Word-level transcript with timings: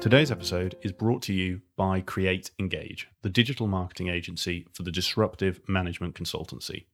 Today's 0.00 0.30
episode 0.30 0.76
is 0.82 0.92
brought 0.92 1.22
to 1.22 1.32
you 1.32 1.60
by 1.74 2.00
Create 2.00 2.52
Engage, 2.60 3.08
the 3.22 3.28
digital 3.28 3.66
marketing 3.66 4.06
agency 4.06 4.64
for 4.72 4.84
the 4.84 4.92
disruptive 4.92 5.60
management 5.68 6.14
consultancy. 6.14 6.84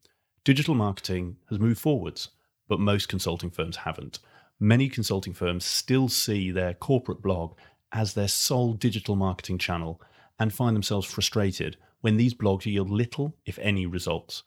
Digital 0.42 0.74
marketing 0.74 1.36
has 1.50 1.58
moved 1.58 1.78
forwards, 1.78 2.30
but 2.66 2.80
most 2.80 3.10
consulting 3.10 3.50
firms 3.50 3.76
haven't. 3.76 4.20
Many 4.58 4.88
consulting 4.88 5.34
firms 5.34 5.66
still 5.66 6.08
see 6.08 6.50
their 6.50 6.72
corporate 6.72 7.20
blog 7.20 7.58
as 7.92 8.14
their 8.14 8.26
sole 8.26 8.72
digital 8.72 9.16
marketing 9.16 9.58
channel 9.58 10.00
and 10.38 10.50
find 10.52 10.74
themselves 10.74 11.06
frustrated 11.06 11.76
when 12.00 12.16
these 12.16 12.32
blogs 12.32 12.64
yield 12.64 12.88
little, 12.88 13.36
if 13.44 13.58
any, 13.58 13.84
results. 13.84 14.44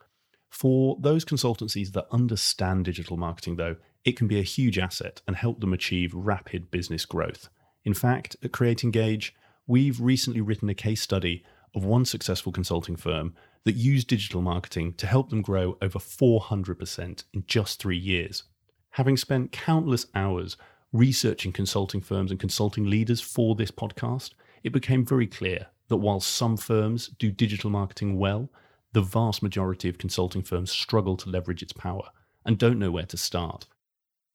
For 0.50 0.98
those 1.00 1.24
consultancies 1.24 1.92
that 1.92 2.08
understand 2.12 2.86
digital 2.86 3.18
marketing, 3.18 3.58
though, 3.58 3.76
it 4.04 4.18
can 4.18 4.28
be 4.28 4.40
a 4.40 4.44
huge 4.44 4.80
asset 4.80 5.22
and 5.28 5.36
help 5.36 5.60
them 5.60 5.74
achieve 5.74 6.12
rapid 6.16 6.72
business 6.72 7.06
growth. 7.06 7.50
In 7.88 7.94
fact, 7.94 8.36
at 8.44 8.52
Create 8.52 8.84
Engage, 8.84 9.34
we've 9.66 10.02
recently 10.02 10.42
written 10.42 10.68
a 10.68 10.74
case 10.74 11.02
study 11.02 11.46
of 11.74 11.86
one 11.86 12.04
successful 12.04 12.52
consulting 12.52 12.98
firm 12.98 13.34
that 13.64 13.78
used 13.78 14.10
digital 14.10 14.42
marketing 14.42 14.92
to 14.96 15.08
help 15.08 15.30
them 15.30 15.42
grow 15.42 15.78
over 15.82 15.98
400% 15.98 17.24
in 17.34 17.46
just 17.48 17.80
three 17.80 17.98
years. 17.98 18.44
Having 18.90 19.16
spent 19.16 19.54
countless 19.54 20.06
hours 20.14 20.58
researching 20.92 21.54
consulting 21.54 22.02
firms 22.02 22.30
and 22.30 22.42
consulting 22.42 22.90
leaders 22.90 23.22
for 23.22 23.56
this 23.56 23.72
podcast, 23.72 24.32
it 24.66 24.74
became 24.74 25.06
very 25.06 25.26
clear 25.26 25.68
that 25.88 25.96
while 25.96 26.20
some 26.20 26.58
firms 26.58 27.12
do 27.18 27.32
digital 27.32 27.70
marketing 27.70 28.20
well, 28.20 28.50
the 28.92 29.00
vast 29.00 29.42
majority 29.42 29.88
of 29.88 29.98
consulting 29.98 30.42
firms 30.42 30.72
struggle 30.72 31.16
to 31.16 31.30
leverage 31.30 31.64
its 31.64 31.72
power 31.72 32.10
and 32.46 32.58
don't 32.58 32.80
know 32.80 32.92
where 32.92 33.06
to 33.06 33.16
start. 33.16 33.66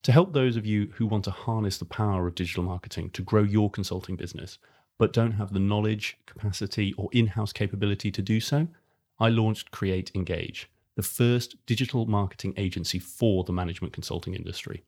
To 0.03 0.11
help 0.11 0.33
those 0.33 0.57
of 0.57 0.65
you 0.65 0.91
who 0.95 1.07
want 1.07 1.23
to 1.23 1.31
harness 1.31 1.77
the 1.77 1.85
power 1.85 2.27
of 2.27 2.35
digital 2.35 2.63
marketing 2.63 3.09
to 3.11 3.21
grow 3.21 3.41
your 3.41 3.69
consulting 3.71 4.17
business, 4.17 4.57
but 4.97 5.13
don't 5.13 5.31
have 5.31 5.53
the 5.53 5.59
knowledge, 5.59 6.17
capacity, 6.25 6.93
or 6.97 7.07
in 7.13 7.27
house 7.27 7.53
capability 7.53 8.11
to 8.11 8.21
do 8.21 8.41
so, 8.41 8.67
I 9.17 9.29
launched 9.29 9.71
Create 9.71 10.11
Engage, 10.13 10.69
the 10.97 11.03
first 11.03 11.55
digital 11.65 12.05
marketing 12.05 12.53
agency 12.57 12.99
for 12.99 13.45
the 13.45 13.53
management 13.53 13.93
consulting 13.93 14.33
industry. 14.33 14.83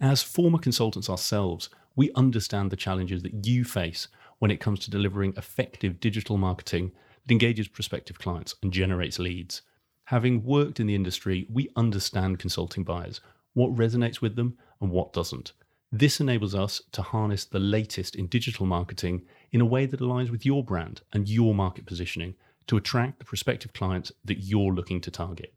As 0.00 0.24
former 0.24 0.58
consultants 0.58 1.08
ourselves, 1.08 1.70
we 1.94 2.10
understand 2.16 2.72
the 2.72 2.76
challenges 2.76 3.22
that 3.22 3.46
you 3.46 3.64
face 3.64 4.08
when 4.40 4.50
it 4.50 4.60
comes 4.60 4.80
to 4.80 4.90
delivering 4.90 5.34
effective 5.36 6.00
digital 6.00 6.36
marketing 6.36 6.90
that 7.24 7.32
engages 7.32 7.68
prospective 7.68 8.18
clients 8.18 8.56
and 8.60 8.72
generates 8.72 9.20
leads. 9.20 9.62
Having 10.06 10.44
worked 10.44 10.80
in 10.80 10.88
the 10.88 10.96
industry, 10.96 11.46
we 11.48 11.70
understand 11.76 12.40
consulting 12.40 12.82
buyers 12.82 13.20
what 13.54 13.74
resonates 13.74 14.20
with 14.20 14.36
them 14.36 14.56
and 14.80 14.90
what 14.90 15.12
doesn't. 15.12 15.52
This 15.90 16.20
enables 16.20 16.54
us 16.54 16.82
to 16.92 17.02
harness 17.02 17.44
the 17.46 17.58
latest 17.58 18.14
in 18.14 18.26
digital 18.26 18.66
marketing 18.66 19.22
in 19.52 19.60
a 19.60 19.66
way 19.66 19.86
that 19.86 20.00
aligns 20.00 20.30
with 20.30 20.44
your 20.44 20.62
brand 20.62 21.00
and 21.12 21.28
your 21.28 21.54
market 21.54 21.86
positioning 21.86 22.34
to 22.66 22.76
attract 22.76 23.18
the 23.18 23.24
prospective 23.24 23.72
clients 23.72 24.12
that 24.24 24.40
you're 24.40 24.74
looking 24.74 25.00
to 25.00 25.10
target. 25.10 25.54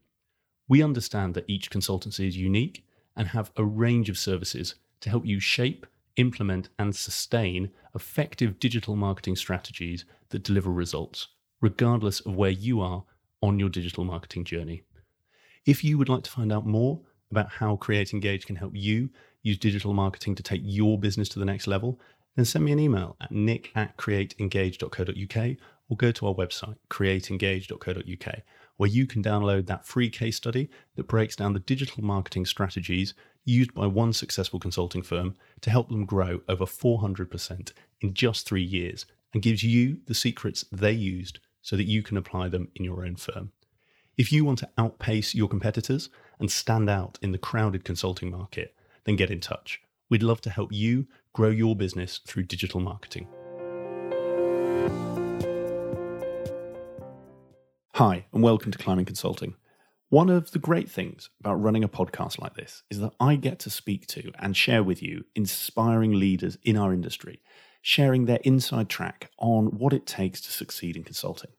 We 0.68 0.82
understand 0.82 1.34
that 1.34 1.44
each 1.48 1.70
consultancy 1.70 2.26
is 2.26 2.36
unique 2.36 2.86
and 3.14 3.28
have 3.28 3.52
a 3.56 3.64
range 3.64 4.08
of 4.08 4.16
services 4.16 4.74
to 5.00 5.10
help 5.10 5.26
you 5.26 5.38
shape, 5.38 5.86
implement, 6.16 6.70
and 6.78 6.96
sustain 6.96 7.70
effective 7.94 8.58
digital 8.58 8.96
marketing 8.96 9.36
strategies 9.36 10.06
that 10.30 10.44
deliver 10.44 10.70
results, 10.70 11.28
regardless 11.60 12.20
of 12.20 12.36
where 12.36 12.50
you 12.50 12.80
are 12.80 13.04
on 13.42 13.58
your 13.58 13.68
digital 13.68 14.04
marketing 14.04 14.44
journey. 14.44 14.82
If 15.66 15.84
you 15.84 15.98
would 15.98 16.08
like 16.08 16.22
to 16.22 16.30
find 16.30 16.50
out 16.50 16.66
more 16.66 17.02
about 17.32 17.50
how 17.50 17.76
Create 17.76 18.12
Engage 18.12 18.46
can 18.46 18.56
help 18.56 18.72
you 18.74 19.10
use 19.42 19.58
digital 19.58 19.92
marketing 19.92 20.36
to 20.36 20.42
take 20.42 20.60
your 20.64 20.98
business 20.98 21.28
to 21.30 21.38
the 21.38 21.44
next 21.44 21.66
level, 21.66 21.98
then 22.36 22.44
send 22.44 22.64
me 22.64 22.72
an 22.72 22.78
email 22.78 23.16
at 23.20 23.32
nick 23.32 23.72
at 23.74 23.96
createengage.co.uk 23.96 25.56
or 25.88 25.96
go 25.96 26.12
to 26.12 26.26
our 26.26 26.34
website, 26.34 26.76
createengage.co.uk, 26.88 28.34
where 28.76 28.88
you 28.88 29.06
can 29.06 29.22
download 29.22 29.66
that 29.66 29.84
free 29.84 30.08
case 30.08 30.36
study 30.36 30.70
that 30.96 31.08
breaks 31.08 31.36
down 31.36 31.52
the 31.52 31.60
digital 31.60 32.02
marketing 32.04 32.46
strategies 32.46 33.14
used 33.44 33.74
by 33.74 33.86
one 33.86 34.12
successful 34.12 34.60
consulting 34.60 35.02
firm 35.02 35.34
to 35.60 35.70
help 35.70 35.88
them 35.88 36.06
grow 36.06 36.40
over 36.48 36.64
400% 36.64 37.72
in 38.00 38.14
just 38.14 38.46
three 38.46 38.62
years 38.62 39.04
and 39.34 39.42
gives 39.42 39.62
you 39.62 39.98
the 40.06 40.14
secrets 40.14 40.64
they 40.70 40.92
used 40.92 41.40
so 41.60 41.76
that 41.76 41.84
you 41.88 42.02
can 42.02 42.16
apply 42.16 42.48
them 42.48 42.68
in 42.76 42.84
your 42.84 43.04
own 43.04 43.16
firm. 43.16 43.52
If 44.16 44.30
you 44.30 44.44
want 44.44 44.58
to 44.60 44.70
outpace 44.78 45.34
your 45.34 45.48
competitors 45.48 46.10
and 46.38 46.50
stand 46.50 46.88
out 46.90 47.18
in 47.22 47.32
the 47.32 47.38
crowded 47.38 47.84
consulting 47.84 48.30
market, 48.30 48.74
then 49.04 49.16
get 49.16 49.30
in 49.30 49.40
touch. 49.40 49.80
We'd 50.10 50.22
love 50.22 50.40
to 50.42 50.50
help 50.50 50.72
you 50.72 51.06
grow 51.32 51.50
your 51.50 51.74
business 51.74 52.20
through 52.26 52.44
digital 52.44 52.80
marketing. 52.80 53.28
Hi, 57.94 58.26
and 58.32 58.42
welcome 58.42 58.72
to 58.72 58.78
Climbing 58.78 59.04
Consulting. 59.04 59.54
One 60.08 60.28
of 60.28 60.50
the 60.50 60.58
great 60.58 60.90
things 60.90 61.30
about 61.40 61.62
running 61.62 61.84
a 61.84 61.88
podcast 61.88 62.38
like 62.38 62.54
this 62.54 62.82
is 62.90 63.00
that 63.00 63.14
I 63.18 63.36
get 63.36 63.58
to 63.60 63.70
speak 63.70 64.06
to 64.08 64.30
and 64.38 64.54
share 64.56 64.82
with 64.82 65.02
you 65.02 65.24
inspiring 65.34 66.12
leaders 66.12 66.58
in 66.62 66.76
our 66.76 66.92
industry, 66.92 67.40
sharing 67.80 68.26
their 68.26 68.40
inside 68.44 68.90
track 68.90 69.30
on 69.38 69.78
what 69.78 69.94
it 69.94 70.06
takes 70.06 70.40
to 70.42 70.52
succeed 70.52 70.96
in 70.96 71.04
consulting. 71.04 71.52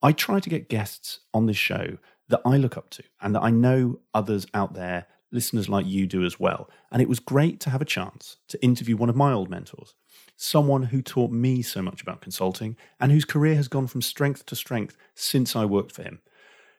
I 0.00 0.12
try 0.12 0.38
to 0.38 0.48
get 0.48 0.68
guests 0.68 1.20
on 1.34 1.46
this 1.46 1.56
show 1.56 1.98
that 2.28 2.42
I 2.44 2.56
look 2.56 2.76
up 2.76 2.90
to 2.90 3.02
and 3.20 3.34
that 3.34 3.42
I 3.42 3.50
know 3.50 4.00
others 4.14 4.46
out 4.54 4.74
there, 4.74 5.06
listeners 5.32 5.68
like 5.68 5.86
you, 5.86 6.06
do 6.06 6.24
as 6.24 6.38
well. 6.38 6.70
And 6.92 7.02
it 7.02 7.08
was 7.08 7.20
great 7.20 7.60
to 7.60 7.70
have 7.70 7.82
a 7.82 7.86
chance 7.86 8.36
to 8.48 8.62
interview 8.62 8.96
one 8.96 9.08
of 9.08 9.16
my 9.16 9.32
old 9.32 9.50
mentors, 9.50 9.94
someone 10.36 10.84
who 10.84 11.02
taught 11.02 11.30
me 11.30 11.62
so 11.62 11.82
much 11.82 12.02
about 12.02 12.20
consulting 12.20 12.76
and 13.00 13.12
whose 13.12 13.24
career 13.24 13.56
has 13.56 13.68
gone 13.68 13.86
from 13.86 14.02
strength 14.02 14.46
to 14.46 14.56
strength 14.56 14.96
since 15.14 15.56
I 15.56 15.64
worked 15.64 15.92
for 15.92 16.02
him. 16.02 16.20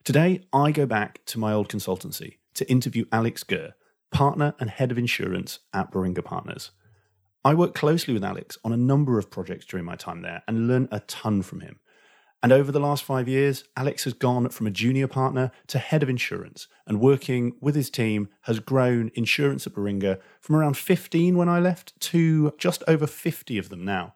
Today, 0.03 0.41
I 0.53 0.71
go 0.71 0.85
back 0.85 1.19
to 1.25 1.39
my 1.39 1.53
old 1.53 1.69
consultancy 1.69 2.37
to 2.55 2.69
interview 2.69 3.05
Alex 3.11 3.43
Gurr, 3.43 3.73
partner 4.11 4.55
and 4.59 4.69
head 4.69 4.91
of 4.91 4.97
insurance 4.97 5.59
at 5.73 5.91
Baringa 5.91 6.23
Partners. 6.23 6.71
I 7.43 7.53
worked 7.53 7.75
closely 7.75 8.13
with 8.13 8.23
Alex 8.23 8.57
on 8.63 8.73
a 8.73 8.77
number 8.77 9.17
of 9.17 9.31
projects 9.31 9.65
during 9.65 9.85
my 9.85 9.95
time 9.95 10.21
there 10.21 10.43
and 10.47 10.67
learned 10.67 10.89
a 10.91 10.99
ton 11.01 11.41
from 11.41 11.61
him. 11.61 11.79
And 12.41 12.53
over 12.53 12.71
the 12.71 12.79
last 12.79 13.03
five 13.03 13.27
years, 13.27 13.65
Alex 13.75 14.05
has 14.05 14.13
gone 14.13 14.47
from 14.49 14.65
a 14.65 14.71
junior 14.71 15.07
partner 15.07 15.51
to 15.67 15.77
head 15.77 16.03
of 16.03 16.09
insurance 16.09 16.67
and 16.87 17.01
working 17.01 17.53
with 17.59 17.75
his 17.75 17.89
team 17.89 18.29
has 18.43 18.59
grown 18.59 19.11
insurance 19.13 19.67
at 19.67 19.73
Baringa 19.73 20.19
from 20.39 20.55
around 20.55 20.77
15 20.77 21.35
when 21.35 21.49
I 21.49 21.59
left 21.59 21.99
to 22.01 22.53
just 22.57 22.81
over 22.87 23.05
50 23.05 23.57
of 23.57 23.69
them 23.69 23.83
now. 23.83 24.13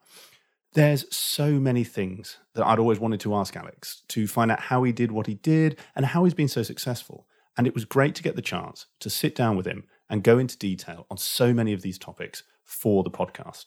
There's 0.73 1.13
so 1.13 1.51
many 1.51 1.83
things 1.83 2.37
that 2.55 2.65
I'd 2.65 2.79
always 2.79 2.99
wanted 2.99 3.19
to 3.21 3.35
ask 3.35 3.55
Alex 3.57 4.03
to 4.07 4.25
find 4.25 4.49
out 4.51 4.61
how 4.61 4.83
he 4.83 4.91
did 4.91 5.11
what 5.11 5.27
he 5.27 5.35
did 5.35 5.77
and 5.95 6.05
how 6.05 6.23
he's 6.23 6.33
been 6.33 6.47
so 6.47 6.63
successful. 6.63 7.27
And 7.57 7.67
it 7.67 7.75
was 7.75 7.85
great 7.85 8.15
to 8.15 8.23
get 8.23 8.35
the 8.35 8.41
chance 8.41 8.87
to 9.01 9.09
sit 9.09 9.35
down 9.35 9.57
with 9.57 9.67
him 9.67 9.83
and 10.09 10.23
go 10.23 10.39
into 10.39 10.57
detail 10.57 11.05
on 11.11 11.17
so 11.17 11.53
many 11.53 11.73
of 11.73 11.81
these 11.81 11.99
topics 11.99 12.43
for 12.63 13.03
the 13.03 13.11
podcast. 13.11 13.65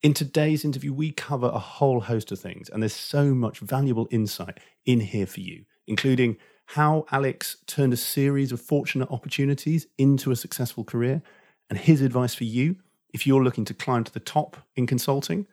In 0.00 0.14
today's 0.14 0.64
interview, 0.64 0.92
we 0.92 1.10
cover 1.10 1.48
a 1.48 1.58
whole 1.58 2.02
host 2.02 2.30
of 2.30 2.38
things, 2.38 2.68
and 2.68 2.80
there's 2.80 2.94
so 2.94 3.34
much 3.34 3.58
valuable 3.58 4.06
insight 4.12 4.58
in 4.86 5.00
here 5.00 5.26
for 5.26 5.40
you, 5.40 5.64
including 5.88 6.36
how 6.66 7.04
Alex 7.10 7.56
turned 7.66 7.92
a 7.92 7.96
series 7.96 8.52
of 8.52 8.60
fortunate 8.60 9.10
opportunities 9.10 9.88
into 9.98 10.30
a 10.30 10.36
successful 10.36 10.84
career, 10.84 11.20
and 11.68 11.80
his 11.80 12.00
advice 12.00 12.32
for 12.32 12.44
you 12.44 12.76
if 13.12 13.26
you're 13.26 13.42
looking 13.42 13.64
to 13.64 13.74
climb 13.74 14.04
to 14.04 14.12
the 14.12 14.20
top 14.20 14.58
in 14.76 14.86
consulting, 14.86 15.48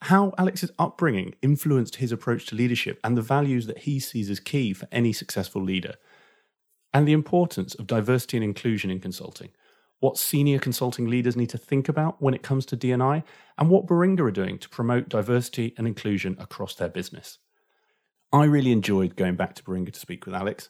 how 0.00 0.32
Alex's 0.38 0.72
upbringing 0.78 1.34
influenced 1.42 1.96
his 1.96 2.10
approach 2.10 2.46
to 2.46 2.54
leadership 2.54 2.98
and 3.04 3.18
the 3.18 3.22
values 3.22 3.66
that 3.66 3.78
he 3.78 4.00
sees 4.00 4.30
as 4.30 4.40
key 4.40 4.72
for 4.72 4.88
any 4.92 5.12
successful 5.12 5.62
leader, 5.62 5.96
and 6.94 7.06
the 7.06 7.12
importance 7.12 7.74
of 7.74 7.86
diversity 7.86 8.38
and 8.38 8.44
inclusion 8.44 8.90
in 8.90 8.98
consulting 8.98 9.50
what 10.00 10.18
senior 10.18 10.58
consulting 10.58 11.08
leaders 11.08 11.36
need 11.36 11.50
to 11.50 11.58
think 11.58 11.88
about 11.88 12.20
when 12.20 12.34
it 12.34 12.42
comes 12.42 12.66
to 12.66 12.76
D&I, 12.76 13.22
and 13.56 13.70
what 13.70 13.86
Baringa 13.86 14.20
are 14.20 14.30
doing 14.30 14.58
to 14.58 14.68
promote 14.68 15.08
diversity 15.08 15.74
and 15.78 15.86
inclusion 15.86 16.36
across 16.38 16.74
their 16.74 16.88
business. 16.88 17.38
I 18.32 18.44
really 18.44 18.72
enjoyed 18.72 19.16
going 19.16 19.36
back 19.36 19.54
to 19.54 19.62
Baringa 19.62 19.92
to 19.92 20.00
speak 20.00 20.26
with 20.26 20.34
Alex. 20.34 20.68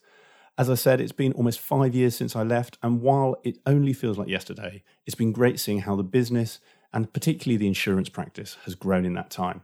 As 0.57 0.71
I 0.71 0.75
said, 0.75 1.01
it's 1.01 1.13
been 1.13 1.33
almost 1.33 1.59
five 1.59 1.95
years 1.95 2.15
since 2.15 2.37
I 2.37 2.43
left, 2.43 2.79
and 2.83 3.01
while 3.01 3.37
it 3.43 3.59
only 3.67 3.93
feels 3.93 4.19
like 4.19 4.29
yesterday, 4.29 4.83
it's 5.07 5.17
been 5.17 5.33
great 5.33 5.59
seeing 5.59 5.81
how 5.81 5.97
the 5.97 6.05
business 6.05 6.61
and 6.93 7.13
particularly 7.13 7.57
the 7.57 7.67
insurance 7.67 8.09
practice 8.09 8.57
has 8.65 8.77
grown 8.77 9.05
in 9.05 9.15
that 9.15 9.31
time. 9.31 9.63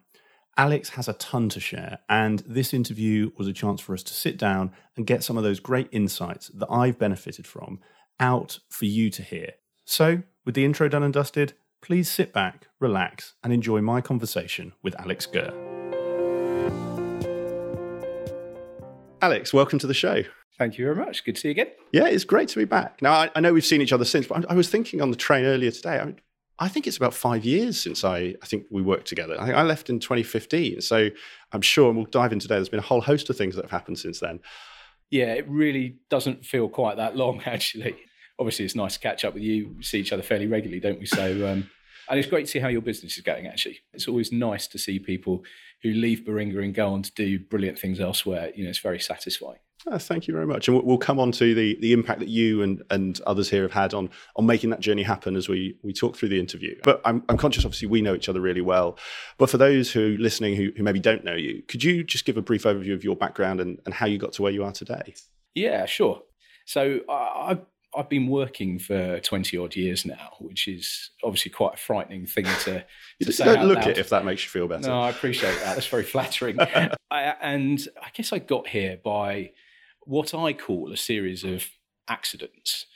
Alex 0.56 0.90
has 0.90 1.08
a 1.08 1.12
ton 1.14 1.48
to 1.50 1.60
share, 1.60 2.00
and 2.08 2.40
this 2.40 2.74
interview 2.74 3.30
was 3.38 3.46
a 3.46 3.52
chance 3.52 3.80
for 3.80 3.94
us 3.94 4.02
to 4.02 4.12
sit 4.12 4.36
down 4.36 4.72
and 4.96 5.06
get 5.06 5.22
some 5.22 5.38
of 5.38 5.44
those 5.44 5.60
great 5.60 5.88
insights 5.92 6.48
that 6.48 6.70
I've 6.70 6.98
benefited 6.98 7.46
from 7.46 7.78
out 8.20 8.60
for 8.68 8.84
you 8.84 9.10
to 9.10 9.22
hear. 9.22 9.52
So, 9.84 10.22
with 10.44 10.54
the 10.54 10.64
intro 10.64 10.88
done 10.88 11.02
and 11.02 11.12
dusted, 11.12 11.54
please 11.80 12.10
sit 12.10 12.32
back, 12.32 12.68
relax, 12.78 13.34
and 13.42 13.52
enjoy 13.52 13.80
my 13.80 14.00
conversation 14.00 14.72
with 14.82 14.98
Alex 15.00 15.26
Gurr. 15.26 15.52
Alex, 19.22 19.52
welcome 19.52 19.78
to 19.78 19.86
the 19.86 19.94
show. 19.94 20.22
Thank 20.58 20.78
you 20.78 20.84
very 20.84 20.96
much. 20.96 21.24
Good 21.24 21.36
to 21.36 21.40
see 21.40 21.48
you 21.48 21.52
again. 21.52 21.68
Yeah, 21.92 22.06
it's 22.06 22.24
great 22.24 22.48
to 22.50 22.58
be 22.58 22.66
back. 22.66 23.00
Now, 23.00 23.12
I, 23.12 23.30
I 23.34 23.40
know 23.40 23.52
we've 23.52 23.64
seen 23.64 23.80
each 23.80 23.92
other 23.92 24.04
since, 24.04 24.26
but 24.26 24.44
I, 24.44 24.52
I 24.52 24.54
was 24.54 24.68
thinking 24.68 25.00
on 25.00 25.10
the 25.10 25.16
train 25.16 25.44
earlier 25.44 25.70
today, 25.70 25.98
I, 25.98 26.14
I 26.58 26.68
think 26.68 26.86
it's 26.86 26.98
about 26.98 27.14
five 27.14 27.44
years 27.44 27.80
since 27.80 28.04
I, 28.04 28.34
I 28.42 28.46
think 28.46 28.66
we 28.70 28.82
worked 28.82 29.06
together. 29.06 29.40
I, 29.40 29.52
I 29.52 29.62
left 29.62 29.88
in 29.88 29.98
2015. 30.00 30.82
So 30.82 31.08
I'm 31.52 31.62
sure, 31.62 31.88
and 31.88 31.96
we'll 31.96 32.06
dive 32.06 32.32
into 32.32 32.44
today, 32.44 32.56
there's 32.56 32.68
been 32.68 32.78
a 32.78 32.82
whole 32.82 33.00
host 33.00 33.30
of 33.30 33.36
things 33.36 33.56
that 33.56 33.64
have 33.64 33.70
happened 33.70 33.98
since 33.98 34.20
then. 34.20 34.40
Yeah, 35.10 35.32
it 35.32 35.48
really 35.48 35.96
doesn't 36.10 36.44
feel 36.44 36.68
quite 36.68 36.98
that 36.98 37.16
long, 37.16 37.42
actually. 37.46 37.96
Obviously, 38.40 38.64
it's 38.64 38.74
nice 38.74 38.94
to 38.94 39.00
catch 39.00 39.24
up 39.24 39.34
with 39.34 39.44
you. 39.44 39.74
We 39.76 39.82
see 39.84 40.00
each 40.00 40.12
other 40.12 40.22
fairly 40.22 40.46
regularly, 40.46 40.80
don't 40.80 40.98
we? 40.98 41.06
So, 41.06 41.46
um, 41.46 41.70
and 42.08 42.18
it's 42.18 42.28
great 42.28 42.46
to 42.46 42.50
see 42.50 42.58
how 42.58 42.68
your 42.68 42.80
business 42.80 43.16
is 43.16 43.22
going, 43.22 43.46
actually. 43.46 43.80
It's 43.92 44.08
always 44.08 44.32
nice 44.32 44.66
to 44.68 44.78
see 44.78 44.98
people 44.98 45.44
who 45.82 45.90
leave 45.90 46.24
Baringa 46.26 46.64
and 46.64 46.74
go 46.74 46.92
on 46.92 47.02
to 47.02 47.12
do 47.12 47.38
brilliant 47.38 47.78
things 47.78 48.00
elsewhere. 48.00 48.50
You 48.56 48.64
know, 48.64 48.70
it's 48.70 48.80
very 48.80 48.98
satisfying. 48.98 49.58
Oh, 49.86 49.98
thank 49.98 50.26
you 50.26 50.34
very 50.34 50.46
much. 50.46 50.68
And 50.68 50.82
we'll 50.82 50.98
come 50.98 51.18
on 51.18 51.32
to 51.32 51.54
the, 51.54 51.78
the 51.80 51.92
impact 51.92 52.20
that 52.20 52.28
you 52.28 52.62
and, 52.62 52.82
and 52.90 53.18
others 53.26 53.48
here 53.48 53.62
have 53.62 53.72
had 53.72 53.94
on, 53.94 54.10
on 54.36 54.44
making 54.44 54.70
that 54.70 54.80
journey 54.80 55.02
happen 55.02 55.36
as 55.36 55.48
we, 55.48 55.78
we 55.82 55.92
talk 55.92 56.16
through 56.16 56.28
the 56.28 56.38
interview. 56.38 56.78
But 56.82 57.00
I'm, 57.04 57.22
I'm 57.30 57.38
conscious, 57.38 57.64
obviously, 57.64 57.88
we 57.88 58.02
know 58.02 58.14
each 58.14 58.28
other 58.28 58.40
really 58.40 58.60
well. 58.60 58.98
But 59.38 59.48
for 59.48 59.56
those 59.56 59.90
who 59.90 60.16
listening 60.18 60.56
who, 60.56 60.70
who 60.76 60.82
maybe 60.82 61.00
don't 61.00 61.24
know 61.24 61.34
you, 61.34 61.62
could 61.66 61.82
you 61.82 62.04
just 62.04 62.26
give 62.26 62.36
a 62.36 62.42
brief 62.42 62.64
overview 62.64 62.92
of 62.92 63.04
your 63.04 63.16
background 63.16 63.60
and, 63.60 63.78
and 63.86 63.94
how 63.94 64.06
you 64.06 64.18
got 64.18 64.32
to 64.34 64.42
where 64.42 64.52
you 64.52 64.64
are 64.64 64.72
today? 64.72 65.14
Yeah, 65.54 65.86
sure. 65.86 66.22
So 66.66 67.00
I've 67.08 67.60
I've 67.96 68.08
been 68.08 68.28
working 68.28 68.78
for 68.78 69.18
20 69.20 69.56
odd 69.58 69.74
years 69.74 70.04
now, 70.04 70.34
which 70.38 70.68
is 70.68 71.10
obviously 71.24 71.50
quite 71.50 71.74
a 71.74 71.76
frightening 71.76 72.26
thing 72.26 72.44
to, 72.64 72.84
to 73.22 73.32
say. 73.32 73.44
Don't 73.44 73.66
look 73.66 73.78
loud. 73.78 73.88
it 73.88 73.98
if 73.98 74.10
that 74.10 74.24
makes 74.24 74.44
you 74.44 74.50
feel 74.50 74.68
better. 74.68 74.88
No, 74.88 75.00
I 75.00 75.10
appreciate 75.10 75.58
that. 75.60 75.74
That's 75.74 75.86
very 75.86 76.04
flattering. 76.04 76.58
I, 77.10 77.34
and 77.40 77.86
I 78.00 78.08
guess 78.14 78.32
I 78.32 78.38
got 78.38 78.68
here 78.68 78.98
by 79.02 79.50
what 80.00 80.34
I 80.34 80.52
call 80.52 80.92
a 80.92 80.96
series 80.96 81.44
of 81.44 81.66
accidents. 82.08 82.86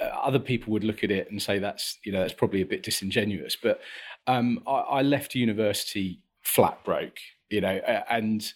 Uh, 0.00 0.04
other 0.04 0.38
people 0.38 0.72
would 0.72 0.84
look 0.84 1.02
at 1.02 1.10
it 1.10 1.30
and 1.30 1.40
say 1.40 1.58
that's 1.58 1.98
you 2.04 2.12
know 2.12 2.20
that's 2.20 2.34
probably 2.34 2.60
a 2.60 2.66
bit 2.66 2.82
disingenuous, 2.82 3.56
but 3.60 3.80
um, 4.26 4.62
I, 4.66 4.72
I 4.72 5.02
left 5.02 5.34
university 5.34 6.20
flat 6.42 6.82
broke, 6.84 7.18
you 7.48 7.60
know, 7.60 7.80
and 8.08 8.52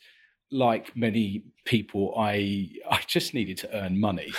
like 0.51 0.97
many 0.97 1.45
people, 1.65 2.15
I 2.17 2.71
I 2.91 3.01
just 3.07 3.35
needed 3.35 3.59
to 3.59 3.77
earn 3.77 4.01
money, 4.01 4.33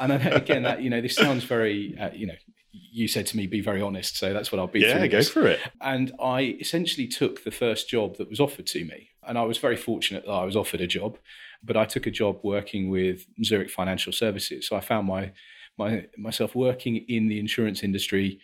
and 0.00 0.12
again, 0.12 0.62
that 0.62 0.82
you 0.82 0.90
know, 0.90 1.00
this 1.00 1.14
sounds 1.14 1.44
very, 1.44 1.96
uh, 1.98 2.10
you 2.12 2.26
know, 2.26 2.34
you 2.72 3.08
said 3.08 3.26
to 3.26 3.36
me, 3.36 3.46
be 3.46 3.60
very 3.60 3.82
honest, 3.82 4.16
so 4.16 4.32
that's 4.32 4.52
what 4.52 4.58
I'll 4.58 4.66
be. 4.66 4.80
Yeah, 4.80 5.06
go 5.06 5.22
for 5.22 5.46
it. 5.46 5.60
And 5.80 6.12
I 6.20 6.56
essentially 6.60 7.06
took 7.06 7.44
the 7.44 7.50
first 7.50 7.88
job 7.88 8.16
that 8.16 8.28
was 8.28 8.40
offered 8.40 8.66
to 8.68 8.84
me, 8.84 9.10
and 9.26 9.38
I 9.38 9.42
was 9.42 9.58
very 9.58 9.76
fortunate 9.76 10.24
that 10.26 10.32
I 10.32 10.44
was 10.44 10.56
offered 10.56 10.80
a 10.80 10.86
job, 10.86 11.18
but 11.62 11.76
I 11.76 11.84
took 11.84 12.06
a 12.06 12.10
job 12.10 12.40
working 12.42 12.90
with 12.90 13.26
Zurich 13.44 13.70
Financial 13.70 14.12
Services, 14.12 14.68
so 14.68 14.76
I 14.76 14.80
found 14.80 15.06
my 15.06 15.32
my 15.78 16.06
myself 16.16 16.54
working 16.54 16.96
in 17.08 17.28
the 17.28 17.38
insurance 17.38 17.82
industry 17.82 18.40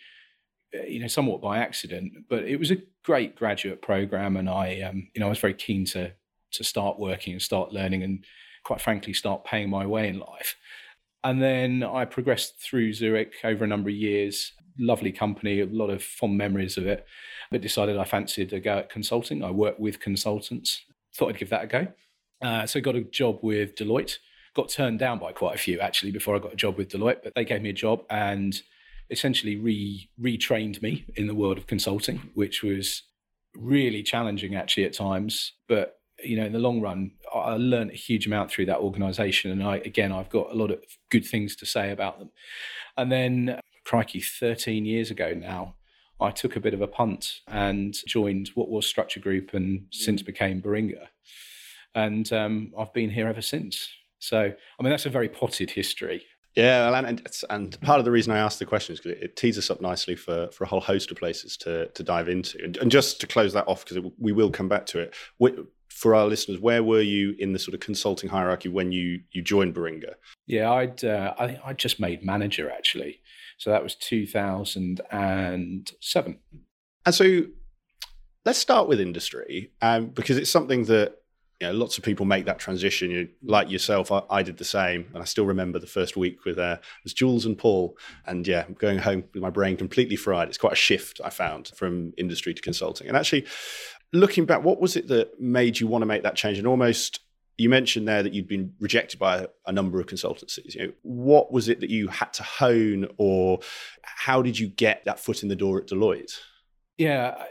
uh, 0.75 0.83
you 0.83 0.99
know, 0.99 1.07
somewhat 1.07 1.41
by 1.41 1.59
accident, 1.59 2.13
but 2.29 2.43
it 2.43 2.57
was 2.57 2.71
a 2.71 2.77
great 3.03 3.35
graduate 3.35 3.81
program, 3.81 4.37
and 4.37 4.49
I, 4.49 4.81
um, 4.81 5.07
you 5.13 5.19
know, 5.19 5.27
I 5.27 5.29
was 5.29 5.39
very 5.39 5.53
keen 5.53 5.85
to 5.85 6.11
to 6.53 6.63
start 6.63 6.99
working 6.99 7.33
and 7.33 7.41
start 7.41 7.71
learning 7.71 8.03
and 8.03 8.25
quite 8.63 8.81
frankly 8.81 9.13
start 9.13 9.43
paying 9.43 9.69
my 9.69 9.85
way 9.85 10.07
in 10.07 10.19
life. 10.19 10.55
And 11.23 11.41
then 11.41 11.83
I 11.83 12.05
progressed 12.05 12.59
through 12.59 12.93
Zurich 12.93 13.33
over 13.43 13.63
a 13.63 13.67
number 13.67 13.89
of 13.89 13.95
years. 13.95 14.51
Lovely 14.77 15.11
company, 15.11 15.61
a 15.61 15.65
lot 15.65 15.89
of 15.89 16.03
fond 16.03 16.37
memories 16.37 16.77
of 16.77 16.85
it. 16.85 17.05
But 17.51 17.61
decided 17.61 17.97
I 17.97 18.03
fancied 18.03 18.51
a 18.53 18.59
go 18.59 18.79
at 18.79 18.89
consulting. 18.89 19.43
I 19.43 19.51
worked 19.51 19.79
with 19.79 19.99
consultants. 19.99 20.81
Thought 21.15 21.29
I'd 21.29 21.37
give 21.37 21.49
that 21.49 21.63
a 21.63 21.67
go. 21.67 21.87
Uh, 22.41 22.65
so 22.65 22.81
got 22.81 22.95
a 22.95 23.03
job 23.03 23.39
with 23.41 23.75
Deloitte. 23.75 24.17
Got 24.55 24.69
turned 24.69 24.99
down 24.99 25.19
by 25.19 25.31
quite 25.31 25.55
a 25.55 25.59
few 25.59 25.79
actually 25.79 26.11
before 26.11 26.35
I 26.35 26.39
got 26.39 26.53
a 26.53 26.57
job 26.57 26.77
with 26.77 26.89
Deloitte, 26.89 27.23
but 27.23 27.33
they 27.35 27.45
gave 27.45 27.61
me 27.61 27.69
a 27.69 27.73
job 27.73 28.03
and 28.09 28.61
essentially 29.09 29.55
re 29.55 30.09
retrained 30.19 30.81
me 30.81 31.05
in 31.15 31.27
the 31.27 31.35
world 31.35 31.57
of 31.57 31.67
consulting, 31.67 32.31
which 32.33 32.63
was 32.63 33.03
really 33.55 34.03
challenging 34.03 34.55
actually 34.55 34.85
at 34.85 34.93
times, 34.93 35.53
but 35.67 35.99
you 36.23 36.37
know, 36.37 36.45
in 36.45 36.53
the 36.53 36.59
long 36.59 36.81
run, 36.81 37.11
I 37.33 37.55
learned 37.55 37.91
a 37.91 37.95
huge 37.95 38.27
amount 38.27 38.51
through 38.51 38.67
that 38.67 38.79
organization. 38.79 39.51
And 39.51 39.63
I, 39.63 39.77
again, 39.77 40.11
I've 40.11 40.29
got 40.29 40.51
a 40.51 40.55
lot 40.55 40.71
of 40.71 40.79
good 41.09 41.25
things 41.25 41.55
to 41.57 41.65
say 41.65 41.91
about 41.91 42.19
them. 42.19 42.31
And 42.97 43.11
then, 43.11 43.59
crikey, 43.85 44.21
13 44.21 44.85
years 44.85 45.11
ago 45.11 45.33
now, 45.33 45.75
I 46.19 46.31
took 46.31 46.55
a 46.55 46.59
bit 46.59 46.73
of 46.73 46.81
a 46.81 46.87
punt 46.87 47.41
and 47.47 47.95
joined 48.07 48.49
what 48.55 48.69
was 48.69 48.85
Structure 48.85 49.19
Group 49.19 49.53
and 49.53 49.87
since 49.91 50.21
became 50.21 50.61
Baringa. 50.61 51.07
And 51.95 52.31
um, 52.31 52.71
I've 52.77 52.93
been 52.93 53.09
here 53.09 53.27
ever 53.27 53.41
since. 53.41 53.87
So, 54.19 54.39
I 54.39 54.83
mean, 54.83 54.89
that's 54.89 55.05
a 55.05 55.09
very 55.09 55.29
potted 55.29 55.71
history. 55.71 56.23
Yeah, 56.55 56.95
and, 56.95 57.27
and 57.49 57.81
part 57.81 57.97
of 57.97 58.05
the 58.05 58.11
reason 58.11 58.31
I 58.31 58.37
asked 58.37 58.59
the 58.59 58.65
question 58.65 58.93
is 58.93 58.99
because 58.99 59.19
it, 59.21 59.35
tees 59.35 59.57
us 59.57 59.71
up 59.71 59.81
nicely 59.81 60.15
for, 60.15 60.49
for 60.51 60.63
a 60.63 60.67
whole 60.67 60.81
host 60.81 61.09
of 61.09 61.17
places 61.17 61.57
to, 61.57 61.87
to 61.87 62.03
dive 62.03 62.29
into. 62.29 62.63
And, 62.63 62.77
and 62.77 62.91
just 62.91 63.19
to 63.21 63.27
close 63.27 63.53
that 63.53 63.67
off, 63.67 63.83
because 63.83 64.11
we 64.19 64.31
will 64.31 64.51
come 64.51 64.69
back 64.69 64.85
to 64.87 64.99
it, 64.99 65.15
for 66.03 66.13
our 66.13 66.25
listeners, 66.25 66.59
where 66.59 66.83
were 66.83 67.01
you 67.01 67.33
in 67.39 67.53
the 67.53 67.59
sort 67.59 67.73
of 67.73 67.79
consulting 67.79 68.29
hierarchy 68.29 68.67
when 68.67 68.91
you 68.91 69.21
you 69.31 69.41
joined 69.41 69.73
Baringa? 69.73 70.15
Yeah, 70.45 70.69
I'd 70.69 71.01
uh, 71.01 71.33
I 71.39 71.47
think 71.47 71.59
I 71.63 71.71
just 71.71 71.97
made 71.97 72.25
manager 72.25 72.69
actually, 72.69 73.21
so 73.57 73.69
that 73.69 73.81
was 73.81 73.95
two 73.95 74.27
thousand 74.27 74.99
and 75.11 75.89
seven. 76.01 76.39
And 77.05 77.15
so, 77.15 77.45
let's 78.45 78.59
start 78.59 78.89
with 78.89 78.99
industry, 78.99 79.71
um, 79.81 80.07
because 80.07 80.35
it's 80.35 80.51
something 80.51 80.83
that 80.85 81.23
you 81.63 81.67
know, 81.67 81.73
lots 81.73 81.97
of 81.97 82.03
people 82.03 82.25
make 82.25 82.43
that 82.45 82.59
transition. 82.59 83.09
You, 83.09 83.29
like 83.41 83.71
yourself, 83.71 84.11
I, 84.11 84.23
I, 84.29 84.43
did 84.43 84.57
the 84.57 84.65
same, 84.65 85.05
and 85.13 85.21
I 85.21 85.25
still 85.25 85.45
remember 85.45 85.79
the 85.79 85.87
first 85.87 86.17
week 86.17 86.43
with 86.43 86.59
uh, 86.59 86.79
was 87.05 87.13
Jules 87.13 87.45
and 87.45 87.57
Paul, 87.57 87.97
and 88.25 88.45
yeah, 88.45 88.65
going 88.77 88.99
home 88.99 89.23
with 89.33 89.41
my 89.41 89.49
brain 89.49 89.77
completely 89.77 90.17
fried. 90.17 90.49
It's 90.49 90.57
quite 90.57 90.73
a 90.73 90.75
shift 90.75 91.21
I 91.23 91.29
found 91.29 91.71
from 91.75 92.11
industry 92.17 92.53
to 92.53 92.61
consulting, 92.61 93.07
and 93.07 93.15
actually, 93.15 93.45
looking 94.13 94.45
back, 94.45 94.63
what 94.63 94.79
was 94.79 94.95
it 94.95 95.07
that 95.09 95.39
made 95.39 95.79
you 95.79 95.87
want 95.87 96.03
to 96.03 96.05
make 96.05 96.23
that 96.23 96.35
change? 96.35 96.57
And 96.57 96.67
almost, 96.67 97.19
you 97.57 97.69
mentioned 97.69 98.07
there 98.07 98.23
that 98.23 98.33
you'd 98.33 98.47
been 98.47 98.73
rejected 98.79 99.19
by 99.19 99.39
a, 99.39 99.47
a 99.67 99.71
number 99.71 99.99
of 99.99 100.05
consultancies. 100.05 100.75
You 100.75 100.87
know, 100.87 100.93
what 101.01 101.51
was 101.51 101.67
it 101.67 101.79
that 101.81 101.89
you 101.89 102.07
had 102.07 102.31
to 102.33 102.43
hone, 102.43 103.07
or 103.17 103.59
how 104.03 104.41
did 104.41 104.57
you 104.57 104.67
get 104.67 105.03
that 105.05 105.19
foot 105.19 105.43
in 105.43 105.49
the 105.49 105.55
door 105.55 105.79
at 105.79 105.87
Deloitte? 105.87 106.39
Yeah. 106.97 107.43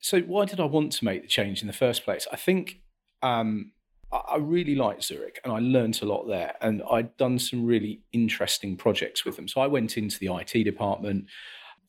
So 0.00 0.20
why 0.20 0.44
did 0.44 0.60
I 0.60 0.64
want 0.64 0.92
to 0.92 1.04
make 1.04 1.22
the 1.22 1.28
change 1.28 1.60
in 1.60 1.66
the 1.66 1.72
first 1.72 2.04
place? 2.04 2.26
I 2.30 2.36
think 2.36 2.80
um, 3.22 3.72
I 4.12 4.36
really 4.36 4.74
liked 4.74 5.02
Zurich 5.02 5.40
and 5.42 5.52
I 5.52 5.58
learned 5.58 6.00
a 6.02 6.04
lot 6.04 6.28
there. 6.28 6.54
And 6.60 6.82
I'd 6.90 7.16
done 7.16 7.38
some 7.38 7.64
really 7.64 8.02
interesting 8.12 8.76
projects 8.76 9.24
with 9.24 9.36
them. 9.36 9.48
So 9.48 9.60
I 9.60 9.66
went 9.66 9.96
into 9.96 10.18
the 10.18 10.34
IT 10.34 10.64
department 10.64 11.26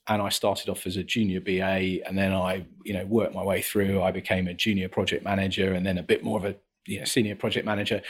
and 0.07 0.21
I 0.21 0.29
started 0.29 0.69
off 0.69 0.85
as 0.85 0.97
a 0.97 1.03
junior 1.03 1.41
BA, 1.41 2.05
and 2.07 2.17
then 2.17 2.33
I, 2.33 2.65
you 2.83 2.93
know, 2.93 3.05
worked 3.05 3.33
my 3.33 3.43
way 3.43 3.61
through. 3.61 4.01
I 4.01 4.11
became 4.11 4.47
a 4.47 4.53
junior 4.53 4.89
project 4.89 5.23
manager, 5.23 5.73
and 5.73 5.85
then 5.85 5.97
a 5.97 6.03
bit 6.03 6.23
more 6.23 6.37
of 6.37 6.45
a 6.45 6.55
you 6.87 6.99
know, 6.99 7.05
senior 7.05 7.35
project 7.35 7.65
manager, 7.65 8.01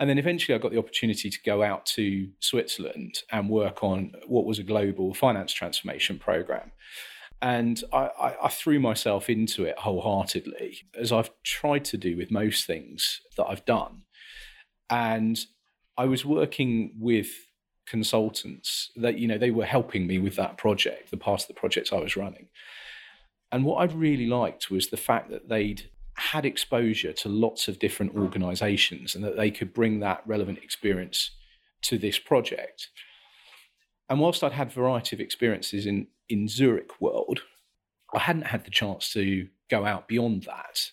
and 0.00 0.10
then 0.10 0.18
eventually 0.18 0.54
I 0.54 0.58
got 0.58 0.72
the 0.72 0.78
opportunity 0.78 1.30
to 1.30 1.38
go 1.44 1.62
out 1.62 1.86
to 1.86 2.28
Switzerland 2.40 3.18
and 3.30 3.48
work 3.48 3.84
on 3.84 4.12
what 4.26 4.44
was 4.44 4.58
a 4.58 4.64
global 4.64 5.14
finance 5.14 5.52
transformation 5.52 6.18
program. 6.18 6.72
And 7.40 7.82
I, 7.92 8.10
I, 8.18 8.36
I 8.44 8.48
threw 8.48 8.80
myself 8.80 9.28
into 9.28 9.64
it 9.64 9.78
wholeheartedly, 9.78 10.78
as 10.98 11.12
I've 11.12 11.30
tried 11.44 11.84
to 11.86 11.96
do 11.96 12.16
with 12.16 12.30
most 12.30 12.66
things 12.66 13.20
that 13.36 13.44
I've 13.44 13.64
done. 13.64 14.02
And 14.90 15.38
I 15.96 16.06
was 16.06 16.24
working 16.24 16.94
with 16.98 17.28
consultants 17.86 18.90
that 18.96 19.18
you 19.18 19.28
know 19.28 19.38
they 19.38 19.50
were 19.50 19.64
helping 19.64 20.06
me 20.06 20.18
with 20.18 20.36
that 20.36 20.56
project 20.56 21.10
the 21.10 21.16
part 21.16 21.42
of 21.42 21.48
the 21.48 21.54
projects 21.54 21.92
i 21.92 21.98
was 21.98 22.16
running. 22.16 22.48
And 23.52 23.64
what 23.64 23.76
i 23.76 23.92
really 23.92 24.26
liked 24.26 24.70
was 24.70 24.88
the 24.88 24.96
fact 24.96 25.30
that 25.30 25.48
they'd 25.48 25.90
had 26.16 26.46
exposure 26.46 27.12
to 27.12 27.28
lots 27.28 27.68
of 27.68 27.78
different 27.78 28.14
organizations 28.14 29.14
and 29.14 29.24
that 29.24 29.36
they 29.36 29.50
could 29.50 29.74
bring 29.74 30.00
that 30.00 30.22
relevant 30.26 30.58
experience 30.58 31.32
to 31.82 31.98
this 31.98 32.18
project. 32.18 32.88
And 34.08 34.20
whilst 34.20 34.42
i'd 34.42 34.52
had 34.52 34.72
variety 34.72 35.14
of 35.16 35.20
experiences 35.20 35.86
in 35.86 36.06
in 36.28 36.48
zurich 36.48 37.00
world 37.00 37.42
i 38.14 38.18
hadn't 38.18 38.46
had 38.46 38.64
the 38.64 38.70
chance 38.70 39.12
to 39.12 39.48
go 39.70 39.84
out 39.84 40.08
beyond 40.08 40.44
that. 40.44 40.90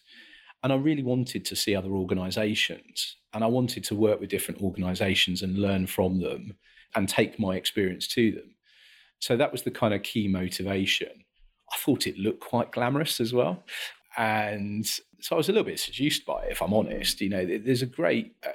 And 0.61 0.73
i 0.73 0.75
really 0.75 1.03
wanted 1.03 1.45
to 1.45 1.55
see 1.55 1.73
other 1.75 1.91
organizations. 1.91 3.15
And 3.33 3.45
i 3.45 3.47
wanted 3.47 3.85
to 3.85 3.95
work 3.95 4.19
with 4.19 4.29
different 4.29 4.61
organizations 4.61 5.41
and 5.41 5.57
learn 5.57 5.87
from 5.87 6.19
them 6.19 6.57
and 6.95 7.07
take 7.07 7.39
my 7.39 7.55
experience 7.55 8.07
to 8.09 8.31
them. 8.31 8.55
So 9.19 9.37
that 9.37 9.51
was 9.51 9.63
the 9.63 9.71
kind 9.71 9.93
of 9.93 10.03
key 10.03 10.27
motivation. 10.27 11.25
I 11.71 11.77
thought 11.77 12.07
it 12.07 12.17
looked 12.17 12.41
quite 12.41 12.71
glamorous 12.71 13.19
as 13.19 13.33
well. 13.33 13.63
And 14.17 14.85
so 14.85 15.35
I 15.35 15.35
was 15.35 15.47
a 15.47 15.51
little 15.51 15.65
bit 15.65 15.79
seduced 15.79 16.25
by 16.25 16.43
it, 16.43 16.51
if 16.51 16.61
I'm 16.61 16.73
honest. 16.73 17.21
You 17.21 17.29
know, 17.29 17.45
there's 17.45 17.81
a 17.81 17.85
great, 17.85 18.35
uh, 18.45 18.49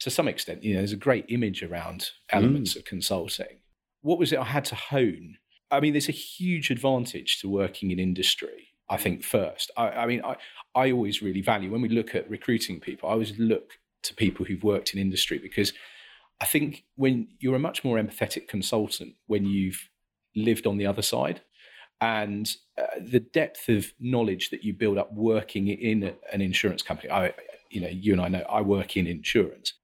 to 0.00 0.10
some 0.10 0.28
extent, 0.28 0.64
you 0.64 0.74
know, 0.74 0.80
there's 0.80 0.92
a 0.92 0.96
great 0.96 1.26
image 1.28 1.62
around 1.62 2.10
elements 2.30 2.74
mm. 2.74 2.76
of 2.76 2.84
consulting. 2.84 3.58
What 4.00 4.18
was 4.18 4.32
it 4.32 4.38
I 4.38 4.44
had 4.44 4.64
to 4.66 4.74
hone? 4.74 5.36
I 5.70 5.80
mean, 5.80 5.92
there's 5.92 6.08
a 6.08 6.12
huge 6.12 6.70
advantage 6.70 7.40
to 7.40 7.48
working 7.48 7.90
in 7.90 7.98
industry, 7.98 8.68
I 8.88 8.96
think, 8.96 9.22
first. 9.22 9.70
I, 9.76 9.90
I 9.90 10.06
mean, 10.06 10.22
I, 10.24 10.36
I 10.74 10.90
always 10.90 11.22
really 11.22 11.42
value, 11.42 11.70
when 11.70 11.82
we 11.82 11.88
look 11.88 12.14
at 12.14 12.28
recruiting 12.30 12.80
people, 12.80 13.08
I 13.08 13.12
always 13.12 13.38
look 13.38 13.78
to 14.04 14.14
people 14.14 14.44
who've 14.44 14.62
worked 14.62 14.92
in 14.94 15.00
industry 15.00 15.38
because 15.38 15.72
I 16.40 16.44
think 16.44 16.84
when 16.96 17.28
you're 17.38 17.56
a 17.56 17.60
much 17.60 17.84
more 17.84 17.98
empathetic 17.98 18.48
consultant 18.48 19.14
when 19.26 19.44
you've 19.44 19.88
lived 20.34 20.66
on 20.66 20.76
the 20.76 20.86
other 20.86 21.02
side, 21.02 21.42
and 22.00 22.56
uh, 22.76 22.86
the 23.00 23.20
depth 23.20 23.68
of 23.68 23.92
knowledge 24.00 24.50
that 24.50 24.64
you 24.64 24.72
build 24.72 24.98
up 24.98 25.12
working 25.12 25.68
in 25.68 26.12
an 26.32 26.40
insurance 26.40 26.82
company. 26.82 27.08
I, 27.08 27.32
you 27.70 27.80
know, 27.80 27.88
you 27.88 28.12
and 28.12 28.20
I 28.20 28.26
know 28.26 28.44
I 28.50 28.60
work 28.60 28.96
in 28.96 29.06
insurance 29.06 29.74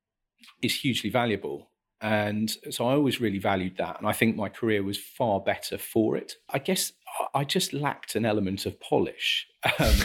is 0.61 0.75
hugely 0.75 1.11
valuable. 1.11 1.71
And 2.01 2.51
so 2.71 2.89
I 2.89 2.95
always 2.95 3.21
really 3.21 3.39
valued 3.39 3.77
that. 3.79 3.99
And 3.99 4.09
I 4.09 4.13
think 4.13 4.37
my 4.37 4.49
career 4.49 4.83
was 4.83 4.99
far 4.99 5.39
better 5.41 5.79
for 5.79 6.17
it. 6.17 6.35
I 6.49 6.59
guess 6.59 6.93
I 7.35 7.45
just 7.45 7.73
lacked 7.73 8.17
an 8.17 8.25
element 8.25 8.67
of 8.67 8.81
polish. 8.81 9.47
Um, 9.79 9.97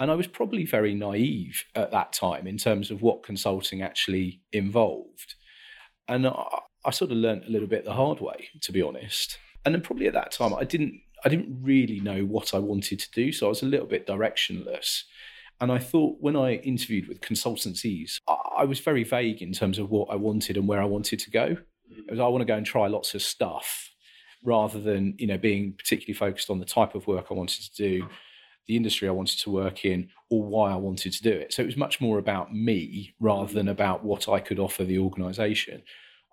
and 0.00 0.10
I 0.10 0.16
was 0.16 0.26
probably 0.26 0.66
very 0.66 0.92
naive 0.92 1.62
at 1.76 1.92
that 1.92 2.12
time 2.12 2.48
in 2.48 2.58
terms 2.58 2.90
of 2.90 3.00
what 3.00 3.22
consulting 3.22 3.80
actually 3.80 4.40
involved. 4.52 5.34
And 6.08 6.26
I, 6.26 6.60
I 6.84 6.90
sort 6.90 7.10
of 7.10 7.16
learned 7.16 7.44
a 7.44 7.50
little 7.50 7.68
bit 7.68 7.84
the 7.84 7.92
hard 7.92 8.20
way, 8.20 8.48
to 8.62 8.72
be 8.72 8.82
honest. 8.82 9.38
And 9.64 9.74
then 9.74 9.82
probably 9.82 10.06
at 10.06 10.12
that 10.14 10.32
time, 10.32 10.54
I 10.54 10.64
didn't 10.64 11.00
I 11.24 11.30
didn't 11.30 11.58
really 11.62 12.00
know 12.00 12.24
what 12.24 12.52
I 12.52 12.58
wanted 12.58 12.98
to 13.00 13.10
do, 13.10 13.32
so 13.32 13.46
I 13.46 13.48
was 13.48 13.62
a 13.62 13.66
little 13.66 13.86
bit 13.86 14.06
directionless. 14.06 15.04
And 15.60 15.72
I 15.72 15.78
thought 15.78 16.18
when 16.20 16.36
I 16.36 16.56
interviewed 16.56 17.08
with 17.08 17.20
consultancies, 17.22 18.18
I 18.28 18.64
was 18.64 18.80
very 18.80 19.04
vague 19.04 19.40
in 19.40 19.52
terms 19.52 19.78
of 19.78 19.90
what 19.90 20.10
I 20.10 20.16
wanted 20.16 20.56
and 20.56 20.68
where 20.68 20.82
I 20.82 20.84
wanted 20.84 21.20
to 21.20 21.30
go. 21.30 21.46
Mm-hmm. 21.46 22.00
It 22.08 22.10
was 22.10 22.20
I 22.20 22.26
want 22.26 22.42
to 22.42 22.46
go 22.46 22.56
and 22.56 22.66
try 22.66 22.88
lots 22.88 23.14
of 23.14 23.22
stuff 23.22 23.90
rather 24.42 24.78
than, 24.78 25.14
you 25.18 25.26
know, 25.26 25.38
being 25.38 25.72
particularly 25.72 26.12
focused 26.12 26.50
on 26.50 26.58
the 26.58 26.66
type 26.66 26.94
of 26.94 27.06
work 27.06 27.28
I 27.30 27.34
wanted 27.34 27.62
to 27.62 27.74
do, 27.74 28.06
the 28.66 28.76
industry 28.76 29.08
I 29.08 29.12
wanted 29.12 29.38
to 29.40 29.50
work 29.50 29.84
in, 29.84 30.08
or 30.30 30.42
why 30.42 30.72
I 30.72 30.76
wanted 30.76 31.12
to 31.12 31.22
do 31.22 31.30
it. 31.32 31.52
So 31.52 31.62
it 31.62 31.66
was 31.66 31.76
much 31.76 32.00
more 32.00 32.18
about 32.18 32.52
me 32.54 33.14
rather 33.20 33.52
than 33.52 33.64
mm-hmm. 33.64 33.70
about 33.70 34.04
what 34.04 34.28
I 34.28 34.40
could 34.40 34.58
offer 34.58 34.84
the 34.84 34.98
organization. 34.98 35.82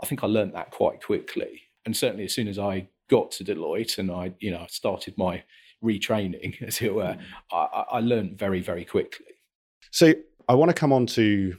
I 0.01 0.05
think 0.05 0.23
I 0.23 0.27
learned 0.27 0.53
that 0.53 0.71
quite 0.71 1.03
quickly. 1.03 1.63
And 1.85 1.95
certainly 1.95 2.25
as 2.25 2.33
soon 2.33 2.47
as 2.47 2.57
I 2.57 2.87
got 3.09 3.31
to 3.31 3.43
Deloitte 3.43 3.97
and 3.97 4.11
I, 4.11 4.33
you 4.39 4.51
know, 4.51 4.65
started 4.69 5.17
my 5.17 5.43
retraining, 5.83 6.61
as 6.65 6.81
it 6.81 6.93
were, 6.93 7.15
mm-hmm. 7.15 7.55
I, 7.55 7.97
I 7.97 7.99
learned 7.99 8.37
very, 8.37 8.61
very 8.61 8.85
quickly. 8.85 9.25
So 9.91 10.13
I 10.47 10.55
want 10.55 10.69
to 10.69 10.75
come 10.75 10.93
on 10.93 11.05
to 11.07 11.55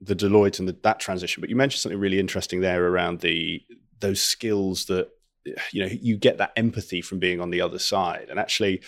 the 0.00 0.14
Deloitte 0.14 0.58
and 0.58 0.68
the, 0.68 0.76
that 0.82 1.00
transition, 1.00 1.40
but 1.40 1.50
you 1.50 1.56
mentioned 1.56 1.80
something 1.80 1.98
really 1.98 2.18
interesting 2.18 2.60
there 2.60 2.86
around 2.86 3.20
the 3.20 3.62
those 4.00 4.20
skills 4.20 4.86
that 4.86 5.08
you 5.72 5.82
know 5.82 5.90
you 5.90 6.16
get 6.16 6.38
that 6.38 6.52
empathy 6.56 7.00
from 7.00 7.18
being 7.18 7.40
on 7.40 7.50
the 7.50 7.60
other 7.60 7.78
side, 7.78 8.28
and 8.30 8.38
actually. 8.38 8.82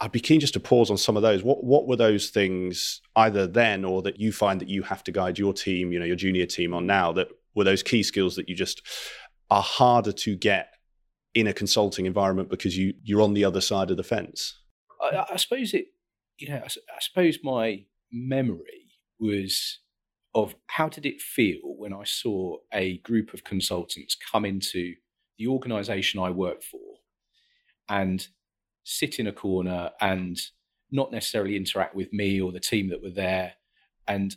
I'd 0.00 0.12
be 0.12 0.20
keen 0.20 0.40
just 0.40 0.54
to 0.54 0.60
pause 0.60 0.90
on 0.90 0.96
some 0.96 1.16
of 1.16 1.22
those. 1.22 1.42
What 1.42 1.64
what 1.64 1.86
were 1.86 1.96
those 1.96 2.30
things 2.30 3.00
either 3.16 3.46
then 3.46 3.84
or 3.84 4.02
that 4.02 4.20
you 4.20 4.32
find 4.32 4.60
that 4.60 4.68
you 4.68 4.82
have 4.82 5.02
to 5.04 5.12
guide 5.12 5.38
your 5.38 5.52
team, 5.52 5.92
you 5.92 5.98
know, 5.98 6.04
your 6.04 6.16
junior 6.16 6.46
team 6.46 6.72
on 6.72 6.86
now 6.86 7.12
that 7.12 7.28
were 7.54 7.64
those 7.64 7.82
key 7.82 8.02
skills 8.02 8.36
that 8.36 8.48
you 8.48 8.54
just 8.54 8.82
are 9.50 9.62
harder 9.62 10.12
to 10.12 10.36
get 10.36 10.74
in 11.34 11.46
a 11.46 11.52
consulting 11.52 12.06
environment 12.06 12.48
because 12.48 12.76
you 12.76 12.94
you're 13.02 13.22
on 13.22 13.34
the 13.34 13.44
other 13.44 13.60
side 13.60 13.90
of 13.90 13.96
the 13.96 14.04
fence? 14.04 14.58
I, 15.00 15.26
I 15.32 15.36
suppose 15.36 15.74
it, 15.74 15.86
you 16.38 16.48
know, 16.48 16.56
I, 16.56 16.66
I 16.66 17.00
suppose 17.00 17.38
my 17.42 17.84
memory 18.12 18.92
was 19.18 19.80
of 20.34 20.54
how 20.68 20.88
did 20.88 21.06
it 21.06 21.20
feel 21.20 21.60
when 21.64 21.92
I 21.92 22.04
saw 22.04 22.58
a 22.72 22.98
group 22.98 23.34
of 23.34 23.44
consultants 23.44 24.16
come 24.30 24.44
into 24.44 24.94
the 25.38 25.48
organization 25.48 26.20
I 26.20 26.30
work 26.30 26.62
for 26.62 26.80
and 27.88 28.28
sit 28.90 29.18
in 29.18 29.26
a 29.26 29.32
corner 29.32 29.90
and 30.00 30.40
not 30.90 31.12
necessarily 31.12 31.56
interact 31.56 31.94
with 31.94 32.10
me 32.10 32.40
or 32.40 32.50
the 32.50 32.58
team 32.58 32.88
that 32.88 33.02
were 33.02 33.10
there. 33.10 33.52
And, 34.06 34.34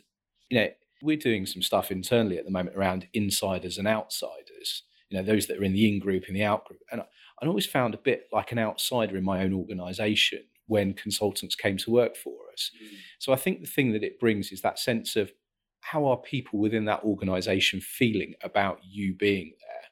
you 0.50 0.58
know, 0.58 0.68
we're 1.00 1.16
doing 1.16 1.46
some 1.46 1.62
stuff 1.62 1.90
internally 1.90 2.36
at 2.36 2.44
the 2.44 2.50
moment 2.50 2.76
around 2.76 3.08
insiders 3.14 3.78
and 3.78 3.88
outsiders, 3.88 4.82
you 5.08 5.16
know, 5.16 5.24
those 5.24 5.46
that 5.46 5.58
are 5.58 5.64
in 5.64 5.72
the 5.72 5.88
in 5.88 5.98
group 5.98 6.24
and 6.28 6.36
the 6.36 6.44
out 6.44 6.66
group. 6.66 6.82
And 6.92 7.00
I, 7.00 7.04
I 7.40 7.46
always 7.46 7.64
found 7.64 7.94
a 7.94 7.98
bit 7.98 8.28
like 8.30 8.52
an 8.52 8.58
outsider 8.58 9.16
in 9.16 9.24
my 9.24 9.42
own 9.42 9.54
organization 9.54 10.44
when 10.66 10.92
consultants 10.92 11.54
came 11.54 11.78
to 11.78 11.90
work 11.90 12.14
for 12.14 12.36
us. 12.52 12.70
Mm. 12.76 12.96
So 13.20 13.32
I 13.32 13.36
think 13.36 13.62
the 13.62 13.66
thing 13.66 13.92
that 13.92 14.04
it 14.04 14.20
brings 14.20 14.52
is 14.52 14.60
that 14.60 14.78
sense 14.78 15.16
of 15.16 15.32
how 15.80 16.04
are 16.04 16.18
people 16.18 16.58
within 16.58 16.84
that 16.84 17.02
organization 17.04 17.80
feeling 17.80 18.34
about 18.42 18.80
you 18.84 19.14
being 19.14 19.54
there? 19.66 19.84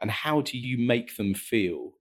And 0.00 0.10
how 0.10 0.40
do 0.40 0.58
you 0.58 0.76
make 0.76 1.16
them 1.16 1.34
feel 1.34 1.92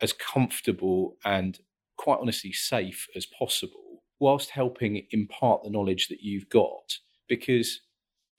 as 0.00 0.12
comfortable 0.12 1.16
and 1.24 1.58
quite 1.96 2.18
honestly 2.20 2.52
safe 2.52 3.06
as 3.16 3.26
possible, 3.26 4.02
whilst 4.20 4.50
helping 4.50 5.06
impart 5.10 5.62
the 5.62 5.70
knowledge 5.70 6.08
that 6.08 6.22
you've 6.22 6.48
got? 6.48 6.98
Because 7.28 7.80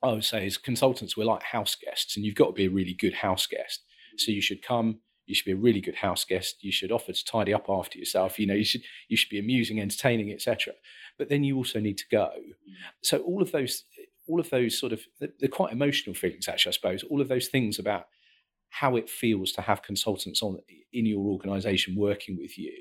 I 0.02 0.12
would 0.12 0.24
say, 0.24 0.46
as 0.46 0.58
consultants, 0.58 1.18
we're 1.18 1.26
like 1.26 1.44
house 1.44 1.76
guests, 1.76 2.16
and 2.16 2.26
you've 2.26 2.36
got 2.36 2.48
to 2.48 2.54
be 2.54 2.66
a 2.66 2.70
really 2.70 2.94
good 2.94 3.16
house 3.16 3.46
guest. 3.48 3.84
So 4.18 4.32
you 4.32 4.42
should 4.42 4.62
come 4.62 5.00
you 5.30 5.36
should 5.36 5.46
be 5.46 5.52
a 5.52 5.56
really 5.56 5.80
good 5.80 5.96
house 5.96 6.26
guest. 6.26 6.58
You 6.62 6.72
should 6.72 6.92
offer 6.92 7.14
to 7.14 7.26
tidy 7.26 7.54
up 7.54 7.68
after 7.70 8.00
yourself. 8.00 8.40
You 8.40 8.48
know, 8.48 8.56
you 8.56 8.64
should 8.64 8.82
you 9.10 9.16
should 9.16 9.30
be 9.30 9.38
amusing, 9.38 9.80
entertaining, 9.80 10.32
etc. 10.32 10.74
But 11.20 11.30
then 11.30 11.44
you 11.44 11.56
also 11.56 11.80
need 11.80 12.00
to 12.00 12.06
go. 12.12 12.32
Mm. 12.36 12.74
So 13.04 13.20
all 13.20 13.44
of 13.44 13.52
those, 13.52 13.84
all 14.28 14.40
of 14.40 14.50
those 14.50 14.78
sort 14.78 14.92
of 14.92 15.02
they're 15.20 15.48
quite 15.48 15.72
emotional 15.72 16.16
feelings, 16.16 16.48
actually. 16.48 16.72
I 16.72 16.74
suppose 16.74 17.04
all 17.04 17.22
of 17.22 17.28
those 17.28 17.48
things 17.48 17.78
about 17.78 18.08
how 18.70 18.96
it 18.96 19.10
feels 19.10 19.52
to 19.54 19.62
have 19.62 19.82
consultants 19.82 20.42
on 20.42 20.58
in 20.94 21.06
your 21.06 21.26
organisation 21.26 21.96
working 21.96 22.38
with 22.38 22.58
you 22.58 22.74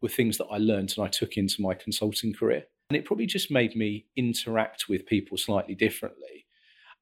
were 0.00 0.08
things 0.08 0.38
that 0.38 0.46
I 0.46 0.58
learned 0.58 0.94
and 0.96 1.04
I 1.04 1.08
took 1.08 1.36
into 1.36 1.62
my 1.62 1.74
consulting 1.74 2.32
career. 2.32 2.64
And 2.90 2.96
it 2.96 3.04
probably 3.04 3.26
just 3.26 3.50
made 3.50 3.76
me 3.76 4.06
interact 4.16 4.88
with 4.88 5.06
people 5.06 5.38
slightly 5.38 5.74
differently. 5.74 6.46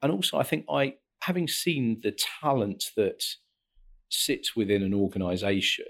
And 0.03 0.13
also, 0.13 0.39
I 0.39 0.43
think 0.43 0.67
I, 0.71 0.95
having 1.23 1.49
seen 1.49 2.01
the 2.03 2.17
talent 2.41 2.85
that 2.97 3.25
sits 4.09 4.55
within 4.55 4.83
an 4.83 4.95
organization, 4.95 5.85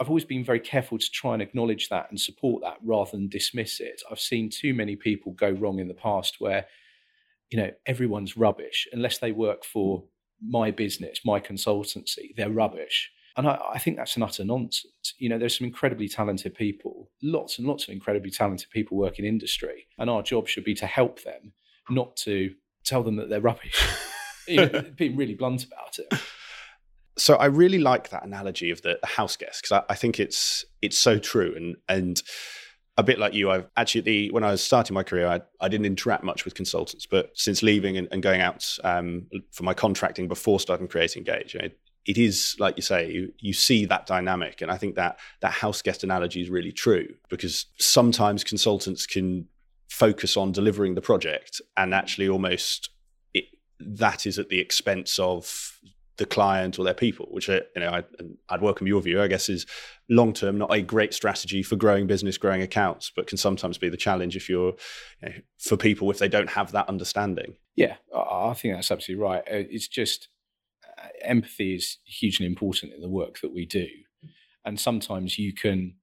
I've 0.00 0.08
always 0.08 0.24
been 0.24 0.44
very 0.44 0.60
careful 0.60 0.98
to 0.98 1.10
try 1.10 1.32
and 1.32 1.42
acknowledge 1.42 1.88
that 1.88 2.06
and 2.10 2.20
support 2.20 2.62
that 2.62 2.76
rather 2.84 3.12
than 3.12 3.28
dismiss 3.28 3.80
it. 3.80 4.02
I've 4.10 4.20
seen 4.20 4.50
too 4.50 4.74
many 4.74 4.96
people 4.96 5.32
go 5.32 5.50
wrong 5.50 5.78
in 5.78 5.88
the 5.88 5.94
past 5.94 6.36
where, 6.38 6.66
you 7.50 7.58
know, 7.58 7.70
everyone's 7.86 8.36
rubbish 8.36 8.86
unless 8.92 9.18
they 9.18 9.32
work 9.32 9.64
for 9.64 10.04
my 10.46 10.70
business, 10.70 11.20
my 11.24 11.40
consultancy, 11.40 12.34
they're 12.36 12.50
rubbish. 12.50 13.10
And 13.36 13.46
I, 13.46 13.58
I, 13.74 13.78
think 13.78 13.96
that's 13.96 14.16
an 14.16 14.22
utter 14.22 14.44
nonsense. 14.44 15.14
You 15.18 15.28
know, 15.28 15.38
there's 15.38 15.56
some 15.56 15.66
incredibly 15.66 16.08
talented 16.08 16.54
people, 16.54 17.10
lots 17.22 17.58
and 17.58 17.68
lots 17.68 17.84
of 17.84 17.90
incredibly 17.90 18.30
talented 18.30 18.68
people 18.70 18.96
work 18.96 19.18
in 19.18 19.24
industry. 19.24 19.86
And 19.98 20.10
our 20.10 20.22
job 20.22 20.48
should 20.48 20.64
be 20.64 20.74
to 20.74 20.86
help 20.86 21.22
them, 21.22 21.52
not 21.88 22.16
to 22.18 22.52
tell 22.84 23.02
them 23.02 23.16
that 23.16 23.28
they're 23.28 23.40
rubbish. 23.40 23.80
you 24.48 24.56
know, 24.56 24.84
being 24.96 25.16
really 25.16 25.34
blunt 25.34 25.64
about 25.64 25.98
it 25.98 26.20
so 27.18 27.34
I 27.34 27.46
really 27.46 27.78
like 27.78 28.10
that 28.10 28.24
analogy 28.24 28.70
of 28.70 28.82
the, 28.82 28.98
house 29.04 29.36
guest 29.36 29.62
because 29.62 29.82
I, 29.88 29.92
I, 29.92 29.96
think 29.96 30.20
it's 30.20 30.64
it's 30.82 30.96
so 30.96 31.18
true 31.18 31.52
and 31.56 31.76
and 31.88 32.22
a 32.98 33.02
bit 33.04 33.20
like 33.20 33.32
you, 33.32 33.50
I've 33.50 33.68
actually 33.76 34.28
when 34.30 34.42
I 34.42 34.50
was 34.50 34.62
starting 34.62 34.92
my 34.92 35.04
career, 35.04 35.28
I, 35.28 35.40
I 35.60 35.68
didn't 35.68 35.86
interact 35.86 36.24
much 36.24 36.44
with 36.44 36.54
consultants, 36.54 37.06
but 37.06 37.30
since 37.34 37.62
leaving 37.62 37.96
and, 37.96 38.08
and 38.10 38.22
going 38.22 38.40
out 38.40 38.76
um, 38.82 39.28
for 39.52 39.62
my 39.62 39.72
contracting 39.72 40.26
before 40.26 40.58
starting 40.58 40.88
Create 40.88 41.16
Engage, 41.16 41.54
it, 41.54 41.78
it 42.06 42.18
is 42.18 42.56
like 42.58 42.76
you 42.76 42.82
say, 42.82 43.10
you, 43.10 43.32
you 43.38 43.52
see 43.52 43.84
that 43.86 44.06
dynamic, 44.06 44.60
and 44.62 44.70
I 44.70 44.76
think 44.76 44.96
that 44.96 45.20
that 45.40 45.52
house 45.52 45.80
guest 45.80 46.02
analogy 46.02 46.42
is 46.42 46.50
really 46.50 46.72
true 46.72 47.14
because 47.28 47.66
sometimes 47.78 48.42
consultants 48.42 49.06
can 49.06 49.46
focus 49.88 50.36
on 50.36 50.50
delivering 50.50 50.96
the 50.96 51.00
project, 51.00 51.60
and 51.76 51.94
actually 51.94 52.28
almost 52.28 52.90
it, 53.32 53.44
that 53.78 54.26
is 54.26 54.40
at 54.40 54.48
the 54.48 54.58
expense 54.58 55.20
of 55.20 55.78
the 56.18 56.26
client 56.26 56.78
or 56.78 56.84
their 56.84 56.94
people, 56.94 57.26
which 57.30 57.48
you 57.48 57.60
know 57.76 58.02
I, 58.48 58.52
would 58.52 58.60
welcome 58.60 58.86
your 58.86 59.00
view. 59.00 59.22
I 59.22 59.28
guess 59.28 59.48
is 59.48 59.66
long 60.10 60.32
term 60.32 60.58
not 60.58 60.72
a 60.72 60.82
great 60.82 61.14
strategy 61.14 61.62
for 61.62 61.76
growing 61.76 62.06
business, 62.06 62.36
growing 62.36 62.60
accounts, 62.60 63.10
but 63.14 63.26
can 63.26 63.38
sometimes 63.38 63.78
be 63.78 63.88
the 63.88 63.96
challenge 63.96 64.36
if 64.36 64.48
you're 64.48 64.74
you 65.22 65.28
know, 65.28 65.32
for 65.58 65.76
people 65.76 66.10
if 66.10 66.18
they 66.18 66.28
don't 66.28 66.50
have 66.50 66.72
that 66.72 66.88
understanding. 66.88 67.56
Yeah, 67.76 67.96
I 68.14 68.52
think 68.54 68.74
that's 68.74 68.90
absolutely 68.90 69.22
right. 69.22 69.40
Uh, 69.40 69.64
it's 69.70 69.88
just 69.88 70.28
uh, 70.98 71.08
empathy 71.22 71.76
is 71.76 71.98
hugely 72.04 72.46
important 72.46 72.92
in 72.92 73.00
the 73.00 73.08
work 73.08 73.40
that 73.40 73.54
we 73.54 73.64
do, 73.64 73.86
and 74.64 74.78
sometimes 74.78 75.38
you 75.38 75.54
can 75.54 75.94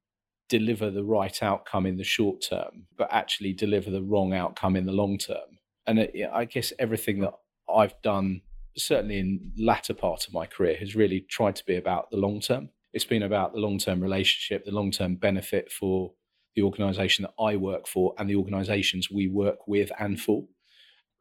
deliver 0.47 0.91
the 0.91 1.03
right 1.03 1.41
outcome 1.43 1.85
in 1.85 1.97
the 1.97 2.03
short 2.03 2.41
term, 2.41 2.85
but 2.97 3.09
actually 3.11 3.51
deliver 3.51 3.89
the 3.89 4.03
wrong 4.03 4.33
outcome 4.33 4.75
in 4.75 4.85
the 4.85 4.91
long 4.91 5.17
term. 5.17 5.59
And 5.87 5.99
it, 5.99 6.29
I 6.31 6.45
guess 6.45 6.71
everything 6.79 7.19
that 7.19 7.33
I've 7.69 7.99
done 8.01 8.41
certainly 8.77 9.19
in 9.19 9.51
latter 9.57 9.93
part 9.93 10.27
of 10.27 10.33
my 10.33 10.45
career 10.45 10.75
has 10.77 10.95
really 10.95 11.21
tried 11.21 11.55
to 11.57 11.65
be 11.65 11.75
about 11.75 12.09
the 12.11 12.17
long 12.17 12.39
term. 12.39 12.69
It's 12.93 13.05
been 13.05 13.23
about 13.23 13.53
the 13.53 13.59
long 13.59 13.77
term 13.77 14.01
relationship, 14.01 14.65
the 14.65 14.71
long 14.71 14.91
term 14.91 15.15
benefit 15.15 15.71
for 15.71 16.13
the 16.55 16.61
organisation 16.61 17.23
that 17.23 17.33
I 17.41 17.57
work 17.57 17.87
for 17.87 18.13
and 18.17 18.29
the 18.29 18.35
organisations 18.35 19.11
we 19.11 19.27
work 19.27 19.67
with 19.67 19.91
and 19.99 20.19
for. 20.19 20.45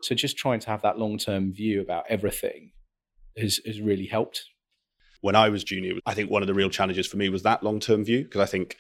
So 0.03 0.15
just 0.15 0.37
trying 0.37 0.61
to 0.61 0.71
have 0.71 0.83
that 0.83 0.99
long 0.99 1.19
term 1.19 1.53
view 1.53 1.81
about 1.81 2.05
everything 2.09 2.73
has, 3.37 3.61
has 3.67 3.81
really 3.81 4.07
helped. 4.07 4.45
When 5.21 5.35
I 5.35 5.49
was 5.49 5.65
junior, 5.65 5.95
I 6.05 6.15
think 6.15 6.31
one 6.31 6.43
of 6.43 6.49
the 6.49 6.55
real 6.55 6.69
challenges 6.69 7.07
for 7.07 7.17
me 7.17 7.29
was 7.29 7.43
that 7.43 7.63
long 7.63 7.81
term 7.81 8.05
view 8.05 8.25
because 8.25 8.41
I 8.41 8.47
think 8.47 8.77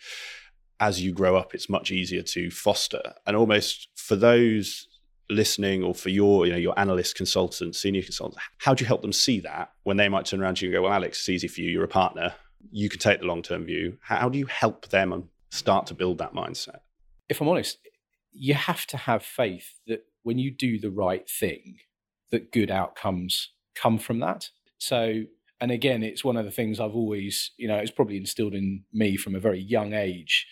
as 0.80 1.00
you 1.00 1.12
grow 1.12 1.36
up, 1.36 1.54
it's 1.54 1.70
much 1.70 1.90
easier 1.90 2.22
to 2.22 2.50
foster. 2.50 3.14
And 3.26 3.36
almost 3.36 3.88
for 3.94 4.16
those 4.16 4.86
listening 5.30 5.82
or 5.82 5.94
for 5.94 6.10
your 6.10 6.44
you 6.46 6.52
know 6.52 6.58
your 6.58 6.78
analyst 6.78 7.16
consultant 7.16 7.74
senior 7.74 8.02
consultant 8.02 8.38
how 8.58 8.74
do 8.74 8.84
you 8.84 8.86
help 8.86 9.00
them 9.00 9.12
see 9.12 9.40
that 9.40 9.72
when 9.84 9.96
they 9.96 10.06
might 10.06 10.26
turn 10.26 10.42
around 10.42 10.54
to 10.54 10.66
you 10.66 10.70
and 10.70 10.76
go 10.76 10.82
well 10.82 10.92
alex 10.92 11.18
it's 11.18 11.28
easy 11.30 11.48
for 11.48 11.62
you 11.62 11.70
you're 11.70 11.82
a 11.82 11.88
partner 11.88 12.34
you 12.70 12.88
can 12.88 12.98
take 12.98 13.20
the 13.20 13.26
long 13.26 13.42
term 13.42 13.64
view. 13.64 13.98
How 14.00 14.28
do 14.28 14.38
you 14.38 14.46
help 14.46 14.88
them 14.88 15.28
start 15.50 15.86
to 15.86 15.94
build 15.94 16.18
that 16.18 16.34
mindset? 16.34 16.80
If 17.28 17.40
I'm 17.40 17.48
honest, 17.48 17.78
you 18.32 18.54
have 18.54 18.86
to 18.86 18.96
have 18.96 19.22
faith 19.22 19.80
that 19.86 20.04
when 20.22 20.38
you 20.38 20.50
do 20.50 20.78
the 20.78 20.90
right 20.90 21.28
thing, 21.28 21.78
that 22.30 22.52
good 22.52 22.70
outcomes 22.70 23.52
come 23.74 23.98
from 23.98 24.20
that. 24.20 24.50
So, 24.78 25.22
and 25.60 25.70
again, 25.70 26.02
it's 26.02 26.24
one 26.24 26.36
of 26.36 26.44
the 26.44 26.50
things 26.50 26.80
I've 26.80 26.94
always, 26.94 27.52
you 27.56 27.68
know, 27.68 27.76
it's 27.76 27.90
probably 27.90 28.16
instilled 28.16 28.54
in 28.54 28.84
me 28.92 29.16
from 29.16 29.34
a 29.34 29.40
very 29.40 29.60
young 29.60 29.92
age 29.92 30.46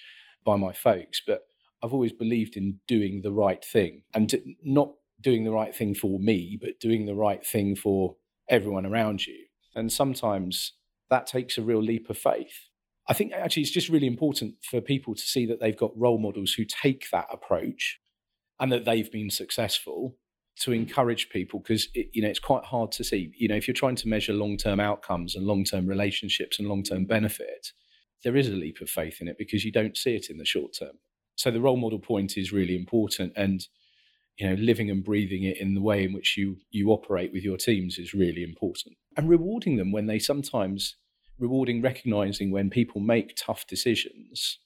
by 0.44 0.56
my 0.56 0.72
folks, 0.72 1.20
but 1.26 1.42
I've 1.82 1.92
always 1.92 2.12
believed 2.12 2.56
in 2.56 2.78
doing 2.86 3.22
the 3.22 3.32
right 3.32 3.64
thing 3.64 4.02
and 4.14 4.32
not 4.62 4.92
doing 5.20 5.44
the 5.44 5.50
right 5.50 5.74
thing 5.74 5.94
for 5.94 6.18
me, 6.18 6.58
but 6.60 6.80
doing 6.80 7.06
the 7.06 7.14
right 7.14 7.44
thing 7.44 7.76
for 7.76 8.16
everyone 8.48 8.86
around 8.86 9.26
you. 9.26 9.46
And 9.74 9.92
sometimes 9.92 10.74
that 11.10 11.26
takes 11.26 11.58
a 11.58 11.62
real 11.62 11.82
leap 11.82 12.10
of 12.10 12.18
faith. 12.18 12.68
I 13.08 13.14
think 13.14 13.32
actually 13.32 13.62
it's 13.62 13.70
just 13.70 13.88
really 13.88 14.06
important 14.06 14.54
for 14.62 14.80
people 14.80 15.14
to 15.14 15.22
see 15.22 15.46
that 15.46 15.60
they've 15.60 15.76
got 15.76 15.96
role 15.98 16.18
models 16.18 16.52
who 16.54 16.64
take 16.64 17.06
that 17.10 17.26
approach 17.32 18.00
and 18.60 18.70
that 18.70 18.84
they've 18.84 19.10
been 19.10 19.30
successful 19.30 20.16
to 20.60 20.72
encourage 20.72 21.30
people 21.30 21.60
because 21.60 21.88
you 21.94 22.22
know 22.22 22.28
it's 22.28 22.38
quite 22.38 22.64
hard 22.64 22.92
to 22.92 23.02
see 23.02 23.32
you 23.36 23.48
know 23.48 23.56
if 23.56 23.66
you're 23.66 23.74
trying 23.74 23.96
to 23.96 24.06
measure 24.06 24.34
long-term 24.34 24.78
outcomes 24.78 25.34
and 25.34 25.46
long-term 25.46 25.86
relationships 25.86 26.58
and 26.58 26.68
long-term 26.68 27.06
benefit 27.06 27.72
there 28.22 28.36
is 28.36 28.48
a 28.48 28.52
leap 28.52 28.80
of 28.82 28.90
faith 28.90 29.20
in 29.20 29.28
it 29.28 29.38
because 29.38 29.64
you 29.64 29.72
don't 29.72 29.96
see 29.96 30.14
it 30.14 30.28
in 30.28 30.36
the 30.36 30.44
short 30.44 30.72
term 30.78 30.98
so 31.36 31.50
the 31.50 31.60
role 31.60 31.76
model 31.76 31.98
point 31.98 32.36
is 32.36 32.52
really 32.52 32.76
important 32.76 33.32
and 33.36 33.66
you 34.38 34.48
know 34.48 34.54
living 34.54 34.90
and 34.90 35.04
breathing 35.04 35.44
it 35.44 35.58
in 35.58 35.74
the 35.74 35.80
way 35.80 36.04
in 36.04 36.12
which 36.12 36.36
you 36.36 36.56
you 36.70 36.90
operate 36.90 37.32
with 37.32 37.42
your 37.42 37.56
teams 37.56 37.98
is 37.98 38.14
really 38.14 38.42
important. 38.42 38.96
And 39.16 39.28
rewarding 39.28 39.76
them 39.76 39.92
when 39.92 40.06
they 40.06 40.18
sometimes 40.18 40.96
rewarding 41.38 41.82
recognizing 41.82 42.50
when 42.50 42.70
people 42.70 43.00
make 43.00 43.34
tough 43.36 43.66
decisions 43.66 44.58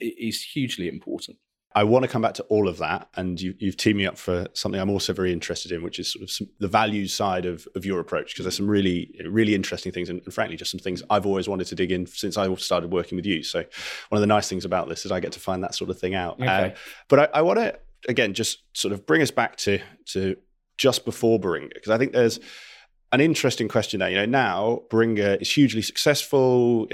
is 0.00 0.42
hugely 0.42 0.88
important 0.88 1.38
I 1.76 1.82
want 1.82 2.04
to 2.04 2.08
come 2.08 2.22
back 2.22 2.34
to 2.34 2.44
all 2.44 2.68
of 2.68 2.78
that, 2.78 3.08
and 3.16 3.40
you, 3.40 3.54
have 3.62 3.76
teamed 3.76 3.96
me 3.96 4.06
up 4.06 4.16
for 4.16 4.46
something 4.52 4.80
I'm 4.80 4.90
also 4.90 5.12
very 5.12 5.32
interested 5.32 5.72
in, 5.72 5.82
which 5.82 5.98
is 5.98 6.12
sort 6.12 6.22
of 6.22 6.30
some, 6.30 6.48
the 6.60 6.68
values 6.68 7.12
side 7.12 7.46
of, 7.46 7.66
of 7.74 7.84
your 7.84 7.98
approach, 7.98 8.32
because 8.32 8.44
there's 8.44 8.56
some 8.56 8.68
really, 8.70 9.12
really 9.28 9.56
interesting 9.56 9.90
things, 9.90 10.08
and, 10.08 10.20
and, 10.24 10.32
frankly, 10.32 10.56
just 10.56 10.70
some 10.70 10.78
things 10.78 11.02
I've 11.10 11.26
always 11.26 11.48
wanted 11.48 11.66
to 11.68 11.74
dig 11.74 11.90
in 11.90 12.06
since 12.06 12.36
I 12.36 12.52
started 12.54 12.92
working 12.92 13.16
with 13.16 13.26
you. 13.26 13.42
So, 13.42 13.58
one 14.08 14.16
of 14.16 14.20
the 14.20 14.28
nice 14.28 14.48
things 14.48 14.64
about 14.64 14.88
this 14.88 15.04
is 15.04 15.10
I 15.10 15.18
get 15.18 15.32
to 15.32 15.40
find 15.40 15.64
that 15.64 15.74
sort 15.74 15.90
of 15.90 15.98
thing 15.98 16.14
out. 16.14 16.34
Okay. 16.40 16.46
Uh, 16.46 16.70
but 17.08 17.18
I, 17.18 17.38
I 17.38 17.42
want 17.42 17.58
to 17.58 17.76
again 18.08 18.34
just 18.34 18.62
sort 18.74 18.92
of 18.92 19.04
bring 19.04 19.20
us 19.20 19.32
back 19.32 19.56
to 19.56 19.80
to 20.06 20.36
just 20.78 21.04
before 21.04 21.40
Baringa, 21.40 21.74
because 21.74 21.90
I 21.90 21.98
think 21.98 22.12
there's 22.12 22.38
an 23.10 23.20
interesting 23.20 23.66
question 23.66 23.98
there. 23.98 24.10
You 24.10 24.16
know, 24.16 24.26
now 24.26 24.82
Baringa 24.90 25.42
is 25.42 25.50
hugely 25.50 25.82
successful. 25.82 26.86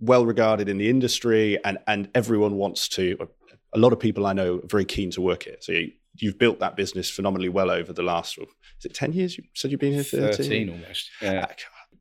well 0.00 0.26
regarded 0.26 0.68
in 0.68 0.76
the 0.76 0.90
industry 0.90 1.56
and 1.64 1.78
and 1.86 2.10
everyone 2.16 2.56
wants 2.56 2.88
to 2.88 3.28
a 3.74 3.78
lot 3.78 3.92
of 3.92 3.98
people 3.98 4.26
I 4.26 4.32
know 4.32 4.56
are 4.56 4.66
very 4.66 4.84
keen 4.84 5.10
to 5.12 5.20
work 5.20 5.44
here. 5.44 5.56
So 5.60 5.72
you, 5.72 5.92
have 6.24 6.38
built 6.38 6.60
that 6.60 6.76
business 6.76 7.10
phenomenally 7.10 7.48
well 7.48 7.70
over 7.70 7.92
the 7.92 8.02
last, 8.02 8.38
is 8.38 8.84
it 8.84 8.94
10 8.94 9.12
years? 9.12 9.36
You 9.36 9.44
said 9.54 9.70
you've 9.70 9.80
been 9.80 9.94
here 9.94 10.04
13? 10.04 10.36
13 10.36 10.70
almost. 10.70 11.10
Yeah. 11.20 11.46
Ah, 11.48 11.54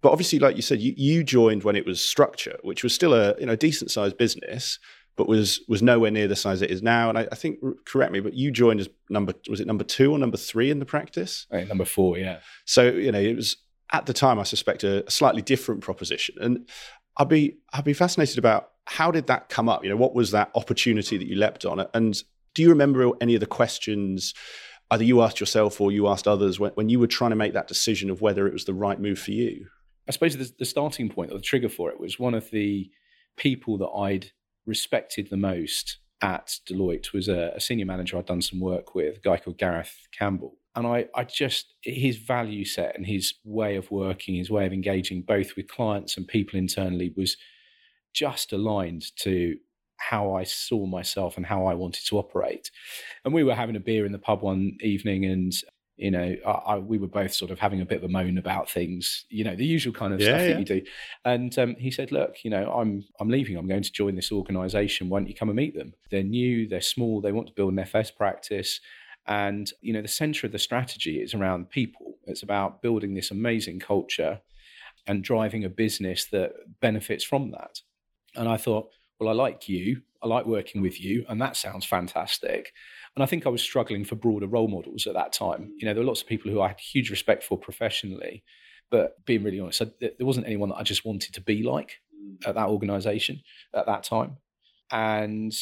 but 0.04 0.12
obviously, 0.12 0.38
like 0.38 0.58
you 0.58 0.62
said, 0.62 0.82
you, 0.82 0.94
you 0.98 1.24
joined 1.24 1.64
when 1.64 1.76
it 1.76 1.86
was 1.86 2.04
structure, 2.04 2.58
which 2.62 2.84
was 2.84 2.94
still 2.94 3.14
a 3.14 3.40
you 3.40 3.46
know 3.46 3.56
decent 3.56 3.90
sized 3.90 4.18
business, 4.18 4.78
but 5.16 5.30
was 5.30 5.62
was 5.70 5.82
nowhere 5.82 6.12
near 6.12 6.28
the 6.28 6.36
size 6.36 6.62
it 6.62 6.70
is 6.70 6.84
now. 6.84 7.08
And 7.08 7.18
I, 7.18 7.28
I, 7.32 7.36
think, 7.36 7.60
correct 7.86 8.12
me, 8.12 8.20
but 8.20 8.34
you 8.34 8.52
joined 8.52 8.82
as 8.82 8.90
number 9.10 9.34
was 9.50 9.62
it 9.62 9.66
number 9.66 9.86
two 9.86 10.12
or 10.12 10.20
number 10.20 10.36
three 10.36 10.70
in 10.70 10.80
the 10.80 10.86
practice? 10.86 11.48
Right, 11.50 11.68
number 11.68 11.86
four, 11.86 12.18
yeah. 12.18 12.40
So 12.66 12.90
you 12.90 13.14
know, 13.14 13.20
it 13.20 13.36
was 13.36 13.56
at 13.94 14.06
the 14.06 14.14
time, 14.14 14.40
I 14.40 14.44
suspect, 14.44 14.84
a, 14.84 15.08
a 15.08 15.12
slightly 15.12 15.42
different 15.42 15.82
proposition. 15.82 16.36
And 16.42 16.68
I'd 17.16 17.30
be 17.30 17.60
I'd 17.72 17.86
be 17.86 17.94
fascinated 17.94 18.38
about 18.38 18.72
how 18.86 19.12
did 19.12 19.28
that 19.28 19.50
come 19.50 19.70
up? 19.70 19.84
You 19.84 19.90
know, 19.90 19.98
what 19.98 20.14
was 20.14 20.32
that 20.32 20.52
opportunity 20.56 21.18
that 21.18 21.28
you 21.28 21.36
leapt 21.36 21.66
on? 21.66 21.86
And 21.94 22.22
do 22.54 22.62
you 22.62 22.70
remember 22.70 23.10
any 23.22 23.34
of 23.34 23.40
the 23.40 23.46
questions 23.46 24.34
either 24.92 25.04
you 25.04 25.22
asked 25.22 25.40
yourself 25.40 25.82
or 25.82 25.92
you 25.92 26.08
asked 26.08 26.28
others 26.28 26.60
when, 26.60 26.72
when 26.74 26.90
you 26.90 27.00
were 27.00 27.08
trying 27.08 27.32
to 27.32 27.36
make 27.36 27.54
that 27.54 27.68
decision 27.68 28.10
of 28.10 28.22
whether 28.22 28.48
it 28.48 28.54
was 28.54 28.66
the 28.66 28.74
right 28.74 29.00
move 29.00 29.20
for 29.20 29.32
you? 29.32 29.68
I 30.08 30.12
suppose 30.12 30.36
the, 30.38 30.52
the 30.60 30.66
starting 30.66 31.10
point 31.10 31.32
or 31.32 31.36
the 31.36 31.42
trigger 31.42 31.70
for 31.70 31.90
it 31.90 32.00
was 32.00 32.20
one 32.20 32.34
of 32.34 32.52
the 32.52 32.90
people 33.38 33.78
that 33.80 33.88
I'd 33.88 34.32
respected 34.66 35.30
the 35.30 35.38
most 35.38 35.98
at 36.22 36.60
Deloitte 36.70 37.12
was 37.12 37.28
a, 37.28 37.52
a, 37.56 37.60
senior 37.60 37.86
manager 37.86 38.18
I'd 38.18 38.26
done 38.26 38.42
some 38.42 38.60
work 38.60 38.96
with, 38.96 39.18
a 39.18 39.20
guy 39.20 39.38
called 39.38 39.58
Gareth 39.58 40.08
Campbell. 40.18 40.56
And 40.76 40.88
I, 40.88 41.08
I 41.14 41.26
just, 41.26 41.74
his 41.82 42.18
value 42.18 42.66
set 42.66 42.96
and 42.96 43.06
his 43.06 43.34
way 43.44 43.76
of 43.76 43.92
working, 43.92 44.36
his 44.36 44.50
way 44.50 44.66
of 44.66 44.74
engaging 44.74 45.22
both 45.22 45.56
with 45.56 45.68
clients 45.68 46.18
and 46.18 46.28
people 46.28 46.58
internally 46.58 47.14
was 47.16 47.36
just 48.14 48.54
aligned 48.54 49.16
to 49.18 49.58
how 49.98 50.34
I 50.36 50.44
saw 50.44 50.86
myself 50.86 51.38
and 51.38 51.46
how 51.46 51.66
I 51.66 51.74
wanted 51.74 52.06
to 52.08 52.18
operate. 52.18 52.72
And 53.24 53.34
we 53.34 53.44
were 53.44 53.56
having 53.56 53.76
a 53.76 53.80
beer 53.80 54.06
in 54.06 54.12
the 54.12 54.20
pub 54.20 54.42
one 54.42 54.78
evening, 54.82 55.26
and 55.26 55.54
you 55.96 56.12
know, 56.12 56.36
I, 56.46 56.50
I, 56.50 56.78
we 56.78 56.98
were 56.98 57.08
both 57.08 57.34
sort 57.34 57.52
of 57.52 57.60
having 57.60 57.82
a 57.82 57.86
bit 57.86 58.00
of 58.00 58.04
a 58.04 58.08
moan 58.12 58.38
about 58.38 58.70
things, 58.70 59.26
you 59.30 59.44
know, 59.44 59.56
the 59.56 59.66
usual 59.66 59.94
kind 59.94 60.14
of 60.14 60.20
yeah, 60.20 60.28
stuff 60.28 60.42
yeah. 60.42 60.48
that 60.48 60.60
you 60.60 60.66
do. 60.66 60.82
And 61.24 61.60
um, 61.60 61.76
he 61.76 61.92
said, 61.92 62.12
"Look, 62.12 62.44
you 62.44 62.50
know, 62.50 62.72
I'm 62.72 63.06
I'm 63.20 63.30
leaving. 63.30 63.58
I'm 63.58 63.68
going 63.68 63.84
to 63.84 63.92
join 63.92 64.16
this 64.16 64.32
organisation. 64.32 65.10
Why 65.10 65.20
don't 65.20 65.30
you 65.30 65.36
come 65.36 65.50
and 65.50 65.56
meet 65.56 65.76
them? 65.76 65.94
They're 66.10 66.24
new. 66.24 66.68
They're 66.68 66.82
small. 66.82 67.22
They 67.22 67.32
want 67.32 67.48
to 67.48 67.54
build 67.54 67.74
an 67.74 67.80
FS 67.80 68.12
practice." 68.12 68.80
And 69.26 69.72
you 69.82 69.94
know, 69.94 70.02
the 70.02 70.08
centre 70.08 70.46
of 70.46 70.52
the 70.52 70.60
strategy 70.60 71.22
is 71.22 71.34
around 71.34 71.70
people. 71.70 72.18
It's 72.26 72.44
about 72.44 72.82
building 72.82 73.14
this 73.14 73.32
amazing 73.32 73.80
culture 73.80 74.42
and 75.08 75.24
driving 75.24 75.64
a 75.64 75.70
business 75.70 76.26
that 76.26 76.54
benefits 76.82 77.24
from 77.24 77.52
that. 77.52 77.80
And 78.36 78.50
I 78.50 78.58
thought, 78.58 78.90
well, 79.20 79.30
I 79.30 79.34
like 79.34 79.70
you. 79.70 80.02
I 80.22 80.28
like 80.28 80.46
working 80.46 80.82
with 80.82 81.02
you. 81.02 81.26
And 81.28 81.42
that 81.42 81.58
sounds 81.58 81.86
fantastic. 81.86 82.74
And 83.16 83.24
I 83.24 83.26
think 83.26 83.46
I 83.46 83.50
was 83.50 83.62
struggling 83.62 84.06
for 84.06 84.16
broader 84.16 84.48
role 84.48 84.68
models 84.68 85.06
at 85.06 85.14
that 85.14 85.34
time. 85.34 85.74
You 85.78 85.86
know, 85.86 85.94
there 85.94 86.02
were 86.02 86.08
lots 86.08 86.22
of 86.22 86.28
people 86.28 86.52
who 86.52 86.62
I 86.62 86.70
had 86.70 86.80
huge 86.80 87.10
respect 87.10 87.44
for 87.44 87.58
professionally. 87.58 88.44
But 88.90 89.24
being 89.26 89.44
really 89.44 89.60
honest, 89.60 89.82
there 90.00 90.12
wasn't 90.20 90.46
anyone 90.46 90.70
that 90.70 90.78
I 90.78 90.84
just 90.84 91.06
wanted 91.06 91.34
to 91.34 91.42
be 91.42 91.64
like 91.64 92.00
mm. 92.16 92.48
at 92.48 92.56
that 92.56 92.68
organization 92.68 93.42
at 93.74 93.86
that 93.86 94.04
time. 94.04 94.38
And 94.92 95.54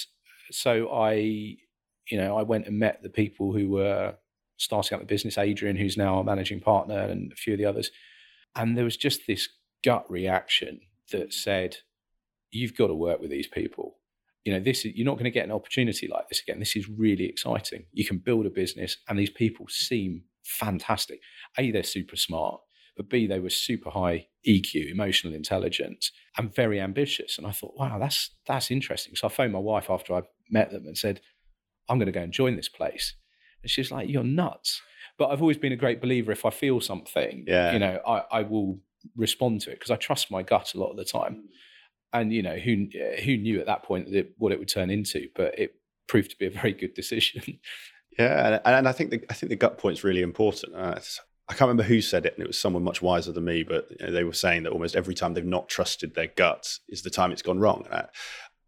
so 0.51 0.91
I, 0.91 1.13
you 1.13 2.17
know, 2.17 2.37
I 2.37 2.43
went 2.43 2.67
and 2.67 2.77
met 2.77 3.01
the 3.01 3.09
people 3.09 3.53
who 3.53 3.69
were 3.69 4.15
starting 4.57 4.95
up 4.95 5.01
the 5.01 5.07
business, 5.07 5.37
Adrian, 5.37 5.77
who's 5.77 5.97
now 5.97 6.17
our 6.17 6.23
managing 6.23 6.59
partner, 6.59 6.99
and 6.99 7.31
a 7.31 7.35
few 7.35 7.53
of 7.53 7.59
the 7.59 7.65
others. 7.65 7.89
And 8.55 8.77
there 8.77 8.83
was 8.83 8.97
just 8.97 9.25
this 9.27 9.47
gut 9.83 10.09
reaction 10.09 10.81
that 11.11 11.33
said, 11.33 11.77
you've 12.51 12.75
got 12.75 12.87
to 12.87 12.93
work 12.93 13.19
with 13.19 13.31
these 13.31 13.47
people. 13.47 13.97
You 14.43 14.53
know, 14.53 14.59
this 14.59 14.85
is, 14.85 14.93
you're 14.95 15.05
not 15.05 15.15
going 15.15 15.25
to 15.25 15.31
get 15.31 15.45
an 15.45 15.51
opportunity 15.51 16.07
like 16.07 16.27
this 16.29 16.41
again. 16.41 16.59
This 16.59 16.75
is 16.75 16.89
really 16.89 17.25
exciting. 17.25 17.85
You 17.93 18.05
can 18.05 18.17
build 18.17 18.45
a 18.45 18.49
business, 18.49 18.97
and 19.07 19.17
these 19.17 19.29
people 19.29 19.67
seem 19.69 20.23
fantastic. 20.43 21.19
A, 21.57 21.71
they're 21.71 21.83
super 21.83 22.15
smart, 22.15 22.59
but 22.97 23.09
B, 23.09 23.27
they 23.27 23.39
were 23.39 23.49
super 23.49 23.91
high 23.91 24.27
EQ, 24.47 24.91
emotional 24.91 25.33
intelligence, 25.33 26.11
and 26.37 26.53
very 26.53 26.79
ambitious. 26.79 27.37
And 27.37 27.45
I 27.45 27.51
thought, 27.51 27.73
wow, 27.77 27.99
that's 27.99 28.31
that's 28.47 28.71
interesting. 28.71 29.15
So 29.15 29.27
I 29.27 29.29
phoned 29.29 29.53
my 29.53 29.59
wife 29.59 29.89
after 29.89 30.13
I 30.15 30.23
met 30.49 30.71
them 30.71 30.85
and 30.87 30.97
said, 30.97 31.21
I'm 31.87 31.99
going 31.99 32.07
to 32.07 32.11
go 32.11 32.21
and 32.21 32.33
join 32.33 32.55
this 32.55 32.69
place. 32.69 33.15
And 33.61 33.69
she's 33.69 33.91
like, 33.91 34.09
you're 34.09 34.23
nuts. 34.23 34.81
But 35.17 35.29
I've 35.29 35.41
always 35.41 35.57
been 35.57 35.71
a 35.71 35.77
great 35.77 36.01
believer. 36.01 36.31
If 36.31 36.45
I 36.45 36.49
feel 36.49 36.81
something, 36.81 37.45
yeah. 37.47 37.73
you 37.73 37.79
know, 37.79 37.99
I, 38.07 38.23
I 38.31 38.41
will 38.41 38.79
respond 39.15 39.61
to 39.61 39.71
it 39.71 39.75
because 39.75 39.91
I 39.91 39.95
trust 39.97 40.31
my 40.31 40.41
gut 40.41 40.73
a 40.73 40.79
lot 40.79 40.89
of 40.89 40.97
the 40.97 41.05
time 41.05 41.43
and 42.13 42.33
you 42.33 42.41
know 42.41 42.57
who 42.57 42.87
who 43.23 43.37
knew 43.37 43.59
at 43.59 43.67
that 43.67 43.83
point 43.83 44.11
that, 44.11 44.33
what 44.37 44.51
it 44.51 44.59
would 44.59 44.69
turn 44.69 44.89
into, 44.89 45.29
but 45.35 45.57
it 45.57 45.75
proved 46.07 46.31
to 46.31 46.37
be 46.37 46.45
a 46.45 46.51
very 46.51 46.73
good 46.73 46.93
decision. 46.93 47.59
Yeah, 48.19 48.59
and, 48.65 48.75
and 48.75 48.87
I 48.89 48.91
think 48.91 49.11
the 49.11 49.23
I 49.29 49.33
think 49.33 49.51
the 49.51 49.55
gut 49.55 49.77
point 49.77 49.97
is 49.97 50.03
really 50.03 50.21
important. 50.21 50.75
Uh, 50.75 50.99
I 51.47 51.53
can't 51.53 51.61
remember 51.61 51.83
who 51.83 52.01
said 52.01 52.25
it, 52.25 52.33
and 52.33 52.43
it 52.43 52.47
was 52.47 52.59
someone 52.59 52.83
much 52.83 53.01
wiser 53.01 53.31
than 53.31 53.45
me. 53.45 53.63
But 53.63 53.87
you 53.91 54.05
know, 54.05 54.11
they 54.11 54.23
were 54.23 54.33
saying 54.33 54.63
that 54.63 54.71
almost 54.71 54.95
every 54.95 55.15
time 55.15 55.33
they've 55.33 55.45
not 55.45 55.69
trusted 55.69 56.13
their 56.13 56.27
gut 56.27 56.77
is 56.89 57.03
the 57.03 57.09
time 57.09 57.31
it's 57.31 57.41
gone 57.41 57.59
wrong. 57.59 57.85
I, 57.91 58.05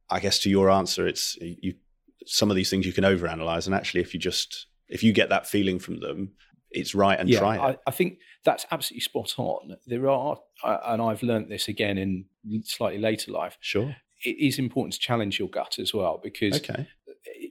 I, 0.09 0.19
guess 0.21 0.39
to 0.39 0.49
your 0.49 0.69
answer, 0.69 1.05
it's 1.07 1.37
you. 1.41 1.75
Some 2.25 2.49
of 2.49 2.55
these 2.55 2.69
things 2.69 2.85
you 2.85 2.93
can 2.93 3.03
overanalyze, 3.03 3.65
and 3.65 3.75
actually, 3.75 3.99
if 4.01 4.13
you 4.13 4.19
just 4.19 4.67
if 4.87 5.03
you 5.03 5.11
get 5.11 5.29
that 5.29 5.45
feeling 5.45 5.77
from 5.77 5.99
them, 5.99 6.31
it's 6.73 6.95
right 6.95 7.19
and 7.19 7.29
yeah, 7.29 7.39
try 7.39 7.55
it. 7.55 7.59
I, 7.61 7.77
I 7.87 7.91
think 7.91 8.19
that's 8.43 8.65
absolutely 8.71 9.01
spot 9.01 9.33
on. 9.37 9.77
There 9.85 10.09
are, 10.09 10.37
uh, 10.63 10.77
and 10.85 11.01
I've 11.01 11.23
learned 11.23 11.49
this 11.49 11.67
again 11.67 11.97
in 11.97 12.25
slightly 12.63 12.99
later 12.99 13.31
life. 13.31 13.57
Sure, 13.61 13.95
it 14.23 14.37
is 14.37 14.59
important 14.59 14.93
to 14.93 14.99
challenge 14.99 15.39
your 15.39 15.49
gut 15.49 15.79
as 15.79 15.93
well 15.93 16.19
because, 16.23 16.55
okay. 16.55 16.87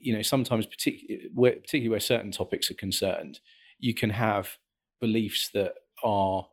you 0.01 0.15
know, 0.15 0.21
sometimes 0.21 0.65
particularly 0.65 1.29
where, 1.33 1.53
particularly 1.53 1.89
where 1.89 1.99
certain 1.99 2.31
topics 2.31 2.69
are 2.69 2.75
concerned, 2.75 3.39
you 3.79 3.93
can 3.93 4.09
have 4.09 4.57
beliefs 4.99 5.49
that 5.53 5.73
are 6.03 6.47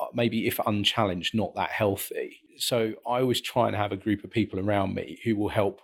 uh, 0.00 0.06
maybe 0.12 0.46
if 0.46 0.58
unchallenged 0.66 1.34
not 1.34 1.54
that 1.54 1.70
healthy. 1.70 2.40
So 2.58 2.94
I 3.06 3.20
always 3.20 3.40
try 3.40 3.66
and 3.66 3.76
have 3.76 3.92
a 3.92 3.96
group 3.96 4.24
of 4.24 4.30
people 4.30 4.60
around 4.60 4.94
me 4.94 5.18
who 5.24 5.36
will 5.36 5.48
help 5.48 5.80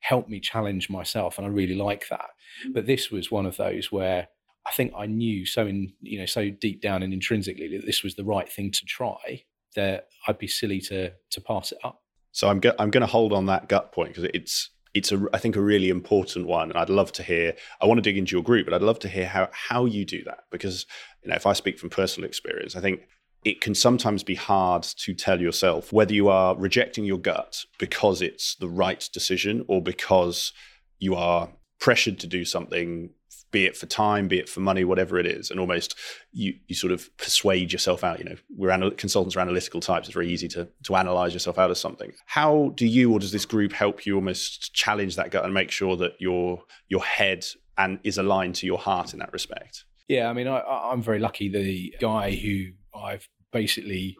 help 0.00 0.28
me 0.28 0.38
challenge 0.38 0.88
myself, 0.88 1.38
and 1.38 1.46
I 1.46 1.50
really 1.50 1.74
like 1.74 2.08
that. 2.08 2.30
Mm. 2.66 2.74
But 2.74 2.86
this 2.86 3.10
was 3.10 3.30
one 3.30 3.46
of 3.46 3.56
those 3.56 3.90
where 3.90 4.28
I 4.68 4.72
think 4.72 4.92
I 4.96 5.06
knew 5.06 5.46
so 5.46 5.66
in 5.66 5.92
you 6.00 6.18
know 6.18 6.26
so 6.26 6.50
deep 6.50 6.82
down 6.82 7.02
and 7.02 7.12
intrinsically 7.12 7.68
that 7.76 7.86
this 7.86 8.02
was 8.02 8.14
the 8.16 8.24
right 8.24 8.50
thing 8.50 8.70
to 8.72 8.84
try 8.86 9.44
that 9.76 10.08
I'd 10.26 10.38
be 10.38 10.48
silly 10.48 10.80
to 10.82 11.12
to 11.30 11.40
pass 11.40 11.72
it 11.72 11.78
up. 11.84 12.02
So 12.32 12.48
I'm 12.48 12.60
go- 12.60 12.74
I'm 12.78 12.90
going 12.90 13.02
to 13.02 13.06
hold 13.06 13.32
on 13.32 13.46
that 13.46 13.68
gut 13.68 13.92
point 13.92 14.10
because 14.10 14.30
it's 14.34 14.70
it's 14.94 15.12
a 15.12 15.26
I 15.32 15.38
think 15.38 15.56
a 15.56 15.60
really 15.60 15.88
important 15.88 16.46
one, 16.46 16.70
and 16.70 16.78
I'd 16.78 16.90
love 16.90 17.12
to 17.12 17.22
hear. 17.22 17.54
I 17.80 17.86
want 17.86 17.98
to 17.98 18.02
dig 18.02 18.18
into 18.18 18.36
your 18.36 18.42
group, 18.42 18.66
but 18.66 18.74
I'd 18.74 18.82
love 18.82 18.98
to 19.00 19.08
hear 19.08 19.26
how 19.26 19.48
how 19.52 19.86
you 19.86 20.04
do 20.04 20.22
that 20.24 20.40
because 20.50 20.86
you 21.22 21.30
know 21.30 21.36
if 21.36 21.46
I 21.46 21.52
speak 21.52 21.78
from 21.78 21.90
personal 21.90 22.28
experience, 22.28 22.76
I 22.76 22.80
think 22.80 23.02
it 23.44 23.60
can 23.60 23.74
sometimes 23.74 24.24
be 24.24 24.34
hard 24.34 24.82
to 24.82 25.14
tell 25.14 25.40
yourself 25.40 25.92
whether 25.92 26.12
you 26.12 26.28
are 26.28 26.56
rejecting 26.56 27.04
your 27.04 27.18
gut 27.18 27.64
because 27.78 28.20
it's 28.20 28.56
the 28.56 28.68
right 28.68 29.08
decision 29.12 29.64
or 29.68 29.80
because 29.80 30.52
you 30.98 31.14
are 31.14 31.48
pressured 31.80 32.18
to 32.18 32.26
do 32.26 32.44
something 32.44 33.10
be 33.50 33.64
it 33.64 33.76
for 33.76 33.86
time, 33.86 34.28
be 34.28 34.38
it 34.38 34.48
for 34.48 34.60
money, 34.60 34.84
whatever 34.84 35.18
it 35.18 35.26
is, 35.26 35.50
and 35.50 35.58
almost 35.58 35.94
you 36.32 36.54
you 36.66 36.74
sort 36.74 36.92
of 36.92 37.14
persuade 37.16 37.72
yourself 37.72 38.04
out. 38.04 38.18
You 38.18 38.26
know, 38.26 38.36
we're 38.56 38.70
anal- 38.70 38.90
consultants 38.92 39.36
are 39.36 39.40
analytical 39.40 39.80
types. 39.80 40.08
It's 40.08 40.14
very 40.14 40.28
easy 40.28 40.48
to 40.48 40.68
to 40.84 40.96
analyze 40.96 41.32
yourself 41.32 41.58
out 41.58 41.70
of 41.70 41.78
something. 41.78 42.12
How 42.26 42.72
do 42.74 42.86
you 42.86 43.12
or 43.12 43.18
does 43.18 43.32
this 43.32 43.46
group 43.46 43.72
help 43.72 44.06
you 44.06 44.14
almost 44.14 44.74
challenge 44.74 45.16
that 45.16 45.30
gut 45.30 45.44
and 45.44 45.54
make 45.54 45.70
sure 45.70 45.96
that 45.96 46.12
your 46.18 46.62
your 46.88 47.04
head 47.04 47.44
and 47.76 48.00
is 48.04 48.18
aligned 48.18 48.56
to 48.56 48.66
your 48.66 48.78
heart 48.78 49.12
in 49.12 49.20
that 49.20 49.32
respect? 49.32 49.84
Yeah, 50.08 50.28
I 50.28 50.32
mean, 50.32 50.48
I, 50.48 50.60
I'm 50.60 51.02
very 51.02 51.18
lucky. 51.18 51.48
The 51.48 51.94
guy 52.00 52.34
who 52.34 52.72
I've 52.98 53.28
basically 53.52 54.16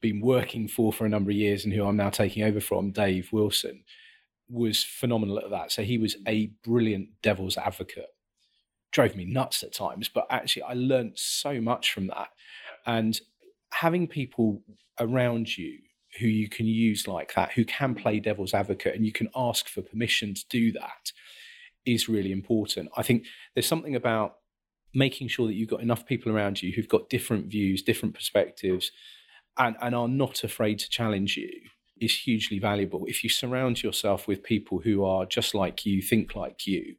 been 0.00 0.20
working 0.20 0.68
for 0.68 0.92
for 0.92 1.06
a 1.06 1.08
number 1.08 1.30
of 1.30 1.36
years 1.36 1.64
and 1.64 1.72
who 1.72 1.84
I'm 1.84 1.96
now 1.96 2.10
taking 2.10 2.42
over 2.42 2.60
from, 2.60 2.90
Dave 2.90 3.28
Wilson, 3.32 3.84
was 4.48 4.82
phenomenal 4.84 5.38
at 5.38 5.50
that. 5.50 5.72
So 5.72 5.82
he 5.82 5.98
was 5.98 6.16
a 6.26 6.50
brilliant 6.64 7.08
devil's 7.22 7.56
advocate 7.56 8.08
drove 8.92 9.16
me 9.16 9.24
nuts 9.24 9.62
at 9.62 9.72
times, 9.72 10.08
but 10.08 10.26
actually 10.30 10.62
I 10.62 10.74
learned 10.74 11.12
so 11.16 11.60
much 11.60 11.92
from 11.92 12.06
that. 12.08 12.28
And 12.86 13.18
having 13.72 14.06
people 14.06 14.62
around 15.00 15.56
you 15.56 15.78
who 16.20 16.26
you 16.26 16.48
can 16.48 16.66
use 16.66 17.08
like 17.08 17.34
that, 17.34 17.52
who 17.52 17.64
can 17.64 17.94
play 17.94 18.20
devil's 18.20 18.54
advocate 18.54 18.94
and 18.94 19.04
you 19.04 19.12
can 19.12 19.28
ask 19.34 19.66
for 19.68 19.80
permission 19.82 20.34
to 20.34 20.44
do 20.50 20.72
that 20.72 21.12
is 21.86 22.08
really 22.08 22.32
important. 22.32 22.90
I 22.96 23.02
think 23.02 23.24
there's 23.54 23.66
something 23.66 23.96
about 23.96 24.36
making 24.94 25.28
sure 25.28 25.46
that 25.46 25.54
you've 25.54 25.70
got 25.70 25.80
enough 25.80 26.04
people 26.04 26.30
around 26.30 26.62
you 26.62 26.72
who've 26.72 26.88
got 26.88 27.08
different 27.08 27.46
views, 27.46 27.82
different 27.82 28.14
perspectives, 28.14 28.92
and, 29.58 29.74
and 29.80 29.94
are 29.94 30.08
not 30.08 30.44
afraid 30.44 30.78
to 30.80 30.90
challenge 30.90 31.36
you 31.36 31.50
is 32.00 32.14
hugely 32.14 32.58
valuable. 32.58 33.04
If 33.06 33.22
you 33.22 33.30
surround 33.30 33.82
yourself 33.82 34.26
with 34.26 34.42
people 34.42 34.80
who 34.80 35.04
are 35.04 35.24
just 35.24 35.54
like 35.54 35.86
you, 35.86 36.02
think 36.02 36.34
like 36.34 36.66
you, 36.66 36.96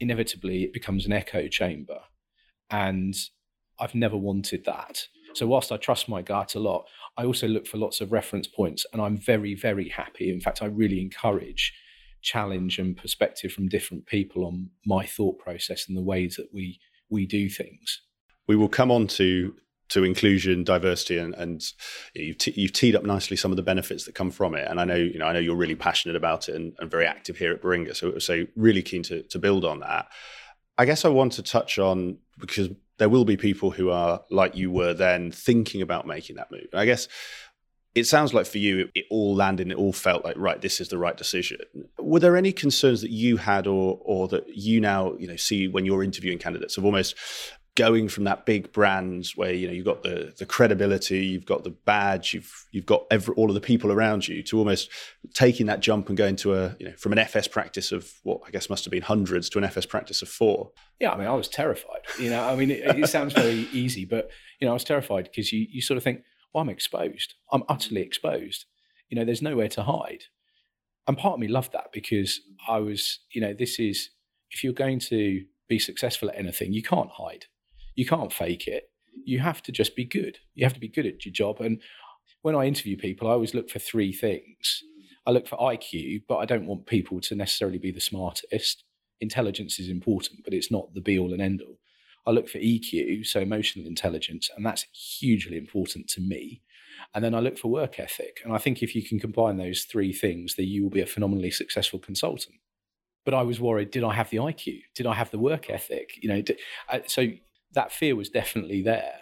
inevitably 0.00 0.64
it 0.64 0.72
becomes 0.72 1.06
an 1.06 1.12
echo 1.12 1.48
chamber. 1.48 2.00
And 2.70 3.14
I've 3.78 3.94
never 3.94 4.16
wanted 4.16 4.64
that. 4.64 5.06
So, 5.34 5.46
whilst 5.46 5.70
I 5.70 5.76
trust 5.76 6.08
my 6.08 6.22
gut 6.22 6.54
a 6.54 6.60
lot, 6.60 6.86
I 7.16 7.24
also 7.24 7.46
look 7.46 7.66
for 7.66 7.76
lots 7.76 8.00
of 8.00 8.12
reference 8.12 8.46
points. 8.46 8.86
And 8.92 9.00
I'm 9.00 9.16
very, 9.16 9.54
very 9.54 9.88
happy. 9.88 10.32
In 10.32 10.40
fact, 10.40 10.62
I 10.62 10.66
really 10.66 11.00
encourage 11.00 11.72
challenge 12.22 12.78
and 12.78 12.96
perspective 12.96 13.52
from 13.52 13.68
different 13.68 14.06
people 14.06 14.44
on 14.44 14.70
my 14.84 15.06
thought 15.06 15.38
process 15.38 15.88
and 15.88 15.96
the 15.96 16.02
ways 16.02 16.36
that 16.36 16.48
we 16.52 16.80
we 17.10 17.26
do 17.26 17.48
things. 17.48 18.02
We 18.46 18.56
will 18.56 18.68
come 18.68 18.90
on 18.90 19.06
to 19.08 19.54
to 19.90 20.04
inclusion, 20.04 20.64
diversity, 20.64 21.18
and, 21.18 21.34
and 21.34 21.64
you've, 22.14 22.38
te- 22.38 22.54
you've 22.56 22.72
teed 22.72 22.94
up 22.94 23.04
nicely 23.04 23.36
some 23.36 23.50
of 23.50 23.56
the 23.56 23.62
benefits 23.62 24.04
that 24.04 24.14
come 24.14 24.30
from 24.30 24.54
it. 24.54 24.68
And 24.68 24.80
I 24.80 24.84
know, 24.84 24.96
you 24.96 25.18
know, 25.18 25.26
I 25.26 25.32
know 25.32 25.38
you're 25.38 25.56
really 25.56 25.74
passionate 25.74 26.16
about 26.16 26.48
it 26.48 26.56
and, 26.56 26.74
and 26.78 26.90
very 26.90 27.06
active 27.06 27.38
here 27.38 27.52
at 27.52 27.62
Baringa. 27.62 27.96
So, 27.96 28.18
so 28.18 28.44
really 28.54 28.82
keen 28.82 29.02
to, 29.04 29.22
to 29.22 29.38
build 29.38 29.64
on 29.64 29.80
that. 29.80 30.08
I 30.76 30.84
guess 30.84 31.04
I 31.04 31.08
want 31.08 31.32
to 31.32 31.42
touch 31.42 31.78
on 31.78 32.18
because 32.38 32.68
there 32.98 33.08
will 33.08 33.24
be 33.24 33.36
people 33.36 33.70
who 33.70 33.90
are 33.90 34.22
like 34.30 34.56
you 34.56 34.70
were 34.70 34.94
then 34.94 35.32
thinking 35.32 35.82
about 35.82 36.06
making 36.06 36.36
that 36.36 36.50
move. 36.50 36.68
I 36.72 36.84
guess 36.84 37.08
it 37.94 38.06
sounds 38.06 38.32
like 38.32 38.46
for 38.46 38.58
you, 38.58 38.80
it, 38.80 38.90
it, 38.94 39.04
all 39.10 39.34
landed 39.34 39.70
it 39.70 39.76
all 39.76 39.92
felt 39.92 40.24
like, 40.24 40.36
right, 40.36 40.60
this 40.60 40.80
is 40.80 40.88
the 40.88 40.98
right 40.98 41.16
decision. 41.16 41.58
Were 41.98 42.20
there 42.20 42.36
any 42.36 42.52
concerns 42.52 43.00
that 43.00 43.10
you 43.10 43.38
had 43.38 43.66
or 43.66 43.98
or 44.02 44.28
that 44.28 44.48
you 44.48 44.80
now, 44.80 45.14
you 45.18 45.26
know, 45.26 45.36
see 45.36 45.66
when 45.66 45.84
you're 45.84 46.04
interviewing 46.04 46.38
candidates 46.38 46.76
of 46.76 46.84
almost 46.84 47.16
going 47.78 48.08
from 48.08 48.24
that 48.24 48.44
big 48.44 48.72
brand 48.72 49.28
where 49.36 49.52
you 49.52 49.68
know 49.68 49.72
you've 49.72 49.84
got 49.84 50.02
the 50.02 50.34
the 50.36 50.44
credibility, 50.44 51.24
you've 51.24 51.46
got 51.46 51.62
the 51.62 51.70
badge, 51.70 52.34
you've 52.34 52.66
you've 52.72 52.84
got 52.84 53.06
every, 53.08 53.32
all 53.36 53.48
of 53.48 53.54
the 53.54 53.60
people 53.60 53.92
around 53.92 54.26
you 54.26 54.42
to 54.42 54.58
almost 54.58 54.90
taking 55.32 55.66
that 55.66 55.78
jump 55.78 56.08
and 56.08 56.18
going 56.18 56.34
to 56.34 56.54
a 56.54 56.76
you 56.80 56.86
know 56.86 56.96
from 56.96 57.12
an 57.12 57.18
FS 57.18 57.46
practice 57.46 57.92
of 57.92 58.12
what 58.24 58.40
I 58.44 58.50
guess 58.50 58.68
must 58.68 58.84
have 58.84 58.90
been 58.90 59.02
hundreds 59.02 59.48
to 59.50 59.58
an 59.58 59.64
FS 59.64 59.86
practice 59.86 60.22
of 60.22 60.28
four. 60.28 60.72
Yeah, 60.98 61.12
I 61.12 61.16
mean, 61.16 61.28
I 61.28 61.34
was 61.34 61.46
terrified. 61.46 62.00
You 62.18 62.30
know, 62.30 62.42
I 62.42 62.56
mean, 62.56 62.72
it, 62.72 62.98
it 62.98 63.08
sounds 63.08 63.32
very 63.32 63.68
easy, 63.72 64.04
but 64.04 64.28
you 64.60 64.66
know, 64.66 64.72
I 64.72 64.74
was 64.74 64.84
terrified 64.84 65.24
because 65.24 65.52
you 65.52 65.64
you 65.70 65.80
sort 65.80 65.98
of 65.98 66.02
think, 66.02 66.24
well, 66.52 66.62
I'm 66.62 66.68
exposed. 66.68 67.34
I'm 67.52 67.62
utterly 67.68 68.02
exposed. 68.02 68.64
You 69.08 69.16
know, 69.16 69.24
there's 69.24 69.42
nowhere 69.42 69.68
to 69.68 69.84
hide. 69.84 70.24
And 71.06 71.16
part 71.16 71.34
of 71.34 71.40
me 71.40 71.46
loved 71.46 71.72
that 71.72 71.92
because 71.92 72.40
I 72.68 72.80
was, 72.80 73.20
you 73.30 73.40
know, 73.40 73.54
this 73.54 73.78
is 73.78 74.10
if 74.50 74.64
you're 74.64 74.72
going 74.72 74.98
to 74.98 75.44
be 75.68 75.78
successful 75.78 76.28
at 76.28 76.36
anything, 76.36 76.72
you 76.72 76.82
can't 76.82 77.10
hide 77.10 77.46
you 77.98 78.06
can't 78.06 78.32
fake 78.32 78.68
it. 78.68 78.84
You 79.24 79.40
have 79.40 79.60
to 79.64 79.72
just 79.72 79.96
be 79.96 80.04
good. 80.04 80.38
You 80.54 80.64
have 80.64 80.74
to 80.74 80.78
be 80.78 80.86
good 80.86 81.04
at 81.04 81.26
your 81.26 81.32
job. 81.32 81.60
And 81.60 81.82
when 82.42 82.54
I 82.54 82.66
interview 82.66 82.96
people, 82.96 83.26
I 83.26 83.32
always 83.32 83.54
look 83.54 83.68
for 83.68 83.80
three 83.80 84.12
things. 84.12 84.84
I 85.26 85.32
look 85.32 85.48
for 85.48 85.58
IQ, 85.58 86.22
but 86.28 86.36
I 86.36 86.44
don't 86.44 86.68
want 86.68 86.86
people 86.86 87.20
to 87.22 87.34
necessarily 87.34 87.78
be 87.78 87.90
the 87.90 88.00
smartest. 88.00 88.84
Intelligence 89.20 89.80
is 89.80 89.88
important, 89.88 90.44
but 90.44 90.54
it's 90.54 90.70
not 90.70 90.94
the 90.94 91.00
be 91.00 91.18
all 91.18 91.32
and 91.32 91.42
end 91.42 91.60
all. 91.60 91.80
I 92.24 92.30
look 92.30 92.48
for 92.48 92.58
EQ, 92.58 93.26
so 93.26 93.40
emotional 93.40 93.88
intelligence, 93.88 94.48
and 94.56 94.64
that's 94.64 94.86
hugely 95.18 95.56
important 95.56 96.06
to 96.10 96.20
me. 96.20 96.62
And 97.14 97.24
then 97.24 97.34
I 97.34 97.40
look 97.40 97.58
for 97.58 97.66
work 97.66 97.98
ethic. 97.98 98.40
And 98.44 98.54
I 98.54 98.58
think 98.58 98.80
if 98.80 98.94
you 98.94 99.02
can 99.02 99.18
combine 99.18 99.56
those 99.56 99.82
three 99.82 100.12
things, 100.12 100.54
then 100.54 100.66
you 100.66 100.84
will 100.84 100.90
be 100.90 101.00
a 101.00 101.06
phenomenally 101.06 101.50
successful 101.50 101.98
consultant. 101.98 102.58
But 103.24 103.34
I 103.34 103.42
was 103.42 103.58
worried 103.58 103.90
did 103.90 104.04
I 104.04 104.14
have 104.14 104.30
the 104.30 104.36
IQ? 104.36 104.82
Did 104.94 105.06
I 105.06 105.14
have 105.14 105.32
the 105.32 105.38
work 105.40 105.68
ethic? 105.68 106.10
You 106.22 106.28
know, 106.28 106.42
did, 106.42 106.60
uh, 106.88 107.00
so 107.08 107.26
that 107.72 107.92
fear 107.92 108.16
was 108.16 108.28
definitely 108.28 108.82
there. 108.82 109.14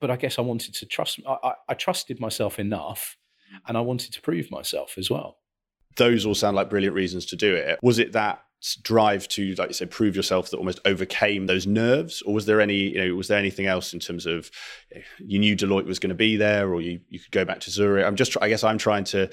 But 0.00 0.10
I 0.10 0.16
guess 0.16 0.38
I 0.38 0.42
wanted 0.42 0.74
to 0.74 0.86
trust. 0.86 1.20
I, 1.26 1.36
I, 1.42 1.52
I 1.70 1.74
trusted 1.74 2.20
myself 2.20 2.58
enough, 2.58 3.16
and 3.66 3.76
I 3.76 3.80
wanted 3.80 4.12
to 4.12 4.22
prove 4.22 4.50
myself 4.50 4.94
as 4.96 5.10
well. 5.10 5.38
Those 5.96 6.24
all 6.24 6.34
sound 6.34 6.56
like 6.56 6.70
brilliant 6.70 6.94
reasons 6.94 7.26
to 7.26 7.36
do 7.36 7.54
it. 7.54 7.78
Was 7.82 7.98
it 7.98 8.12
that 8.12 8.42
drive 8.82 9.28
to, 9.28 9.54
like 9.54 9.68
you 9.68 9.74
said, 9.74 9.90
prove 9.90 10.16
yourself 10.16 10.50
that 10.50 10.56
almost 10.56 10.80
overcame 10.84 11.46
those 11.46 11.66
nerves, 11.66 12.22
or 12.22 12.34
was 12.34 12.46
there 12.46 12.60
any, 12.60 12.90
you 12.90 12.98
know, 12.98 13.14
was 13.14 13.28
there 13.28 13.38
anything 13.38 13.66
else 13.66 13.92
in 13.92 14.00
terms 14.00 14.26
of 14.26 14.50
eh, 14.94 15.00
you 15.18 15.38
knew 15.38 15.56
Deloitte 15.56 15.86
was 15.86 15.98
going 15.98 16.08
to 16.08 16.14
be 16.14 16.36
there, 16.36 16.72
or 16.72 16.80
you 16.80 17.00
you 17.08 17.18
could 17.20 17.30
go 17.30 17.44
back 17.44 17.60
to 17.60 17.70
Zurich? 17.70 18.04
I'm 18.04 18.16
just, 18.16 18.36
I 18.40 18.48
guess, 18.48 18.64
I'm 18.64 18.78
trying 18.78 19.04
to 19.04 19.30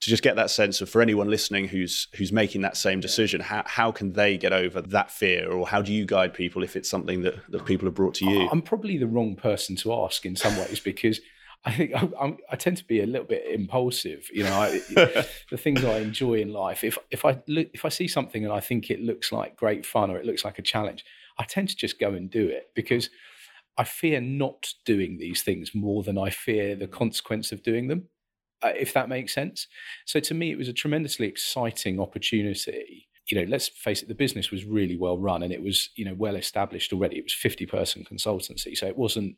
to 0.00 0.10
just 0.10 0.22
get 0.22 0.36
that 0.36 0.50
sense 0.50 0.80
of 0.80 0.88
for 0.90 1.00
anyone 1.00 1.28
listening 1.28 1.68
who's 1.68 2.08
who's 2.16 2.32
making 2.32 2.60
that 2.60 2.76
same 2.76 3.00
decision 3.00 3.40
how, 3.40 3.62
how 3.66 3.90
can 3.90 4.12
they 4.12 4.36
get 4.36 4.52
over 4.52 4.80
that 4.80 5.10
fear 5.10 5.50
or 5.50 5.66
how 5.66 5.80
do 5.80 5.92
you 5.92 6.04
guide 6.04 6.34
people 6.34 6.62
if 6.62 6.76
it's 6.76 6.90
something 6.90 7.22
that, 7.22 7.34
that 7.50 7.64
people 7.64 7.86
have 7.86 7.94
brought 7.94 8.14
to 8.14 8.26
you 8.26 8.48
i'm 8.50 8.62
probably 8.62 8.98
the 8.98 9.06
wrong 9.06 9.34
person 9.34 9.76
to 9.76 9.92
ask 9.92 10.26
in 10.26 10.36
some 10.36 10.56
ways 10.56 10.80
because 10.84 11.20
I 11.66 11.72
think 11.72 11.94
I, 11.94 12.36
I, 12.50 12.56
tend 12.56 12.76
to 12.76 12.84
be 12.84 13.00
a 13.00 13.06
little 13.06 13.26
bit 13.26 13.42
impulsive. 13.50 14.28
You 14.30 14.44
know, 14.44 14.52
I, 14.52 14.70
the 15.50 15.56
things 15.56 15.82
I 15.82 15.96
enjoy 15.98 16.34
in 16.34 16.52
life. 16.52 16.84
If 16.84 16.98
if 17.10 17.24
I 17.24 17.40
look, 17.48 17.68
if 17.72 17.86
I 17.86 17.88
see 17.88 18.06
something 18.06 18.44
and 18.44 18.52
I 18.52 18.60
think 18.60 18.90
it 18.90 19.00
looks 19.00 19.32
like 19.32 19.56
great 19.56 19.86
fun 19.86 20.10
or 20.10 20.18
it 20.18 20.26
looks 20.26 20.44
like 20.44 20.58
a 20.58 20.62
challenge, 20.62 21.06
I 21.38 21.44
tend 21.44 21.70
to 21.70 21.76
just 21.76 21.98
go 21.98 22.10
and 22.10 22.30
do 22.30 22.46
it 22.46 22.70
because 22.74 23.08
I 23.76 23.84
fear 23.84 24.20
not 24.20 24.72
doing 24.84 25.16
these 25.16 25.42
things 25.42 25.74
more 25.74 26.02
than 26.02 26.18
I 26.18 26.30
fear 26.30 26.76
the 26.76 26.86
consequence 26.86 27.50
of 27.50 27.62
doing 27.62 27.88
them. 27.88 28.08
Uh, 28.64 28.72
if 28.78 28.94
that 28.94 29.10
makes 29.10 29.34
sense. 29.34 29.66
So 30.06 30.20
to 30.20 30.32
me, 30.32 30.50
it 30.50 30.56
was 30.56 30.68
a 30.68 30.72
tremendously 30.72 31.26
exciting 31.26 32.00
opportunity. 32.00 33.08
You 33.26 33.38
know, 33.38 33.50
let's 33.50 33.68
face 33.68 34.02
it, 34.02 34.08
the 34.08 34.14
business 34.14 34.50
was 34.50 34.64
really 34.64 34.96
well 34.96 35.18
run 35.18 35.42
and 35.42 35.52
it 35.52 35.62
was, 35.62 35.90
you 35.96 36.04
know, 36.06 36.14
well 36.16 36.34
established 36.34 36.90
already. 36.90 37.18
It 37.18 37.24
was 37.24 37.34
50 37.34 37.66
person 37.66 38.06
consultancy. 38.10 38.74
So 38.74 38.86
it 38.86 38.96
wasn't 38.96 39.36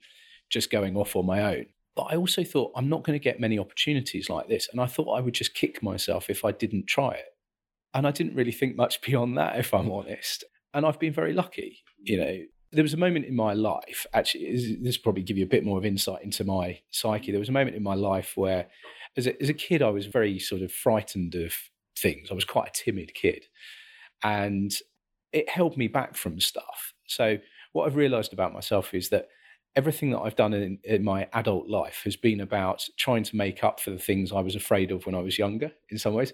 just 0.48 0.70
going 0.70 0.96
off 0.96 1.16
on 1.16 1.26
my 1.26 1.42
own. 1.42 1.66
But 1.96 2.04
I 2.04 2.16
also 2.16 2.44
thought, 2.44 2.70
I'm 2.76 2.88
not 2.88 3.02
going 3.02 3.18
to 3.18 3.22
get 3.22 3.40
many 3.40 3.58
opportunities 3.58 4.30
like 4.30 4.46
this. 4.46 4.68
And 4.70 4.80
I 4.80 4.86
thought 4.86 5.12
I 5.12 5.20
would 5.20 5.34
just 5.34 5.54
kick 5.54 5.82
myself 5.82 6.30
if 6.30 6.44
I 6.44 6.52
didn't 6.52 6.86
try 6.86 7.10
it. 7.10 7.34
And 7.94 8.06
I 8.06 8.12
didn't 8.12 8.36
really 8.36 8.52
think 8.52 8.76
much 8.76 9.00
beyond 9.06 9.36
that, 9.38 9.58
if 9.58 9.74
I'm 9.74 9.90
honest. 9.90 10.44
And 10.72 10.86
I've 10.86 11.00
been 11.00 11.14
very 11.14 11.32
lucky. 11.32 11.78
You 11.98 12.18
know, 12.18 12.38
there 12.70 12.84
was 12.84 12.94
a 12.94 12.98
moment 12.98 13.24
in 13.24 13.34
my 13.34 13.54
life, 13.54 14.06
actually, 14.12 14.78
this 14.82 14.98
probably 14.98 15.22
give 15.22 15.38
you 15.38 15.44
a 15.44 15.48
bit 15.48 15.64
more 15.64 15.78
of 15.78 15.84
insight 15.84 16.22
into 16.22 16.44
my 16.44 16.80
psyche. 16.90 17.32
There 17.32 17.40
was 17.40 17.48
a 17.48 17.52
moment 17.52 17.76
in 17.76 17.82
my 17.82 17.94
life 17.94 18.32
where 18.36 18.68
as 19.16 19.26
a, 19.26 19.42
as 19.42 19.48
a 19.48 19.54
kid, 19.54 19.82
I 19.82 19.90
was 19.90 20.06
very 20.06 20.38
sort 20.38 20.62
of 20.62 20.72
frightened 20.72 21.34
of 21.34 21.54
things. 21.98 22.30
I 22.30 22.34
was 22.34 22.44
quite 22.44 22.68
a 22.68 22.84
timid 22.84 23.14
kid. 23.14 23.46
And 24.22 24.72
it 25.32 25.48
held 25.48 25.76
me 25.76 25.88
back 25.88 26.16
from 26.16 26.40
stuff. 26.40 26.94
So, 27.06 27.38
what 27.72 27.86
I've 27.86 27.96
realized 27.96 28.32
about 28.32 28.54
myself 28.54 28.94
is 28.94 29.10
that 29.10 29.28
everything 29.74 30.10
that 30.10 30.20
I've 30.20 30.36
done 30.36 30.54
in, 30.54 30.78
in, 30.84 31.04
my 31.04 31.28
adult 31.34 31.68
life 31.68 32.00
has 32.04 32.16
been 32.16 32.40
about 32.40 32.82
trying 32.96 33.22
to 33.24 33.36
make 33.36 33.62
up 33.62 33.78
for 33.78 33.90
the 33.90 33.98
things 33.98 34.32
I 34.32 34.40
was 34.40 34.56
afraid 34.56 34.90
of 34.90 35.04
when 35.04 35.14
I 35.14 35.20
was 35.20 35.38
younger, 35.38 35.70
in 35.90 35.98
some 35.98 36.14
ways. 36.14 36.32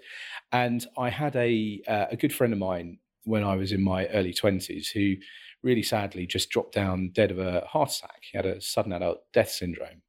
And 0.53 0.85
I 0.97 1.09
had 1.09 1.35
a 1.35 1.81
uh, 1.87 2.05
a 2.11 2.15
good 2.15 2.33
friend 2.33 2.53
of 2.53 2.59
mine 2.59 2.99
when 3.25 3.43
I 3.43 3.55
was 3.55 3.71
in 3.71 3.83
my 3.83 4.07
early 4.07 4.33
twenties 4.33 4.89
who 4.89 5.15
really 5.61 5.83
sadly 5.83 6.25
just 6.25 6.49
dropped 6.49 6.75
down 6.75 7.11
dead 7.13 7.31
of 7.31 7.39
a 7.39 7.65
heart 7.67 7.91
attack. 7.91 8.23
He 8.31 8.37
had 8.37 8.45
a 8.45 8.61
sudden 8.61 8.93
adult 8.93 9.19
death 9.33 9.49
syndrome, 9.49 10.01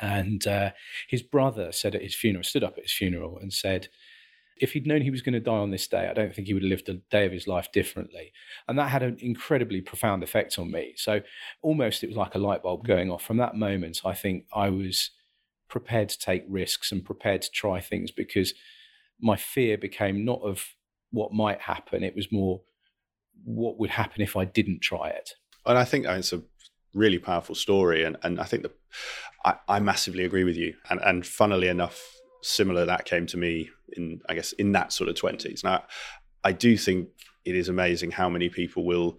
And 0.00 0.46
uh, 0.46 0.70
his 1.08 1.22
brother 1.22 1.72
said 1.72 1.94
at 1.94 2.02
his 2.02 2.14
funeral, 2.14 2.44
stood 2.44 2.64
up 2.64 2.76
at 2.76 2.84
his 2.84 2.92
funeral 2.92 3.38
and 3.38 3.52
said, 3.52 3.88
if 4.56 4.72
he'd 4.72 4.86
known 4.86 5.02
he 5.02 5.10
was 5.10 5.22
going 5.22 5.32
to 5.32 5.40
die 5.40 5.52
on 5.52 5.70
this 5.70 5.88
day, 5.88 6.08
I 6.08 6.14
don't 6.14 6.34
think 6.34 6.46
he 6.46 6.54
would 6.54 6.62
have 6.62 6.70
lived 6.70 6.88
a 6.88 6.94
day 7.10 7.26
of 7.26 7.32
his 7.32 7.48
life 7.48 7.72
differently. 7.72 8.32
And 8.68 8.78
that 8.78 8.90
had 8.90 9.02
an 9.02 9.16
incredibly 9.20 9.80
profound 9.80 10.22
effect 10.22 10.58
on 10.58 10.70
me. 10.70 10.94
So 10.96 11.22
almost 11.60 12.04
it 12.04 12.08
was 12.08 12.16
like 12.16 12.34
a 12.34 12.38
light 12.38 12.62
bulb 12.62 12.86
going 12.86 13.10
off. 13.10 13.24
From 13.24 13.38
that 13.38 13.56
moment, 13.56 14.02
I 14.04 14.14
think 14.14 14.46
I 14.54 14.70
was 14.70 15.10
prepared 15.68 16.08
to 16.10 16.18
take 16.18 16.44
risks 16.48 16.92
and 16.92 17.04
prepared 17.04 17.42
to 17.42 17.50
try 17.50 17.80
things 17.80 18.12
because 18.12 18.54
my 19.20 19.36
fear 19.36 19.76
became 19.76 20.24
not 20.24 20.40
of 20.42 20.64
what 21.10 21.32
might 21.32 21.62
happen, 21.62 22.02
it 22.02 22.16
was 22.16 22.30
more 22.30 22.60
what 23.44 23.78
would 23.78 23.90
happen 23.90 24.22
if 24.22 24.36
I 24.36 24.44
didn't 24.44 24.80
try 24.80 25.08
it. 25.08 25.32
And 25.66 25.78
I 25.78 25.84
think 25.84 26.06
it's 26.06 26.32
a 26.32 26.42
really 26.94 27.18
powerful 27.18 27.54
story. 27.54 28.04
And, 28.04 28.16
and 28.22 28.40
I 28.40 28.44
think 28.44 28.62
that 28.62 28.72
I, 29.44 29.54
I 29.68 29.80
massively 29.80 30.24
agree 30.24 30.44
with 30.44 30.56
you. 30.56 30.74
And, 30.88 31.00
and 31.00 31.26
funnily 31.26 31.68
enough, 31.68 32.00
similar 32.42 32.84
that 32.84 33.06
came 33.06 33.26
to 33.26 33.38
me 33.38 33.70
in 33.96 34.20
I 34.28 34.34
guess 34.34 34.52
in 34.52 34.72
that 34.72 34.92
sort 34.92 35.08
of 35.08 35.16
twenties. 35.16 35.64
Now, 35.64 35.84
I 36.42 36.52
do 36.52 36.76
think 36.76 37.08
it 37.44 37.56
is 37.56 37.68
amazing 37.68 38.10
how 38.10 38.28
many 38.28 38.48
people 38.48 38.84
will 38.84 39.18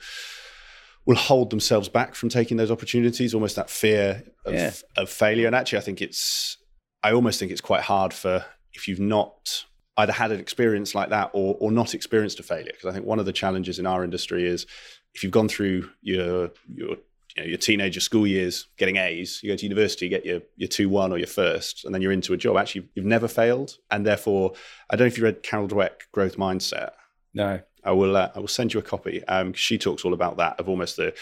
will 1.05 1.15
hold 1.15 1.49
themselves 1.49 1.89
back 1.89 2.15
from 2.15 2.29
taking 2.29 2.57
those 2.57 2.71
opportunities, 2.71 3.33
almost 3.33 3.55
that 3.55 3.69
fear 3.69 4.23
of, 4.45 4.53
yeah. 4.53 4.71
of 4.97 5.09
failure. 5.09 5.47
And 5.47 5.55
actually, 5.55 5.79
I 5.79 5.81
think 5.81 6.01
it's 6.01 6.57
I 7.03 7.13
almost 7.13 7.39
think 7.39 7.51
it's 7.51 7.61
quite 7.61 7.81
hard 7.81 8.13
for 8.13 8.45
if 8.73 8.87
you've 8.87 8.99
not 8.99 9.65
either 9.97 10.13
had 10.13 10.31
an 10.31 10.39
experience 10.39 10.93
like 10.93 11.09
that 11.09 11.31
or 11.33 11.55
or 11.59 11.71
not 11.71 11.95
experienced 11.95 12.39
a 12.39 12.43
failure. 12.43 12.71
Because 12.73 12.89
I 12.89 12.91
think 12.91 13.07
one 13.07 13.19
of 13.19 13.25
the 13.25 13.33
challenges 13.33 13.79
in 13.79 13.87
our 13.87 14.03
industry 14.03 14.47
is 14.47 14.67
if 15.15 15.23
you've 15.23 15.31
gone 15.31 15.49
through 15.49 15.89
your 16.01 16.51
your 16.71 16.97
you 17.35 17.43
know, 17.43 17.49
your 17.49 17.57
teenager 17.57 17.99
school 17.99 18.25
years 18.25 18.67
getting 18.77 18.97
A's, 18.97 19.41
you 19.43 19.51
go 19.51 19.55
to 19.55 19.65
university, 19.65 20.05
you 20.05 20.09
get 20.09 20.25
your 20.25 20.41
your 20.55 20.69
two 20.69 20.89
one 20.89 21.11
or 21.11 21.17
your 21.17 21.27
first, 21.27 21.85
and 21.85 21.93
then 21.93 22.01
you're 22.01 22.11
into 22.11 22.33
a 22.33 22.37
job. 22.37 22.57
Actually, 22.57 22.89
you've 22.95 23.05
never 23.05 23.27
failed, 23.27 23.77
and 23.91 24.05
therefore, 24.05 24.53
I 24.89 24.95
don't 24.95 25.05
know 25.05 25.07
if 25.07 25.17
you 25.17 25.23
read 25.23 25.43
Carol 25.43 25.67
Dweck, 25.67 26.11
Growth 26.11 26.37
Mindset. 26.37 26.91
No, 27.33 27.59
I 27.83 27.91
will. 27.91 28.15
Uh, 28.15 28.31
I 28.35 28.39
will 28.39 28.47
send 28.47 28.73
you 28.73 28.79
a 28.79 28.83
copy. 28.83 29.23
Um, 29.25 29.53
she 29.53 29.77
talks 29.77 30.05
all 30.05 30.13
about 30.13 30.37
that 30.37 30.59
of 30.59 30.69
almost 30.69 30.97
the 30.97 31.13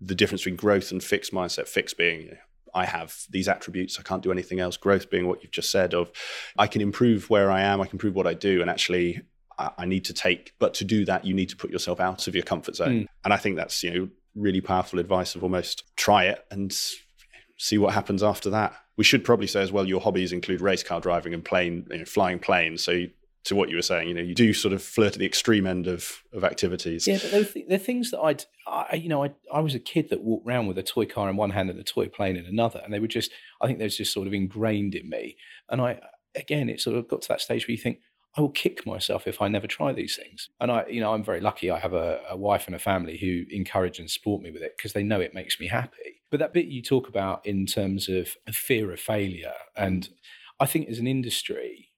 the 0.00 0.14
difference 0.14 0.42
between 0.42 0.56
growth 0.56 0.90
and 0.92 1.02
fixed 1.02 1.32
mindset. 1.32 1.68
Fixed 1.68 1.98
being. 1.98 2.22
You 2.22 2.30
know, 2.30 2.36
I 2.74 2.84
have 2.86 3.16
these 3.30 3.48
attributes. 3.48 3.98
I 3.98 4.02
can't 4.02 4.22
do 4.22 4.32
anything 4.32 4.60
else. 4.60 4.76
Growth 4.76 5.10
being 5.10 5.26
what 5.26 5.42
you've 5.42 5.52
just 5.52 5.70
said 5.70 5.94
of, 5.94 6.10
I 6.56 6.66
can 6.66 6.80
improve 6.80 7.28
where 7.28 7.50
I 7.50 7.62
am. 7.62 7.80
I 7.80 7.86
can 7.86 7.96
improve 7.96 8.14
what 8.14 8.26
I 8.26 8.34
do, 8.34 8.60
and 8.60 8.70
actually, 8.70 9.22
I 9.58 9.86
need 9.86 10.04
to 10.04 10.14
take, 10.14 10.52
but 10.60 10.72
to 10.74 10.84
do 10.84 11.04
that, 11.06 11.24
you 11.24 11.34
need 11.34 11.48
to 11.48 11.56
put 11.56 11.70
yourself 11.70 11.98
out 11.98 12.28
of 12.28 12.34
your 12.36 12.44
comfort 12.44 12.76
zone. 12.76 13.00
Mm. 13.00 13.06
And 13.24 13.34
I 13.34 13.38
think 13.38 13.56
that's, 13.56 13.82
you 13.82 13.90
know, 13.90 14.08
really 14.38 14.60
powerful 14.60 14.98
advice 14.98 15.34
of 15.34 15.42
almost 15.42 15.84
try 15.96 16.24
it 16.24 16.44
and 16.50 16.76
see 17.56 17.78
what 17.78 17.94
happens 17.94 18.22
after 18.22 18.50
that. 18.50 18.74
We 18.96 19.04
should 19.04 19.24
probably 19.24 19.46
say 19.46 19.62
as 19.62 19.72
well 19.72 19.86
your 19.86 20.00
hobbies 20.00 20.32
include 20.32 20.60
race 20.60 20.82
car 20.82 21.00
driving 21.00 21.34
and 21.34 21.44
plane, 21.44 21.86
you 21.90 21.98
know, 21.98 22.04
flying 22.04 22.38
planes. 22.38 22.82
So 22.82 22.92
you, 22.92 23.10
to 23.44 23.54
what 23.54 23.70
you 23.70 23.76
were 23.76 23.82
saying, 23.82 24.08
you 24.08 24.14
know, 24.14 24.20
you 24.20 24.34
do 24.34 24.52
sort 24.52 24.74
of 24.74 24.82
flirt 24.82 25.14
at 25.14 25.18
the 25.18 25.24
extreme 25.24 25.66
end 25.66 25.86
of 25.86 26.22
of 26.32 26.44
activities. 26.44 27.06
Yeah, 27.06 27.18
but 27.22 27.54
they're, 27.68 27.78
things 27.78 28.10
that 28.10 28.20
I'd, 28.20 28.44
I, 28.66 28.96
you 28.96 29.08
know, 29.08 29.24
I, 29.24 29.30
I 29.52 29.60
was 29.60 29.74
a 29.74 29.78
kid 29.78 30.10
that 30.10 30.22
walked 30.22 30.46
around 30.46 30.66
with 30.66 30.76
a 30.76 30.82
toy 30.82 31.06
car 31.06 31.30
in 31.30 31.36
one 31.36 31.50
hand 31.50 31.70
and 31.70 31.78
a 31.78 31.84
toy 31.84 32.08
plane 32.08 32.36
in 32.36 32.44
another, 32.44 32.80
and 32.84 32.92
they 32.92 32.98
were 32.98 33.08
just, 33.08 33.30
I 33.60 33.66
think 33.66 33.78
they're 33.78 33.88
just 33.88 34.12
sort 34.12 34.26
of 34.26 34.34
ingrained 34.34 34.94
in 34.94 35.08
me. 35.08 35.36
And 35.70 35.80
I, 35.80 36.00
again, 36.34 36.68
it 36.68 36.80
sort 36.80 36.96
of 36.96 37.08
got 37.08 37.22
to 37.22 37.28
that 37.28 37.40
stage 37.40 37.66
where 37.66 37.72
you 37.72 37.78
think, 37.78 38.00
I 38.38 38.40
will 38.40 38.50
kick 38.50 38.86
myself 38.86 39.26
if 39.26 39.42
I 39.42 39.48
never 39.48 39.66
try 39.66 39.92
these 39.92 40.14
things. 40.14 40.48
And 40.60 40.70
I, 40.70 40.86
you 40.88 41.00
know, 41.00 41.12
I'm 41.12 41.24
very 41.24 41.40
lucky. 41.40 41.72
I 41.72 41.80
have 41.80 41.92
a, 41.92 42.20
a 42.30 42.36
wife 42.36 42.66
and 42.66 42.76
a 42.76 42.78
family 42.78 43.16
who 43.16 43.42
encourage 43.50 43.98
and 43.98 44.08
support 44.08 44.42
me 44.42 44.52
with 44.52 44.62
it 44.62 44.76
because 44.76 44.92
they 44.92 45.02
know 45.02 45.20
it 45.20 45.34
makes 45.34 45.58
me 45.58 45.66
happy. 45.66 46.22
But 46.30 46.38
that 46.38 46.52
bit 46.52 46.66
you 46.66 46.80
talk 46.80 47.08
about 47.08 47.44
in 47.44 47.66
terms 47.66 48.08
of 48.08 48.36
fear 48.54 48.92
of 48.92 49.00
failure, 49.00 49.54
and 49.76 50.08
I 50.60 50.66
think 50.66 50.88
as 50.88 51.00
an 51.00 51.08
industry 51.08 51.88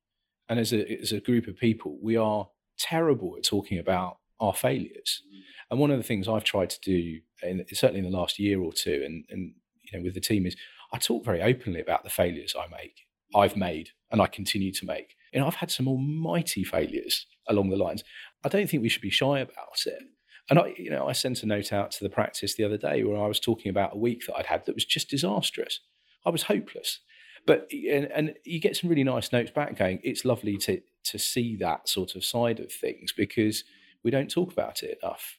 and 0.48 0.58
as 0.58 0.72
a, 0.72 1.00
as 1.02 1.12
a 1.12 1.20
group 1.20 1.46
of 1.46 1.58
people, 1.58 1.98
we 2.00 2.16
are 2.16 2.48
terrible 2.78 3.34
at 3.36 3.44
talking 3.44 3.78
about 3.78 4.16
our 4.40 4.54
failures. 4.54 5.22
And 5.70 5.78
one 5.78 5.90
of 5.90 5.98
the 5.98 6.04
things 6.04 6.26
I've 6.26 6.44
tried 6.44 6.70
to 6.70 6.80
do, 6.80 7.20
in, 7.42 7.66
certainly 7.74 7.98
in 7.98 8.10
the 8.10 8.18
last 8.18 8.38
year 8.38 8.62
or 8.62 8.72
two, 8.72 9.02
and, 9.04 9.26
and 9.28 9.52
you 9.82 9.98
know, 9.98 10.02
with 10.02 10.14
the 10.14 10.20
team, 10.20 10.46
is 10.46 10.56
I 10.90 10.96
talk 10.96 11.22
very 11.22 11.42
openly 11.42 11.82
about 11.82 12.02
the 12.02 12.08
failures 12.08 12.54
I 12.58 12.66
make, 12.70 13.02
I've 13.34 13.56
made, 13.56 13.90
and 14.10 14.22
I 14.22 14.26
continue 14.26 14.72
to 14.72 14.86
make 14.86 15.16
you 15.32 15.40
know, 15.40 15.46
I've 15.46 15.56
had 15.56 15.70
some 15.70 15.88
almighty 15.88 16.64
failures 16.64 17.26
along 17.48 17.70
the 17.70 17.76
lines. 17.76 18.02
I 18.44 18.48
don't 18.48 18.68
think 18.68 18.82
we 18.82 18.88
should 18.88 19.02
be 19.02 19.10
shy 19.10 19.40
about 19.40 19.86
it. 19.86 20.02
And 20.48 20.58
I, 20.58 20.74
you 20.76 20.90
know, 20.90 21.06
I 21.06 21.12
sent 21.12 21.42
a 21.42 21.46
note 21.46 21.72
out 21.72 21.92
to 21.92 22.04
the 22.04 22.10
practice 22.10 22.54
the 22.54 22.64
other 22.64 22.76
day 22.76 23.04
where 23.04 23.22
I 23.22 23.28
was 23.28 23.38
talking 23.38 23.70
about 23.70 23.94
a 23.94 23.98
week 23.98 24.26
that 24.26 24.36
I'd 24.36 24.46
had 24.46 24.66
that 24.66 24.74
was 24.74 24.84
just 24.84 25.08
disastrous. 25.08 25.80
I 26.26 26.30
was 26.30 26.44
hopeless. 26.44 27.00
But 27.46 27.70
and, 27.72 28.06
and 28.06 28.34
you 28.44 28.60
get 28.60 28.76
some 28.76 28.90
really 28.90 29.04
nice 29.04 29.32
notes 29.32 29.50
back 29.50 29.76
going. 29.78 30.00
It's 30.02 30.24
lovely 30.24 30.56
to 30.58 30.80
to 31.04 31.18
see 31.18 31.56
that 31.56 31.88
sort 31.88 32.14
of 32.14 32.24
side 32.24 32.60
of 32.60 32.70
things 32.70 33.12
because 33.12 33.64
we 34.04 34.10
don't 34.10 34.30
talk 34.30 34.52
about 34.52 34.82
it 34.82 34.98
enough. 35.02 35.38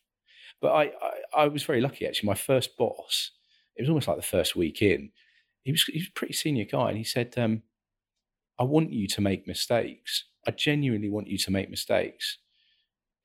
But 0.62 0.72
I, 0.72 0.84
I, 0.84 1.44
I 1.44 1.48
was 1.48 1.64
very 1.64 1.82
lucky 1.82 2.08
actually. 2.08 2.28
My 2.28 2.36
first 2.36 2.78
boss, 2.78 3.32
it 3.76 3.82
was 3.82 3.90
almost 3.90 4.08
like 4.08 4.18
the 4.18 4.24
first 4.24 4.56
week 4.56 4.82
in. 4.82 5.12
He 5.64 5.72
was 5.72 5.84
he 5.84 6.00
was 6.00 6.08
a 6.08 6.14
pretty 6.14 6.34
senior 6.34 6.66
guy, 6.66 6.90
and 6.90 6.98
he 6.98 7.04
said, 7.04 7.34
um, 7.38 7.64
I 8.62 8.64
want 8.64 8.94
you 8.94 9.08
to 9.08 9.22
make 9.22 9.48
mistakes. 9.48 10.26
I 10.46 10.52
genuinely 10.52 11.10
want 11.10 11.28
you 11.28 11.40
to 11.40 11.50
make 11.50 11.72
mistakes, 11.72 12.38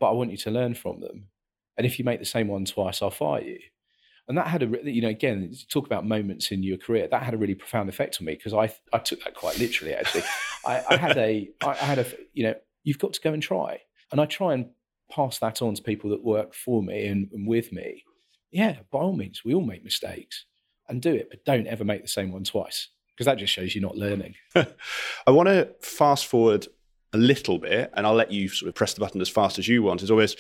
but 0.01 0.09
I 0.09 0.12
want 0.12 0.31
you 0.31 0.38
to 0.38 0.51
learn 0.51 0.75
from 0.75 1.01
them. 1.01 1.27
And 1.77 1.87
if 1.87 1.99
you 1.99 2.07
make 2.07 2.20
the 2.20 2.25
same 2.25 2.49
one 2.49 2.64
twice, 2.64 3.03
I'll 3.03 3.11
fire 3.11 3.42
you. 3.42 3.59
And 4.29 4.38
that 4.38 4.46
had 4.46 4.62
a, 4.62 4.90
you 4.90 5.03
know, 5.03 5.11
again, 5.11 5.53
talk 5.68 5.85
about 5.85 6.07
moments 6.07 6.53
in 6.53 6.62
your 6.62 6.79
career. 6.79 7.07
That 7.11 7.22
had 7.22 7.35
a 7.35 7.37
really 7.37 7.55
profound 7.55 7.90
effect 7.90 8.16
on 8.18 8.25
me 8.25 8.33
because 8.33 8.55
I, 8.55 8.75
I 8.94 8.99
took 8.99 9.22
that 9.25 9.35
quite 9.35 9.59
literally. 9.59 9.92
Actually, 9.92 10.22
I, 10.64 10.83
I 10.88 10.96
had 10.96 11.18
a, 11.18 11.51
I 11.61 11.75
had 11.75 11.99
a, 11.99 12.07
you 12.33 12.44
know, 12.44 12.55
you've 12.83 12.99
got 12.99 13.12
to 13.12 13.20
go 13.20 13.35
and 13.35 13.42
try, 13.42 13.83
and 14.12 14.22
I 14.22 14.25
try 14.25 14.55
and 14.55 14.70
pass 15.12 15.38
that 15.40 15.61
on 15.61 15.75
to 15.75 15.83
people 15.83 16.09
that 16.11 16.25
work 16.25 16.55
for 16.55 16.83
me 16.83 17.09
and, 17.09 17.29
and 17.31 17.46
with 17.46 17.72
me. 17.72 18.05
Yeah, 18.51 18.79
by 18.90 19.01
all 19.01 19.14
means, 19.14 19.44
we 19.44 19.53
all 19.53 19.61
make 19.61 19.85
mistakes 19.85 20.46
and 20.88 21.03
do 21.03 21.12
it, 21.12 21.29
but 21.29 21.44
don't 21.44 21.66
ever 21.66 21.85
make 21.85 22.01
the 22.01 22.09
same 22.09 22.33
one 22.33 22.44
twice 22.44 22.88
because 23.16 23.26
that 23.26 23.38
just 23.38 23.52
shows 23.52 23.74
you're 23.74 23.83
not 23.83 23.96
learning. 23.96 24.35
I 24.55 25.31
want 25.31 25.48
to 25.48 25.70
fast 25.81 26.26
forward 26.26 26.66
a 27.14 27.18
little 27.18 27.59
bit, 27.59 27.90
and 27.94 28.07
I'll 28.07 28.14
let 28.14 28.31
you 28.31 28.48
sort 28.48 28.68
of 28.68 28.74
press 28.74 28.92
the 28.92 29.00
button 29.00 29.20
as 29.22 29.29
fast 29.29 29.59
as 29.59 29.66
you 29.66 29.83
want. 29.83 30.02
Is 30.02 30.11
always 30.11 30.37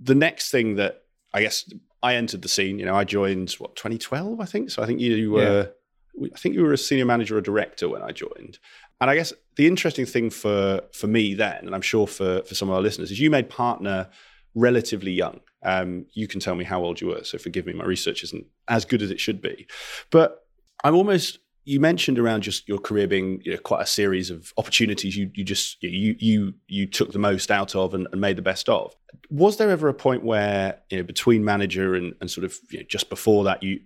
the 0.00 0.14
next 0.14 0.50
thing 0.50 0.76
that 0.76 1.02
I 1.32 1.42
guess 1.42 1.70
I 2.02 2.16
entered 2.16 2.42
the 2.42 2.48
scene. 2.48 2.78
You 2.78 2.86
know, 2.86 2.96
I 2.96 3.04
joined 3.04 3.52
what 3.52 3.76
2012, 3.76 4.40
I 4.40 4.44
think. 4.44 4.70
So 4.70 4.82
I 4.82 4.86
think 4.86 5.00
you 5.00 5.30
were, 5.30 5.70
yeah. 6.18 6.28
I 6.34 6.38
think 6.38 6.56
you 6.56 6.62
were 6.62 6.72
a 6.72 6.78
senior 6.78 7.04
manager 7.04 7.38
or 7.38 7.40
director 7.40 7.88
when 7.88 8.02
I 8.02 8.10
joined. 8.10 8.58
And 9.00 9.08
I 9.10 9.14
guess 9.14 9.32
the 9.56 9.66
interesting 9.66 10.06
thing 10.06 10.30
for 10.30 10.80
for 10.92 11.06
me 11.06 11.34
then, 11.34 11.66
and 11.66 11.74
I'm 11.74 11.82
sure 11.82 12.06
for 12.06 12.42
for 12.42 12.54
some 12.54 12.68
of 12.68 12.74
our 12.74 12.82
listeners, 12.82 13.10
is 13.10 13.20
you 13.20 13.30
made 13.30 13.48
partner 13.48 14.08
relatively 14.54 15.12
young. 15.12 15.40
Um, 15.62 16.06
you 16.12 16.26
can 16.26 16.40
tell 16.40 16.56
me 16.56 16.64
how 16.64 16.82
old 16.82 17.00
you 17.00 17.08
were, 17.08 17.22
so 17.24 17.38
forgive 17.38 17.66
me, 17.66 17.72
my 17.72 17.84
research 17.84 18.24
isn't 18.24 18.44
as 18.68 18.84
good 18.84 19.00
as 19.00 19.10
it 19.10 19.20
should 19.20 19.40
be. 19.40 19.68
But 20.10 20.44
I'm 20.82 20.94
almost 20.94 21.38
you 21.64 21.80
mentioned 21.80 22.18
around 22.18 22.42
just 22.42 22.68
your 22.68 22.78
career 22.78 23.06
being 23.06 23.40
you 23.44 23.52
know, 23.52 23.58
quite 23.58 23.82
a 23.82 23.86
series 23.86 24.30
of 24.30 24.52
opportunities 24.56 25.16
you 25.16 25.30
you 25.34 25.44
just 25.44 25.82
you 25.82 26.16
you 26.18 26.54
you 26.66 26.86
took 26.86 27.12
the 27.12 27.18
most 27.18 27.50
out 27.50 27.74
of 27.74 27.94
and, 27.94 28.08
and, 28.12 28.20
made 28.20 28.36
the 28.36 28.42
best 28.42 28.68
of. 28.68 28.94
Was 29.30 29.56
there 29.56 29.70
ever 29.70 29.88
a 29.88 29.94
point 29.94 30.24
where 30.24 30.80
you 30.90 30.98
know 30.98 31.02
between 31.02 31.44
manager 31.44 31.94
and, 31.94 32.14
and 32.20 32.30
sort 32.30 32.44
of 32.44 32.58
you 32.70 32.78
know, 32.80 32.84
just 32.88 33.08
before 33.08 33.44
that 33.44 33.62
you 33.62 33.80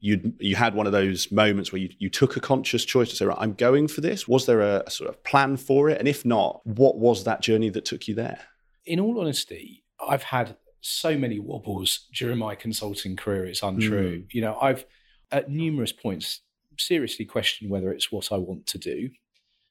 you 0.00 0.32
you 0.38 0.56
had 0.56 0.74
one 0.74 0.86
of 0.86 0.92
those 0.92 1.30
moments 1.30 1.72
where 1.72 1.80
you, 1.80 1.90
you 1.98 2.10
took 2.10 2.36
a 2.36 2.40
conscious 2.40 2.84
choice 2.84 3.10
to 3.10 3.16
say 3.16 3.26
right 3.26 3.38
I'm 3.40 3.54
going 3.54 3.88
for 3.88 4.00
this? 4.00 4.26
Was 4.26 4.46
there 4.46 4.60
a, 4.60 4.82
a 4.86 4.90
sort 4.90 5.08
of 5.08 5.22
plan 5.24 5.56
for 5.56 5.88
it? 5.88 5.98
And 5.98 6.08
if 6.08 6.24
not, 6.24 6.60
what 6.64 6.98
was 6.98 7.24
that 7.24 7.42
journey 7.42 7.70
that 7.70 7.84
took 7.84 8.08
you 8.08 8.14
there? 8.14 8.40
In 8.86 8.98
all 8.98 9.20
honesty, 9.20 9.84
I've 10.06 10.24
had 10.24 10.56
so 10.80 11.16
many 11.16 11.38
wobbles 11.38 12.06
during 12.14 12.38
my 12.38 12.54
consulting 12.54 13.14
career. 13.14 13.44
It's 13.44 13.62
untrue. 13.62 14.20
Mm. 14.20 14.26
You 14.32 14.40
know, 14.42 14.58
I've 14.60 14.86
at 15.30 15.50
numerous 15.50 15.92
points 15.92 16.40
seriously 16.80 17.24
question 17.24 17.68
whether 17.68 17.92
it's 17.92 18.10
what 18.10 18.32
I 18.32 18.36
want 18.36 18.66
to 18.68 18.78
do 18.78 19.10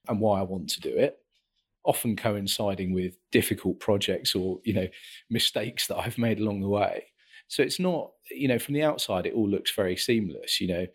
and 0.08 0.20
why 0.20 0.40
I 0.40 0.44
want 0.44 0.70
to 0.72 0.82
do 0.82 0.90
it. 0.90 1.18
Often 1.84 2.18
coinciding 2.18 2.94
with 2.94 3.16
difficult 3.32 3.80
projects 3.80 4.36
or 4.36 4.60
you 4.64 4.74
know 4.74 4.88
mistakes 5.30 5.88
that 5.88 5.98
I've 5.98 6.18
made 6.18 6.40
along 6.40 6.62
the 6.62 6.70
way. 6.70 7.06
So 7.48 7.64
it's 7.64 7.80
not 7.80 8.12
you 8.32 8.48
know 8.48 8.60
from 8.60 8.76
the 8.76 8.84
outside 8.84 9.26
it 9.26 9.34
all 9.34 9.50
looks 9.50 9.72
very 9.72 9.96
seamless. 9.96 10.62
You 10.62 10.68
know, 10.68 10.88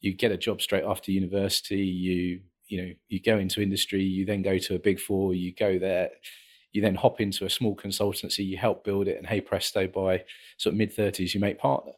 you 0.00 0.14
get 0.14 0.32
a 0.32 0.36
job 0.36 0.62
straight 0.62 0.84
after 0.84 1.12
university. 1.12 1.84
You 1.84 2.40
you 2.66 2.82
know 2.82 2.92
you 3.08 3.20
go 3.20 3.38
into 3.38 3.62
industry. 3.62 4.02
You 4.02 4.24
then 4.26 4.42
go 4.42 4.58
to 4.58 4.74
a 4.74 4.80
big 4.80 5.00
four. 5.00 5.34
You 5.34 5.54
go 5.54 5.78
there 5.78 6.10
you 6.72 6.82
then 6.82 6.94
hop 6.94 7.22
into 7.22 7.46
a 7.46 7.50
small 7.50 7.74
consultancy, 7.74 8.44
you 8.44 8.58
help 8.58 8.84
build 8.84 9.08
it, 9.08 9.16
and 9.16 9.26
hey 9.26 9.40
presto, 9.40 9.86
by 9.86 10.22
sort 10.58 10.74
of 10.74 10.76
mid 10.76 10.94
30s, 10.94 11.32
you 11.32 11.40
make 11.40 11.58
partner 11.58 11.92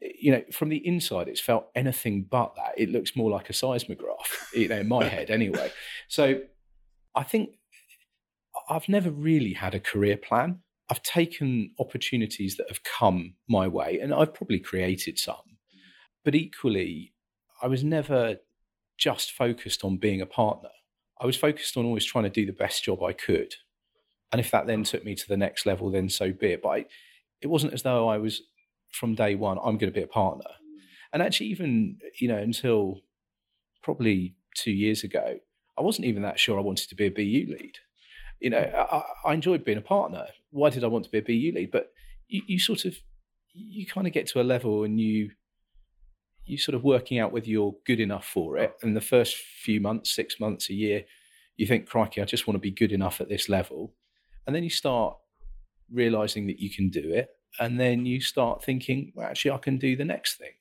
you 0.00 0.30
know, 0.30 0.42
from 0.52 0.68
the 0.68 0.86
inside, 0.86 1.28
it's 1.28 1.40
felt 1.40 1.68
anything 1.74 2.26
but 2.30 2.54
that. 2.56 2.74
It 2.76 2.90
looks 2.90 3.16
more 3.16 3.30
like 3.30 3.48
a 3.48 3.54
seismograph, 3.54 4.50
you 4.54 4.68
know, 4.68 4.78
in 4.78 4.88
my 4.88 5.04
head 5.08 5.30
anyway. 5.30 5.70
So 6.08 6.40
I 7.14 7.22
think 7.22 7.50
I've 8.68 8.88
never 8.88 9.10
really 9.10 9.54
had 9.54 9.74
a 9.74 9.80
career 9.80 10.16
plan. 10.16 10.60
I've 10.88 11.02
taken 11.02 11.72
opportunities 11.80 12.56
that 12.56 12.68
have 12.68 12.84
come 12.84 13.34
my 13.48 13.66
way, 13.66 13.98
and 14.00 14.14
I've 14.14 14.34
probably 14.34 14.60
created 14.60 15.18
some. 15.18 15.56
But 16.24 16.34
equally, 16.34 17.12
I 17.62 17.66
was 17.66 17.82
never 17.82 18.36
just 18.98 19.32
focused 19.32 19.84
on 19.84 19.96
being 19.96 20.20
a 20.20 20.26
partner. 20.26 20.70
I 21.20 21.26
was 21.26 21.36
focused 21.36 21.76
on 21.76 21.84
always 21.84 22.04
trying 22.04 22.24
to 22.24 22.30
do 22.30 22.46
the 22.46 22.52
best 22.52 22.84
job 22.84 23.02
I 23.02 23.12
could. 23.12 23.54
And 24.32 24.40
if 24.40 24.50
that 24.50 24.66
then 24.66 24.84
took 24.84 25.04
me 25.04 25.14
to 25.14 25.28
the 25.28 25.36
next 25.36 25.66
level, 25.66 25.90
then 25.90 26.08
so 26.08 26.32
be 26.32 26.52
it. 26.52 26.62
But 26.62 26.68
I, 26.68 26.84
it 27.40 27.46
wasn't 27.46 27.72
as 27.72 27.82
though 27.82 28.08
I 28.08 28.18
was 28.18 28.42
from 28.96 29.14
day 29.14 29.34
one, 29.34 29.58
I'm 29.58 29.78
going 29.78 29.92
to 29.92 29.98
be 29.98 30.02
a 30.02 30.08
partner. 30.08 30.50
And 31.12 31.22
actually, 31.22 31.48
even, 31.48 31.98
you 32.20 32.28
know, 32.28 32.36
until 32.36 33.00
probably 33.82 34.34
two 34.56 34.72
years 34.72 35.04
ago, 35.04 35.38
I 35.78 35.82
wasn't 35.82 36.06
even 36.06 36.22
that 36.22 36.38
sure 36.38 36.58
I 36.58 36.62
wanted 36.62 36.88
to 36.88 36.94
be 36.94 37.06
a 37.06 37.10
BU 37.10 37.52
lead. 37.52 37.74
You 38.40 38.50
know, 38.50 38.58
I, 38.58 39.02
I 39.30 39.34
enjoyed 39.34 39.64
being 39.64 39.78
a 39.78 39.82
partner. 39.82 40.26
Why 40.50 40.70
did 40.70 40.84
I 40.84 40.88
want 40.88 41.04
to 41.04 41.10
be 41.10 41.18
a 41.18 41.22
BU 41.22 41.56
lead? 41.56 41.70
But 41.70 41.92
you, 42.28 42.42
you 42.46 42.58
sort 42.58 42.84
of, 42.84 42.96
you 43.52 43.86
kind 43.86 44.06
of 44.06 44.12
get 44.12 44.26
to 44.28 44.40
a 44.40 44.42
level 44.42 44.84
and 44.84 45.00
you, 45.00 45.30
you 46.44 46.58
sort 46.58 46.74
of 46.74 46.84
working 46.84 47.18
out 47.18 47.32
whether 47.32 47.48
you're 47.48 47.76
good 47.86 48.00
enough 48.00 48.26
for 48.26 48.56
it. 48.58 48.74
And 48.82 48.96
the 48.96 49.00
first 49.00 49.36
few 49.36 49.80
months, 49.80 50.14
six 50.14 50.38
months, 50.40 50.70
a 50.70 50.74
year, 50.74 51.04
you 51.56 51.66
think, 51.66 51.88
crikey, 51.88 52.20
I 52.20 52.24
just 52.24 52.46
want 52.46 52.56
to 52.56 52.60
be 52.60 52.70
good 52.70 52.92
enough 52.92 53.20
at 53.20 53.28
this 53.28 53.48
level. 53.48 53.94
And 54.46 54.54
then 54.54 54.62
you 54.62 54.70
start 54.70 55.16
realizing 55.90 56.46
that 56.46 56.60
you 56.60 56.70
can 56.70 56.90
do 56.90 57.12
it. 57.12 57.28
And 57.58 57.80
then 57.80 58.06
you 58.06 58.20
start 58.20 58.62
thinking, 58.62 59.12
well, 59.14 59.28
actually, 59.28 59.52
I 59.52 59.58
can 59.58 59.78
do 59.78 59.96
the 59.96 60.04
next 60.04 60.36
thing. 60.36 60.52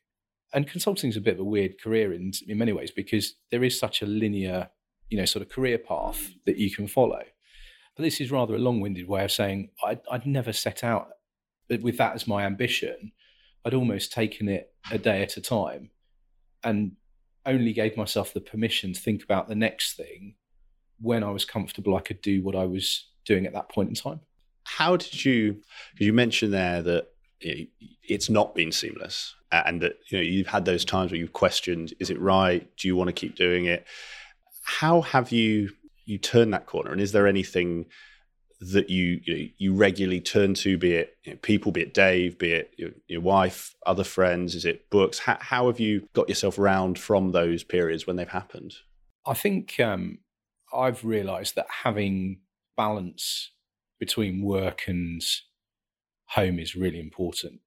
And 0.54 0.68
consulting 0.68 1.10
is 1.10 1.18
a 1.18 1.22
bit 1.22 1.34
of 1.36 1.42
a 1.42 1.46
weird 1.46 1.82
career 1.82 2.14
in, 2.14 2.32
in 2.48 2.58
many 2.58 2.72
ways 2.72 2.92
because 2.92 3.36
there 3.52 3.64
is 3.64 3.78
such 3.78 4.02
a 4.02 4.06
linear, 4.06 4.70
you 5.10 5.18
know, 5.18 5.26
sort 5.26 5.46
of 5.46 5.52
career 5.52 5.78
path 5.78 6.20
mm. 6.22 6.36
that 6.46 6.58
you 6.58 6.72
can 6.72 6.88
follow. 6.88 7.24
But 7.96 8.04
this 8.04 8.22
is 8.22 8.32
rather 8.32 8.56
a 8.56 8.60
long 8.60 8.80
winded 8.80 9.08
way 9.08 9.24
of 9.24 9.32
saying 9.32 9.70
I'd, 9.84 10.02
I'd 10.10 10.26
never 10.26 10.54
set 10.54 10.84
out 10.84 11.10
with 11.70 11.98
that 11.98 12.16
as 12.16 12.28
my 12.28 12.44
ambition. 12.44 13.12
I'd 13.66 13.74
almost 13.74 14.14
taken 14.14 14.48
it 14.48 14.74
a 14.92 14.98
day 14.98 15.24
at 15.24 15.38
a 15.38 15.42
time 15.42 15.90
and 16.64 16.94
only 17.46 17.74
gave 17.74 17.98
myself 17.98 18.34
the 18.34 18.42
permission 18.42 18.94
to 18.94 19.00
think 19.00 19.24
about 19.24 19.48
the 19.48 19.56
next 19.56 19.96
thing 19.96 20.36
when 21.00 21.24
I 21.24 21.32
was 21.32 21.46
comfortable 21.46 21.96
I 21.96 22.02
could 22.02 22.22
do 22.22 22.42
what 22.42 22.56
I 22.56 22.66
was 22.66 23.08
doing 23.26 23.46
at 23.46 23.54
that 23.54 23.70
point 23.70 23.90
in 23.90 23.96
time. 23.96 24.22
How 24.66 24.98
did 24.98 25.24
you, 25.24 25.62
you 25.98 26.12
mentioned 26.12 26.54
there 26.54 26.82
that 26.82 27.08
it's 27.40 28.30
not 28.30 28.56
been 28.56 28.72
seamless 28.72 29.36
and 29.52 29.82
that 29.82 29.98
you 30.10 30.18
know 30.18 30.24
you've 30.24 30.48
had 30.48 30.66
those 30.66 30.84
times 30.84 31.12
where 31.12 31.20
you've 31.20 31.34
questioned 31.34 31.94
is 32.00 32.10
it 32.10 32.20
right 32.20 32.70
do 32.78 32.88
you 32.88 32.96
want 32.96 33.08
to 33.08 33.14
keep 33.14 33.36
doing 33.36 33.66
it 33.66 33.86
how 34.64 35.02
have 35.02 35.32
you 35.32 35.70
you 36.06 36.18
turned 36.18 36.54
that 36.54 36.66
corner 36.66 36.92
and 36.92 37.02
is 37.02 37.12
there 37.12 37.28
anything 37.28 37.86
that 38.62 38.90
you 38.90 39.20
you, 39.26 39.38
know, 39.38 39.50
you 39.58 39.74
regularly 39.74 40.22
turn 40.22 40.54
to, 40.54 40.78
be 40.78 40.94
it 40.94 41.18
you 41.24 41.34
know, 41.34 41.40
people, 41.42 41.72
be 41.72 41.82
it 41.82 41.94
Dave, 41.94 42.38
be 42.38 42.54
it 42.54 42.74
your, 42.78 42.92
your, 43.08 43.22
wife, 43.22 43.76
other 43.86 44.04
friends, 44.04 44.56
is 44.56 44.66
it 44.66 44.90
books? 44.90 45.20
How, 45.20 45.38
how 45.40 45.68
have 45.68 45.80
you 45.80 46.08
got 46.14 46.30
yourself 46.30 46.58
around 46.58 46.98
from 46.98 47.32
those 47.32 47.64
periods 47.64 48.08
when 48.08 48.16
they've 48.16 48.28
happened? 48.28 48.74
I 49.26 49.34
think 49.34 49.80
um, 49.80 50.20
I've 50.74 51.04
realised 51.04 51.56
that 51.56 51.68
having 51.84 52.40
balance 52.78 53.52
between 54.06 54.44
work 54.44 54.84
and 54.88 55.22
home 56.28 56.60
is 56.60 56.76
really 56.76 57.00
important. 57.00 57.60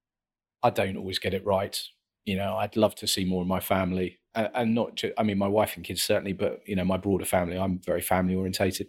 I 0.61 0.69
don't 0.69 0.97
always 0.97 1.19
get 1.19 1.33
it 1.33 1.45
right. 1.45 1.79
You 2.25 2.35
know, 2.35 2.55
I'd 2.57 2.75
love 2.75 2.95
to 2.95 3.07
see 3.07 3.25
more 3.25 3.41
of 3.41 3.47
my 3.47 3.59
family, 3.59 4.19
and, 4.35 4.49
and 4.53 4.75
not 4.75 4.95
just, 4.95 5.13
I 5.17 5.23
mean, 5.23 5.37
my 5.37 5.47
wife 5.47 5.75
and 5.75 5.85
kids 5.85 6.03
certainly, 6.03 6.33
but 6.33 6.61
you 6.65 6.75
know, 6.75 6.85
my 6.85 6.97
broader 6.97 7.25
family. 7.25 7.57
I'm 7.57 7.79
very 7.79 8.01
family 8.01 8.35
orientated 8.35 8.87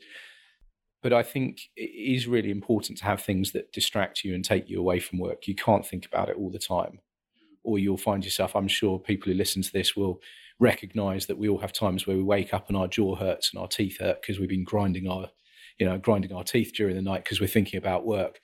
but 1.02 1.12
I 1.12 1.22
think 1.22 1.62
it 1.76 1.82
is 1.82 2.26
really 2.26 2.50
important 2.50 2.98
to 2.98 3.04
have 3.04 3.22
things 3.22 3.52
that 3.52 3.72
distract 3.72 4.24
you 4.24 4.34
and 4.34 4.44
take 4.44 4.68
you 4.68 4.78
away 4.78 5.00
from 5.00 5.18
work. 5.18 5.46
You 5.46 5.54
can't 5.54 5.86
think 5.86 6.06
about 6.06 6.28
it 6.28 6.36
all 6.36 6.50
the 6.50 6.58
time, 6.58 7.00
or 7.62 7.78
you'll 7.78 7.96
find 7.96 8.24
yourself. 8.24 8.54
I'm 8.54 8.68
sure 8.68 8.98
people 8.98 9.32
who 9.32 9.38
listen 9.38 9.62
to 9.62 9.72
this 9.72 9.96
will 9.96 10.20
recognize 10.58 11.26
that 11.26 11.38
we 11.38 11.48
all 11.48 11.58
have 11.58 11.72
times 11.72 12.06
where 12.06 12.16
we 12.16 12.22
wake 12.22 12.52
up 12.52 12.68
and 12.68 12.76
our 12.76 12.88
jaw 12.88 13.16
hurts 13.16 13.50
and 13.50 13.60
our 13.60 13.68
teeth 13.68 13.98
hurt 13.98 14.20
because 14.20 14.38
we've 14.38 14.48
been 14.48 14.64
grinding 14.64 15.08
our, 15.08 15.30
you 15.80 15.86
know, 15.86 15.98
grinding 15.98 16.32
our 16.32 16.44
teeth 16.44 16.72
during 16.74 16.94
the 16.94 17.02
night 17.02 17.24
because 17.24 17.40
we're 17.40 17.46
thinking 17.46 17.78
about 17.78 18.06
work. 18.06 18.38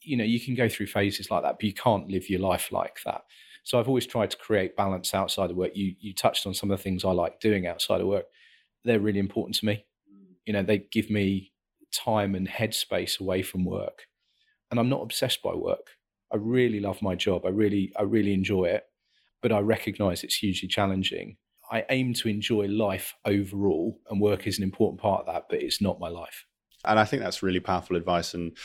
You 0.00 0.16
know, 0.16 0.24
you 0.24 0.40
can 0.40 0.54
go 0.54 0.68
through 0.68 0.86
phases 0.86 1.30
like 1.30 1.42
that, 1.42 1.56
but 1.58 1.64
you 1.64 1.74
can't 1.74 2.08
live 2.08 2.30
your 2.30 2.40
life 2.40 2.70
like 2.70 2.98
that. 3.04 3.22
So 3.64 3.80
I've 3.80 3.88
always 3.88 4.06
tried 4.06 4.30
to 4.30 4.36
create 4.36 4.76
balance 4.76 5.12
outside 5.12 5.50
of 5.50 5.56
work. 5.56 5.72
You 5.74 5.96
you 5.98 6.14
touched 6.14 6.46
on 6.46 6.54
some 6.54 6.70
of 6.70 6.78
the 6.78 6.82
things 6.82 7.04
I 7.04 7.10
like 7.10 7.40
doing 7.40 7.66
outside 7.66 8.00
of 8.00 8.06
work. 8.06 8.26
They're 8.84 9.00
really 9.00 9.18
important 9.18 9.56
to 9.56 9.66
me. 9.66 9.84
You 10.46 10.52
know, 10.52 10.62
they 10.62 10.78
give 10.78 11.10
me 11.10 11.52
time 11.92 12.36
and 12.36 12.48
headspace 12.48 13.18
away 13.20 13.42
from 13.42 13.64
work. 13.64 14.06
And 14.70 14.78
I'm 14.78 14.88
not 14.88 15.02
obsessed 15.02 15.42
by 15.42 15.54
work. 15.54 15.88
I 16.32 16.36
really 16.36 16.80
love 16.80 17.02
my 17.02 17.16
job. 17.16 17.44
I 17.44 17.48
really, 17.48 17.92
I 17.98 18.02
really 18.02 18.32
enjoy 18.34 18.66
it, 18.66 18.84
but 19.42 19.52
I 19.52 19.60
recognize 19.60 20.22
it's 20.22 20.36
hugely 20.36 20.68
challenging. 20.68 21.36
I 21.70 21.84
aim 21.90 22.14
to 22.14 22.28
enjoy 22.28 22.66
life 22.66 23.14
overall, 23.24 23.98
and 24.10 24.20
work 24.20 24.46
is 24.46 24.58
an 24.58 24.64
important 24.64 25.00
part 25.00 25.20
of 25.20 25.26
that, 25.26 25.46
but 25.48 25.62
it's 25.62 25.80
not 25.80 26.00
my 26.00 26.08
life. 26.08 26.46
And 26.84 26.98
I 26.98 27.04
think 27.04 27.22
that's 27.22 27.42
really 27.42 27.60
powerful 27.60 27.96
advice. 27.96 28.34
And 28.34 28.56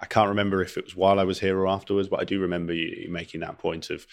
I 0.00 0.06
can't 0.06 0.28
remember 0.28 0.62
if 0.62 0.76
it 0.76 0.84
was 0.84 0.96
while 0.96 1.20
I 1.20 1.24
was 1.24 1.40
here 1.40 1.58
or 1.58 1.68
afterwards, 1.68 2.08
but 2.08 2.20
I 2.20 2.24
do 2.24 2.40
remember 2.40 2.72
you 2.72 3.10
making 3.10 3.40
that 3.40 3.58
point 3.58 3.90
of 3.90 4.06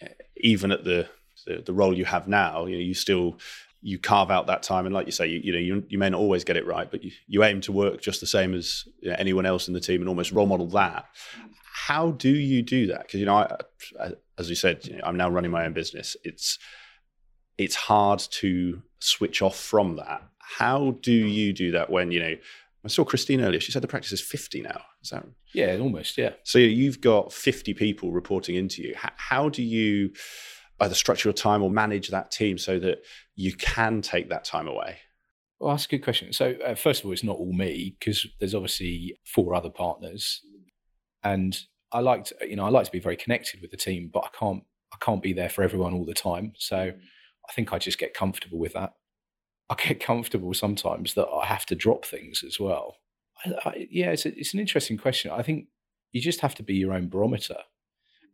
eh, 0.00 0.08
even 0.36 0.72
at 0.72 0.84
the 0.84 1.08
the, 1.46 1.62
the 1.64 1.72
role 1.72 1.96
you 1.96 2.04
have 2.04 2.28
now, 2.28 2.66
you 2.66 2.74
know, 2.74 2.82
you 2.82 2.92
still 2.92 3.38
you 3.82 3.98
carve 3.98 4.30
out 4.30 4.46
that 4.46 4.62
time 4.62 4.84
and 4.86 4.94
like 4.94 5.06
you 5.06 5.12
say 5.12 5.26
you, 5.26 5.40
you 5.42 5.52
know 5.52 5.58
you, 5.58 5.84
you 5.88 5.98
may 5.98 6.10
not 6.10 6.20
always 6.20 6.44
get 6.44 6.56
it 6.56 6.66
right 6.66 6.90
but 6.90 7.02
you, 7.02 7.10
you 7.26 7.42
aim 7.42 7.60
to 7.62 7.72
work 7.72 8.00
just 8.00 8.20
the 8.20 8.26
same 8.26 8.54
as 8.54 8.86
you 9.00 9.08
know, 9.08 9.16
anyone 9.18 9.46
else 9.46 9.68
in 9.68 9.74
the 9.74 9.80
team 9.80 10.00
and 10.00 10.08
almost 10.08 10.32
role 10.32 10.46
model 10.46 10.66
that 10.66 11.06
how 11.72 12.10
do 12.10 12.28
you 12.28 12.62
do 12.62 12.86
that 12.86 13.02
because 13.02 13.20
you 13.20 13.26
know 13.26 13.36
I, 13.36 13.56
I, 13.98 14.10
as 14.38 14.50
you 14.50 14.56
said 14.56 14.84
you 14.86 14.96
know, 14.96 15.02
i'm 15.04 15.16
now 15.16 15.30
running 15.30 15.50
my 15.50 15.64
own 15.64 15.72
business 15.72 16.14
it's 16.24 16.58
it's 17.62 17.74
hard 17.74 18.18
to 18.18 18.82
switch 18.98 19.42
off 19.42 19.56
from 19.56 19.96
that 19.96 20.22
how 20.38 20.96
do 21.02 21.12
you 21.12 21.52
do 21.52 21.70
that 21.70 21.90
when 21.90 22.10
you 22.10 22.20
know 22.20 22.34
I 22.84 22.88
saw 22.88 23.04
Christine 23.04 23.42
earlier. 23.42 23.60
She 23.60 23.72
said 23.72 23.82
the 23.82 23.88
practice 23.88 24.12
is 24.12 24.20
50 24.22 24.62
now. 24.62 24.80
Is 25.02 25.10
that? 25.10 25.26
Yeah, 25.52 25.76
almost. 25.76 26.16
Yeah. 26.16 26.32
So 26.44 26.58
you've 26.58 27.00
got 27.00 27.32
50 27.32 27.74
people 27.74 28.10
reporting 28.10 28.54
into 28.54 28.82
you. 28.82 28.94
How, 28.96 29.10
how 29.16 29.48
do 29.48 29.62
you 29.62 30.12
either 30.80 30.94
structure 30.94 31.28
your 31.28 31.34
time 31.34 31.62
or 31.62 31.70
manage 31.70 32.08
that 32.08 32.30
team 32.30 32.56
so 32.56 32.78
that 32.78 33.02
you 33.36 33.54
can 33.54 34.00
take 34.00 34.30
that 34.30 34.44
time 34.44 34.66
away? 34.66 34.96
Well, 35.58 35.72
that's 35.72 35.84
a 35.84 35.88
good 35.88 36.02
question. 36.02 36.32
So, 36.32 36.54
uh, 36.64 36.74
first 36.74 37.00
of 37.00 37.06
all, 37.06 37.12
it's 37.12 37.22
not 37.22 37.36
all 37.36 37.52
me 37.52 37.96
because 37.98 38.26
there's 38.38 38.54
obviously 38.54 39.18
four 39.26 39.54
other 39.54 39.68
partners, 39.68 40.40
and 41.22 41.58
I 41.92 42.00
like 42.00 42.24
to, 42.26 42.36
you 42.48 42.56
know, 42.56 42.64
I 42.64 42.70
like 42.70 42.86
to 42.86 42.90
be 42.90 42.98
very 42.98 43.16
connected 43.16 43.60
with 43.60 43.70
the 43.70 43.76
team, 43.76 44.10
but 44.10 44.24
I 44.24 44.28
can't, 44.38 44.62
I 44.90 44.96
can't 45.04 45.22
be 45.22 45.34
there 45.34 45.50
for 45.50 45.62
everyone 45.62 45.92
all 45.92 46.06
the 46.06 46.14
time. 46.14 46.54
So, 46.56 46.92
I 47.50 47.52
think 47.52 47.72
I 47.72 47.78
just 47.78 47.98
get 47.98 48.14
comfortable 48.14 48.58
with 48.58 48.74
that. 48.74 48.94
I 49.68 49.74
get 49.74 50.00
comfortable 50.00 50.54
sometimes 50.54 51.14
that 51.14 51.28
I 51.28 51.46
have 51.46 51.66
to 51.66 51.74
drop 51.74 52.04
things 52.04 52.44
as 52.46 52.58
well. 52.60 52.96
I, 53.44 53.68
I, 53.68 53.88
yeah, 53.90 54.10
it's, 54.10 54.24
a, 54.24 54.38
it's 54.38 54.54
an 54.54 54.60
interesting 54.60 54.96
question. 54.96 55.30
I 55.30 55.42
think 55.42 55.66
you 56.12 56.20
just 56.20 56.40
have 56.40 56.54
to 56.56 56.62
be 56.62 56.74
your 56.74 56.92
own 56.92 57.08
barometer 57.08 57.56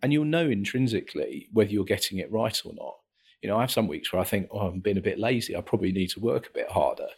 and 0.02 0.12
you'll 0.12 0.24
know 0.24 0.48
intrinsically 0.48 1.48
whether 1.52 1.70
you're 1.70 1.84
getting 1.84 2.18
it 2.18 2.30
right 2.30 2.60
or 2.64 2.72
not. 2.74 2.94
You 3.42 3.48
know, 3.48 3.58
I 3.58 3.62
have 3.62 3.70
some 3.70 3.88
weeks 3.88 4.12
where 4.12 4.20
I 4.20 4.24
think, 4.24 4.48
oh, 4.50 4.60
I'm 4.60 4.80
being 4.80 4.98
a 4.98 5.02
bit 5.02 5.18
lazy. 5.18 5.56
I 5.56 5.60
probably 5.60 5.92
need 5.92 6.08
to 6.10 6.20
work 6.20 6.48
a 6.48 6.52
bit 6.52 6.70
harder. 6.70 7.08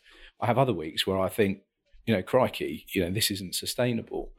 I 0.40 0.46
have 0.46 0.58
other 0.58 0.72
weeks 0.72 1.06
where 1.06 1.18
I 1.18 1.28
think, 1.28 1.60
you 2.06 2.14
know, 2.14 2.22
crikey, 2.22 2.86
you 2.92 3.04
know, 3.04 3.10
this 3.10 3.30
isn't 3.30 3.54
sustainable. 3.54 4.32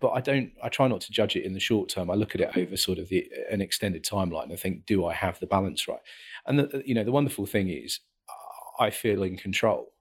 But 0.00 0.10
I 0.10 0.20
don't. 0.20 0.52
I 0.62 0.68
try 0.68 0.86
not 0.86 1.00
to 1.02 1.12
judge 1.12 1.34
it 1.34 1.44
in 1.44 1.54
the 1.54 1.60
short 1.60 1.88
term. 1.88 2.08
I 2.08 2.14
look 2.14 2.36
at 2.36 2.40
it 2.40 2.56
over 2.56 2.76
sort 2.76 2.98
of 2.98 3.08
the, 3.08 3.28
an 3.50 3.60
extended 3.60 4.04
timeline 4.04 4.50
and 4.50 4.60
think, 4.60 4.86
do 4.86 5.04
I 5.06 5.12
have 5.12 5.40
the 5.40 5.46
balance 5.46 5.88
right? 5.88 5.98
And 6.46 6.58
the, 6.58 6.82
you 6.84 6.94
know, 6.94 7.04
the 7.04 7.12
wonderful 7.12 7.46
thing 7.46 7.68
is, 7.68 8.00
I 8.78 8.90
feel 8.90 9.22
in 9.22 9.36
control, 9.36 9.92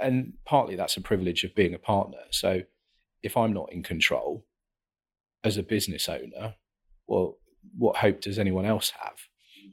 and 0.00 0.34
partly 0.44 0.76
that's 0.76 0.96
a 0.96 1.00
privilege 1.00 1.44
of 1.44 1.54
being 1.54 1.74
a 1.74 1.78
partner. 1.78 2.18
So, 2.30 2.62
if 3.22 3.36
I'm 3.36 3.52
not 3.52 3.72
in 3.72 3.82
control, 3.82 4.44
as 5.44 5.56
a 5.56 5.62
business 5.62 6.08
owner, 6.08 6.54
well, 7.06 7.38
what 7.76 7.96
hope 7.96 8.20
does 8.20 8.38
anyone 8.38 8.64
else 8.64 8.92
have? 9.00 9.18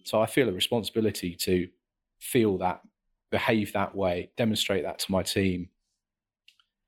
So 0.04 0.22
I 0.22 0.26
feel 0.26 0.50
a 0.50 0.54
responsibility 0.54 1.36
to 1.42 1.68
feel 2.20 2.58
that, 2.60 2.82
behave 3.32 3.74
that 3.74 3.96
way, 3.96 4.32
demonstrate 4.38 4.84
that 4.84 5.00
to 5.00 5.12
my 5.12 5.24
team, 5.24 5.70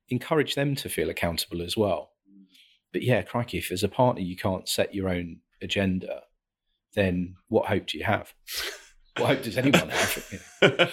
encourage 0.08 0.54
them 0.54 0.74
to 0.76 0.88
feel 0.88 1.10
accountable 1.10 1.62
as 1.62 1.76
well. 1.76 2.12
But 2.92 3.02
yeah, 3.02 3.22
crikey, 3.22 3.58
if 3.58 3.70
as 3.70 3.82
a 3.82 3.88
partner 3.88 4.22
you 4.22 4.36
can't 4.36 4.68
set 4.68 4.94
your 4.94 5.08
own 5.08 5.40
agenda, 5.60 6.22
then 6.94 7.36
what 7.48 7.66
hope 7.66 7.86
do 7.86 7.98
you 7.98 8.04
have? 8.04 8.34
what 9.18 9.28
hope 9.28 9.42
does 9.42 9.56
anyone 9.56 9.88
have? 9.88 10.92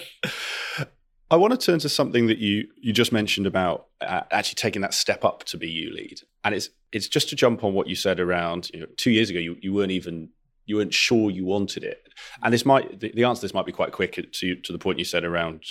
I 1.30 1.36
want 1.36 1.58
to 1.58 1.58
turn 1.58 1.80
to 1.80 1.88
something 1.88 2.28
that 2.28 2.38
you 2.38 2.68
you 2.80 2.92
just 2.92 3.12
mentioned 3.12 3.46
about 3.46 3.86
uh, 4.00 4.22
actually 4.30 4.56
taking 4.56 4.82
that 4.82 4.94
step 4.94 5.24
up 5.24 5.44
to 5.44 5.56
be 5.56 5.68
you 5.68 5.92
lead, 5.92 6.20
and 6.44 6.54
it's 6.54 6.70
it's 6.92 7.08
just 7.08 7.28
to 7.30 7.36
jump 7.36 7.64
on 7.64 7.74
what 7.74 7.88
you 7.88 7.96
said 7.96 8.20
around 8.20 8.70
you 8.72 8.80
know, 8.80 8.86
two 8.96 9.10
years 9.10 9.30
ago. 9.30 9.40
You, 9.40 9.56
you 9.60 9.72
weren't 9.72 9.90
even 9.90 10.30
you 10.66 10.76
weren't 10.76 10.94
sure 10.94 11.30
you 11.30 11.44
wanted 11.44 11.82
it, 11.82 12.02
and 12.42 12.54
this 12.54 12.64
might 12.64 13.00
the, 13.00 13.10
the 13.12 13.24
answer 13.24 13.40
to 13.40 13.46
this 13.46 13.54
might 13.54 13.66
be 13.66 13.72
quite 13.72 13.92
quick 13.92 14.32
to 14.32 14.56
to 14.56 14.72
the 14.72 14.78
point 14.78 14.98
you 14.98 15.04
said 15.04 15.24
around 15.24 15.64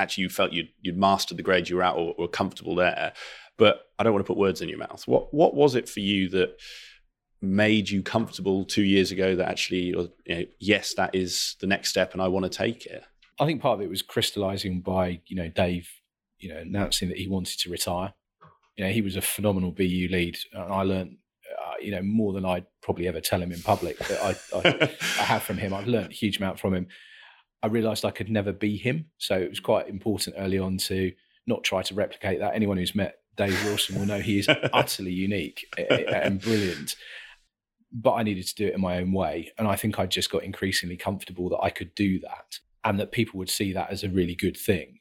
actually 0.00 0.22
you 0.22 0.28
felt 0.28 0.52
you'd 0.52 0.70
you'd 0.80 0.98
mastered 0.98 1.36
the 1.38 1.42
grade 1.42 1.68
you 1.68 1.76
were 1.76 1.82
at 1.82 1.94
or 1.94 2.14
were 2.18 2.28
comfortable 2.28 2.74
there. 2.74 3.12
But 3.56 3.82
I 3.98 4.02
don't 4.02 4.14
want 4.14 4.24
to 4.24 4.30
put 4.30 4.38
words 4.38 4.62
in 4.62 4.68
your 4.68 4.78
mouth. 4.78 5.06
What 5.06 5.32
what 5.32 5.54
was 5.54 5.74
it 5.74 5.88
for 5.88 6.00
you 6.00 6.28
that 6.30 6.56
made 7.42 7.88
you 7.88 8.02
comfortable 8.02 8.64
two 8.64 8.82
years 8.82 9.10
ago 9.10 9.34
that 9.36 9.48
actually, 9.48 9.84
you 9.84 10.10
know, 10.28 10.44
yes, 10.58 10.94
that 10.94 11.14
is 11.14 11.56
the 11.60 11.66
next 11.66 11.88
step, 11.90 12.12
and 12.12 12.22
I 12.22 12.28
want 12.28 12.44
to 12.44 12.50
take 12.50 12.86
it? 12.86 13.04
I 13.38 13.46
think 13.46 13.62
part 13.62 13.78
of 13.78 13.82
it 13.82 13.90
was 13.90 14.02
crystallizing 14.02 14.80
by 14.80 15.20
you 15.26 15.36
know 15.36 15.48
Dave, 15.48 15.88
you 16.38 16.52
know, 16.52 16.58
announcing 16.58 17.08
that 17.08 17.18
he 17.18 17.28
wanted 17.28 17.58
to 17.60 17.70
retire. 17.70 18.12
You 18.76 18.84
know, 18.84 18.90
he 18.90 19.02
was 19.02 19.16
a 19.16 19.22
phenomenal 19.22 19.72
BU 19.72 20.08
lead, 20.10 20.38
and 20.52 20.72
I 20.72 20.82
learned, 20.82 21.16
uh, 21.58 21.74
you 21.80 21.90
know, 21.90 22.02
more 22.02 22.32
than 22.32 22.44
I'd 22.44 22.66
probably 22.82 23.08
ever 23.08 23.20
tell 23.20 23.42
him 23.42 23.52
in 23.52 23.60
public. 23.62 23.98
That 23.98 24.22
I, 24.22 24.58
I, 24.58 24.90
I 25.20 25.24
have 25.24 25.42
from 25.42 25.58
him. 25.58 25.74
I've 25.74 25.88
learned 25.88 26.10
a 26.10 26.14
huge 26.14 26.38
amount 26.38 26.58
from 26.58 26.74
him. 26.74 26.88
I 27.62 27.66
realised 27.66 28.04
I 28.04 28.10
could 28.10 28.30
never 28.30 28.52
be 28.52 28.76
him, 28.76 29.06
so 29.18 29.36
it 29.36 29.50
was 29.50 29.60
quite 29.60 29.88
important 29.88 30.36
early 30.38 30.58
on 30.58 30.78
to 30.78 31.12
not 31.46 31.64
try 31.64 31.82
to 31.82 31.94
replicate 31.94 32.40
that. 32.40 32.54
Anyone 32.54 32.76
who's 32.76 32.94
met 32.94 33.16
Dave 33.36 33.64
Wilson 33.64 33.98
will 33.98 34.06
know 34.06 34.20
he 34.20 34.38
is 34.38 34.48
utterly 34.72 35.12
unique 35.12 35.66
and 35.78 36.40
brilliant. 36.40 36.96
But 37.92 38.14
I 38.14 38.22
needed 38.22 38.46
to 38.46 38.54
do 38.54 38.66
it 38.66 38.74
in 38.74 38.80
my 38.80 38.98
own 38.98 39.12
way. 39.12 39.52
And 39.58 39.66
I 39.66 39.76
think 39.76 39.98
I 39.98 40.06
just 40.06 40.30
got 40.30 40.44
increasingly 40.44 40.96
comfortable 40.96 41.48
that 41.50 41.60
I 41.62 41.70
could 41.70 41.94
do 41.94 42.20
that 42.20 42.58
and 42.84 42.98
that 43.00 43.12
people 43.12 43.38
would 43.38 43.50
see 43.50 43.72
that 43.72 43.90
as 43.90 44.04
a 44.04 44.08
really 44.08 44.34
good 44.34 44.56
thing. 44.56 45.00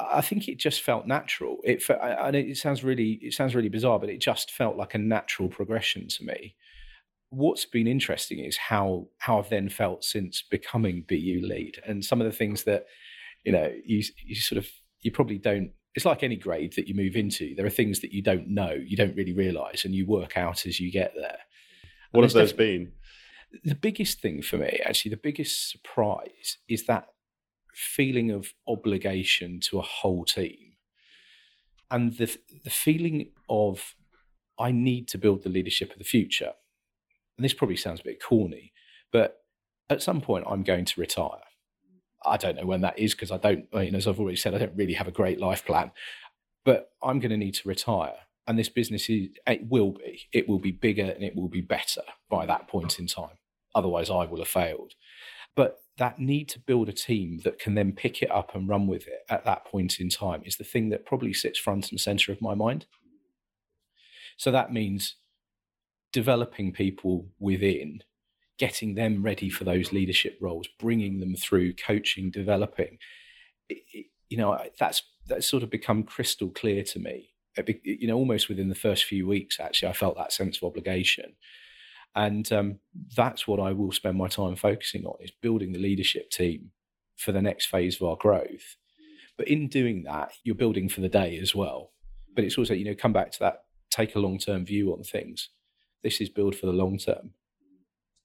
I 0.00 0.20
think 0.20 0.48
it 0.48 0.58
just 0.58 0.82
felt 0.82 1.06
natural. 1.06 1.58
It 1.64 1.82
and 1.88 2.36
it 2.36 2.56
sounds 2.56 2.84
really 2.84 3.18
it 3.20 3.34
sounds 3.34 3.54
really 3.54 3.68
bizarre, 3.68 3.98
but 3.98 4.10
it 4.10 4.20
just 4.20 4.52
felt 4.52 4.76
like 4.76 4.94
a 4.94 4.98
natural 4.98 5.48
progression 5.48 6.06
to 6.08 6.24
me. 6.24 6.54
What's 7.30 7.64
been 7.64 7.88
interesting 7.88 8.38
is 8.38 8.56
how 8.56 9.08
how 9.18 9.38
I've 9.38 9.50
then 9.50 9.68
felt 9.68 10.04
since 10.04 10.44
becoming 10.48 11.04
BU 11.08 11.40
lead, 11.42 11.80
and 11.84 12.04
some 12.04 12.20
of 12.20 12.26
the 12.26 12.36
things 12.36 12.62
that 12.64 12.86
you 13.44 13.50
know 13.50 13.72
you 13.84 14.04
you 14.24 14.36
sort 14.36 14.58
of 14.58 14.68
you 15.00 15.10
probably 15.10 15.38
don't 15.38 15.72
it's 15.94 16.04
like 16.04 16.22
any 16.22 16.36
grade 16.36 16.74
that 16.76 16.86
you 16.86 16.94
move 16.94 17.16
into. 17.16 17.54
There 17.56 17.66
are 17.66 17.70
things 17.70 18.00
that 18.00 18.12
you 18.12 18.22
don't 18.22 18.48
know, 18.48 18.70
you 18.72 18.96
don't 18.96 19.16
really 19.16 19.32
realize, 19.32 19.84
and 19.84 19.94
you 19.94 20.06
work 20.06 20.36
out 20.36 20.64
as 20.64 20.78
you 20.78 20.92
get 20.92 21.12
there. 21.16 21.38
What 22.10 22.24
have 22.24 22.32
those 22.32 22.52
been? 22.52 22.92
The 23.64 23.74
biggest 23.74 24.20
thing 24.20 24.42
for 24.42 24.58
me, 24.58 24.80
actually, 24.84 25.10
the 25.10 25.16
biggest 25.16 25.70
surprise 25.70 26.58
is 26.68 26.86
that 26.86 27.08
feeling 27.74 28.30
of 28.30 28.54
obligation 28.66 29.60
to 29.60 29.78
a 29.78 29.82
whole 29.82 30.24
team 30.24 30.68
and 31.90 32.16
the, 32.16 32.36
the 32.64 32.70
feeling 32.70 33.30
of 33.48 33.94
I 34.58 34.72
need 34.72 35.08
to 35.08 35.18
build 35.18 35.42
the 35.42 35.48
leadership 35.48 35.92
of 35.92 35.98
the 35.98 36.04
future. 36.04 36.52
And 37.36 37.44
this 37.44 37.54
probably 37.54 37.76
sounds 37.76 38.00
a 38.00 38.04
bit 38.04 38.22
corny, 38.22 38.72
but 39.12 39.38
at 39.88 40.02
some 40.02 40.20
point 40.20 40.44
I'm 40.48 40.64
going 40.64 40.84
to 40.84 41.00
retire. 41.00 41.44
I 42.26 42.36
don't 42.36 42.56
know 42.56 42.66
when 42.66 42.80
that 42.80 42.98
is 42.98 43.14
because 43.14 43.30
I 43.30 43.36
don't, 43.36 43.66
you 43.72 43.92
know, 43.92 43.98
as 43.98 44.08
I've 44.08 44.18
already 44.18 44.36
said, 44.36 44.54
I 44.54 44.58
don't 44.58 44.76
really 44.76 44.94
have 44.94 45.06
a 45.08 45.12
great 45.12 45.40
life 45.40 45.64
plan. 45.64 45.92
But 46.64 46.90
I'm 47.02 47.20
going 47.20 47.30
to 47.30 47.36
need 47.36 47.54
to 47.54 47.68
retire, 47.68 48.16
and 48.48 48.58
this 48.58 48.70
business 48.70 49.08
is 49.08 49.28
it 49.46 49.68
will 49.68 49.92
be 49.92 50.22
it 50.32 50.48
will 50.48 50.58
be 50.58 50.72
bigger 50.72 51.04
and 51.04 51.22
it 51.22 51.36
will 51.36 51.48
be 51.48 51.60
better 51.60 52.02
by 52.30 52.46
that 52.46 52.66
point 52.66 52.98
in 52.98 53.06
time. 53.06 53.36
Otherwise, 53.74 54.10
I 54.10 54.24
will 54.24 54.38
have 54.38 54.48
failed. 54.48 54.94
But 55.54 55.78
that 55.98 56.18
need 56.18 56.48
to 56.50 56.60
build 56.60 56.88
a 56.88 56.92
team 56.92 57.40
that 57.44 57.58
can 57.58 57.74
then 57.74 57.92
pick 57.92 58.22
it 58.22 58.30
up 58.30 58.54
and 58.54 58.68
run 58.68 58.86
with 58.86 59.06
it 59.06 59.24
at 59.28 59.44
that 59.44 59.64
point 59.66 60.00
in 60.00 60.08
time 60.08 60.42
is 60.44 60.56
the 60.56 60.64
thing 60.64 60.88
that 60.88 61.04
probably 61.04 61.34
sits 61.34 61.58
front 61.58 61.90
and 61.90 62.00
center 62.00 62.32
of 62.32 62.40
my 62.40 62.54
mind. 62.54 62.86
So 64.36 64.50
that 64.50 64.72
means 64.72 65.16
developing 66.12 66.72
people 66.72 67.26
within 67.38 68.02
getting 68.58 68.94
them 68.94 69.22
ready 69.22 69.48
for 69.48 69.64
those 69.64 69.92
leadership 69.92 70.36
roles, 70.40 70.68
bringing 70.80 71.20
them 71.20 71.34
through, 71.36 71.74
coaching, 71.74 72.30
developing. 72.30 72.98
It, 73.68 73.82
it, 73.92 74.06
you 74.28 74.36
know, 74.36 74.58
that's 74.78 75.02
that's 75.26 75.46
sort 75.46 75.62
of 75.62 75.70
become 75.70 76.02
crystal 76.02 76.50
clear 76.50 76.82
to 76.82 76.98
me. 76.98 77.30
You 77.82 78.08
know, 78.08 78.16
almost 78.16 78.48
within 78.48 78.68
the 78.68 78.74
first 78.74 79.04
few 79.04 79.26
weeks, 79.26 79.58
actually, 79.60 79.88
I 79.88 79.92
felt 79.92 80.16
that 80.16 80.32
sense 80.32 80.58
of 80.58 80.64
obligation, 80.64 81.34
and 82.14 82.50
um, 82.52 82.78
that's 83.16 83.46
what 83.46 83.60
I 83.60 83.72
will 83.72 83.92
spend 83.92 84.16
my 84.16 84.28
time 84.28 84.56
focusing 84.56 85.04
on: 85.04 85.16
is 85.20 85.30
building 85.30 85.72
the 85.72 85.78
leadership 85.78 86.30
team 86.30 86.70
for 87.16 87.32
the 87.32 87.42
next 87.42 87.66
phase 87.66 88.00
of 88.00 88.08
our 88.08 88.16
growth. 88.16 88.76
But 89.36 89.48
in 89.48 89.68
doing 89.68 90.02
that, 90.04 90.32
you're 90.42 90.54
building 90.54 90.88
for 90.88 91.00
the 91.00 91.08
day 91.08 91.38
as 91.38 91.54
well. 91.54 91.92
But 92.34 92.44
it's 92.44 92.58
also, 92.58 92.74
you 92.74 92.84
know, 92.84 92.94
come 92.94 93.12
back 93.12 93.32
to 93.32 93.38
that: 93.40 93.64
take 93.90 94.14
a 94.14 94.20
long 94.20 94.38
term 94.38 94.64
view 94.64 94.92
on 94.92 95.02
things. 95.02 95.48
This 96.02 96.20
is 96.20 96.28
build 96.28 96.54
for 96.54 96.66
the 96.66 96.72
long 96.72 96.98
term 96.98 97.32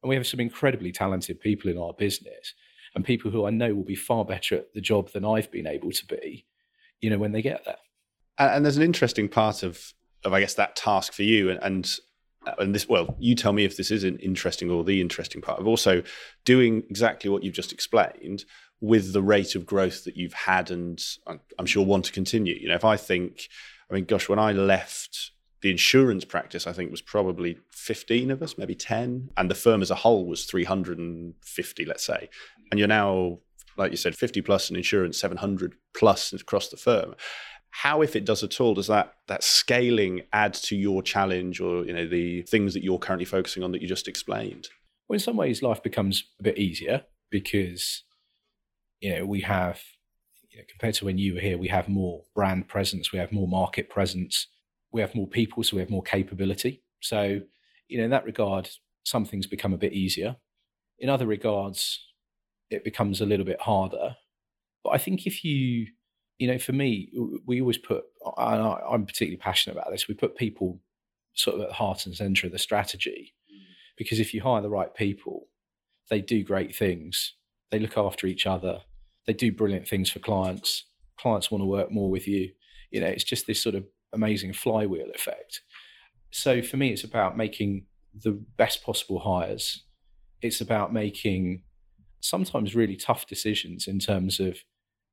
and 0.03 0.09
we 0.09 0.15
have 0.15 0.27
some 0.27 0.41
incredibly 0.41 0.91
talented 0.91 1.39
people 1.39 1.71
in 1.71 1.77
our 1.77 1.93
business 1.93 2.53
and 2.93 3.05
people 3.05 3.31
who 3.31 3.45
I 3.45 3.49
know 3.49 3.73
will 3.73 3.85
be 3.85 3.95
far 3.95 4.25
better 4.25 4.55
at 4.55 4.73
the 4.73 4.81
job 4.81 5.11
than 5.11 5.25
I've 5.25 5.49
been 5.49 5.65
able 5.65 5.91
to 5.91 6.05
be, 6.05 6.45
you 7.01 7.09
know, 7.09 7.17
when 7.17 7.31
they 7.31 7.41
get 7.41 7.65
there. 7.65 7.77
And 8.37 8.65
there's 8.65 8.77
an 8.77 8.83
interesting 8.83 9.29
part 9.29 9.63
of, 9.63 9.93
of 10.23 10.33
I 10.33 10.39
guess, 10.39 10.55
that 10.55 10.75
task 10.75 11.13
for 11.13 11.23
you. 11.23 11.49
And, 11.49 11.59
and, 11.61 11.99
uh, 12.47 12.53
and 12.59 12.73
this, 12.73 12.89
well, 12.89 13.15
you 13.19 13.35
tell 13.35 13.53
me 13.53 13.63
if 13.63 13.77
this 13.77 13.91
is 13.91 14.03
an 14.03 14.17
interesting 14.19 14.71
or 14.71 14.83
the 14.83 15.01
interesting 15.01 15.41
part 15.41 15.59
of 15.59 15.67
also 15.67 16.03
doing 16.45 16.83
exactly 16.89 17.29
what 17.29 17.43
you've 17.43 17.53
just 17.53 17.71
explained 17.71 18.45
with 18.81 19.13
the 19.13 19.21
rate 19.21 19.55
of 19.55 19.65
growth 19.65 20.03
that 20.03 20.17
you've 20.17 20.33
had 20.33 20.69
and 20.69 21.01
uh, 21.27 21.35
I'm 21.57 21.65
sure 21.65 21.85
want 21.85 22.05
to 22.05 22.11
continue. 22.11 22.55
You 22.59 22.69
know, 22.69 22.75
if 22.75 22.83
I 22.83 22.97
think, 22.97 23.47
I 23.89 23.93
mean, 23.93 24.05
gosh, 24.05 24.27
when 24.27 24.39
I 24.39 24.51
left 24.51 25.31
the 25.61 25.71
insurance 25.71 26.25
practice, 26.25 26.67
I 26.67 26.73
think, 26.73 26.91
was 26.91 27.01
probably 27.01 27.57
15 27.71 28.31
of 28.31 28.43
us, 28.43 28.57
maybe 28.57 28.75
10. 28.75 29.29
And 29.37 29.49
the 29.49 29.55
firm 29.55 29.81
as 29.81 29.89
a 29.89 29.95
whole 29.95 30.25
was 30.25 30.43
350, 30.43 31.85
let's 31.85 32.05
say. 32.05 32.29
And 32.69 32.77
you're 32.77 32.89
now, 32.89 33.39
like 33.77 33.91
you 33.91 33.97
said, 33.97 34.15
50 34.15 34.41
plus 34.41 34.69
in 34.69 34.75
insurance, 34.75 35.17
700 35.17 35.75
plus 35.95 36.33
across 36.33 36.67
the 36.67 36.75
firm. 36.75 37.15
How, 37.75 38.01
if 38.01 38.15
it 38.15 38.23
does 38.23 38.43
at 38.43 38.61
all, 38.61 38.75
does 38.75 38.87
that 38.87 39.15
that 39.27 39.43
scaling 39.43 40.21
add 40.31 40.53
to 40.53 40.75
your 40.75 41.01
challenge 41.01 41.59
or 41.59 41.85
you 41.85 41.93
know 41.93 42.07
the 42.07 42.43
things 42.43 42.73
that 42.73 42.83
you're 42.83 42.99
currently 42.99 43.25
focusing 43.25 43.63
on 43.63 43.71
that 43.71 43.81
you 43.81 43.87
just 43.87 44.07
explained? 44.07 44.67
Well, 45.07 45.15
in 45.15 45.19
some 45.19 45.37
ways, 45.37 45.63
life 45.63 45.81
becomes 45.81 46.23
a 46.39 46.43
bit 46.43 46.57
easier 46.57 47.03
because 47.29 48.03
you 48.99 49.15
know 49.15 49.25
we 49.25 49.41
have 49.41 49.81
you 50.53 50.59
know, 50.59 50.65
compared 50.69 50.93
to 50.95 51.05
when 51.05 51.17
you 51.17 51.33
were 51.33 51.39
here, 51.39 51.57
we 51.57 51.69
have 51.69 51.89
more 51.89 52.23
brand 52.35 52.67
presence, 52.67 53.11
we 53.11 53.19
have 53.19 53.31
more 53.31 53.47
market 53.47 53.89
presence, 53.89 54.47
we 54.91 55.01
have 55.01 55.15
more 55.15 55.27
people, 55.27 55.63
so 55.63 55.75
we 55.75 55.81
have 55.81 55.89
more 55.89 56.03
capability. 56.03 56.83
So, 57.01 57.41
you 57.87 57.97
know, 57.97 58.03
in 58.03 58.11
that 58.11 58.25
regard, 58.25 58.69
some 59.03 59.25
things 59.25 59.47
become 59.47 59.73
a 59.73 59.77
bit 59.77 59.93
easier. 59.93 60.37
In 60.99 61.09
other 61.09 61.25
regards, 61.25 62.05
it 62.69 62.83
becomes 62.83 63.19
a 63.19 63.25
little 63.25 63.45
bit 63.45 63.61
harder. 63.61 64.15
But 64.83 64.91
I 64.91 64.97
think 64.99 65.25
if 65.25 65.43
you, 65.43 65.87
you 66.39 66.47
know, 66.47 66.57
for 66.57 66.73
me, 66.73 67.09
we 67.45 67.61
always 67.61 67.77
put, 67.77 68.03
and 68.37 68.61
I'm 68.61 69.05
particularly 69.05 69.37
passionate 69.37 69.77
about 69.77 69.91
this, 69.91 70.07
we 70.07 70.15
put 70.15 70.35
people 70.35 70.79
sort 71.33 71.55
of 71.55 71.63
at 71.63 71.67
the 71.69 71.75
heart 71.75 72.05
and 72.05 72.15
center 72.15 72.47
of 72.47 72.53
the 72.53 72.59
strategy. 72.59 73.33
Mm. 73.51 73.63
Because 73.97 74.19
if 74.19 74.33
you 74.33 74.41
hire 74.41 74.61
the 74.61 74.69
right 74.69 74.93
people, 74.93 75.47
they 76.09 76.21
do 76.21 76.43
great 76.43 76.75
things, 76.75 77.35
they 77.71 77.79
look 77.79 77.97
after 77.97 78.27
each 78.27 78.45
other, 78.45 78.81
they 79.25 79.33
do 79.33 79.51
brilliant 79.51 79.87
things 79.87 80.09
for 80.09 80.19
clients. 80.19 80.85
Clients 81.17 81.49
want 81.49 81.61
to 81.61 81.65
work 81.65 81.91
more 81.91 82.09
with 82.09 82.27
you. 82.27 82.51
You 82.91 83.01
know, 83.01 83.07
it's 83.07 83.23
just 83.23 83.47
this 83.47 83.61
sort 83.61 83.75
of 83.75 83.85
amazing 84.11 84.53
flywheel 84.53 85.09
effect. 85.13 85.61
So 86.31 86.61
for 86.61 86.77
me, 86.77 86.89
it's 86.89 87.03
about 87.03 87.37
making 87.37 87.85
the 88.13 88.31
best 88.57 88.83
possible 88.83 89.19
hires. 89.19 89.83
It's 90.41 90.61
about 90.61 90.93
making 90.93 91.63
sometimes 92.19 92.75
really 92.75 92.95
tough 92.95 93.27
decisions 93.27 93.87
in 93.87 93.99
terms 93.99 94.39
of 94.39 94.57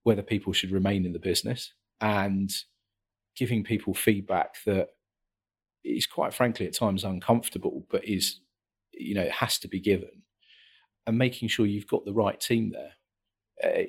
whether 0.03 0.23
people 0.23 0.53
should 0.53 0.71
remain 0.71 1.05
in 1.05 1.13
the 1.13 1.19
business 1.19 1.73
and 2.01 2.51
giving 3.37 3.63
people 3.65 3.95
feedback 3.95 4.57
that 4.67 4.89
is 5.85 6.07
quite 6.07 6.35
frankly 6.35 6.67
at 6.67 6.75
times 6.75 7.05
uncomfortable, 7.05 7.87
but 7.91 8.05
is, 8.05 8.41
you 8.93 9.15
know, 9.15 9.23
it 9.23 9.33
has 9.33 9.59
to 9.59 9.69
be 9.69 9.81
given 9.81 10.23
and 11.07 11.19
making 11.19 11.49
sure 11.49 11.67
you've 11.67 11.87
got 11.87 12.05
the 12.05 12.13
right 12.13 12.41
team 12.41 12.73
there. 12.73 12.93
Uh, 13.63 13.87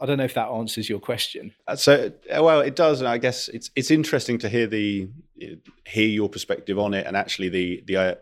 I 0.00 0.06
don't 0.06 0.18
know 0.18 0.24
if 0.24 0.34
that 0.34 0.48
answers 0.48 0.88
your 0.88 1.00
question. 1.00 1.52
Uh, 1.66 1.74
so, 1.74 2.12
uh, 2.30 2.42
well, 2.42 2.60
it 2.60 2.76
does, 2.76 3.00
and 3.00 3.08
I 3.08 3.18
guess 3.18 3.48
it's 3.48 3.70
it's 3.74 3.90
interesting 3.90 4.38
to 4.38 4.48
hear 4.48 4.68
the 4.68 5.08
hear 5.86 6.06
your 6.06 6.28
perspective 6.28 6.78
on 6.78 6.94
it, 6.94 7.06
and 7.06 7.16
actually 7.16 7.48
the 7.48 7.82
the 7.86 7.96
uh, 7.96 8.14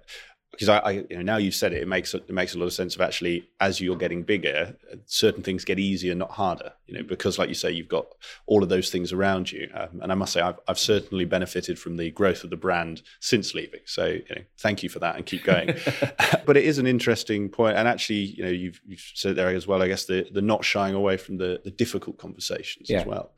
because 0.57 0.71
I, 0.71 0.79
I, 0.79 0.91
you 0.93 1.17
know 1.17 1.23
now 1.23 1.37
you've 1.37 1.55
said 1.55 1.75
it, 1.75 1.83
it 1.83 1.89
makes 1.89 2.15
it 2.15 2.31
makes 2.31 2.55
a 2.55 2.59
lot 2.59 2.65
of 2.65 2.73
sense 2.73 2.95
of 2.95 3.03
actually 3.03 3.47
as 3.61 3.79
you're 3.79 3.97
getting 3.97 4.23
bigger, 4.23 4.75
certain 5.05 5.43
things 5.43 5.65
get 5.65 5.79
easier, 5.79 6.15
not 6.15 6.31
harder. 6.31 6.73
You 6.87 6.95
know, 6.95 7.03
because 7.03 7.39
like 7.39 7.49
you 7.49 7.55
say, 7.55 7.71
you've 7.73 7.89
got 7.89 8.07
all 8.47 8.63
of 8.63 8.69
those 8.69 8.91
things 8.91 9.13
around 9.13 9.53
you, 9.53 9.69
um, 9.75 10.01
and 10.01 10.11
I 10.11 10.15
must 10.15 10.33
say, 10.33 10.41
I've, 10.41 10.59
I've 10.67 10.79
certainly 10.79 11.27
benefited 11.27 11.79
from 11.79 11.97
the 11.97 12.11
growth 12.11 12.43
of 12.45 12.51
the 12.51 12.57
brand 12.57 13.03
since 13.21 13.55
leaving. 13.55 13.81
So, 13.85 14.07
you 14.07 14.25
know, 14.31 14.43
thank 14.59 14.83
you 14.83 14.89
for 14.89 14.99
that, 15.01 15.17
and 15.17 15.27
keep 15.27 15.45
going. 15.45 15.75
but 16.47 16.57
it 16.57 16.65
is 16.65 16.79
an 16.79 16.87
interesting 16.87 17.49
point, 17.51 17.77
and 17.77 17.87
actually, 17.87 18.17
you 18.37 18.45
know, 18.45 18.51
you've, 18.51 18.81
you've 18.87 19.13
said 19.15 19.37
there 19.37 19.49
as 19.49 19.67
well. 19.67 19.83
I 19.83 19.89
guess 19.89 20.07
the 20.07 20.27
the 20.33 20.43
not 20.43 20.65
shying 20.65 20.95
away 20.95 21.17
from 21.17 21.37
the 21.37 21.61
the 21.65 21.71
difficult 21.71 22.19
conversations 22.19 22.89
yeah. 22.89 23.01
as 23.01 23.07
well, 23.07 23.33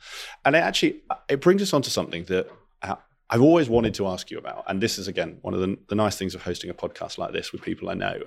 and 0.44 0.54
it 0.54 0.60
actually 0.60 1.02
it 1.28 1.40
brings 1.40 1.62
us 1.62 1.72
on 1.72 1.82
to 1.82 1.90
something 1.90 2.24
that 2.24 2.48
uh, 2.82 2.96
I've 3.30 3.42
always 3.42 3.68
wanted 3.68 3.94
to 3.94 4.06
ask 4.06 4.30
you 4.30 4.38
about, 4.38 4.64
and 4.68 4.82
this 4.82 4.98
is 4.98 5.06
again 5.06 5.38
one 5.42 5.54
of 5.54 5.60
the, 5.60 5.76
the, 5.88 5.94
nice 5.94 6.16
things 6.16 6.34
of 6.34 6.42
hosting 6.42 6.70
a 6.70 6.74
podcast 6.74 7.18
like 7.18 7.32
this 7.32 7.52
with 7.52 7.62
people 7.62 7.90
I 7.90 7.94
know. 7.94 8.22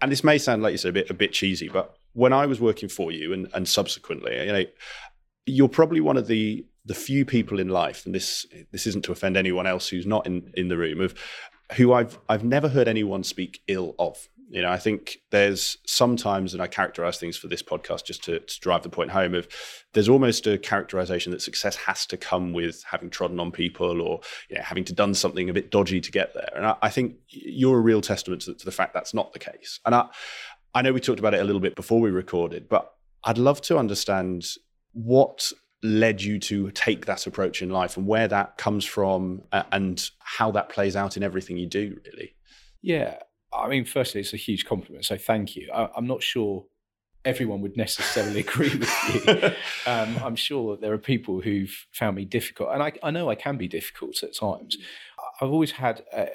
And 0.00 0.10
this 0.10 0.24
may 0.24 0.38
sound 0.38 0.62
like 0.62 0.72
you 0.72 0.78
said 0.78 0.90
a 0.90 0.92
bit 0.92 1.10
a 1.10 1.14
bit 1.14 1.32
cheesy, 1.32 1.68
but 1.68 1.94
when 2.14 2.32
I 2.32 2.46
was 2.46 2.60
working 2.60 2.88
for 2.88 3.12
you 3.12 3.32
and, 3.32 3.48
and 3.54 3.68
subsequently, 3.68 4.46
you 4.46 4.52
know, 4.52 4.64
you're 5.46 5.68
probably 5.68 6.00
one 6.00 6.16
of 6.16 6.26
the 6.26 6.64
the 6.84 6.94
few 6.94 7.24
people 7.24 7.60
in 7.60 7.68
life, 7.68 8.06
and 8.06 8.14
this 8.14 8.46
this 8.72 8.86
isn't 8.86 9.04
to 9.04 9.12
offend 9.12 9.36
anyone 9.36 9.66
else 9.66 9.88
who's 9.88 10.06
not 10.06 10.26
in 10.26 10.50
in 10.56 10.68
the 10.68 10.78
room 10.78 11.00
of 11.00 11.14
who 11.76 11.92
I've 11.92 12.18
I've 12.28 12.44
never 12.44 12.68
heard 12.68 12.88
anyone 12.88 13.24
speak 13.24 13.62
ill 13.68 13.94
of. 13.98 14.28
You 14.50 14.62
know, 14.62 14.70
I 14.70 14.78
think 14.78 15.18
there's 15.30 15.76
sometimes, 15.86 16.54
and 16.54 16.62
I 16.62 16.66
characterize 16.66 17.18
things 17.18 17.36
for 17.36 17.48
this 17.48 17.62
podcast 17.62 18.04
just 18.04 18.24
to, 18.24 18.40
to, 18.40 18.60
drive 18.60 18.82
the 18.82 18.88
point 18.88 19.10
home 19.10 19.34
of 19.34 19.46
there's 19.92 20.08
almost 20.08 20.46
a 20.46 20.56
characterization 20.56 21.32
that 21.32 21.42
success 21.42 21.76
has 21.76 22.06
to 22.06 22.16
come 22.16 22.52
with 22.52 22.82
having 22.90 23.10
trodden 23.10 23.40
on 23.40 23.50
people 23.50 24.00
or 24.00 24.20
you 24.48 24.56
know, 24.56 24.62
having 24.62 24.84
to 24.84 24.94
done 24.94 25.12
something 25.14 25.50
a 25.50 25.52
bit 25.52 25.70
dodgy 25.70 26.00
to 26.00 26.10
get 26.10 26.32
there. 26.34 26.50
And 26.56 26.66
I, 26.66 26.76
I 26.82 26.88
think 26.88 27.16
you're 27.28 27.78
a 27.78 27.82
real 27.82 28.00
testament 28.00 28.42
to, 28.42 28.54
to 28.54 28.64
the 28.64 28.72
fact 28.72 28.94
that's 28.94 29.12
not 29.12 29.32
the 29.32 29.38
case. 29.38 29.80
And 29.84 29.94
I, 29.94 30.06
I 30.74 30.82
know 30.82 30.92
we 30.92 31.00
talked 31.00 31.18
about 31.18 31.34
it 31.34 31.40
a 31.40 31.44
little 31.44 31.60
bit 31.60 31.76
before 31.76 32.00
we 32.00 32.10
recorded, 32.10 32.68
but 32.68 32.94
I'd 33.24 33.38
love 33.38 33.60
to 33.62 33.78
understand 33.78 34.46
what 34.92 35.52
led 35.82 36.22
you 36.22 36.38
to 36.38 36.70
take 36.72 37.06
that 37.06 37.26
approach 37.26 37.62
in 37.62 37.70
life 37.70 37.96
and 37.96 38.06
where 38.06 38.28
that 38.28 38.56
comes 38.56 38.84
from 38.84 39.42
and 39.52 40.10
how 40.18 40.50
that 40.50 40.68
plays 40.68 40.96
out 40.96 41.16
in 41.16 41.22
everything 41.22 41.56
you 41.56 41.66
do 41.66 41.96
really 42.04 42.34
yeah 42.82 43.16
i 43.52 43.68
mean 43.68 43.84
firstly 43.84 44.20
it's 44.20 44.32
a 44.32 44.38
huge 44.38 44.64
compliment 44.64 45.04
so 45.04 45.16
thank 45.16 45.56
you. 45.56 45.70
I, 45.72 45.88
am 45.96 46.06
not 46.06 46.22
sure 46.22 46.66
everyone 47.24 47.60
would 47.62 47.76
necessarily 47.76 48.40
agree 48.46 48.74
with 48.76 49.26
you. 49.26 49.50
Um, 49.86 50.18
i'm 50.22 50.36
sure 50.36 50.72
that 50.72 50.82
there 50.82 50.92
are 50.92 50.98
people 50.98 51.40
who've 51.40 51.86
found 51.92 52.16
me 52.16 52.24
difficult 52.24 52.70
and 52.72 52.82
I, 52.82 52.92
I, 53.02 53.10
know 53.10 53.30
i 53.30 53.34
can 53.34 53.56
be 53.56 53.68
difficult 53.68 54.22
at 54.22 54.34
times. 54.34 54.76
I've 55.40 55.50
always 55.50 55.72
had 55.72 56.04
a, 56.12 56.28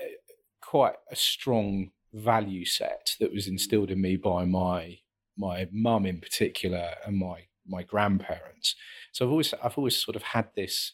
quite 0.62 0.96
a 1.12 1.16
strong 1.16 1.92
value 2.14 2.66
set 2.66 3.16
that 3.20 3.34
was 3.34 3.48
instilled 3.48 3.92
in 3.92 4.02
me 4.02 4.16
by 4.16 4.46
my 4.46 5.00
my 5.38 5.68
mum 5.72 6.06
in 6.06 6.20
particular 6.20 6.92
and 7.06 7.18
my 7.18 7.44
my 7.68 7.84
grandparents. 7.84 8.76
So 9.12 9.26
I've 9.26 9.32
always 9.32 9.54
I've 9.64 9.78
always 9.78 9.98
sort 9.98 10.16
of 10.16 10.24
had 10.24 10.50
this 10.56 10.94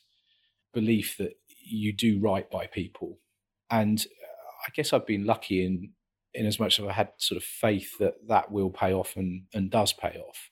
belief 0.73 1.15
that 1.17 1.33
you 1.65 1.93
do 1.93 2.19
right 2.19 2.49
by 2.49 2.67
people, 2.67 3.19
and 3.69 4.05
I 4.65 4.69
guess 4.73 4.93
I've 4.93 5.07
been 5.07 5.25
lucky 5.25 5.65
in 5.65 5.91
in 6.33 6.45
as 6.45 6.59
much 6.59 6.79
as 6.79 6.85
I've 6.85 6.91
had 6.91 7.09
sort 7.17 7.37
of 7.37 7.43
faith 7.43 7.97
that 7.99 8.15
that 8.27 8.51
will 8.51 8.69
pay 8.69 8.93
off 8.93 9.15
and 9.15 9.43
and 9.53 9.71
does 9.71 9.93
pay 9.93 10.17
off. 10.27 10.49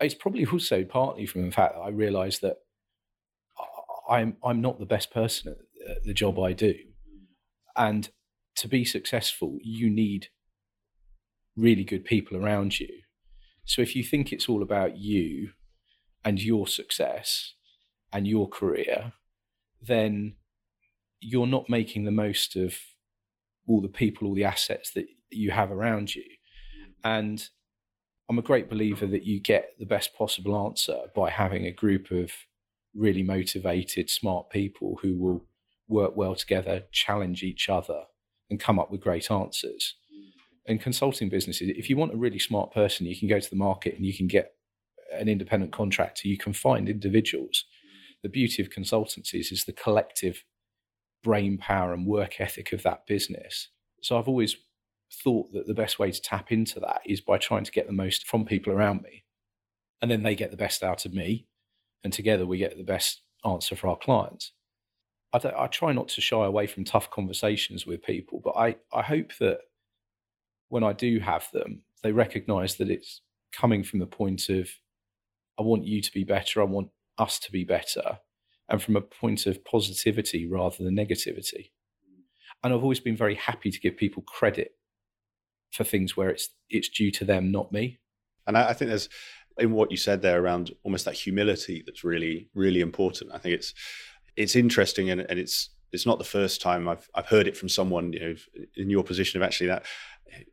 It's 0.00 0.14
probably 0.14 0.46
also 0.46 0.84
partly 0.84 1.26
from 1.26 1.46
the 1.46 1.52
fact 1.52 1.74
that 1.74 1.80
I 1.80 1.88
realise 1.88 2.38
that 2.40 2.56
I'm 4.08 4.36
I'm 4.44 4.60
not 4.60 4.78
the 4.78 4.86
best 4.86 5.10
person 5.10 5.56
at 5.88 6.04
the 6.04 6.14
job 6.14 6.38
I 6.38 6.52
do, 6.52 6.74
and 7.76 8.08
to 8.56 8.68
be 8.68 8.84
successful, 8.84 9.58
you 9.62 9.88
need 9.90 10.28
really 11.56 11.84
good 11.84 12.04
people 12.04 12.36
around 12.36 12.78
you 12.78 12.88
so 13.68 13.82
if 13.82 13.94
you 13.94 14.02
think 14.02 14.32
it's 14.32 14.48
all 14.48 14.62
about 14.62 14.96
you 14.96 15.50
and 16.24 16.42
your 16.42 16.66
success 16.66 17.52
and 18.10 18.26
your 18.26 18.48
career, 18.48 19.12
then 19.82 20.36
you're 21.20 21.46
not 21.46 21.68
making 21.68 22.04
the 22.04 22.10
most 22.10 22.56
of 22.56 22.78
all 23.68 23.80
the 23.80 23.88
people, 23.88 24.26
all 24.26 24.34
the 24.34 24.44
assets 24.44 24.92
that 24.92 25.06
you 25.30 25.50
have 25.50 25.70
around 25.70 26.14
you. 26.14 26.24
And 27.04 27.46
I'm 28.28 28.38
a 28.38 28.42
great 28.42 28.68
believer 28.68 29.06
that 29.06 29.24
you 29.24 29.40
get 29.40 29.74
the 29.78 29.86
best 29.86 30.14
possible 30.14 30.56
answer 30.66 30.98
by 31.14 31.30
having 31.30 31.66
a 31.66 31.72
group 31.72 32.10
of 32.10 32.32
really 32.94 33.22
motivated, 33.22 34.10
smart 34.10 34.50
people 34.50 34.98
who 35.02 35.16
will 35.16 35.44
work 35.86 36.16
well 36.16 36.34
together, 36.34 36.82
challenge 36.92 37.42
each 37.42 37.68
other, 37.68 38.04
and 38.50 38.58
come 38.58 38.78
up 38.78 38.90
with 38.90 39.00
great 39.00 39.30
answers 39.30 39.94
in 40.68 40.78
consulting 40.78 41.30
businesses, 41.30 41.70
if 41.74 41.88
you 41.88 41.96
want 41.96 42.12
a 42.12 42.16
really 42.16 42.38
smart 42.38 42.72
person, 42.72 43.06
you 43.06 43.18
can 43.18 43.26
go 43.26 43.40
to 43.40 43.50
the 43.50 43.56
market 43.56 43.94
and 43.96 44.04
you 44.04 44.14
can 44.14 44.26
get 44.26 44.52
an 45.12 45.28
independent 45.28 45.72
contractor. 45.72 46.28
You 46.28 46.36
can 46.36 46.52
find 46.52 46.88
individuals. 46.88 47.64
The 48.22 48.28
beauty 48.28 48.62
of 48.62 48.68
consultancies 48.68 49.50
is 49.50 49.64
the 49.64 49.72
collective 49.72 50.44
brain 51.22 51.58
power 51.58 51.92
and 51.92 52.06
work 52.06 52.40
ethic 52.40 52.72
of 52.72 52.82
that 52.82 53.06
business. 53.06 53.68
So 54.02 54.18
I've 54.18 54.28
always 54.28 54.56
thought 55.24 55.52
that 55.52 55.66
the 55.66 55.74
best 55.74 55.98
way 55.98 56.10
to 56.10 56.22
tap 56.22 56.52
into 56.52 56.80
that 56.80 57.00
is 57.04 57.20
by 57.20 57.38
trying 57.38 57.64
to 57.64 57.72
get 57.72 57.86
the 57.86 57.92
most 57.92 58.26
from 58.26 58.44
people 58.44 58.72
around 58.72 59.02
me. 59.02 59.24
And 60.00 60.10
then 60.10 60.22
they 60.22 60.34
get 60.34 60.50
the 60.50 60.56
best 60.56 60.82
out 60.82 61.06
of 61.06 61.14
me. 61.14 61.46
And 62.04 62.12
together 62.12 62.46
we 62.46 62.58
get 62.58 62.76
the 62.76 62.84
best 62.84 63.22
answer 63.44 63.74
for 63.74 63.88
our 63.88 63.96
clients. 63.96 64.52
I, 65.32 65.40
I 65.56 65.66
try 65.66 65.92
not 65.92 66.08
to 66.08 66.20
shy 66.20 66.44
away 66.44 66.66
from 66.66 66.84
tough 66.84 67.10
conversations 67.10 67.86
with 67.86 68.02
people, 68.02 68.40
but 68.42 68.56
I, 68.56 68.76
I 68.92 69.02
hope 69.02 69.32
that 69.40 69.60
when 70.68 70.84
I 70.84 70.92
do 70.92 71.18
have 71.20 71.50
them, 71.52 71.82
they 72.02 72.12
recognize 72.12 72.76
that 72.76 72.90
it's 72.90 73.22
coming 73.52 73.82
from 73.82 73.98
the 73.98 74.06
point 74.06 74.48
of, 74.48 74.70
I 75.58 75.62
want 75.62 75.84
you 75.84 76.00
to 76.00 76.12
be 76.12 76.24
better, 76.24 76.60
I 76.60 76.64
want 76.64 76.90
us 77.18 77.38
to 77.40 77.52
be 77.52 77.64
better, 77.64 78.20
and 78.68 78.82
from 78.82 78.96
a 78.96 79.00
point 79.00 79.46
of 79.46 79.64
positivity 79.64 80.46
rather 80.46 80.82
than 80.82 80.96
negativity. 80.96 81.70
And 82.62 82.72
I've 82.72 82.82
always 82.82 83.00
been 83.00 83.16
very 83.16 83.36
happy 83.36 83.70
to 83.70 83.80
give 83.80 83.96
people 83.96 84.22
credit 84.22 84.72
for 85.70 85.84
things 85.84 86.16
where 86.16 86.30
it's 86.30 86.50
it's 86.68 86.88
due 86.88 87.10
to 87.12 87.24
them, 87.24 87.50
not 87.50 87.72
me. 87.72 87.98
And 88.46 88.56
I, 88.56 88.70
I 88.70 88.72
think 88.72 88.88
there's 88.88 89.08
in 89.58 89.72
what 89.72 89.90
you 89.90 89.96
said 89.96 90.22
there 90.22 90.42
around 90.42 90.72
almost 90.82 91.04
that 91.04 91.14
humility 91.14 91.82
that's 91.84 92.04
really, 92.04 92.48
really 92.54 92.80
important. 92.80 93.32
I 93.32 93.38
think 93.38 93.54
it's 93.54 93.74
it's 94.36 94.56
interesting 94.56 95.10
and, 95.10 95.20
and 95.20 95.38
it's 95.38 95.70
it's 95.92 96.06
not 96.06 96.18
the 96.18 96.24
first 96.24 96.60
time 96.60 96.88
I've 96.88 97.08
I've 97.14 97.26
heard 97.26 97.46
it 97.46 97.56
from 97.56 97.68
someone, 97.68 98.12
you 98.12 98.20
know, 98.20 98.34
in 98.76 98.90
your 98.90 99.04
position 99.04 99.40
of 99.40 99.46
actually 99.46 99.68
that 99.68 99.84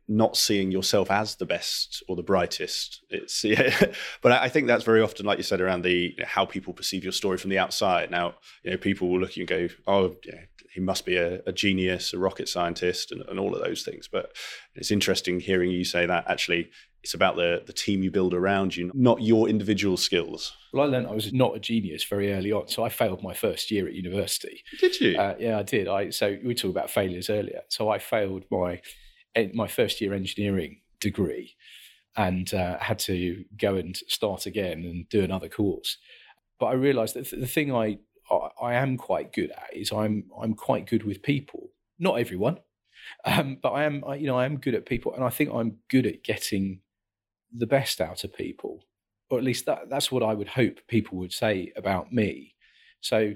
not 0.08 0.36
seeing 0.36 0.70
yourself 0.70 1.10
as 1.10 1.36
the 1.36 1.46
best 1.46 2.02
or 2.08 2.16
the 2.16 2.22
brightest. 2.22 3.02
It's 3.10 3.44
yeah, 3.44 3.74
but 4.22 4.32
I 4.32 4.48
think 4.48 4.66
that's 4.66 4.84
very 4.84 5.00
often, 5.00 5.26
like 5.26 5.38
you 5.38 5.44
said, 5.44 5.60
around 5.60 5.82
the 5.82 5.92
you 5.92 6.16
know, 6.18 6.24
how 6.26 6.44
people 6.44 6.72
perceive 6.72 7.02
your 7.02 7.12
story 7.12 7.38
from 7.38 7.50
the 7.50 7.58
outside. 7.58 8.10
Now, 8.10 8.34
you 8.62 8.72
know, 8.72 8.76
people 8.76 9.08
will 9.08 9.20
look 9.20 9.30
at 9.30 9.36
you 9.36 9.42
and 9.42 9.48
go, 9.48 9.68
"Oh, 9.86 10.16
yeah, 10.24 10.42
he 10.72 10.80
must 10.80 11.04
be 11.04 11.16
a, 11.16 11.40
a 11.46 11.52
genius, 11.52 12.12
a 12.12 12.18
rocket 12.18 12.48
scientist, 12.48 13.12
and, 13.12 13.22
and, 13.28 13.38
all 13.38 13.54
of 13.54 13.62
those 13.62 13.82
things." 13.82 14.08
But 14.08 14.36
it's 14.74 14.90
interesting 14.90 15.40
hearing 15.40 15.70
you 15.70 15.84
say 15.84 16.06
that. 16.06 16.28
Actually, 16.28 16.70
it's 17.02 17.14
about 17.14 17.36
the 17.36 17.62
the 17.66 17.72
team 17.72 18.02
you 18.02 18.10
build 18.10 18.34
around 18.34 18.76
you, 18.76 18.90
not 18.94 19.22
your 19.22 19.48
individual 19.48 19.96
skills. 19.96 20.52
Well, 20.72 20.84
I 20.84 20.86
learned 20.88 21.08
I 21.08 21.12
was 21.12 21.32
not 21.32 21.56
a 21.56 21.60
genius 21.60 22.04
very 22.04 22.32
early 22.32 22.52
on, 22.52 22.68
so 22.68 22.84
I 22.84 22.88
failed 22.88 23.22
my 23.22 23.34
first 23.34 23.70
year 23.70 23.86
at 23.86 23.94
university. 23.94 24.62
Did 24.80 25.00
you? 25.00 25.18
Uh, 25.18 25.34
yeah, 25.38 25.58
I 25.58 25.62
did. 25.62 25.88
I 25.88 26.10
so 26.10 26.36
we 26.44 26.54
talked 26.54 26.72
about 26.72 26.90
failures 26.90 27.30
earlier. 27.30 27.62
So 27.68 27.88
I 27.88 27.98
failed 27.98 28.44
my 28.50 28.80
my 29.54 29.66
first 29.66 30.00
year 30.00 30.14
engineering 30.14 30.80
degree 31.00 31.54
and 32.16 32.52
uh, 32.54 32.78
had 32.78 32.98
to 32.98 33.44
go 33.58 33.74
and 33.76 33.96
start 34.08 34.46
again 34.46 34.84
and 34.84 35.08
do 35.08 35.22
another 35.22 35.48
course. 35.48 35.98
But 36.58 36.66
I 36.66 36.72
realised 36.72 37.14
that 37.14 37.30
the 37.30 37.46
thing 37.46 37.74
I, 37.74 37.98
I 38.60 38.74
am 38.74 38.96
quite 38.96 39.32
good 39.32 39.50
at 39.50 39.76
is 39.76 39.92
I'm 39.92 40.24
I'm 40.40 40.54
quite 40.54 40.86
good 40.86 41.04
with 41.04 41.22
people. 41.22 41.70
Not 41.98 42.18
everyone, 42.18 42.58
um, 43.24 43.58
but 43.62 43.70
I 43.70 43.84
am 43.84 44.04
I, 44.06 44.16
you 44.16 44.26
know 44.26 44.38
I 44.38 44.46
am 44.46 44.58
good 44.58 44.74
at 44.74 44.86
people, 44.86 45.14
and 45.14 45.22
I 45.22 45.30
think 45.30 45.50
I'm 45.52 45.76
good 45.90 46.06
at 46.06 46.24
getting 46.24 46.80
the 47.54 47.66
best 47.66 48.00
out 48.00 48.24
of 48.24 48.34
people, 48.34 48.84
or 49.30 49.38
at 49.38 49.44
least 49.44 49.66
that 49.66 49.90
that's 49.90 50.10
what 50.10 50.22
I 50.22 50.34
would 50.34 50.48
hope 50.48 50.80
people 50.88 51.18
would 51.18 51.32
say 51.32 51.72
about 51.76 52.12
me. 52.12 52.54
So, 53.00 53.34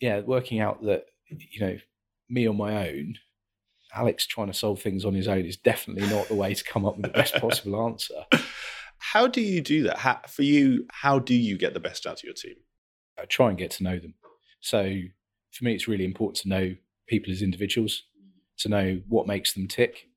yeah, 0.00 0.20
working 0.20 0.60
out 0.60 0.82
that 0.84 1.04
you 1.28 1.60
know 1.60 1.76
me 2.30 2.46
on 2.46 2.56
my 2.56 2.88
own 2.88 3.14
Alex 3.94 4.26
trying 4.26 4.48
to 4.48 4.54
solve 4.54 4.80
things 4.80 5.04
on 5.04 5.14
his 5.14 5.28
own 5.28 5.44
is 5.44 5.56
definitely 5.56 6.08
not 6.08 6.28
the 6.28 6.34
way 6.34 6.54
to 6.54 6.64
come 6.64 6.84
up 6.84 6.96
with 6.96 7.06
the 7.06 7.12
best 7.12 7.34
possible 7.36 7.84
answer. 7.86 8.24
How 8.98 9.26
do 9.26 9.40
you 9.40 9.60
do 9.60 9.84
that? 9.84 9.98
How, 9.98 10.20
for 10.28 10.42
you, 10.42 10.86
how 10.90 11.18
do 11.20 11.34
you 11.34 11.56
get 11.56 11.72
the 11.72 11.80
best 11.80 12.06
out 12.06 12.18
of 12.18 12.24
your 12.24 12.34
team? 12.34 12.56
I 13.18 13.24
try 13.24 13.48
and 13.48 13.56
get 13.56 13.70
to 13.72 13.84
know 13.84 13.98
them. 13.98 14.14
So 14.60 15.00
for 15.52 15.64
me, 15.64 15.74
it's 15.74 15.88
really 15.88 16.04
important 16.04 16.36
to 16.38 16.48
know 16.48 16.74
people 17.06 17.32
as 17.32 17.40
individuals, 17.40 18.02
to 18.58 18.68
know 18.68 19.00
what 19.08 19.26
makes 19.26 19.54
them 19.54 19.68
tick, 19.68 20.08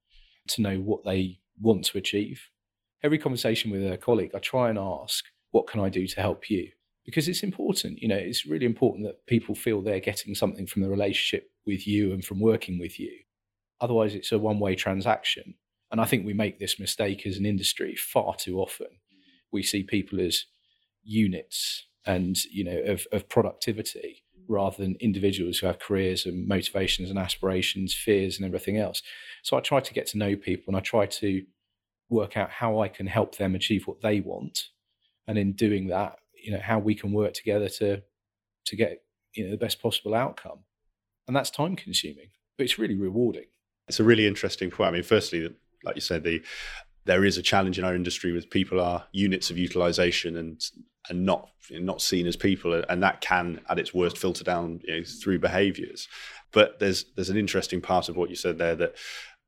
to 0.49 0.61
know 0.61 0.77
what 0.77 1.03
they 1.05 1.39
want 1.59 1.85
to 1.85 1.97
achieve. 1.97 2.49
Every 3.03 3.17
conversation 3.17 3.71
with 3.71 3.89
a 3.89 3.97
colleague, 3.97 4.31
I 4.35 4.39
try 4.39 4.69
and 4.69 4.77
ask, 4.77 5.25
what 5.51 5.67
can 5.67 5.79
I 5.79 5.89
do 5.89 6.07
to 6.07 6.21
help 6.21 6.49
you? 6.49 6.69
Because 7.05 7.27
it's 7.27 7.43
important, 7.43 7.99
you 7.99 8.07
know, 8.07 8.17
it's 8.17 8.45
really 8.45 8.65
important 8.65 9.05
that 9.05 9.25
people 9.25 9.55
feel 9.55 9.81
they're 9.81 9.99
getting 9.99 10.35
something 10.35 10.67
from 10.67 10.83
the 10.83 10.89
relationship 10.89 11.49
with 11.65 11.87
you 11.87 12.13
and 12.13 12.23
from 12.23 12.39
working 12.39 12.79
with 12.79 12.99
you. 12.99 13.11
Otherwise, 13.81 14.15
it's 14.15 14.31
a 14.31 14.39
one 14.39 14.59
way 14.59 14.75
transaction. 14.75 15.55
And 15.91 15.99
I 15.99 16.05
think 16.05 16.25
we 16.25 16.33
make 16.33 16.59
this 16.59 16.79
mistake 16.79 17.25
as 17.25 17.37
an 17.37 17.45
industry 17.45 17.95
far 17.95 18.35
too 18.35 18.59
often. 18.59 18.87
We 19.51 19.63
see 19.63 19.83
people 19.83 20.21
as 20.21 20.45
units 21.03 21.85
and 22.05 22.37
you 22.45 22.63
know 22.63 22.77
of, 22.91 23.05
of 23.11 23.27
productivity 23.27 24.23
rather 24.47 24.77
than 24.77 24.95
individuals 24.99 25.57
who 25.57 25.67
have 25.67 25.79
careers 25.79 26.25
and 26.25 26.47
motivations 26.47 27.09
and 27.09 27.17
aspirations, 27.19 27.93
fears 27.93 28.37
and 28.37 28.45
everything 28.45 28.77
else. 28.77 29.01
So 29.43 29.57
I 29.57 29.61
try 29.61 29.79
to 29.79 29.93
get 29.93 30.07
to 30.07 30.17
know 30.17 30.35
people 30.35 30.65
and 30.67 30.77
I 30.77 30.81
try 30.81 31.05
to 31.05 31.43
work 32.09 32.35
out 32.35 32.49
how 32.49 32.79
I 32.79 32.87
can 32.87 33.07
help 33.07 33.37
them 33.37 33.55
achieve 33.55 33.87
what 33.87 34.01
they 34.01 34.19
want. 34.19 34.67
And 35.27 35.37
in 35.37 35.53
doing 35.53 35.87
that, 35.87 36.17
you 36.43 36.51
know, 36.51 36.59
how 36.61 36.79
we 36.79 36.95
can 36.95 37.11
work 37.11 37.33
together 37.33 37.69
to 37.69 38.01
to 38.65 38.75
get 38.75 39.03
you 39.33 39.45
know 39.45 39.51
the 39.51 39.57
best 39.57 39.81
possible 39.81 40.13
outcome. 40.13 40.59
And 41.27 41.35
that's 41.35 41.49
time 41.49 41.75
consuming, 41.75 42.29
but 42.57 42.65
it's 42.65 42.79
really 42.79 42.95
rewarding. 42.95 43.45
It's 43.91 43.99
a 43.99 44.05
really 44.05 44.25
interesting 44.25 44.71
point. 44.71 44.87
I 44.87 44.91
mean, 44.93 45.03
firstly, 45.03 45.53
like 45.83 45.95
you 45.95 46.01
said, 46.01 46.23
the 46.23 46.41
there 47.03 47.25
is 47.25 47.37
a 47.37 47.41
challenge 47.41 47.77
in 47.77 47.83
our 47.83 47.93
industry 47.93 48.31
with 48.31 48.49
people 48.49 48.79
are 48.79 49.03
units 49.11 49.49
of 49.49 49.57
utilization 49.57 50.37
and 50.37 50.63
and 51.09 51.25
not 51.25 51.49
not 51.69 52.01
seen 52.01 52.25
as 52.25 52.37
people, 52.37 52.73
and 52.87 53.03
that 53.03 53.19
can, 53.19 53.59
at 53.67 53.79
its 53.79 53.93
worst, 53.93 54.17
filter 54.17 54.45
down 54.45 54.79
you 54.85 54.95
know, 54.95 55.03
through 55.03 55.39
behaviours. 55.39 56.07
But 56.53 56.79
there's 56.79 57.03
there's 57.15 57.29
an 57.29 57.35
interesting 57.35 57.81
part 57.81 58.07
of 58.07 58.15
what 58.15 58.29
you 58.29 58.37
said 58.37 58.57
there 58.57 58.75
that 58.75 58.95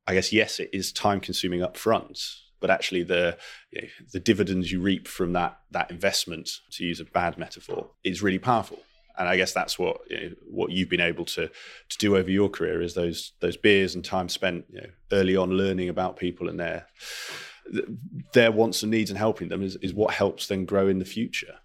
I 0.06 0.14
guess 0.14 0.34
yes, 0.34 0.60
it 0.60 0.72
is 0.74 0.92
time 0.92 1.22
consuming 1.22 1.64
up 1.64 1.78
front, 1.78 2.20
but 2.60 2.70
actually 2.70 3.04
the 3.04 3.38
you 3.72 3.84
know, 3.84 3.88
the 4.12 4.20
dividends 4.20 4.74
you 4.74 4.82
reap 4.82 5.08
from 5.08 5.32
that 5.34 5.58
that 5.72 5.90
investment, 5.90 6.50
to 6.72 6.84
use 6.84 7.00
a 7.00 7.06
bad 7.06 7.38
metaphor, 7.38 7.92
is 8.04 8.22
really 8.22 8.40
powerful. 8.40 8.80
And 9.18 9.30
I 9.30 9.38
guess 9.38 9.54
that's 9.54 9.78
what 9.78 10.02
you 10.10 10.18
know, 10.18 10.36
what 10.50 10.72
you've 10.72 10.90
been 10.90 11.02
able 11.02 11.26
to 11.26 11.48
to 11.48 11.98
do 11.98 12.18
over 12.18 12.30
your 12.30 12.50
career 12.50 12.82
is 12.82 12.94
those 12.94 13.34
those 13.40 13.58
beers 13.58 13.96
and 13.96 14.04
time 14.04 14.30
spent 14.30 14.66
you 14.70 14.82
know, 14.82 14.88
early 15.12 15.36
on 15.36 15.52
learning 15.52 15.90
about 15.90 16.18
people 16.18 16.50
and 16.50 16.60
their 16.60 16.88
their 18.34 18.52
wants 18.52 18.84
and 18.84 18.92
needs 18.92 19.10
and 19.10 19.18
helping 19.18 19.50
them 19.50 19.62
is, 19.62 19.76
is 19.78 19.94
what 19.94 20.14
helps 20.14 20.48
them 20.48 20.66
grow 20.66 20.88
in 20.88 21.00
the 21.00 21.06
future. 21.06 21.56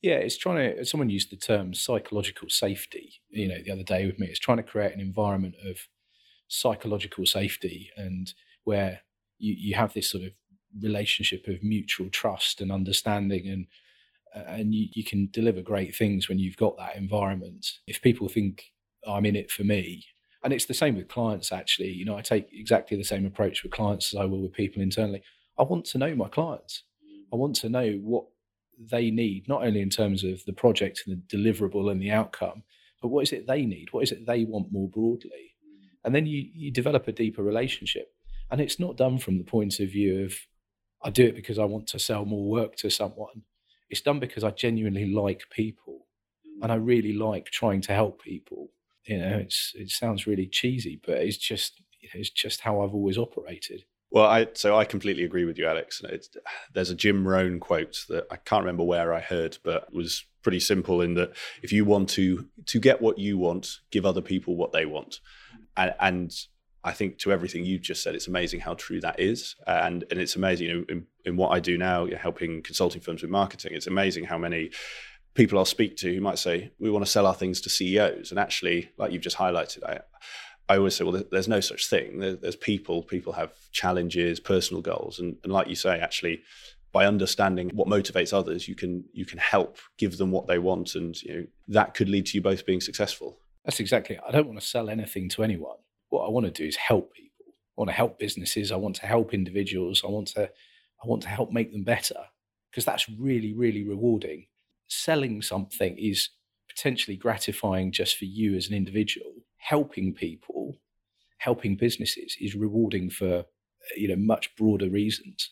Yeah, 0.00 0.14
it's 0.14 0.36
trying 0.36 0.76
to. 0.76 0.84
Someone 0.84 1.10
used 1.10 1.30
the 1.30 1.36
term 1.36 1.74
psychological 1.74 2.48
safety. 2.48 3.20
You 3.30 3.48
know, 3.48 3.58
the 3.64 3.70
other 3.70 3.84
day 3.84 4.06
with 4.06 4.18
me, 4.18 4.26
it's 4.26 4.40
trying 4.40 4.56
to 4.56 4.62
create 4.62 4.92
an 4.92 5.00
environment 5.00 5.54
of 5.64 5.76
psychological 6.48 7.24
safety 7.24 7.90
and 7.96 8.34
where 8.64 9.00
you, 9.38 9.54
you 9.56 9.74
have 9.74 9.92
this 9.92 10.10
sort 10.10 10.24
of 10.24 10.32
relationship 10.80 11.46
of 11.48 11.62
mutual 11.62 12.08
trust 12.08 12.60
and 12.60 12.72
understanding 12.72 13.48
and 13.48 13.66
and 14.34 14.74
you, 14.74 14.88
you 14.92 15.04
can 15.04 15.28
deliver 15.32 15.62
great 15.62 15.94
things 15.94 16.28
when 16.28 16.38
you've 16.38 16.56
got 16.56 16.76
that 16.78 16.96
environment. 16.96 17.66
If 17.86 18.00
people 18.02 18.28
think 18.28 18.64
i'm 19.06 19.26
in 19.26 19.34
it 19.34 19.50
for 19.50 19.64
me 19.64 20.04
and 20.44 20.52
it's 20.52 20.66
the 20.66 20.74
same 20.74 20.96
with 20.96 21.08
clients 21.08 21.50
actually. 21.52 21.90
You 21.90 22.04
know 22.04 22.16
i 22.16 22.22
take 22.22 22.48
exactly 22.52 22.96
the 22.96 23.04
same 23.04 23.26
approach 23.26 23.62
with 23.62 23.72
clients 23.72 24.12
as 24.12 24.20
i 24.20 24.24
will 24.24 24.42
with 24.42 24.52
people 24.52 24.82
internally. 24.82 25.22
I 25.58 25.64
want 25.64 25.84
to 25.86 25.98
know 25.98 26.14
my 26.14 26.28
clients. 26.28 26.84
I 27.32 27.36
want 27.36 27.56
to 27.56 27.68
know 27.68 27.92
what 28.02 28.24
they 28.78 29.10
need 29.10 29.48
not 29.48 29.64
only 29.64 29.80
in 29.80 29.90
terms 29.90 30.24
of 30.24 30.44
the 30.44 30.52
project 30.52 31.02
and 31.06 31.16
the 31.16 31.36
deliverable 31.36 31.90
and 31.90 32.00
the 32.00 32.10
outcome 32.10 32.62
but 33.02 33.08
what 33.08 33.24
is 33.24 33.32
it 33.32 33.46
they 33.48 33.66
need? 33.66 33.88
What 33.90 34.04
is 34.04 34.12
it 34.12 34.26
they 34.26 34.44
want 34.44 34.72
more 34.72 34.88
broadly? 34.88 35.56
And 36.04 36.14
then 36.14 36.26
you 36.26 36.48
you 36.54 36.70
develop 36.70 37.08
a 37.08 37.12
deeper 37.12 37.42
relationship. 37.42 38.14
And 38.50 38.60
it's 38.60 38.78
not 38.78 38.96
done 38.96 39.18
from 39.18 39.38
the 39.38 39.44
point 39.44 39.80
of 39.80 39.90
view 39.90 40.24
of 40.24 40.34
I 41.02 41.10
do 41.10 41.24
it 41.24 41.34
because 41.34 41.58
I 41.58 41.64
want 41.64 41.88
to 41.88 41.98
sell 41.98 42.24
more 42.24 42.48
work 42.48 42.76
to 42.76 42.90
someone. 42.90 43.42
It's 43.92 44.00
done 44.00 44.18
because 44.18 44.42
I 44.42 44.50
genuinely 44.50 45.04
like 45.04 45.42
people 45.50 46.06
and 46.62 46.72
I 46.72 46.78
mm. 46.78 46.86
really 46.86 47.12
like 47.12 47.44
trying 47.46 47.82
to 47.82 47.92
help 47.92 48.22
people. 48.22 48.70
You 49.04 49.18
know, 49.18 49.36
it's 49.36 49.72
it 49.74 49.90
sounds 49.90 50.26
really 50.26 50.46
cheesy, 50.46 50.98
but 51.04 51.18
it's 51.18 51.36
just 51.36 51.82
it's 52.00 52.30
just 52.30 52.62
how 52.62 52.80
I've 52.80 52.94
always 52.94 53.18
operated. 53.18 53.84
Well, 54.10 54.24
I 54.24 54.46
so 54.54 54.76
I 54.76 54.86
completely 54.86 55.24
agree 55.24 55.44
with 55.44 55.58
you, 55.58 55.66
Alex. 55.66 56.00
It's, 56.04 56.30
there's 56.72 56.90
a 56.90 56.94
Jim 56.94 57.28
Rohn 57.28 57.60
quote 57.60 58.04
that 58.08 58.26
I 58.30 58.36
can't 58.36 58.62
remember 58.62 58.84
where 58.84 59.12
I 59.12 59.20
heard, 59.20 59.58
but 59.62 59.92
was 59.92 60.24
pretty 60.42 60.60
simple 60.60 61.02
in 61.02 61.14
that 61.14 61.36
if 61.62 61.70
you 61.70 61.84
want 61.84 62.08
to 62.10 62.48
to 62.66 62.80
get 62.80 63.02
what 63.02 63.18
you 63.18 63.36
want, 63.36 63.80
give 63.90 64.06
other 64.06 64.22
people 64.22 64.56
what 64.56 64.72
they 64.72 64.86
want, 64.86 65.20
mm. 65.54 65.64
and, 65.76 65.94
and 66.00 66.32
I 66.84 66.92
think 66.92 67.18
to 67.18 67.32
everything 67.32 67.64
you've 67.64 67.82
just 67.82 68.02
said, 68.02 68.14
it's 68.14 68.26
amazing 68.26 68.60
how 68.60 68.74
true 68.74 69.00
that 69.00 69.20
is, 69.20 69.54
uh, 69.66 69.82
and 69.84 70.04
and 70.10 70.20
it's 70.20 70.36
amazing 70.36 70.68
you 70.68 70.74
know, 70.74 70.84
in, 70.88 71.06
in 71.24 71.36
what 71.36 71.50
I 71.50 71.60
do 71.60 71.78
now, 71.78 72.06
helping 72.06 72.62
consulting 72.62 73.00
firms 73.00 73.22
with 73.22 73.30
marketing. 73.30 73.72
It's 73.74 73.86
amazing 73.86 74.24
how 74.24 74.38
many 74.38 74.70
people 75.34 75.58
I'll 75.58 75.64
speak 75.64 75.96
to 75.98 76.12
who 76.12 76.20
might 76.20 76.38
say 76.38 76.72
we 76.78 76.90
want 76.90 77.04
to 77.04 77.10
sell 77.10 77.26
our 77.26 77.34
things 77.34 77.60
to 77.62 77.70
CEOs, 77.70 78.30
and 78.30 78.38
actually, 78.38 78.90
like 78.96 79.12
you've 79.12 79.22
just 79.22 79.36
highlighted, 79.36 79.84
I 79.84 80.00
I 80.68 80.76
always 80.76 80.96
say, 80.96 81.04
well, 81.04 81.22
there's 81.30 81.48
no 81.48 81.60
such 81.60 81.86
thing. 81.86 82.18
There's 82.18 82.56
people. 82.56 83.02
People 83.02 83.34
have 83.34 83.52
challenges, 83.72 84.40
personal 84.40 84.82
goals, 84.82 85.18
and, 85.18 85.36
and 85.44 85.52
like 85.52 85.68
you 85.68 85.74
say, 85.74 86.00
actually, 86.00 86.42
by 86.92 87.06
understanding 87.06 87.70
what 87.74 87.88
motivates 87.88 88.32
others, 88.32 88.66
you 88.66 88.74
can 88.74 89.04
you 89.12 89.24
can 89.24 89.38
help 89.38 89.78
give 89.98 90.18
them 90.18 90.32
what 90.32 90.48
they 90.48 90.58
want, 90.58 90.96
and 90.96 91.20
you 91.22 91.34
know 91.34 91.46
that 91.68 91.94
could 91.94 92.08
lead 92.08 92.26
to 92.26 92.38
you 92.38 92.42
both 92.42 92.66
being 92.66 92.80
successful. 92.80 93.38
That's 93.64 93.78
exactly. 93.78 94.16
It. 94.16 94.22
I 94.26 94.32
don't 94.32 94.48
want 94.48 94.58
to 94.58 94.66
sell 94.66 94.90
anything 94.90 95.28
to 95.30 95.44
anyone 95.44 95.76
what 96.12 96.26
I 96.26 96.30
want 96.30 96.46
to 96.46 96.52
do 96.52 96.64
is 96.64 96.76
help 96.76 97.14
people. 97.14 97.46
I 97.48 97.80
want 97.80 97.88
to 97.88 97.94
help 97.94 98.18
businesses. 98.18 98.70
I 98.70 98.76
want 98.76 98.96
to 98.96 99.06
help 99.06 99.32
individuals. 99.32 100.02
I 100.04 100.08
want 100.08 100.28
to 100.28 100.44
I 100.44 101.06
want 101.06 101.22
to 101.22 101.28
help 101.28 101.50
make 101.50 101.72
them 101.72 101.82
better 101.82 102.20
because 102.70 102.84
that's 102.84 103.08
really 103.08 103.52
really 103.54 103.82
rewarding. 103.82 104.46
Selling 104.88 105.40
something 105.40 105.96
is 105.98 106.28
potentially 106.68 107.16
gratifying 107.16 107.92
just 107.92 108.16
for 108.16 108.26
you 108.26 108.54
as 108.54 108.68
an 108.68 108.74
individual. 108.74 109.32
Helping 109.56 110.12
people, 110.12 110.76
helping 111.38 111.76
businesses 111.76 112.36
is 112.40 112.54
rewarding 112.54 113.08
for 113.08 113.44
you 113.96 114.08
know 114.08 114.16
much 114.16 114.54
broader 114.56 114.90
reasons. 114.90 115.50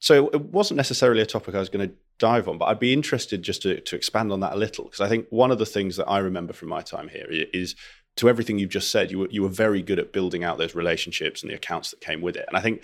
So 0.00 0.28
it 0.28 0.40
wasn't 0.42 0.76
necessarily 0.76 1.22
a 1.22 1.26
topic 1.26 1.54
I 1.54 1.60
was 1.60 1.70
going 1.70 1.88
to 1.88 1.94
dive 2.18 2.46
on, 2.46 2.58
but 2.58 2.66
I'd 2.66 2.78
be 2.78 2.92
interested 2.92 3.42
just 3.42 3.62
to, 3.62 3.80
to 3.80 3.96
expand 3.96 4.32
on 4.32 4.40
that 4.40 4.52
a 4.52 4.56
little 4.56 4.84
because 4.84 5.00
I 5.00 5.08
think 5.08 5.26
one 5.30 5.50
of 5.50 5.58
the 5.58 5.64
things 5.64 5.96
that 5.96 6.06
I 6.06 6.18
remember 6.18 6.52
from 6.52 6.68
my 6.68 6.82
time 6.82 7.08
here 7.08 7.26
is 7.30 7.74
to 8.16 8.28
everything 8.28 8.58
you've 8.58 8.70
just 8.70 8.90
said, 8.90 9.10
you 9.10 9.20
were 9.20 9.28
you 9.30 9.42
were 9.42 9.48
very 9.48 9.82
good 9.82 9.98
at 9.98 10.12
building 10.12 10.44
out 10.44 10.58
those 10.58 10.74
relationships 10.74 11.42
and 11.42 11.50
the 11.50 11.56
accounts 11.56 11.90
that 11.90 12.00
came 12.00 12.20
with 12.20 12.36
it. 12.36 12.44
And 12.48 12.56
I 12.56 12.60
think 12.60 12.82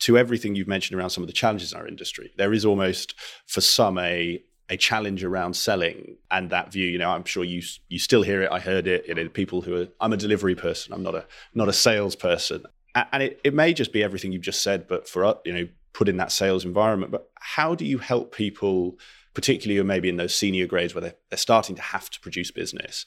to 0.00 0.18
everything 0.18 0.54
you've 0.54 0.68
mentioned 0.68 0.98
around 0.98 1.10
some 1.10 1.22
of 1.22 1.28
the 1.28 1.32
challenges 1.32 1.72
in 1.72 1.78
our 1.78 1.86
industry, 1.86 2.32
there 2.36 2.52
is 2.52 2.64
almost 2.64 3.14
for 3.46 3.60
some 3.60 3.98
a 3.98 4.42
a 4.68 4.76
challenge 4.76 5.22
around 5.22 5.54
selling 5.54 6.16
and 6.30 6.48
that 6.50 6.72
view. 6.72 6.86
You 6.86 6.98
know, 6.98 7.10
I'm 7.10 7.24
sure 7.24 7.44
you 7.44 7.62
you 7.88 7.98
still 7.98 8.22
hear 8.22 8.42
it. 8.42 8.50
I 8.50 8.58
heard 8.58 8.86
it. 8.86 9.06
You 9.06 9.14
know, 9.14 9.28
people 9.28 9.62
who 9.62 9.76
are 9.76 9.88
I'm 10.00 10.12
a 10.12 10.16
delivery 10.16 10.54
person. 10.54 10.92
I'm 10.92 11.02
not 11.02 11.14
a 11.14 11.26
not 11.54 11.68
a 11.68 11.72
salesperson. 11.72 12.64
And 12.94 13.22
it, 13.22 13.40
it 13.42 13.54
may 13.54 13.72
just 13.72 13.90
be 13.90 14.02
everything 14.04 14.32
you've 14.32 14.42
just 14.42 14.62
said, 14.62 14.86
but 14.86 15.08
for 15.08 15.38
you 15.46 15.52
know, 15.54 15.68
put 15.94 16.08
in 16.08 16.18
that 16.18 16.30
sales 16.30 16.64
environment. 16.64 17.10
But 17.10 17.30
how 17.36 17.74
do 17.74 17.86
you 17.86 17.98
help 17.98 18.34
people, 18.34 18.98
particularly 19.32 19.78
who 19.78 19.84
maybe 19.84 20.10
in 20.10 20.18
those 20.18 20.34
senior 20.34 20.66
grades 20.66 20.94
where 20.94 21.00
they're, 21.00 21.14
they're 21.30 21.38
starting 21.38 21.76
to 21.76 21.82
have 21.82 22.10
to 22.10 22.20
produce 22.20 22.50
business, 22.50 23.06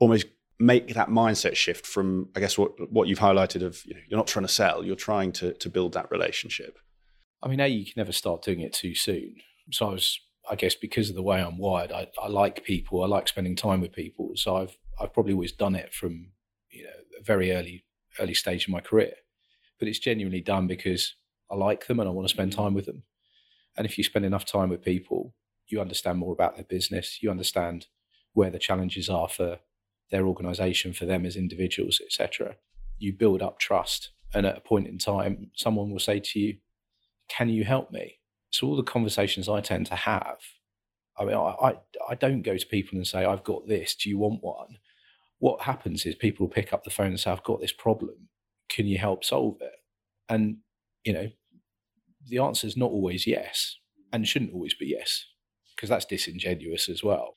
almost 0.00 0.26
make 0.58 0.94
that 0.94 1.08
mindset 1.08 1.56
shift 1.56 1.86
from 1.86 2.28
i 2.36 2.40
guess 2.40 2.56
what 2.56 2.72
what 2.92 3.08
you've 3.08 3.18
highlighted 3.18 3.62
of 3.62 3.84
you 3.84 3.94
know, 3.94 4.00
you're 4.08 4.18
not 4.18 4.26
trying 4.26 4.46
to 4.46 4.52
sell 4.52 4.84
you're 4.84 4.94
trying 4.96 5.32
to 5.32 5.52
to 5.54 5.68
build 5.68 5.92
that 5.94 6.10
relationship? 6.10 6.78
I 7.42 7.48
mean 7.48 7.60
a 7.60 7.66
you 7.66 7.84
can 7.84 7.94
never 7.96 8.12
start 8.12 8.42
doing 8.42 8.60
it 8.60 8.72
too 8.72 8.94
soon. 8.94 9.36
So 9.70 9.88
i 9.88 9.90
was 9.90 10.20
i 10.50 10.54
guess 10.54 10.74
because 10.74 11.08
of 11.08 11.14
the 11.14 11.22
way 11.22 11.40
i'm 11.40 11.58
wired 11.58 11.92
i, 11.92 12.08
I 12.20 12.28
like 12.28 12.64
people 12.64 13.02
i 13.02 13.06
like 13.06 13.28
spending 13.28 13.56
time 13.56 13.80
with 13.80 13.92
people. 13.92 14.32
So 14.34 14.56
i've 14.56 14.76
i've 15.00 15.12
probably 15.12 15.32
always 15.32 15.52
done 15.52 15.74
it 15.74 15.92
from 15.92 16.28
you 16.70 16.84
know 16.84 16.90
a 17.20 17.22
very 17.22 17.52
early 17.52 17.84
early 18.20 18.34
stage 18.34 18.68
in 18.68 18.72
my 18.72 18.80
career. 18.80 19.14
But 19.78 19.88
it's 19.88 19.98
genuinely 19.98 20.42
done 20.42 20.66
because 20.66 21.14
i 21.50 21.56
like 21.56 21.86
them 21.86 21.98
and 21.98 22.08
i 22.08 22.12
want 22.12 22.28
to 22.28 22.34
spend 22.34 22.52
time 22.52 22.74
with 22.74 22.86
them. 22.86 23.02
And 23.76 23.86
if 23.86 23.96
you 23.96 24.04
spend 24.04 24.24
enough 24.26 24.44
time 24.44 24.68
with 24.68 24.82
people 24.82 25.34
you 25.66 25.80
understand 25.80 26.18
more 26.18 26.32
about 26.32 26.54
their 26.54 26.64
business 26.64 27.22
you 27.22 27.30
understand 27.30 27.86
where 28.34 28.50
the 28.50 28.58
challenges 28.58 29.08
are 29.08 29.28
for 29.28 29.58
their 30.10 30.26
organization, 30.26 30.92
for 30.92 31.06
them 31.06 31.24
as 31.24 31.36
individuals, 31.36 32.00
etc. 32.04 32.56
You 32.98 33.12
build 33.12 33.42
up 33.42 33.58
trust. 33.58 34.10
And 34.34 34.46
at 34.46 34.56
a 34.56 34.60
point 34.60 34.86
in 34.86 34.98
time, 34.98 35.50
someone 35.54 35.90
will 35.90 35.98
say 35.98 36.20
to 36.20 36.38
you, 36.38 36.56
Can 37.28 37.48
you 37.48 37.64
help 37.64 37.90
me? 37.90 38.18
So, 38.50 38.66
all 38.66 38.76
the 38.76 38.82
conversations 38.82 39.48
I 39.48 39.60
tend 39.60 39.86
to 39.86 39.94
have, 39.94 40.38
I 41.18 41.24
mean, 41.24 41.34
I, 41.34 41.54
I, 41.62 41.74
I 42.10 42.14
don't 42.14 42.42
go 42.42 42.56
to 42.56 42.66
people 42.66 42.96
and 42.96 43.06
say, 43.06 43.24
I've 43.24 43.44
got 43.44 43.68
this. 43.68 43.94
Do 43.94 44.08
you 44.08 44.18
want 44.18 44.42
one? 44.42 44.78
What 45.38 45.62
happens 45.62 46.06
is 46.06 46.14
people 46.14 46.48
pick 46.48 46.72
up 46.72 46.84
the 46.84 46.90
phone 46.90 47.08
and 47.08 47.20
say, 47.20 47.30
I've 47.30 47.42
got 47.42 47.60
this 47.60 47.72
problem. 47.72 48.28
Can 48.68 48.86
you 48.86 48.98
help 48.98 49.24
solve 49.24 49.56
it? 49.60 49.72
And, 50.28 50.58
you 51.04 51.12
know, 51.12 51.30
the 52.26 52.38
answer 52.38 52.66
is 52.66 52.76
not 52.76 52.90
always 52.90 53.26
yes 53.26 53.76
and 54.12 54.28
shouldn't 54.28 54.54
always 54.54 54.74
be 54.74 54.86
yes 54.86 55.26
because 55.74 55.88
that's 55.88 56.04
disingenuous 56.04 56.88
as 56.88 57.02
well 57.02 57.36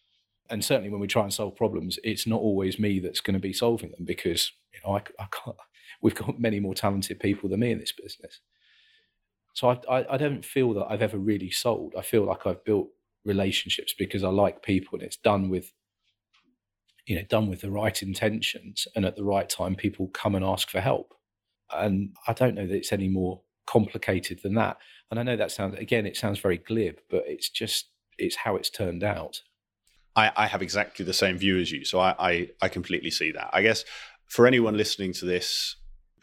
and 0.49 0.63
certainly 0.63 0.89
when 0.89 1.01
we 1.01 1.07
try 1.07 1.23
and 1.23 1.33
solve 1.33 1.55
problems, 1.55 1.99
it's 2.03 2.27
not 2.27 2.39
always 2.39 2.79
me 2.79 2.99
that's 2.99 3.21
going 3.21 3.33
to 3.33 3.39
be 3.39 3.53
solving 3.53 3.91
them 3.91 4.05
because 4.05 4.51
you 4.73 4.79
know 4.83 4.95
I, 4.95 5.03
I 5.19 5.27
can't. 5.31 5.57
We've 6.01 6.15
got 6.15 6.39
many 6.39 6.59
more 6.59 6.75
talented 6.75 7.19
people 7.19 7.49
than 7.49 7.61
me 7.61 7.71
in 7.71 7.79
this 7.79 7.93
business. 7.93 8.41
So 9.53 9.69
I, 9.69 9.79
I, 9.89 10.13
I 10.13 10.17
don't 10.17 10.43
feel 10.43 10.73
that 10.73 10.87
I've 10.89 11.01
ever 11.01 11.17
really 11.17 11.49
sold. 11.49 11.93
I 11.97 12.01
feel 12.01 12.25
like 12.25 12.45
I've 12.45 12.63
built 12.65 12.89
relationships 13.23 13.95
because 13.97 14.23
I 14.23 14.29
like 14.29 14.61
people, 14.61 14.97
and 14.97 15.03
it's 15.03 15.17
done 15.17 15.49
with 15.49 15.71
you 17.05 17.15
know 17.15 17.23
done 17.23 17.49
with 17.49 17.61
the 17.61 17.71
right 17.71 18.01
intentions, 18.01 18.87
and 18.95 19.05
at 19.05 19.15
the 19.15 19.23
right 19.23 19.49
time, 19.49 19.75
people 19.75 20.07
come 20.09 20.35
and 20.35 20.45
ask 20.45 20.69
for 20.69 20.81
help. 20.81 21.13
And 21.73 22.15
I 22.27 22.33
don't 22.33 22.55
know 22.55 22.67
that 22.67 22.75
it's 22.75 22.93
any 22.93 23.07
more 23.07 23.41
complicated 23.65 24.41
than 24.43 24.53
that. 24.55 24.77
And 25.09 25.19
I 25.19 25.23
know 25.23 25.35
that 25.35 25.51
sounds 25.51 25.77
again, 25.79 26.05
it 26.05 26.17
sounds 26.17 26.39
very 26.39 26.57
glib, 26.57 26.99
but 27.09 27.23
it's 27.25 27.49
just 27.49 27.89
it's 28.17 28.35
how 28.35 28.55
it's 28.55 28.69
turned 28.69 29.03
out. 29.03 29.41
I, 30.15 30.31
I 30.35 30.47
have 30.47 30.61
exactly 30.61 31.05
the 31.05 31.13
same 31.13 31.37
view 31.37 31.59
as 31.59 31.71
you. 31.71 31.85
So 31.85 31.99
I, 31.99 32.15
I, 32.17 32.49
I 32.61 32.67
completely 32.69 33.11
see 33.11 33.31
that. 33.31 33.49
I 33.51 33.61
guess 33.61 33.83
for 34.27 34.47
anyone 34.47 34.77
listening 34.77 35.13
to 35.13 35.25
this 35.25 35.75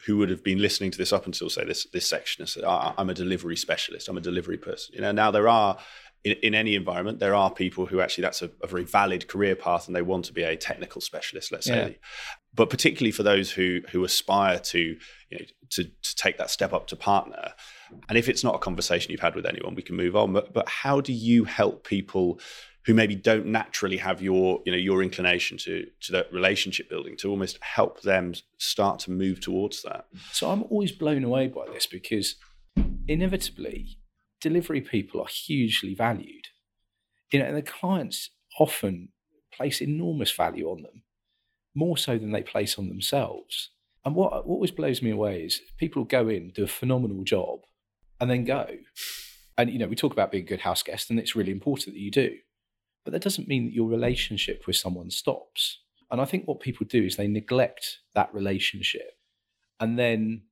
who 0.05 0.17
would 0.17 0.29
have 0.29 0.43
been 0.43 0.59
listening 0.59 0.91
to 0.91 0.97
this 0.97 1.13
up 1.13 1.25
until 1.25 1.49
say 1.49 1.63
this 1.63 1.85
this 1.93 2.07
section 2.07 2.41
and 2.41 2.49
said, 2.49 2.63
"I'm 2.65 3.09
a 3.09 3.13
delivery 3.13 3.55
specialist. 3.55 4.09
I'm 4.09 4.17
a 4.17 4.21
delivery 4.21 4.57
person." 4.57 4.95
You 4.95 5.01
know, 5.01 5.11
now 5.11 5.31
there 5.31 5.47
are 5.47 5.77
in, 6.23 6.33
in 6.43 6.55
any 6.55 6.75
environment 6.75 7.19
there 7.19 7.35
are 7.35 7.51
people 7.51 7.85
who 7.85 8.01
actually 8.01 8.23
that's 8.23 8.41
a, 8.41 8.49
a, 8.61 8.67
very 8.67 8.83
valid 8.83 9.27
career 9.27 9.55
path 9.55 9.87
and 9.87 9.95
they 9.95 10.01
want 10.01 10.25
to 10.25 10.33
be 10.33 10.43
a 10.43 10.55
technical 10.55 11.01
specialist. 11.01 11.51
Let's 11.51 11.67
say, 11.67 11.89
yeah. 11.91 11.95
but 12.53 12.69
particularly 12.69 13.11
for 13.11 13.23
those 13.23 13.51
who 13.51 13.81
who 13.91 14.03
aspire 14.03 14.59
to 14.59 14.79
you 14.79 15.37
know 15.37 15.45
to 15.71 15.83
to 15.83 16.15
take 16.15 16.37
that 16.37 16.49
step 16.49 16.73
up 16.73 16.87
to 16.87 16.95
partner, 16.95 17.53
and 18.09 18.17
if 18.17 18.27
it's 18.29 18.43
not 18.43 18.55
a 18.55 18.59
conversation 18.59 19.11
you've 19.11 19.21
had 19.21 19.35
with 19.35 19.45
anyone, 19.45 19.75
we 19.75 19.81
can 19.81 19.95
move 19.95 20.15
on. 20.15 20.33
But 20.33 20.53
but 20.53 20.67
how 20.67 21.01
do 21.01 21.13
you 21.13 21.45
help 21.45 21.85
people? 21.85 22.39
Who 22.85 22.93
maybe 22.93 23.15
don't 23.15 23.45
naturally 23.45 23.97
have 23.97 24.21
your 24.21 24.61
you 24.65 24.71
know 24.71 24.77
your 24.77 25.01
inclination 25.03 25.57
to 25.57 25.87
to 26.01 26.11
that 26.11 26.31
relationship 26.31 26.89
building 26.89 27.15
to 27.17 27.29
almost 27.29 27.57
help 27.61 28.01
them 28.01 28.33
start 28.57 28.99
to 28.99 29.11
move 29.11 29.39
towards 29.39 29.81
that. 29.83 30.05
So 30.31 30.49
i'm 30.49 30.63
always 30.63 30.91
blown 30.91 31.23
away 31.23 31.47
by 31.47 31.65
this 31.71 31.87
because 31.87 32.35
inevitably 33.07 33.97
delivery 34.41 34.81
people 34.81 35.21
are 35.21 35.27
hugely 35.27 35.93
valued 35.93 36.47
you 37.31 37.39
know 37.39 37.45
and 37.45 37.55
the 37.55 37.61
clients 37.61 38.29
often 38.59 39.09
place 39.51 39.81
enormous 39.81 40.31
value 40.31 40.69
on 40.69 40.81
them 40.81 41.03
more 41.75 41.97
so 41.97 42.17
than 42.17 42.31
they 42.31 42.43
place 42.43 42.77
on 42.77 42.89
themselves. 42.89 43.69
And 44.05 44.15
what 44.15 44.31
what 44.45 44.55
always 44.55 44.71
blows 44.71 45.01
me 45.01 45.11
away 45.11 45.43
is 45.43 45.61
people 45.77 46.03
go 46.03 46.27
in 46.27 46.51
do 46.51 46.63
a 46.63 46.67
phenomenal 46.67 47.23
job 47.23 47.61
and 48.19 48.29
then 48.29 48.43
go. 48.43 48.67
And 49.57 49.69
you 49.69 49.79
know 49.79 49.87
we 49.87 49.95
talk 49.95 50.13
about 50.13 50.31
being 50.31 50.43
a 50.43 50.47
good 50.47 50.61
house 50.61 50.83
guest 50.83 51.09
and 51.09 51.19
it's 51.19 51.35
really 51.35 51.51
important 51.51 51.95
that 51.95 52.01
you 52.01 52.11
do 52.11 52.37
but 53.03 53.11
that 53.11 53.21
doesn't 53.21 53.47
mean 53.47 53.65
that 53.65 53.73
your 53.73 53.89
relationship 53.89 54.63
with 54.65 54.75
someone 54.75 55.09
stops. 55.09 55.79
And 56.11 56.21
I 56.21 56.25
think 56.25 56.47
what 56.47 56.59
people 56.59 56.85
do 56.87 57.03
is 57.03 57.15
they 57.15 57.27
neglect 57.27 57.99
that 58.13 58.33
relationship 58.33 59.17
and 59.79 59.97
then 59.97 60.43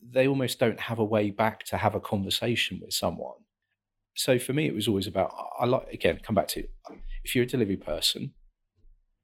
they 0.00 0.28
almost 0.28 0.58
don't 0.58 0.80
have 0.80 0.98
a 0.98 1.04
way 1.04 1.30
back 1.30 1.64
to 1.64 1.78
have 1.78 1.94
a 1.94 2.00
conversation 2.00 2.78
with 2.80 2.92
someone. 2.92 3.38
So 4.14 4.38
for 4.38 4.52
me, 4.52 4.66
it 4.66 4.74
was 4.74 4.86
always 4.86 5.06
about, 5.06 5.34
I 5.58 5.64
like, 5.64 5.88
again, 5.92 6.20
come 6.22 6.34
back 6.34 6.48
to 6.48 6.64
if 7.24 7.34
you're 7.34 7.44
a 7.44 7.48
delivery 7.48 7.76
person, 7.76 8.32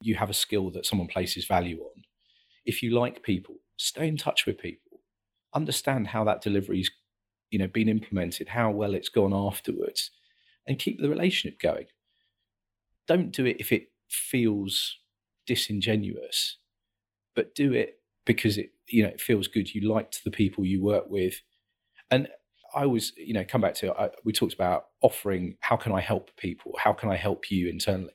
you 0.00 0.14
have 0.14 0.30
a 0.30 0.34
skill 0.34 0.70
that 0.70 0.86
someone 0.86 1.06
places 1.06 1.44
value 1.44 1.80
on. 1.80 2.02
If 2.64 2.82
you 2.82 2.98
like 2.98 3.22
people, 3.22 3.56
stay 3.76 4.08
in 4.08 4.16
touch 4.16 4.46
with 4.46 4.58
people, 4.58 5.00
understand 5.54 6.08
how 6.08 6.24
that 6.24 6.40
delivery's, 6.40 6.90
you 7.50 7.58
know, 7.58 7.68
been 7.68 7.88
implemented, 7.88 8.48
how 8.48 8.70
well 8.70 8.94
it's 8.94 9.10
gone 9.10 9.34
afterwards, 9.34 10.10
and 10.66 10.78
keep 10.78 11.00
the 11.00 11.08
relationship 11.08 11.60
going 11.60 11.86
don't 13.10 13.32
do 13.32 13.44
it 13.44 13.56
if 13.58 13.72
it 13.72 13.88
feels 14.08 14.98
disingenuous, 15.44 16.58
but 17.34 17.56
do 17.56 17.72
it 17.72 17.98
because 18.24 18.56
it 18.56 18.70
you 18.88 19.02
know 19.02 19.08
it 19.08 19.20
feels 19.20 19.48
good. 19.48 19.74
You 19.74 19.92
liked 19.92 20.22
the 20.22 20.30
people 20.30 20.64
you 20.64 20.80
work 20.80 21.10
with, 21.10 21.34
and 22.12 22.28
I 22.72 22.86
was 22.86 23.12
you 23.16 23.34
know 23.34 23.44
come 23.44 23.62
back 23.62 23.74
to 23.76 23.92
I, 24.00 24.10
we 24.24 24.32
talked 24.32 24.54
about 24.54 24.84
offering. 25.02 25.56
How 25.58 25.76
can 25.76 25.90
I 25.90 26.00
help 26.00 26.30
people? 26.36 26.76
How 26.78 26.92
can 26.92 27.10
I 27.10 27.16
help 27.16 27.50
you 27.50 27.68
internally? 27.68 28.12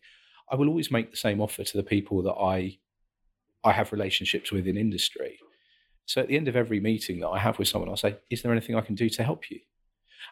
I 0.49 0.55
will 0.55 0.69
always 0.69 0.89
make 0.89 1.11
the 1.11 1.17
same 1.17 1.41
offer 1.41 1.65
to 1.65 1.77
the 1.77 1.83
people 1.83 2.23
that 2.23 2.39
I 2.55 2.77
I 3.65 3.73
have 3.73 3.91
relationships 3.91 4.49
with 4.49 4.65
in 4.65 4.77
industry. 4.77 5.39
So 6.05 6.21
at 6.21 6.29
the 6.29 6.37
end 6.37 6.47
of 6.47 6.55
every 6.55 6.79
meeting 6.79 7.19
that 7.19 7.27
I 7.27 7.39
have 7.39 7.59
with 7.59 7.67
someone, 7.67 7.89
I'll 7.89 7.97
say, 7.97 8.15
"Is 8.29 8.43
there 8.43 8.53
anything 8.53 8.77
I 8.77 8.81
can 8.81 8.95
do 8.95 9.09
to 9.09 9.23
help 9.23 9.51
you?" 9.51 9.59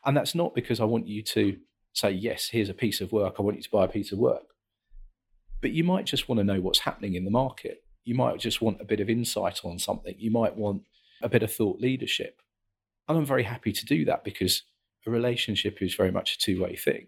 And 0.06 0.16
that's 0.16 0.36
not 0.36 0.56
because 0.56 0.80
I 0.80 0.86
want 0.86 1.06
you 1.06 1.22
to 1.22 1.60
say, 1.92 2.12
"Yes, 2.12 2.48
here's 2.48 2.70
a 2.70 2.74
piece 2.74 3.02
of 3.02 3.12
work. 3.12 3.36
I 3.40 3.42
want 3.42 3.58
you 3.58 3.64
to 3.64 3.70
buy 3.70 3.84
a 3.84 3.90
piece 3.90 4.14
of 4.14 4.20
work." 4.20 4.53
But 5.64 5.72
you 5.72 5.86
might 5.86 6.06
just 6.06 6.28
want 6.28 6.40
to 6.40 6.44
know 6.44 6.60
what's 6.60 6.80
happening 6.80 7.16
in 7.16 7.24
the 7.24 7.32
market. 7.32 7.86
You 8.04 8.16
might 8.16 8.38
just 8.38 8.62
want 8.62 8.82
a 8.82 8.86
bit 8.86 9.00
of 9.00 9.10
insight 9.10 9.62
on 9.64 9.80
something. 9.80 10.14
You 10.20 10.30
might 10.30 10.58
want 10.58 10.84
a 11.22 11.30
bit 11.30 11.42
of 11.42 11.54
thought 11.54 11.80
leadership. 11.80 12.42
And 13.08 13.18
I'm 13.18 13.26
very 13.26 13.44
happy 13.44 13.72
to 13.72 13.86
do 13.86 14.04
that 14.04 14.26
because 14.26 14.64
a 15.08 15.10
relationship 15.10 15.82
is 15.82 15.96
very 15.96 16.12
much 16.12 16.34
a 16.34 16.38
two 16.38 16.62
way 16.62 16.76
thing. 16.76 17.08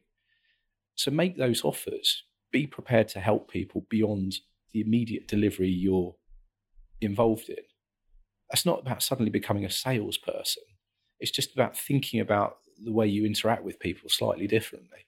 So 0.96 1.12
make 1.12 1.38
those 1.38 1.66
offers. 1.66 2.24
Be 2.54 2.66
prepared 2.66 3.10
to 3.10 3.20
help 3.20 3.52
people 3.52 3.86
beyond 3.90 4.38
the 4.72 4.80
immediate 4.80 5.28
delivery 5.28 5.70
you're 5.70 6.16
involved 7.02 7.50
in. 7.50 7.64
That's 8.50 8.66
not 8.66 8.80
about 8.80 9.04
suddenly 9.04 9.32
becoming 9.32 9.66
a 9.66 9.70
salesperson. 9.70 10.64
It's 11.20 11.32
just 11.32 11.54
about 11.54 11.78
thinking 11.78 12.22
about 12.22 12.60
the 12.82 12.94
way 12.94 13.08
you 13.08 13.26
interact 13.26 13.66
with 13.66 13.82
people 13.82 14.10
slightly 14.10 14.48
differently. 14.48 15.08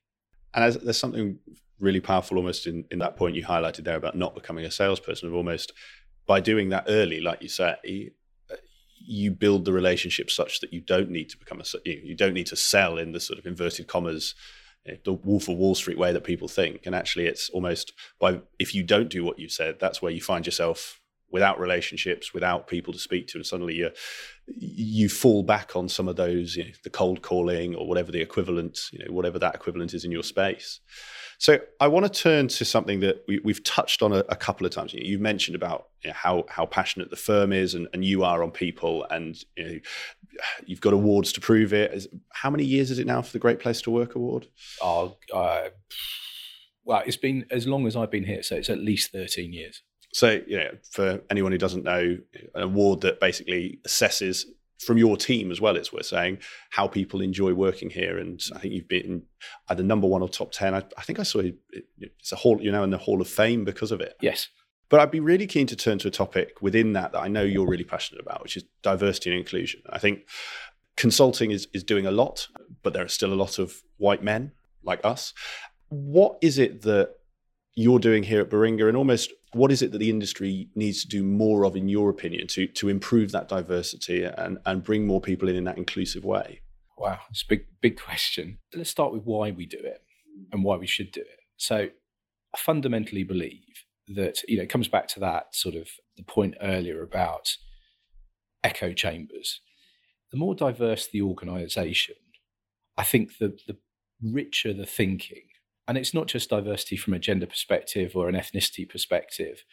And 0.58 0.74
there's 0.74 0.98
something 0.98 1.38
really 1.80 2.00
powerful 2.00 2.38
almost 2.38 2.66
in, 2.66 2.84
in 2.90 2.98
that 3.00 3.16
point 3.16 3.36
you 3.36 3.46
highlighted 3.46 3.84
there 3.84 3.96
about 3.96 4.18
not 4.18 4.34
becoming 4.34 4.66
a 4.66 4.72
salesperson 4.72 5.28
of 5.28 5.36
almost 5.36 5.72
by 6.26 6.40
doing 6.40 6.70
that 6.70 6.86
early 6.88 7.22
like 7.22 7.44
you 7.44 7.48
say 7.48 8.12
you 9.00 9.30
build 9.30 9.64
the 9.64 9.72
relationship 9.72 10.32
such 10.32 10.60
that 10.60 10.74
you 10.74 10.82
don't 10.82 11.12
need 11.12 11.30
to 11.30 11.38
become 11.38 11.62
a 11.62 11.64
you 11.86 12.16
don't 12.16 12.34
need 12.34 12.48
to 12.48 12.56
sell 12.56 12.98
in 12.98 13.12
the 13.12 13.20
sort 13.20 13.38
of 13.38 13.46
inverted 13.46 13.88
commas 13.88 14.34
the 15.04 15.14
wolf 15.14 15.48
of 15.48 15.58
wall 15.58 15.76
street 15.76 15.98
way 15.98 16.12
that 16.12 16.24
people 16.24 16.48
think. 16.48 16.86
And 16.86 16.96
actually 16.96 17.28
it's 17.28 17.50
almost 17.50 17.94
by 18.20 18.42
if 18.58 18.74
you 18.74 18.84
don't 18.84 19.10
do 19.10 19.24
what 19.24 19.38
you 19.38 19.50
said 19.50 19.80
that's 19.80 20.02
where 20.02 20.12
you 20.12 20.22
find 20.22 20.46
yourself 20.46 21.00
without 21.30 21.60
relationships, 21.60 22.34
without 22.34 22.68
people 22.68 22.94
to 22.94 23.00
speak 23.00 23.28
to, 23.28 23.38
and 23.38 23.46
suddenly 23.46 23.76
you 23.76 23.92
you 24.48 25.10
fall 25.10 25.44
back 25.44 25.76
on 25.76 25.90
some 25.90 26.08
of 26.08 26.16
those, 26.16 26.56
you 26.56 26.64
know, 26.64 26.70
the 26.84 26.90
cold 26.90 27.22
calling 27.22 27.76
or 27.76 27.88
whatever 27.88 28.12
the 28.12 28.22
equivalent, 28.22 28.80
you 28.92 29.00
know, 29.00 29.12
whatever 29.12 29.38
that 29.38 29.54
equivalent 29.54 29.94
is 29.94 30.06
in 30.06 30.12
your 30.12 30.24
space. 30.24 30.80
So 31.40 31.60
I 31.80 31.88
want 31.88 32.12
to 32.12 32.22
turn 32.22 32.48
to 32.48 32.66
something 32.66 33.02
that 33.02 33.24
we, 33.28 33.40
have 33.46 33.64
touched 33.64 34.02
on 34.02 34.12
a, 34.12 34.24
a, 34.30 34.36
couple 34.36 34.66
of 34.66 34.72
times. 34.72 34.94
You 34.94 35.20
mentioned 35.20 35.56
about 35.56 35.90
you 36.04 36.10
know, 36.10 36.16
how 36.16 36.46
how 36.50 36.66
passionate 36.66 37.10
the 37.10 37.16
firm 37.16 37.54
is, 37.54 37.76
and, 37.76 37.88
and 37.94 38.04
you 38.04 38.24
are 38.24 38.42
on 38.42 38.52
people, 38.52 39.06
and 39.12 39.38
you 39.56 39.64
know, 39.64 39.80
you've 40.66 40.82
got 40.82 40.94
awards 40.94 41.32
to 41.34 41.42
prove 41.42 41.74
it. 41.74 42.08
How 42.34 42.50
many 42.50 42.64
years 42.64 42.90
is 42.90 43.00
it 43.00 43.06
now 43.06 43.22
for 43.22 43.32
the 43.34 43.40
Great 43.40 43.60
Place 43.60 43.82
to 43.82 43.92
Work 43.92 44.16
award? 44.16 44.48
Oh, 44.82 45.18
uh, 45.32 45.70
well, 46.86 47.04
it's 47.06 47.18
been 47.18 47.46
as 47.52 47.68
long 47.68 47.86
as 47.86 47.96
I've 47.96 48.12
been 48.12 48.26
here, 48.26 48.42
so 48.42 48.56
it's 48.56 48.70
at 48.70 48.80
least 48.80 49.12
thirteen 49.12 49.54
years. 49.54 49.84
So, 50.18 50.42
you 50.48 50.58
know, 50.58 50.72
for 50.90 51.22
anyone 51.30 51.52
who 51.52 51.60
doesn't 51.60 51.84
know, 51.84 52.18
an 52.56 52.64
award 52.64 53.02
that 53.02 53.20
basically 53.20 53.80
assesses 53.88 54.46
from 54.80 54.98
your 54.98 55.16
team 55.16 55.52
as 55.52 55.62
well, 55.62 55.76
it's 55.76 55.94
worth 55.94 56.08
saying 56.08 56.40
how 56.72 56.88
people 56.88 57.22
enjoy 57.22 57.54
working 57.54 57.92
here. 57.92 58.18
And 58.18 58.42
I 58.56 58.58
think 58.58 58.74
you've 58.74 58.88
been 58.88 59.22
either 59.70 59.84
number 59.84 60.08
one 60.08 60.24
or 60.24 60.28
top 60.28 60.52
10. 60.52 60.74
I, 60.74 60.84
I 60.98 61.04
think 61.04 61.20
I 61.20 61.22
saw 61.22 61.42
it, 61.42 61.58
it's 62.00 62.32
a 62.32 62.36
hall, 62.36 62.60
you 62.60 62.72
know, 62.72 62.84
in 62.84 62.90
the 62.90 62.98
Hall 62.98 63.22
of 63.22 63.28
Fame 63.28 63.64
because 63.64 63.92
of 63.92 64.02
it. 64.02 64.16
Yes. 64.20 64.48
But 64.90 65.02
I'd 65.02 65.12
be 65.12 65.20
really 65.20 65.46
keen 65.46 65.68
to 65.68 65.76
turn 65.76 66.00
to 66.00 66.08
a 66.08 66.12
topic 66.12 66.64
within 66.64 66.94
that 66.94 67.12
that 67.12 67.20
I 67.20 67.28
know 67.28 67.44
you're 67.44 67.68
really 67.68 67.84
passionate 67.84 68.22
about, 68.22 68.42
which 68.42 68.58
is 68.58 68.64
diversity 68.82 69.30
and 69.30 69.38
inclusion. 69.38 69.84
I 69.92 70.00
think 70.00 70.22
consulting 70.96 71.52
is, 71.52 71.68
is 71.76 71.84
doing 71.84 72.08
a 72.08 72.12
lot, 72.12 72.48
but 72.82 72.94
there 72.94 73.06
are 73.06 73.08
still 73.08 73.34
a 73.34 73.36
lot 73.36 73.60
of 73.60 73.84
white 73.98 74.24
men 74.24 74.54
like 74.82 75.02
us. 75.06 75.36
What 75.90 76.40
is 76.42 76.58
it 76.58 76.82
that 76.82 77.18
you're 77.78 78.00
doing 78.00 78.24
here 78.24 78.42
at 78.42 78.50
Baringa 78.50 78.88
and 78.88 78.98
almost 78.98 79.32
what 79.54 79.72
is 79.72 79.84
it 79.84 79.92
that 79.92 80.00
the 80.00 80.10
industry 80.10 80.68
needs 80.76 81.04
to 81.04 81.08
do 81.08 81.24
more 81.24 81.64
of, 81.64 81.76
in 81.76 81.88
your 81.88 82.10
opinion, 82.10 82.48
to 82.48 82.68
to 82.68 82.90
improve 82.90 83.32
that 83.32 83.48
diversity 83.48 84.24
and 84.24 84.58
and 84.66 84.84
bring 84.84 85.06
more 85.06 85.22
people 85.22 85.48
in 85.48 85.56
in 85.56 85.64
that 85.66 85.78
inclusive 85.78 86.26
way? 86.26 86.62
Wow, 86.98 87.20
it's 87.30 87.44
a 87.44 87.48
big 87.48 87.66
big 87.80 88.02
question. 88.02 88.58
Let's 88.76 88.90
start 88.90 89.14
with 89.14 89.24
why 89.24 89.52
we 89.52 89.68
do 89.68 89.78
it 89.80 90.02
and 90.52 90.64
why 90.64 90.76
we 90.78 90.88
should 90.88 91.12
do 91.12 91.22
it. 91.22 91.40
So, 91.56 91.90
I 92.56 92.58
fundamentally 92.58 93.24
believe 93.24 93.86
that 94.08 94.38
you 94.48 94.58
know 94.58 94.64
it 94.64 94.70
comes 94.70 94.88
back 94.88 95.08
to 95.10 95.20
that 95.20 95.54
sort 95.54 95.76
of 95.76 95.88
the 96.18 96.24
point 96.24 96.56
earlier 96.60 97.04
about 97.04 97.58
echo 98.64 98.92
chambers. 98.92 99.62
The 100.32 100.38
more 100.38 100.56
diverse 100.56 101.08
the 101.08 101.22
organisation, 101.22 102.16
I 102.98 103.04
think 103.04 103.38
the 103.38 103.56
the 103.68 103.78
richer 104.20 104.74
the 104.74 104.88
thinking 104.88 105.47
and 105.88 105.98
it's 105.98 106.14
not 106.14 106.28
just 106.28 106.50
diversity 106.50 106.98
from 106.98 107.14
a 107.14 107.20
gender 107.20 107.46
perspective 107.46 108.16
or 108.16 108.28
an 108.28 108.36
ethnicity 108.36 108.88
perspective, 108.88 109.64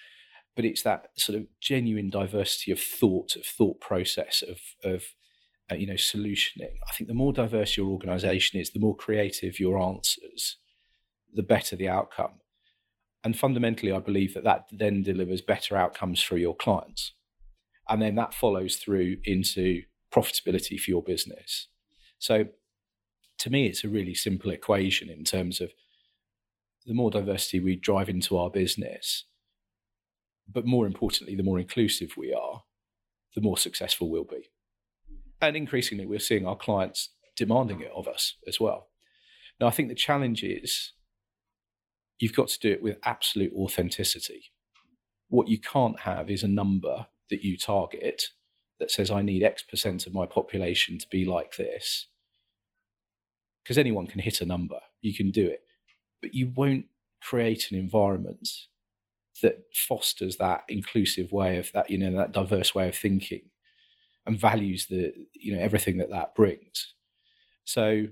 but 0.54 0.64
it's 0.64 0.82
that 0.82 1.08
sort 1.16 1.38
of 1.38 1.46
genuine 1.60 2.10
diversity 2.10 2.70
of 2.70 2.78
thought, 2.78 3.34
of 3.34 3.44
thought 3.44 3.80
process, 3.80 4.42
of, 4.42 4.58
of 4.84 5.02
uh, 5.70 5.74
you 5.74 5.86
know, 5.86 5.94
solutioning. 5.94 6.76
I 6.88 6.92
think 6.92 7.08
the 7.08 7.14
more 7.14 7.32
diverse 7.32 7.76
your 7.76 7.88
organization 7.88 8.60
is, 8.60 8.70
the 8.70 8.78
more 8.78 8.96
creative 8.96 9.58
your 9.58 9.80
answers, 9.80 10.58
the 11.32 11.42
better 11.42 11.74
the 11.74 11.88
outcome. 11.88 12.40
And 13.24 13.36
fundamentally, 13.36 13.90
I 13.90 13.98
believe 13.98 14.34
that 14.34 14.44
that 14.44 14.66
then 14.70 15.02
delivers 15.02 15.40
better 15.40 15.76
outcomes 15.76 16.22
for 16.22 16.36
your 16.36 16.54
clients. 16.54 17.12
And 17.88 18.00
then 18.00 18.14
that 18.16 18.34
follows 18.34 18.76
through 18.76 19.16
into 19.24 19.82
profitability 20.12 20.78
for 20.78 20.90
your 20.90 21.02
business. 21.02 21.68
So 22.18 22.46
to 23.38 23.50
me, 23.50 23.66
it's 23.66 23.82
a 23.82 23.88
really 23.88 24.14
simple 24.14 24.50
equation 24.50 25.08
in 25.08 25.24
terms 25.24 25.60
of 25.60 25.72
the 26.86 26.94
more 26.94 27.10
diversity 27.10 27.60
we 27.60 27.76
drive 27.76 28.08
into 28.08 28.36
our 28.36 28.50
business, 28.50 29.24
but 30.50 30.66
more 30.66 30.86
importantly, 30.86 31.34
the 31.34 31.42
more 31.42 31.58
inclusive 31.58 32.16
we 32.16 32.32
are, 32.32 32.62
the 33.34 33.40
more 33.40 33.56
successful 33.56 34.10
we'll 34.10 34.24
be. 34.24 34.50
And 35.40 35.56
increasingly, 35.56 36.06
we're 36.06 36.18
seeing 36.18 36.46
our 36.46 36.56
clients 36.56 37.10
demanding 37.36 37.80
it 37.80 37.90
of 37.94 38.06
us 38.06 38.36
as 38.46 38.60
well. 38.60 38.88
Now, 39.60 39.66
I 39.66 39.70
think 39.70 39.88
the 39.88 39.94
challenge 39.94 40.42
is 40.42 40.92
you've 42.18 42.34
got 42.34 42.48
to 42.48 42.58
do 42.58 42.72
it 42.72 42.82
with 42.82 42.98
absolute 43.04 43.52
authenticity. 43.54 44.52
What 45.28 45.48
you 45.48 45.58
can't 45.58 46.00
have 46.00 46.30
is 46.30 46.42
a 46.42 46.48
number 46.48 47.06
that 47.30 47.42
you 47.42 47.56
target 47.56 48.24
that 48.78 48.90
says, 48.90 49.10
I 49.10 49.22
need 49.22 49.42
X 49.42 49.62
percent 49.62 50.06
of 50.06 50.14
my 50.14 50.26
population 50.26 50.98
to 50.98 51.06
be 51.08 51.24
like 51.24 51.56
this. 51.56 52.08
Because 53.62 53.78
anyone 53.78 54.06
can 54.06 54.20
hit 54.20 54.40
a 54.40 54.46
number, 54.46 54.80
you 55.00 55.14
can 55.14 55.30
do 55.30 55.46
it 55.46 55.63
but 56.24 56.34
you 56.34 56.50
won't 56.56 56.86
create 57.20 57.70
an 57.70 57.76
environment 57.76 58.48
that 59.42 59.64
fosters 59.74 60.38
that 60.38 60.64
inclusive 60.70 61.30
way 61.32 61.58
of 61.58 61.70
that, 61.72 61.90
you 61.90 61.98
know, 61.98 62.16
that 62.16 62.32
diverse 62.32 62.74
way 62.74 62.88
of 62.88 62.96
thinking 62.96 63.42
and 64.24 64.40
values 64.40 64.86
the, 64.86 65.12
you 65.34 65.54
know, 65.54 65.60
everything 65.60 65.98
that 65.98 66.08
that 66.08 66.34
brings. 66.34 66.94
So 67.64 68.06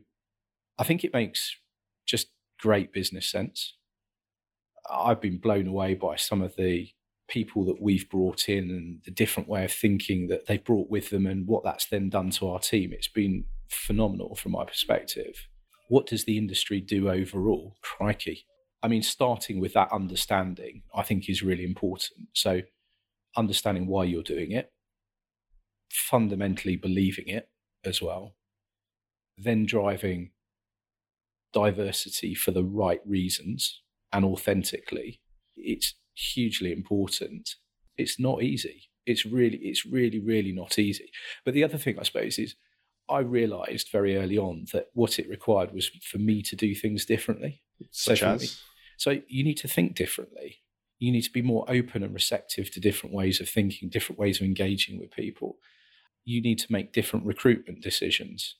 I 0.79 0.85
think 0.85 1.05
it 1.05 1.15
makes 1.15 1.57
just 2.05 2.29
great 2.61 2.93
business 2.93 3.27
sense. 3.27 3.77
I've 4.91 5.23
been 5.23 5.39
blown 5.39 5.67
away 5.67 5.95
by 5.95 6.17
some 6.17 6.43
of 6.43 6.57
the 6.57 6.91
people 7.29 7.65
that 7.65 7.81
we've 7.81 8.11
brought 8.11 8.47
in 8.47 8.69
and 8.69 9.01
the 9.07 9.11
different 9.11 9.49
way 9.49 9.65
of 9.65 9.73
thinking 9.73 10.27
that 10.27 10.49
they've 10.49 10.63
brought 10.63 10.91
with 10.91 11.09
them 11.09 11.27
and 11.27 11.47
what 11.47 11.65
that's 11.65 11.87
then 11.87 12.11
done 12.11 12.29
to 12.33 12.51
our 12.51 12.59
team. 12.59 12.93
It's 12.93 13.09
been 13.09 13.45
phenomenal 13.71 14.35
from 14.35 14.53
my 14.53 14.67
perspective. 14.67 15.49
What 15.93 16.07
does 16.07 16.25
the 16.25 16.39
industry 16.39 16.81
do 16.81 17.11
overall? 17.11 17.77
Crikey. 17.83 18.47
I 18.83 18.89
mean, 18.89 19.03
starting 19.03 19.61
with 19.61 19.75
that 19.75 19.93
understanding, 19.93 20.85
I 20.95 21.03
think 21.03 21.29
is 21.29 21.43
really 21.43 21.65
important. 21.65 22.29
So, 22.33 22.63
understanding 23.37 23.87
why 23.87 24.05
you're 24.05 24.23
doing 24.23 24.53
it, 24.53 24.73
fundamentally 25.91 26.77
believing 26.77 27.29
it 27.29 27.51
as 27.85 28.01
well, 28.01 28.37
then 29.37 29.67
driving 29.67 30.31
diversity 31.53 32.35
for 32.35 32.53
the 32.53 32.65
right 32.65 33.03
reasons 33.05 33.83
and 34.15 34.25
authentically. 34.25 35.21
It's 35.57 35.93
hugely 36.15 36.73
important. 36.73 37.57
It's 37.99 38.19
not 38.19 38.43
easy. 38.43 38.85
It's 39.05 39.27
really, 39.27 39.59
it's 39.59 39.85
really, 39.85 40.21
really 40.21 40.53
not 40.53 40.79
easy. 40.79 41.11
But 41.45 41.53
the 41.53 41.65
other 41.65 41.77
thing, 41.77 41.99
I 41.99 42.05
suppose, 42.05 42.39
is 42.39 42.55
I 43.09 43.19
realised 43.21 43.91
very 43.91 44.17
early 44.17 44.39
on 44.39 44.67
that 44.73 44.87
what 44.95 45.19
it 45.19 45.29
required 45.29 45.73
was 45.73 45.91
for 46.03 46.19
me 46.19 46.43
to 46.43 46.57
do 46.57 46.75
things 46.75 47.05
differently. 47.05 47.63
Such 47.91 48.21
so 48.21 48.29
as? 48.29 48.41
Me, 48.41 48.49
so 48.97 49.21
you 49.29 49.45
need 49.45 49.59
to 49.59 49.69
think 49.69 49.95
differently. 49.95 50.59
You 50.99 51.11
need 51.11 51.23
to 51.23 51.33
be 51.33 51.43
more 51.43 51.65
open 51.69 52.03
and 52.03 52.15
receptive 52.15 52.71
to 52.73 52.81
different 52.81 53.15
ways 53.15 53.41
of 53.41 53.49
thinking, 53.49 53.89
different 53.89 54.21
ways 54.21 54.41
of 54.41 54.47
engaging 54.47 55.01
with 55.01 55.11
people. 55.11 55.57
You 56.25 56.41
need 56.41 56.59
to 56.61 56.71
make 56.71 56.93
different 56.93 57.27
recruitment 57.27 57.83
decisions. 57.83 58.57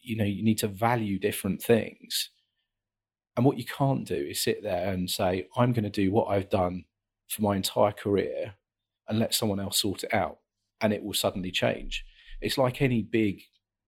You 0.00 0.16
know, 0.16 0.24
you 0.24 0.42
need 0.42 0.58
to 0.58 0.68
value 0.68 1.18
different 1.18 1.62
things. 1.62 2.30
And 3.36 3.44
what 3.46 3.58
you 3.58 3.64
can't 3.64 4.04
do 4.04 4.14
is 4.14 4.42
sit 4.42 4.62
there 4.62 4.92
and 4.92 5.08
say, 5.08 5.46
I'm 5.56 5.72
going 5.72 5.84
to 5.84 5.90
do 5.90 6.12
what 6.12 6.28
I've 6.28 6.50
done 6.50 6.84
for 7.28 7.42
my 7.42 7.56
entire 7.56 7.92
career 7.92 8.54
and 9.08 9.18
let 9.18 9.34
someone 9.34 9.60
else 9.60 9.80
sort 9.80 10.04
it 10.04 10.12
out 10.12 10.38
and 10.80 10.92
it 10.92 11.02
will 11.02 11.14
suddenly 11.14 11.50
change. 11.50 12.04
It's 12.40 12.58
like 12.58 12.82
any 12.82 13.02
big 13.02 13.42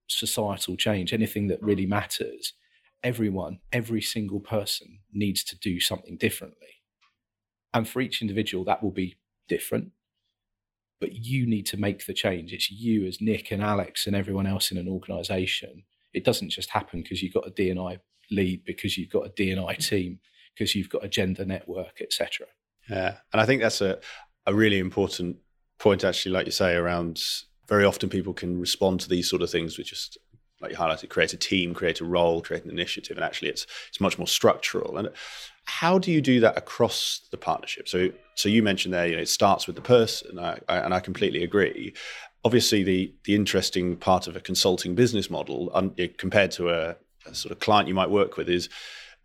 societal 0.07 0.77
change, 0.77 1.13
anything 1.13 1.49
that 1.49 1.63
really 1.63 1.87
matters. 1.87 2.53
Everyone, 3.03 3.59
every 3.73 4.03
single 4.03 4.41
person 4.41 5.01
needs 5.13 5.45
to 5.45 5.59
do 5.59 5.81
something 5.81 6.17
differently. 6.17 6.83
And 7.73 7.89
for 7.89 8.01
each 8.01 8.23
individual, 8.23 8.65
that 8.65 8.83
will 8.83 8.91
be 8.91 9.17
different. 9.49 9.93
But 11.01 11.13
you 11.13 11.47
need 11.47 11.67
to 11.67 11.77
make 11.77 12.07
the 12.07 12.15
change. 12.15 12.53
It's 12.53 12.71
you 12.71 13.07
as 13.07 13.21
Nick 13.21 13.51
and 13.51 13.63
Alex 13.63 14.07
and 14.07 14.17
everyone 14.17 14.47
else 14.47 14.71
in 14.71 14.79
an 14.79 14.89
organization. 14.89 15.85
It 16.15 16.25
doesn't 16.25 16.51
just 16.51 16.71
happen 16.71 17.03
because 17.03 17.23
you've 17.23 17.35
got 17.35 17.47
a 17.47 17.51
DNI 17.51 17.99
lead, 18.31 18.65
because 18.65 18.97
you've 18.97 19.11
got 19.11 19.27
a 19.27 19.31
DNI 19.31 19.77
team, 19.87 20.21
because 20.55 20.75
you've 20.75 20.89
got 20.89 21.05
a 21.05 21.09
gender 21.09 21.45
network, 21.45 22.01
etc. 22.01 22.47
Yeah, 22.89 23.19
and 23.33 23.43
I 23.43 23.47
think 23.47 23.61
that's 23.61 23.83
a 23.83 23.99
a 24.47 24.55
really 24.55 24.79
important 24.79 25.37
point, 25.79 26.05
actually, 26.05 26.33
like 26.33 26.47
you 26.47 26.53
say, 26.53 26.75
around 26.75 27.23
very 27.69 27.85
often 27.85 28.09
people 28.09 28.33
can 28.33 28.61
respond 28.61 29.01
to 29.01 29.09
these 29.09 29.29
sort 29.29 29.43
of 29.43 29.51
things 29.51 29.79
with 29.79 29.87
just 29.87 30.19
like 30.61 30.73
you 30.73 30.77
highlighted, 30.79 31.11
create 31.11 31.33
a 31.33 31.37
team, 31.37 31.75
create 31.75 32.01
a 32.01 32.05
role, 32.05 32.41
create 32.41 32.65
an 32.65 32.71
initiative, 32.71 33.17
and 33.17 33.25
actually 33.25 33.49
it's 33.49 33.67
it's 33.89 34.01
much 34.01 34.19
more 34.19 34.27
structural. 34.27 34.97
And 34.97 35.11
how 35.67 35.99
do 35.99 36.11
you 36.11 36.21
do 36.21 36.41
that 36.41 36.57
across 36.57 37.21
the 37.31 37.37
partnership? 37.37 37.89
So 37.89 38.11
so 38.35 38.49
you 38.49 38.63
mentioned 38.63 38.95
there, 38.95 39.07
you 39.07 39.17
know, 39.17 39.23
it 39.23 39.29
starts 39.29 39.67
with 39.67 39.77
the 39.77 39.83
person, 39.83 40.39
I, 40.39 40.59
I, 40.69 40.79
and 40.79 40.95
I 40.95 41.01
completely 41.01 41.43
agree. 41.43 41.95
Obviously, 42.45 42.83
the 42.83 43.13
the 43.25 43.35
interesting 43.35 43.97
part 43.97 44.27
of 44.27 44.37
a 44.37 44.41
consulting 44.41 44.95
business 44.95 45.29
model, 45.29 45.71
um, 45.75 45.95
compared 46.17 46.53
to 46.53 46.71
a, 46.71 46.97
a 47.27 47.35
sort 47.35 47.53
of 47.53 47.59
client 47.59 47.89
you 47.89 47.95
might 47.95 48.11
work 48.11 48.37
with, 48.37 48.49
is 48.49 48.69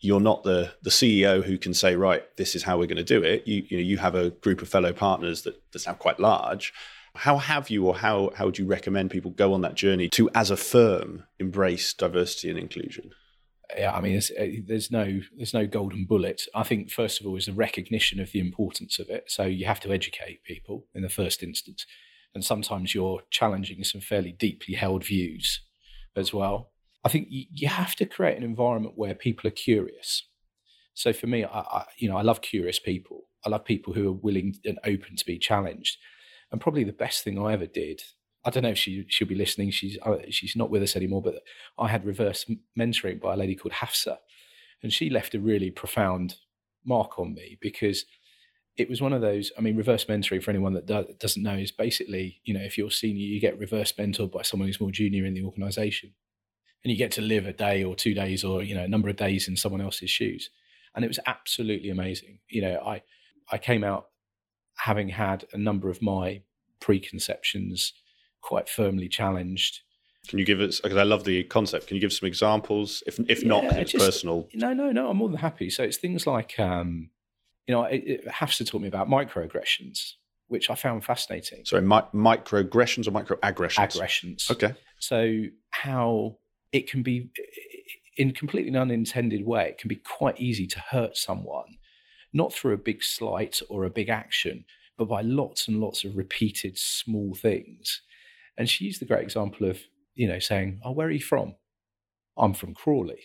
you're 0.02 0.20
not 0.20 0.44
the 0.44 0.74
the 0.82 0.89
CEO 0.89 1.44
who 1.44 1.58
can 1.58 1.74
say, 1.74 1.96
right, 1.96 2.24
this 2.36 2.56
is 2.56 2.64
how 2.64 2.78
we're 2.78 2.88
going 2.88 2.98
to 2.98 3.04
do 3.04 3.24
it. 3.24 3.48
You 3.48 3.64
you 3.70 3.78
know 3.78 3.84
you 3.84 3.98
have 4.00 4.16
a 4.16 4.32
group 4.32 4.62
of 4.62 4.68
fellow 4.68 4.92
partners 4.92 5.44
that 5.44 5.62
that's 5.72 5.88
now 5.88 5.94
quite 5.94 6.20
large. 6.20 6.74
How 7.16 7.38
have 7.38 7.70
you, 7.70 7.86
or 7.88 7.95
how 7.97 8.32
how 8.36 8.45
would 8.45 8.57
you 8.57 8.66
recommend 8.66 9.12
people 9.12 9.32
go 9.32 9.53
on 9.53 9.62
that 9.62 9.76
journey 9.76 10.09
to, 10.09 10.30
as 10.34 10.49
a 10.49 10.57
firm, 10.57 11.24
embrace 11.39 11.93
diversity 11.93 12.49
and 12.49 12.57
inclusion? 12.57 13.12
Yeah, 13.78 13.93
I 13.93 14.01
mean, 14.01 14.18
uh, 14.18 14.45
there's 14.66 14.91
no 14.91 15.22
there's 15.36 15.53
no 15.53 15.66
golden 15.66 16.05
bullet. 16.05 16.43
I 16.55 16.64
think 16.64 16.91
first 16.91 17.20
of 17.20 17.28
all 17.28 17.36
is 17.36 17.47
a 17.47 17.53
recognition 17.53 18.20
of 18.20 18.32
the 18.32 18.39
importance 18.39 18.99
of 18.99 19.09
it. 19.09 19.26
So 19.28 19.43
you 19.43 19.66
have 19.66 19.80
to 19.82 19.91
educate 19.91 20.43
people 20.43 20.88
in 20.93 21.01
the 21.01 21.09
first 21.09 21.43
instance, 21.43 21.86
and 22.34 22.43
sometimes 22.43 22.95
you're 22.95 23.22
challenging 23.30 23.84
some 23.84 24.01
fairly 24.01 24.32
deeply 24.32 24.76
held 24.76 25.05
views 25.05 25.62
as 26.16 26.34
well. 26.34 26.72
I 27.03 27.09
think 27.09 27.28
you, 27.30 27.68
have 27.68 27.95
to 27.95 28.05
create 28.05 28.38
an 28.38 28.43
environment 28.43 28.93
where 28.95 29.16
people 29.16 29.47
are 29.47 29.51
curious. 29.51 30.28
So 30.93 31.14
for 31.14 31.26
me, 31.26 31.43
I, 31.43 31.59
I, 31.59 31.86
you 31.97 32.07
know, 32.07 32.18
I 32.18 32.22
love 32.22 32.41
curious 32.41 32.78
people. 32.78 33.24
I 33.43 33.49
love 33.49 33.66
people 33.66 33.93
who 33.93 34.07
are 34.07 34.14
willing 34.14 34.55
and 34.66 34.78
open 34.86 35.16
to 35.16 35.26
be 35.26 35.39
challenged. 35.39 35.97
And 36.52 36.60
probably 36.60 36.84
the 36.84 36.93
best 36.93 37.24
thing 37.24 37.39
I 37.39 37.54
ever 37.54 37.66
did. 37.66 38.02
I 38.43 38.49
don't 38.49 38.64
know 38.64 38.70
if 38.70 38.78
she 38.78 39.06
she'll 39.08 39.28
be 39.28 39.36
listening. 39.36 39.72
She's 39.72 39.97
she's 40.30 40.56
not 40.56 40.70
with 40.70 40.84
us 40.84 40.95
anymore. 40.95 41.22
But 41.22 41.36
I 41.78 41.88
had 41.88 42.06
reverse 42.06 42.45
mentoring 42.78 43.22
by 43.22 43.34
a 43.34 43.38
lady 43.38 43.56
called 43.56 43.74
Hafsa, 43.74 44.20
and 44.82 44.91
she 44.91 45.10
left 45.10 45.36
a 45.36 45.39
really 45.39 45.72
profound 45.72 46.36
mark 46.84 47.20
on 47.20 47.34
me 47.34 47.58
because 47.62 48.06
it 48.78 48.89
was 48.89 49.02
one 49.02 49.14
of 49.14 49.22
those. 49.22 49.52
I 49.58 49.62
mean, 49.62 49.78
reverse 49.78 50.06
mentoring 50.06 50.41
for 50.41 50.49
anyone 50.49 50.74
that 50.74 50.88
do, 50.88 51.06
doesn't 51.20 51.43
know 51.43 51.56
is 51.56 51.72
basically, 51.72 52.41
you 52.43 52.54
know, 52.54 52.62
if 52.62 52.78
you're 52.78 52.89
senior, 52.89 53.26
you 53.26 53.39
get 53.39 53.60
reverse 53.60 53.91
mentored 53.93 54.32
by 54.32 54.41
someone 54.41 54.68
who's 54.68 54.82
more 54.82 54.91
junior 54.91 55.26
in 55.26 55.36
the 55.36 55.43
organisation 55.43 56.14
and 56.84 56.91
you 56.91 56.97
get 56.97 57.12
to 57.12 57.22
live 57.22 57.45
a 57.45 57.54
day 57.54 57.84
or 57.84 57.95
two 57.95 58.14
days 58.14 58.43
or 58.43 58.64
you 58.64 58.76
know 58.76 58.84
a 58.84 58.88
number 58.88 59.10
of 59.10 59.16
days 59.16 59.47
in 59.47 59.56
someone 59.56 59.82
else's 59.82 60.10
shoes 60.10 60.49
and 60.95 61.06
it 61.06 61.08
was 61.08 61.20
absolutely 61.26 61.89
amazing 61.89 62.39
you 62.49 62.62
know 62.62 62.80
i 62.86 63.02
i 63.52 63.58
came 63.58 63.84
out 63.84 64.08
having 64.82 65.10
had 65.10 65.46
a 65.54 65.58
number 65.58 65.90
of 65.90 66.02
my 66.02 66.42
preconceptions 66.80 67.94
quite 68.42 68.68
firmly 68.68 69.08
challenged. 69.08 69.82
Can 70.28 70.40
you 70.40 70.46
give 70.46 70.60
us 70.60 70.80
because 70.80 70.98
i 70.98 71.04
love 71.04 71.24
the 71.24 71.44
concept 71.46 71.88
can 71.88 71.96
you 71.96 72.02
give 72.02 72.14
some 72.14 72.28
examples? 72.28 73.04
If 73.08 73.20
if 73.28 73.44
yeah, 73.44 73.50
not 73.50 73.64
it's 73.78 73.92
just, 73.92 74.06
personal. 74.06 74.48
No 74.54 74.74
no 74.74 74.92
no 74.92 75.10
i'm 75.10 75.18
more 75.18 75.30
than 75.30 75.38
happy. 75.38 75.70
So 75.70 75.84
it's 75.84 75.98
things 75.98 76.28
like 76.28 76.60
um 76.60 77.10
you 77.68 77.76
know 77.76 77.84
it, 77.84 78.04
it 78.06 78.28
has 78.28 78.58
to 78.58 78.66
talk 78.66 78.82
me 78.82 78.88
about 78.88 79.08
microaggressions 79.08 80.14
which 80.48 80.70
i 80.70 80.76
found 80.76 81.04
fascinating. 81.06 81.64
Sorry 81.66 81.82
mi- 81.82 82.12
microaggressions 82.14 83.08
or 83.08 83.12
microaggressions? 83.12 83.96
Aggressions. 83.96 84.48
Okay. 84.52 84.74
So 85.00 85.44
how 85.70 86.38
it 86.72 86.90
can 86.90 87.04
be 87.04 87.30
in 88.18 88.32
completely 88.32 88.76
unintended 88.76 89.46
way 89.46 89.70
it 89.70 89.78
can 89.78 89.88
be 89.88 89.96
quite 89.96 90.40
easy 90.40 90.68
to 90.68 90.80
hurt 90.80 91.16
someone 91.18 91.78
not 92.34 92.54
through 92.54 92.74
a 92.74 92.78
big 92.78 93.04
slight 93.04 93.62
or 93.70 93.84
a 93.86 93.90
big 93.90 94.10
action 94.10 94.66
but 94.98 95.08
by 95.08 95.22
lots 95.22 95.68
and 95.68 95.80
lots 95.80 96.04
of 96.04 96.16
repeated 96.16 96.78
small 96.78 97.34
things. 97.34 98.04
And 98.56 98.70
she 98.70 98.86
used 98.86 99.02
the 99.02 99.06
great 99.06 99.24
example 99.24 99.68
of 99.68 99.80
you 100.14 100.28
know 100.28 100.40
saying 100.40 100.80
oh 100.84 100.92
where 100.92 101.08
are 101.08 101.12
you 101.12 101.22
from? 101.22 101.56
I'm 102.38 102.54
from 102.54 102.74
crawley. 102.74 103.22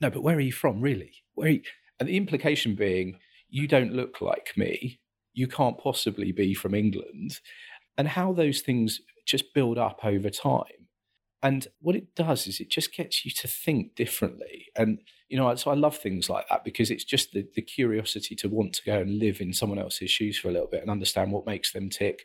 No 0.00 0.10
but 0.10 0.22
where 0.22 0.36
are 0.36 0.40
you 0.40 0.52
from 0.52 0.80
really? 0.80 1.12
Where 1.34 1.48
you? 1.48 1.62
and 1.98 2.08
the 2.08 2.16
implication 2.16 2.74
being 2.74 3.18
you 3.48 3.66
don't 3.66 3.92
look 3.92 4.20
like 4.20 4.52
me. 4.56 5.00
You 5.32 5.48
can't 5.48 5.78
possibly 5.78 6.32
be 6.32 6.54
from 6.54 6.74
england. 6.74 7.40
And 7.98 8.06
how 8.06 8.32
those 8.32 8.60
things 8.60 9.00
just 9.26 9.52
build 9.52 9.78
up 9.78 10.04
over 10.04 10.30
time 10.30 10.79
and 11.42 11.66
what 11.80 11.96
it 11.96 12.14
does 12.14 12.46
is 12.46 12.60
it 12.60 12.70
just 12.70 12.94
gets 12.94 13.24
you 13.24 13.30
to 13.30 13.48
think 13.48 13.94
differently. 13.94 14.66
And, 14.76 14.98
you 15.28 15.38
know, 15.38 15.54
so 15.54 15.70
I 15.70 15.74
love 15.74 15.96
things 15.96 16.28
like 16.28 16.46
that 16.48 16.64
because 16.64 16.90
it's 16.90 17.04
just 17.04 17.32
the, 17.32 17.46
the 17.54 17.62
curiosity 17.62 18.34
to 18.36 18.48
want 18.48 18.74
to 18.74 18.84
go 18.84 18.98
and 18.98 19.18
live 19.18 19.40
in 19.40 19.54
someone 19.54 19.78
else's 19.78 20.10
shoes 20.10 20.38
for 20.38 20.48
a 20.48 20.52
little 20.52 20.68
bit 20.68 20.82
and 20.82 20.90
understand 20.90 21.32
what 21.32 21.46
makes 21.46 21.72
them 21.72 21.88
tick, 21.88 22.24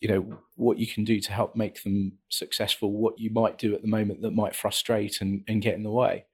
you 0.00 0.08
know, 0.08 0.38
what 0.54 0.78
you 0.78 0.86
can 0.86 1.02
do 1.02 1.18
to 1.20 1.32
help 1.32 1.56
make 1.56 1.82
them 1.82 2.18
successful, 2.28 2.92
what 2.92 3.18
you 3.18 3.30
might 3.30 3.58
do 3.58 3.74
at 3.74 3.82
the 3.82 3.88
moment 3.88 4.22
that 4.22 4.30
might 4.30 4.54
frustrate 4.54 5.20
and, 5.20 5.42
and 5.48 5.62
get 5.62 5.74
in 5.74 5.82
the 5.82 5.90
way. 5.90 6.26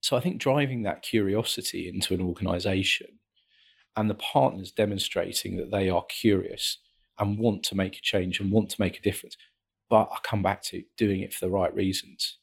So 0.00 0.16
I 0.16 0.20
think 0.20 0.40
driving 0.40 0.84
that 0.84 1.02
curiosity 1.02 1.88
into 1.88 2.14
an 2.14 2.20
organization 2.20 3.18
and 3.96 4.08
the 4.08 4.14
partners 4.14 4.70
demonstrating 4.70 5.56
that 5.56 5.72
they 5.72 5.90
are 5.90 6.04
curious 6.04 6.78
and 7.18 7.38
want 7.38 7.64
to 7.64 7.74
make 7.74 7.96
a 7.96 8.00
change 8.00 8.38
and 8.38 8.52
want 8.52 8.70
to 8.70 8.80
make 8.80 8.98
a 8.98 9.02
difference 9.02 9.36
but 9.90 10.08
I 10.12 10.18
come 10.22 10.42
back 10.42 10.62
to 10.64 10.82
doing 10.96 11.20
it 11.20 11.34
for 11.34 11.44
the 11.44 11.50
right 11.50 11.74
reasons. 11.74 12.38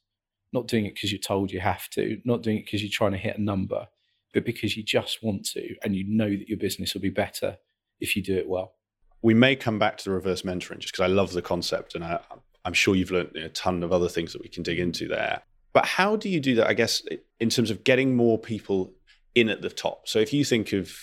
Not 0.54 0.68
doing 0.68 0.86
it 0.86 0.94
because 0.94 1.12
you're 1.12 1.20
told 1.20 1.52
you 1.52 1.62
have 1.62 1.90
to, 1.92 2.22
not 2.26 2.44
doing 2.44 2.58
it 2.58 2.66
because 2.66 2.84
you're 2.84 2.92
trying 2.92 3.14
to 3.14 3.18
hit 3.18 3.38
a 3.38 3.42
number, 3.42 3.88
but 4.34 4.46
because 4.46 4.78
you 4.78 4.84
just 4.84 5.24
want 5.24 5.46
to 5.46 5.76
and 5.84 5.96
you 5.96 6.04
know 6.08 6.30
that 6.30 6.50
your 6.50 6.58
business 6.60 6.94
will 6.94 7.02
be 7.02 7.10
better 7.10 7.58
if 8.00 8.16
you 8.16 8.22
do 8.22 8.38
it 8.38 8.48
well. 8.48 8.74
We 9.22 9.34
may 9.34 9.56
come 9.56 9.80
back 9.80 9.98
to 9.98 10.04
the 10.04 10.12
reverse 10.12 10.44
mentoring 10.44 10.80
just 10.80 10.94
because 10.94 11.04
I 11.04 11.08
love 11.08 11.32
the 11.32 11.42
concept 11.42 11.96
and 11.96 12.04
I, 12.04 12.20
am 12.66 12.74
sure 12.74 12.96
you've 12.96 13.12
learned 13.12 13.36
a 13.36 13.50
ton 13.50 13.82
of 13.82 13.92
other 13.92 14.10
things 14.10 14.34
that 14.34 14.42
we 14.42 14.50
can 14.50 14.62
dig 14.62 14.80
into 14.80 15.08
there. 15.08 15.42
But 15.74 15.86
how 15.86 16.16
do 16.16 16.30
you 16.30 16.40
do 16.40 16.56
that, 16.56 16.68
I 16.68 16.74
guess, 16.74 17.02
in 17.40 17.50
terms 17.50 17.72
of 17.72 17.84
getting 17.84 18.16
more 18.16 18.38
people 18.38 18.94
in 19.36 19.50
at 19.50 19.62
the 19.62 19.70
top? 19.70 20.08
So 20.08 20.20
if 20.20 20.34
you 20.34 20.44
think 20.44 20.74
of 20.74 20.94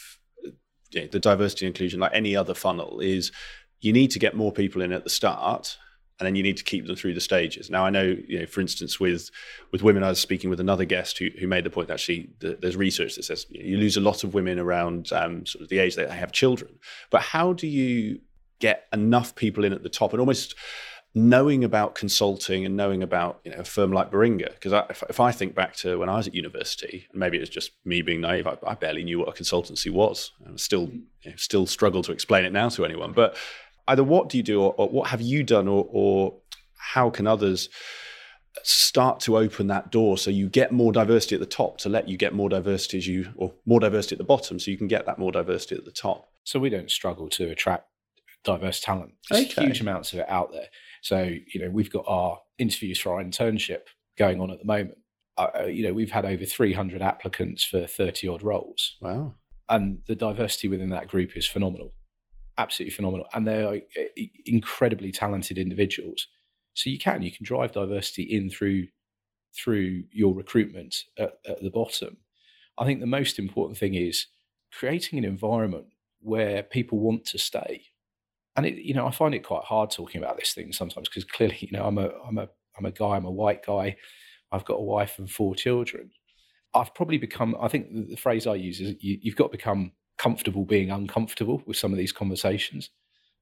you 0.90 1.02
know, 1.02 1.06
the 1.06 1.18
diversity 1.18 1.66
inclusion 1.66 2.00
like 2.00 2.12
any 2.14 2.36
other 2.36 2.54
funnel, 2.54 3.00
is 3.00 3.32
you 3.80 3.92
need 3.92 4.10
to 4.12 4.18
get 4.18 4.36
more 4.36 4.52
people 4.52 4.82
in 4.82 4.92
at 4.92 5.04
the 5.04 5.10
start 5.10 5.76
and 6.18 6.26
then 6.26 6.36
you 6.36 6.42
need 6.42 6.56
to 6.56 6.64
keep 6.64 6.86
them 6.86 6.94
through 6.94 7.14
the 7.14 7.20
stages. 7.20 7.70
Now, 7.70 7.84
I 7.84 7.90
know, 7.90 8.16
you 8.28 8.40
know, 8.40 8.46
for 8.46 8.60
instance, 8.60 9.00
with 9.00 9.30
with 9.72 9.82
women, 9.82 10.04
I 10.04 10.08
was 10.08 10.20
speaking 10.20 10.50
with 10.50 10.60
another 10.60 10.84
guest 10.84 11.18
who, 11.18 11.28
who 11.38 11.46
made 11.46 11.64
the 11.64 11.70
point 11.70 11.88
that 11.88 11.94
actually 11.94 12.30
the, 12.38 12.58
there's 12.60 12.76
research 12.76 13.16
that 13.16 13.24
says 13.24 13.46
you 13.50 13.76
lose 13.78 13.96
a 13.96 14.00
lot 14.00 14.22
of 14.22 14.34
women 14.34 14.58
around 14.58 15.12
um, 15.12 15.44
sort 15.46 15.62
of 15.62 15.68
the 15.68 15.78
age 15.78 15.96
that 15.96 16.08
they 16.08 16.16
have 16.16 16.32
children. 16.32 16.78
But 17.10 17.22
how 17.22 17.52
do 17.52 17.66
you 17.66 18.20
get 18.60 18.86
enough 18.92 19.34
people 19.34 19.64
in 19.64 19.72
at 19.72 19.82
the 19.82 19.88
top 19.88 20.12
and 20.12 20.20
almost 20.20 20.54
knowing 21.16 21.62
about 21.62 21.94
consulting 21.94 22.64
and 22.64 22.76
knowing 22.76 23.02
about 23.02 23.40
you 23.44 23.52
know 23.52 23.58
a 23.58 23.64
firm 23.64 23.92
like 23.92 24.10
Baringa 24.10 24.52
because 24.52 24.72
if, 24.90 25.02
if, 25.08 25.20
I 25.20 25.30
think 25.30 25.54
back 25.54 25.76
to 25.76 25.96
when 25.96 26.08
I 26.08 26.16
was 26.16 26.26
at 26.26 26.34
university 26.34 27.06
maybe 27.12 27.36
it 27.36 27.40
was 27.40 27.48
just 27.48 27.70
me 27.84 28.02
being 28.02 28.20
naive 28.20 28.48
I, 28.48 28.56
I 28.66 28.74
barely 28.74 29.04
knew 29.04 29.20
what 29.20 29.28
a 29.28 29.32
consultancy 29.32 29.92
was 29.92 30.32
I 30.44 30.50
still 30.56 30.90
you 31.22 31.30
know, 31.30 31.36
still 31.36 31.66
struggle 31.66 32.02
to 32.02 32.12
explain 32.12 32.44
it 32.44 32.52
now 32.52 32.68
to 32.70 32.84
anyone 32.84 33.12
but 33.12 33.36
either 33.88 34.04
what 34.04 34.28
do 34.28 34.36
you 34.36 34.42
do 34.42 34.62
or, 34.62 34.74
or 34.76 34.88
what 34.88 35.08
have 35.08 35.20
you 35.20 35.42
done 35.42 35.68
or, 35.68 35.86
or 35.90 36.34
how 36.76 37.10
can 37.10 37.26
others 37.26 37.68
start 38.62 39.18
to 39.20 39.36
open 39.36 39.66
that 39.66 39.90
door 39.90 40.16
so 40.16 40.30
you 40.30 40.48
get 40.48 40.70
more 40.72 40.92
diversity 40.92 41.34
at 41.34 41.40
the 41.40 41.46
top 41.46 41.76
to 41.78 41.88
let 41.88 42.08
you 42.08 42.16
get 42.16 42.32
more 42.32 42.48
diversity 42.48 42.98
as 42.98 43.06
you 43.06 43.26
or 43.36 43.52
more 43.66 43.80
diversity 43.80 44.14
at 44.14 44.18
the 44.18 44.24
bottom 44.24 44.58
so 44.58 44.70
you 44.70 44.78
can 44.78 44.86
get 44.86 45.06
that 45.06 45.18
more 45.18 45.32
diversity 45.32 45.74
at 45.74 45.84
the 45.84 45.90
top 45.90 46.28
so 46.44 46.60
we 46.60 46.70
don't 46.70 46.90
struggle 46.90 47.28
to 47.28 47.50
attract 47.50 47.88
diverse 48.44 48.80
talent 48.80 49.12
there's 49.28 49.46
okay. 49.46 49.64
huge 49.64 49.80
amounts 49.80 50.12
of 50.12 50.20
it 50.20 50.28
out 50.28 50.52
there 50.52 50.68
so, 51.04 51.28
you 51.52 51.60
know, 51.60 51.70
we've 51.70 51.90
got 51.90 52.06
our 52.08 52.40
interviews 52.56 52.98
for 52.98 53.12
our 53.12 53.22
internship 53.22 53.88
going 54.16 54.40
on 54.40 54.50
at 54.50 54.58
the 54.58 54.64
moment. 54.64 54.96
Uh, 55.36 55.48
uh 55.60 55.64
you 55.64 55.86
know, 55.86 55.92
we've 55.92 56.10
had 56.10 56.24
over 56.24 56.46
300 56.46 57.02
applicants 57.02 57.62
for 57.62 57.86
30 57.86 58.26
odd 58.26 58.42
roles. 58.42 58.96
Wow. 59.02 59.34
And 59.68 59.98
the 60.08 60.16
diversity 60.16 60.66
within 60.66 60.88
that 60.90 61.08
group 61.08 61.36
is 61.36 61.46
phenomenal. 61.46 61.92
Absolutely 62.58 62.94
phenomenal. 62.94 63.26
And 63.34 63.46
they're 63.46 63.80
incredibly 64.46 65.12
talented 65.12 65.58
individuals. 65.58 66.28
So 66.74 66.90
you 66.90 66.98
can, 66.98 67.22
you 67.22 67.32
can 67.32 67.44
drive 67.44 67.72
diversity 67.72 68.22
in 68.22 68.50
through 68.50 68.88
through 69.56 70.02
your 70.10 70.34
recruitment 70.34 71.04
at, 71.16 71.34
at 71.48 71.62
the 71.62 71.70
bottom. 71.70 72.16
I 72.76 72.84
think 72.84 72.98
the 72.98 73.06
most 73.06 73.38
important 73.38 73.78
thing 73.78 73.94
is 73.94 74.26
creating 74.72 75.16
an 75.16 75.24
environment 75.24 75.86
where 76.20 76.64
people 76.64 76.98
want 76.98 77.24
to 77.26 77.38
stay 77.38 77.84
and 78.56 78.66
it, 78.66 78.76
you 78.76 78.94
know, 78.94 79.06
I 79.06 79.10
find 79.10 79.34
it 79.34 79.44
quite 79.44 79.64
hard 79.64 79.90
talking 79.90 80.22
about 80.22 80.38
this 80.38 80.52
thing 80.52 80.72
sometimes 80.72 81.08
because 81.08 81.24
clearly, 81.24 81.58
you 81.60 81.76
know, 81.76 81.84
I'm 81.84 81.98
a, 81.98 82.10
I'm 82.26 82.38
a, 82.38 82.48
I'm 82.78 82.86
a 82.86 82.90
guy, 82.90 83.16
I'm 83.16 83.24
a 83.24 83.30
white 83.30 83.64
guy, 83.64 83.96
I've 84.52 84.64
got 84.64 84.74
a 84.74 84.82
wife 84.82 85.18
and 85.18 85.30
four 85.30 85.54
children. 85.54 86.10
I've 86.72 86.94
probably 86.94 87.18
become, 87.18 87.56
I 87.60 87.68
think 87.68 88.10
the, 88.10 88.16
phrase 88.16 88.46
I 88.46 88.54
use 88.54 88.80
is 88.80 88.96
you, 89.00 89.18
you've 89.20 89.36
got 89.36 89.46
to 89.46 89.56
become 89.56 89.92
comfortable 90.24 90.64
being 90.64 90.90
uncomfortable 90.90 91.62
with 91.66 91.76
some 91.76 91.92
of 91.92 91.98
these 91.98 92.12
conversations. 92.12 92.88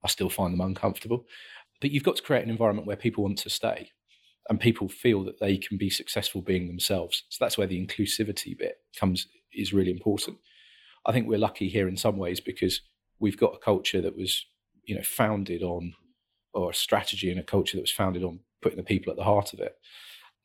I 0.02 0.08
still 0.08 0.28
find 0.28 0.52
them 0.52 0.66
uncomfortable, 0.66 1.26
but 1.80 1.92
you've 1.92 2.02
got 2.02 2.16
to 2.16 2.22
create 2.24 2.42
an 2.42 2.50
environment 2.50 2.88
where 2.88 2.96
people 2.96 3.22
want 3.22 3.38
to 3.38 3.50
stay 3.50 3.90
and 4.48 4.58
people 4.58 4.88
feel 4.88 5.22
that 5.22 5.38
they 5.38 5.56
can 5.56 5.76
be 5.76 5.88
successful 5.88 6.42
being 6.42 6.66
themselves. 6.66 7.22
So 7.28 7.38
that's 7.38 7.56
where 7.56 7.68
the 7.68 7.80
inclusivity 7.80 8.58
bit 8.58 8.78
comes 8.98 9.28
is 9.52 9.72
really 9.72 9.92
important. 9.92 10.38
I 11.06 11.12
think 11.12 11.28
we're 11.28 11.38
lucky 11.38 11.68
here 11.68 11.86
in 11.86 11.96
some 11.96 12.16
ways 12.16 12.40
because 12.40 12.80
we've 13.20 13.38
got 13.38 13.54
a 13.54 13.64
culture 13.64 14.00
that 14.00 14.16
was 14.16 14.44
you 14.84 14.96
know 14.96 15.04
founded 15.04 15.62
on 15.62 15.94
or 16.52 16.70
a 16.70 16.74
strategy 16.74 17.30
and 17.30 17.38
a 17.38 17.44
culture 17.44 17.76
that 17.76 17.88
was 17.88 17.92
founded 17.92 18.24
on 18.24 18.40
putting 18.60 18.78
the 18.78 18.82
people 18.82 19.12
at 19.12 19.16
the 19.16 19.30
heart 19.32 19.52
of 19.52 19.60
it. 19.60 19.76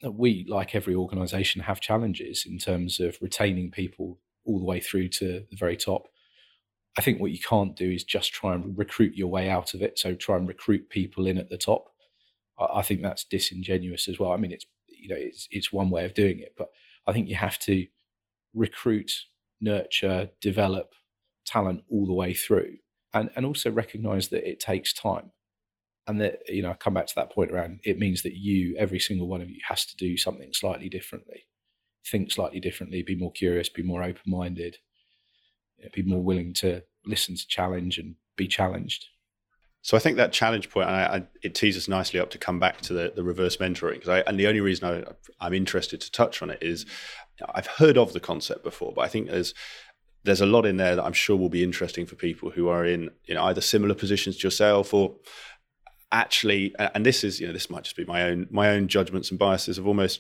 That 0.04 0.12
We, 0.12 0.46
like 0.48 0.76
every 0.76 0.94
organization, 0.94 1.64
have 1.64 1.82
challenges 1.82 2.46
in 2.48 2.60
terms 2.60 3.00
of 3.00 3.18
retaining 3.22 3.72
people 3.72 4.20
all 4.46 4.60
the 4.60 4.66
way 4.66 4.80
through 4.80 5.10
to 5.10 5.46
the 5.50 5.58
very 5.58 5.76
top. 5.76 6.04
I 6.98 7.02
think 7.02 7.20
what 7.20 7.32
you 7.32 7.40
can't 7.40 7.76
do 7.76 7.90
is 7.90 8.04
just 8.04 8.34
try 8.34 8.56
and 8.56 8.78
recruit 8.78 9.16
your 9.16 9.28
way 9.28 9.50
out 9.50 9.74
of 9.74 9.82
it. 9.82 10.00
So 10.00 10.16
try 10.16 10.36
and 10.36 10.48
recruit 10.48 10.90
people 10.90 11.28
in 11.28 11.38
at 11.38 11.50
the 11.50 11.58
top. 11.58 11.90
I 12.60 12.82
think 12.82 13.02
that's 13.02 13.24
disingenuous 13.24 14.08
as 14.08 14.18
well. 14.18 14.32
I 14.32 14.38
mean, 14.38 14.52
it's 14.52 14.66
you 14.88 15.10
know 15.10 15.16
it's 15.18 15.48
it's 15.52 15.72
one 15.72 15.90
way 15.90 16.06
of 16.06 16.14
doing 16.14 16.40
it, 16.40 16.56
but 16.58 16.70
I 17.06 17.14
think 17.14 17.30
you 17.30 17.36
have 17.36 17.60
to 17.60 17.86
recruit, 18.54 19.12
nurture, 19.62 20.32
develop 20.42 20.94
talent 21.46 21.84
all 21.90 22.06
the 22.06 22.14
way 22.14 22.34
through 22.34 22.78
and 23.14 23.30
and 23.36 23.46
also 23.46 23.72
recognize 23.72 24.30
that 24.30 24.48
it 24.50 24.60
takes 24.60 24.94
time 24.94 25.32
and 26.08 26.22
that 26.22 26.40
you 26.48 26.62
know 26.62 26.72
I 26.72 26.74
come 26.74 26.94
back 26.94 27.08
to 27.08 27.16
that 27.16 27.32
point 27.32 27.52
around 27.52 27.80
it 27.84 28.00
means 28.00 28.24
that 28.24 28.36
you 28.36 28.76
every 28.78 29.00
single 29.00 29.28
one 29.28 29.42
of 29.42 29.50
you 29.50 29.60
has 29.68 29.86
to 29.86 29.96
do 29.96 30.18
something 30.18 30.50
slightly 30.54 30.90
differently 30.90 31.48
think 32.06 32.32
slightly 32.32 32.60
differently 32.60 33.02
be 33.02 33.16
more 33.16 33.32
curious 33.32 33.70
be 33.70 33.84
more 33.84 34.04
open-minded 34.04 34.78
be 35.94 36.04
more 36.04 36.22
willing 36.22 36.54
to 36.54 36.84
listen 37.06 37.36
to 37.36 37.48
challenge 37.48 37.98
and 37.98 38.16
be 38.36 38.48
challenged 38.48 39.08
so 39.88 39.96
I 39.96 40.02
think 40.02 40.18
that 40.18 40.34
challenge 40.34 40.70
point, 40.70 40.90
I, 40.90 41.06
I, 41.06 41.24
it 41.42 41.56
teases 41.56 41.84
us 41.84 41.88
nicely 41.88 42.20
up 42.20 42.30
to 42.32 42.38
come 42.38 42.60
back 42.60 42.82
to 42.82 42.94
the, 42.94 43.14
the 43.16 43.24
reverse 43.24 43.56
mentoring. 43.56 43.94
Because 43.94 44.24
and 44.28 44.38
the 44.38 44.48
only 44.48 44.60
reason 44.60 44.86
I, 44.86 45.04
I'm 45.40 45.54
interested 45.54 46.02
to 46.02 46.12
touch 46.12 46.42
on 46.42 46.50
it 46.50 46.62
is 46.62 46.86
I've 47.56 47.68
heard 47.68 47.98
of 47.98 48.12
the 48.12 48.20
concept 48.20 48.66
before, 48.66 48.92
but 48.94 49.02
I 49.02 49.08
think 49.08 49.30
there's 49.30 49.54
there's 50.26 50.42
a 50.42 50.46
lot 50.46 50.66
in 50.66 50.76
there 50.76 50.98
that 50.98 51.06
I'm 51.06 51.14
sure 51.14 51.38
will 51.38 51.48
be 51.48 51.64
interesting 51.64 52.06
for 52.06 52.16
people 52.16 52.50
who 52.50 52.68
are 52.68 52.86
in 52.86 53.12
you 53.28 53.36
know 53.36 53.46
either 53.46 53.62
similar 53.62 53.96
positions 53.96 54.36
to 54.38 54.48
yourself 54.48 54.94
or 54.94 55.16
actually 56.12 56.76
and 56.78 57.06
this 57.06 57.24
is 57.24 57.40
you 57.40 57.48
know 57.48 57.54
this 57.54 57.70
might 57.70 57.84
just 57.84 57.96
be 57.96 58.04
my 58.04 58.24
own 58.24 58.48
my 58.50 58.72
own 58.72 58.90
judgments 58.90 59.30
and 59.30 59.40
biases 59.40 59.78
of 59.78 59.88
almost 59.88 60.20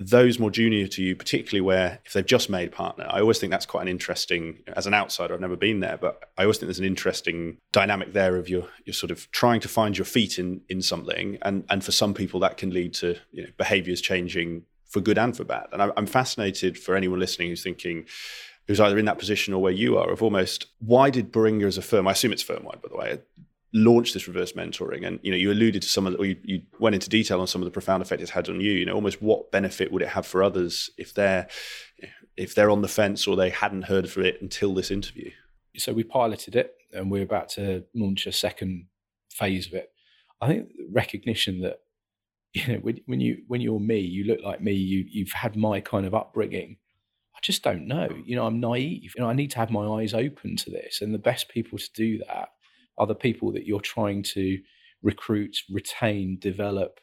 those 0.00 0.38
more 0.38 0.50
junior 0.50 0.88
to 0.88 1.02
you 1.02 1.14
particularly 1.14 1.60
where 1.60 2.00
if 2.04 2.12
they've 2.12 2.26
just 2.26 2.50
made 2.50 2.72
partner 2.72 3.06
i 3.10 3.20
always 3.20 3.38
think 3.38 3.50
that's 3.50 3.66
quite 3.66 3.82
an 3.82 3.88
interesting 3.88 4.58
as 4.76 4.86
an 4.86 4.94
outsider 4.94 5.32
i've 5.32 5.40
never 5.40 5.56
been 5.56 5.80
there 5.80 5.96
but 5.96 6.30
i 6.36 6.42
always 6.42 6.58
think 6.58 6.66
there's 6.66 6.80
an 6.80 6.84
interesting 6.84 7.56
dynamic 7.70 8.12
there 8.12 8.36
of 8.36 8.48
your 8.48 8.66
you're 8.84 8.94
sort 8.94 9.10
of 9.10 9.30
trying 9.30 9.60
to 9.60 9.68
find 9.68 9.96
your 9.96 10.04
feet 10.04 10.38
in 10.38 10.60
in 10.68 10.82
something. 10.82 11.38
And 11.42 11.64
and 11.68 11.84
for 11.84 11.92
some 11.92 12.14
people 12.14 12.40
that 12.40 12.56
can 12.56 12.70
lead 12.70 12.94
to 12.94 13.16
you 13.32 13.42
know 13.42 13.50
behaviors 13.56 14.00
changing 14.00 14.64
for 14.86 15.00
good 15.00 15.18
and 15.18 15.36
for 15.36 15.44
bad. 15.44 15.66
And 15.72 15.82
i'm 15.96 16.06
fascinated 16.06 16.78
for 16.78 16.94
anyone 16.94 17.18
listening 17.18 17.48
who's 17.48 17.62
thinking 17.62 18.06
who's 18.66 18.80
either 18.80 18.98
in 18.98 19.04
that 19.04 19.18
position 19.18 19.52
or 19.52 19.60
where 19.60 19.72
you 19.72 19.98
are 19.98 20.10
of 20.10 20.22
almost 20.22 20.66
why 20.78 21.10
did 21.10 21.32
Baringa 21.32 21.66
as 21.66 21.76
a 21.76 21.82
firm, 21.82 22.08
I 22.08 22.12
assume 22.12 22.32
it's 22.32 22.42
firm 22.42 22.64
wide 22.64 22.80
by 22.80 22.88
the 22.88 22.96
way, 22.96 23.18
launch 23.74 24.14
this 24.14 24.26
reverse 24.26 24.52
mentoring? 24.52 25.06
And 25.06 25.20
you 25.22 25.30
know, 25.30 25.36
you 25.36 25.52
alluded 25.52 25.82
to 25.82 25.88
some 25.88 26.06
of 26.06 26.14
the, 26.14 26.18
or 26.18 26.24
you, 26.24 26.36
you, 26.42 26.62
went 26.78 26.94
into 26.94 27.10
detail 27.10 27.40
on 27.40 27.46
some 27.46 27.60
of 27.60 27.66
the 27.66 27.72
profound 27.72 28.02
effect 28.02 28.22
it's 28.22 28.30
had 28.30 28.48
on 28.48 28.60
you. 28.60 28.72
You 28.72 28.86
know, 28.86 28.94
almost 28.94 29.20
what 29.20 29.50
benefit 29.50 29.92
would 29.92 30.02
it 30.02 30.08
have 30.08 30.26
for 30.26 30.42
others 30.42 30.90
if 30.96 31.12
they're 31.12 31.48
if 32.36 32.54
they're 32.54 32.70
on 32.70 32.82
the 32.82 32.88
fence 32.88 33.26
or 33.26 33.36
they 33.36 33.50
hadn't 33.50 33.82
heard 33.82 34.04
of 34.04 34.16
it 34.16 34.40
until 34.40 34.74
this 34.74 34.90
interview? 34.90 35.30
So 35.76 35.92
we 35.92 36.04
piloted 36.04 36.56
it, 36.56 36.72
and 36.92 37.10
we're 37.10 37.22
about 37.22 37.48
to 37.50 37.84
launch 37.94 38.26
a 38.26 38.32
second 38.32 38.86
phase 39.30 39.66
of 39.66 39.74
it. 39.74 39.90
I 40.40 40.48
think 40.48 40.68
recognition 40.90 41.60
that 41.60 41.80
you 42.54 42.72
know 42.72 42.78
when, 42.80 43.00
when 43.06 43.20
you 43.20 43.42
when 43.48 43.60
you're 43.60 43.80
me, 43.80 43.98
you 43.98 44.24
look 44.24 44.40
like 44.42 44.62
me. 44.62 44.72
You 44.72 45.04
you've 45.10 45.32
had 45.32 45.56
my 45.56 45.80
kind 45.80 46.06
of 46.06 46.14
upbringing 46.14 46.76
I 47.34 47.40
just 47.42 47.62
don't 47.62 47.86
know. 47.86 48.08
You 48.24 48.36
know, 48.36 48.46
I'm 48.46 48.60
naive. 48.60 49.12
You 49.16 49.22
know, 49.22 49.28
I 49.28 49.34
need 49.34 49.50
to 49.52 49.58
have 49.58 49.70
my 49.70 49.86
eyes 50.00 50.14
open 50.14 50.56
to 50.56 50.70
this. 50.70 51.00
And 51.02 51.12
the 51.12 51.18
best 51.18 51.48
people 51.48 51.78
to 51.78 51.92
do 51.92 52.18
that 52.18 52.50
the 52.98 53.14
people 53.14 53.52
that 53.52 53.66
you're 53.66 53.80
trying 53.80 54.22
to 54.22 54.58
recruit, 55.02 55.58
retain, 55.70 56.38
develop. 56.38 57.00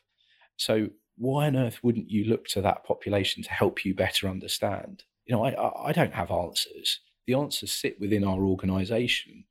So 0.58 0.90
why 1.18 1.48
on 1.48 1.56
earth 1.56 1.80
wouldn't 1.84 2.10
you 2.10 2.26
look 2.26 2.48
to 2.48 2.62
that 2.62 2.84
population 2.84 3.44
to 3.44 3.52
help 3.52 3.86
you 3.86 3.94
better 3.94 4.28
understand? 4.28 5.04
You 5.26 5.36
know, 5.36 5.46
I, 5.46 5.90
I 5.90 5.92
don't 5.92 6.14
have 6.14 6.32
answers. 6.32 7.00
The 7.28 7.36
answers 7.36 7.72
sit 7.72 8.00
within 8.00 8.24
our 8.24 8.40
organization. 8.40 9.46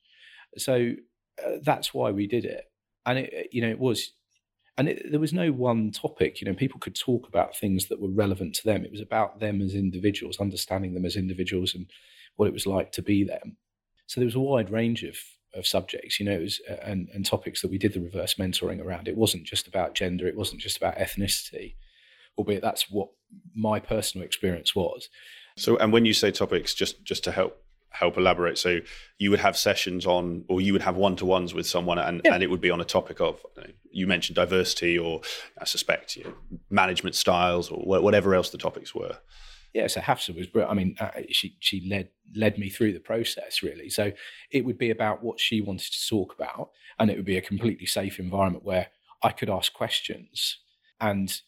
So 0.59 0.95
uh, 1.45 1.59
that's 1.62 1.95
why 1.95 2.11
we 2.11 2.26
did 2.26 2.45
it. 2.45 2.64
And 3.07 3.18
it, 3.18 3.49
you 3.53 3.62
know, 3.62 3.70
it 3.70 3.78
was 3.78 4.12
and 4.76 4.88
it, 4.88 5.11
there 5.11 5.20
was 5.20 5.32
no 5.34 5.53
one 5.53 5.91
topic. 5.91 6.41
You 6.41 6.47
know, 6.47 6.55
people 6.55 6.80
could 6.80 6.95
talk 6.95 7.28
about 7.28 7.57
things 7.57 7.86
that 7.88 8.01
were 8.01 8.09
relevant 8.09 8.55
to 8.57 8.64
them. 8.64 8.84
It 8.84 8.91
was 8.91 9.01
about 9.01 9.38
them 9.38 9.61
as 9.61 9.74
individuals, 9.74 10.41
understanding 10.41 10.95
them 10.95 11.05
as 11.05 11.16
individuals, 11.16 11.74
and 11.74 11.86
what 12.36 12.47
it 12.47 12.55
was 12.55 12.66
like 12.66 12.91
to 12.93 13.03
be 13.03 13.22
them. 13.22 13.59
So 14.07 14.20
there 14.20 14.26
was 14.26 14.34
a 14.34 14.41
wide 14.41 14.70
range 14.70 15.05
of 15.05 15.16
of 15.55 15.66
subjects, 15.66 16.20
you 16.20 16.26
know, 16.26 16.38
was, 16.38 16.61
uh, 16.68 16.74
and 16.82 17.09
and 17.12 17.26
topics 17.26 17.62
that 17.62 17.70
we 17.70 17.78
did 17.78 17.92
the 17.92 18.01
reverse 18.01 18.34
mentoring 18.34 18.84
around. 18.84 19.09
It 19.09 19.16
wasn't 19.16 19.44
just 19.44 19.66
about 19.66 19.94
gender. 19.94 20.26
It 20.26 20.36
wasn't 20.36 20.61
just 20.61 20.76
about 20.76 20.96
ethnicity, 20.96 21.74
albeit 22.38 22.62
that's 22.62 22.90
what 22.90 23.09
my 23.55 23.80
personal 23.80 24.24
experience 24.24 24.74
was. 24.74 25.09
So, 25.57 25.76
and 25.76 25.92
when 25.92 26.05
you 26.05 26.14
say 26.14 26.30
topics, 26.30 26.74
just 26.74 27.05
just 27.05 27.24
to 27.24 27.32
help 27.32 27.62
help 27.90 28.16
elaborate. 28.16 28.57
So 28.57 28.78
you 29.18 29.30
would 29.30 29.40
have 29.40 29.57
sessions 29.57 30.07
on, 30.07 30.44
or 30.48 30.61
you 30.61 30.72
would 30.72 30.82
have 30.82 30.96
one 30.96 31.16
to 31.16 31.26
ones 31.26 31.53
with 31.55 31.66
someone, 31.66 31.98
and, 31.98 32.20
yeah. 32.24 32.34
and 32.34 32.42
it 32.42 32.48
would 32.48 32.61
be 32.61 32.70
on 32.70 32.80
a 32.80 32.84
topic 32.84 33.20
of 33.20 33.44
you 33.90 34.07
mentioned 34.07 34.36
diversity, 34.36 34.98
or 34.98 35.20
I 35.59 35.64
suspect 35.64 36.16
you 36.16 36.24
know, 36.24 36.34
management 36.70 37.16
styles, 37.16 37.70
or 37.70 37.78
whatever 37.78 38.34
else 38.34 38.51
the 38.51 38.59
topics 38.59 38.94
were. 38.94 39.18
Yeah, 39.73 39.87
so 39.87 40.01
Hafsa 40.01 40.33
was, 40.33 40.49
I 40.68 40.75
mean, 40.75 40.97
uh, 40.99 41.11
she 41.31 41.57
she 41.61 41.89
led 41.89 42.09
led 42.35 42.59
me 42.59 42.68
through 42.68 42.93
the 42.93 43.01
process 43.01 43.62
really. 43.62 43.89
So 43.89 44.12
it 44.51 44.64
would 44.64 44.79
be 44.79 44.91
about 44.91 45.23
what 45.23 45.39
she 45.39 45.61
wanted 45.61 45.93
to 45.93 46.09
talk 46.09 46.35
about, 46.35 46.71
and 46.99 47.11
it 47.11 47.16
would 47.16 47.27
be 47.27 47.37
a 47.37 47.43
completely 47.43 47.87
safe 47.87 48.18
environment 48.18 48.64
where 48.64 48.89
I 49.23 49.31
could 49.31 49.51
ask 49.51 49.73
questions. 49.73 50.59
And 51.01 51.41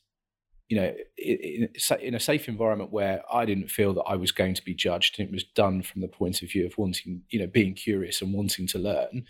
you 0.69 0.81
know, 0.81 0.95
in 1.19 2.15
a 2.15 2.21
safe 2.21 2.49
environment 2.49 2.93
where 2.93 3.23
I 3.31 3.45
didn't 3.45 3.71
feel 3.71 3.93
that 3.95 4.05
I 4.05 4.17
was 4.17 4.33
going 4.33 4.55
to 4.55 4.65
be 4.65 4.75
judged, 4.75 5.19
and 5.19 5.29
it 5.29 5.33
was 5.33 5.45
done 5.45 5.83
from 5.83 6.01
the 6.01 6.09
point 6.09 6.43
of 6.43 6.51
view 6.51 6.65
of 6.65 6.79
wanting, 6.79 7.23
you 7.29 7.41
know, 7.41 7.47
being 7.49 7.75
curious 7.75 8.23
and 8.23 8.33
wanting 8.33 8.69
to 8.69 8.79
learn, 8.79 9.25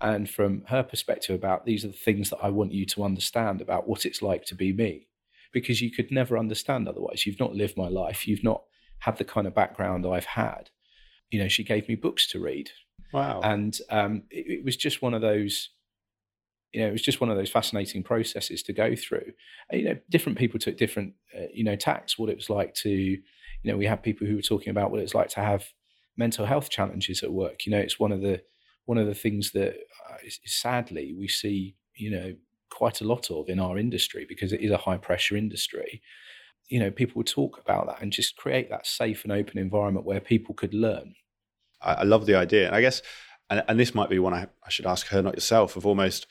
and 0.00 0.28
from 0.30 0.64
her 0.68 0.82
perspective 0.82 1.36
about 1.36 1.66
these 1.66 1.84
are 1.84 1.88
the 1.88 1.92
things 1.92 2.30
that 2.30 2.38
I 2.42 2.48
want 2.48 2.72
you 2.72 2.86
to 2.86 3.04
understand 3.04 3.60
about 3.60 3.86
what 3.86 4.06
it's 4.06 4.22
like 4.22 4.46
to 4.46 4.54
be 4.54 4.72
me 4.72 5.08
because 5.52 5.80
you 5.80 5.90
could 5.90 6.10
never 6.10 6.38
understand 6.38 6.88
otherwise 6.88 7.26
you've 7.26 7.40
not 7.40 7.54
lived 7.54 7.76
my 7.76 7.88
life 7.88 8.26
you've 8.26 8.44
not 8.44 8.62
had 9.00 9.16
the 9.16 9.24
kind 9.24 9.46
of 9.46 9.54
background 9.54 10.06
I've 10.06 10.24
had 10.24 10.70
you 11.30 11.40
know 11.40 11.48
she 11.48 11.64
gave 11.64 11.88
me 11.88 11.94
books 11.94 12.28
to 12.28 12.40
read 12.40 12.70
wow 13.12 13.40
and 13.42 13.78
um, 13.90 14.22
it, 14.30 14.58
it 14.58 14.64
was 14.64 14.76
just 14.76 15.02
one 15.02 15.14
of 15.14 15.20
those 15.20 15.70
you 16.72 16.80
know, 16.80 16.88
it 16.88 16.92
was 16.92 17.02
just 17.02 17.20
one 17.20 17.30
of 17.30 17.36
those 17.36 17.50
fascinating 17.50 18.02
processes 18.02 18.62
to 18.62 18.72
go 18.72 18.94
through. 18.94 19.32
You 19.72 19.84
know, 19.84 19.98
different 20.08 20.38
people 20.38 20.60
took 20.60 20.76
different, 20.76 21.14
uh, 21.36 21.46
you 21.52 21.64
know, 21.64 21.76
tacks. 21.76 22.18
What 22.18 22.30
it 22.30 22.36
was 22.36 22.48
like 22.48 22.74
to, 22.74 22.90
you 22.90 23.20
know, 23.64 23.76
we 23.76 23.86
had 23.86 24.02
people 24.02 24.26
who 24.26 24.36
were 24.36 24.42
talking 24.42 24.70
about 24.70 24.90
what 24.90 25.00
it's 25.00 25.14
like 25.14 25.30
to 25.30 25.40
have 25.40 25.64
mental 26.16 26.46
health 26.46 26.70
challenges 26.70 27.22
at 27.22 27.32
work. 27.32 27.66
You 27.66 27.72
know, 27.72 27.78
it's 27.78 27.98
one 27.98 28.12
of 28.12 28.20
the 28.20 28.42
one 28.86 28.98
of 28.98 29.06
the 29.06 29.14
things 29.14 29.52
that 29.52 29.74
uh, 30.08 30.16
sadly 30.46 31.14
we 31.18 31.28
see, 31.28 31.76
you 31.94 32.10
know, 32.10 32.34
quite 32.70 33.00
a 33.00 33.04
lot 33.04 33.30
of 33.30 33.48
in 33.48 33.60
our 33.60 33.78
industry 33.78 34.26
because 34.28 34.52
it 34.52 34.60
is 34.60 34.70
a 34.70 34.76
high 34.76 34.96
pressure 34.96 35.36
industry. 35.36 36.02
You 36.68 36.80
know, 36.80 36.90
people 36.90 37.14
would 37.16 37.26
talk 37.26 37.58
about 37.58 37.86
that 37.86 38.00
and 38.00 38.12
just 38.12 38.36
create 38.36 38.70
that 38.70 38.86
safe 38.86 39.24
and 39.24 39.32
open 39.32 39.58
environment 39.58 40.06
where 40.06 40.20
people 40.20 40.54
could 40.54 40.72
learn. 40.72 41.14
I, 41.80 41.94
I 41.94 42.02
love 42.04 42.26
the 42.26 42.36
idea, 42.36 42.66
and 42.66 42.76
I 42.76 42.80
guess, 42.80 43.02
and, 43.48 43.62
and 43.68 43.78
this 43.78 43.94
might 43.94 44.10
be 44.10 44.18
one 44.18 44.34
I, 44.34 44.46
I 44.64 44.70
should 44.70 44.86
ask 44.86 45.08
her, 45.08 45.22
not 45.22 45.34
yourself, 45.34 45.76
of 45.76 45.86
almost 45.86 46.26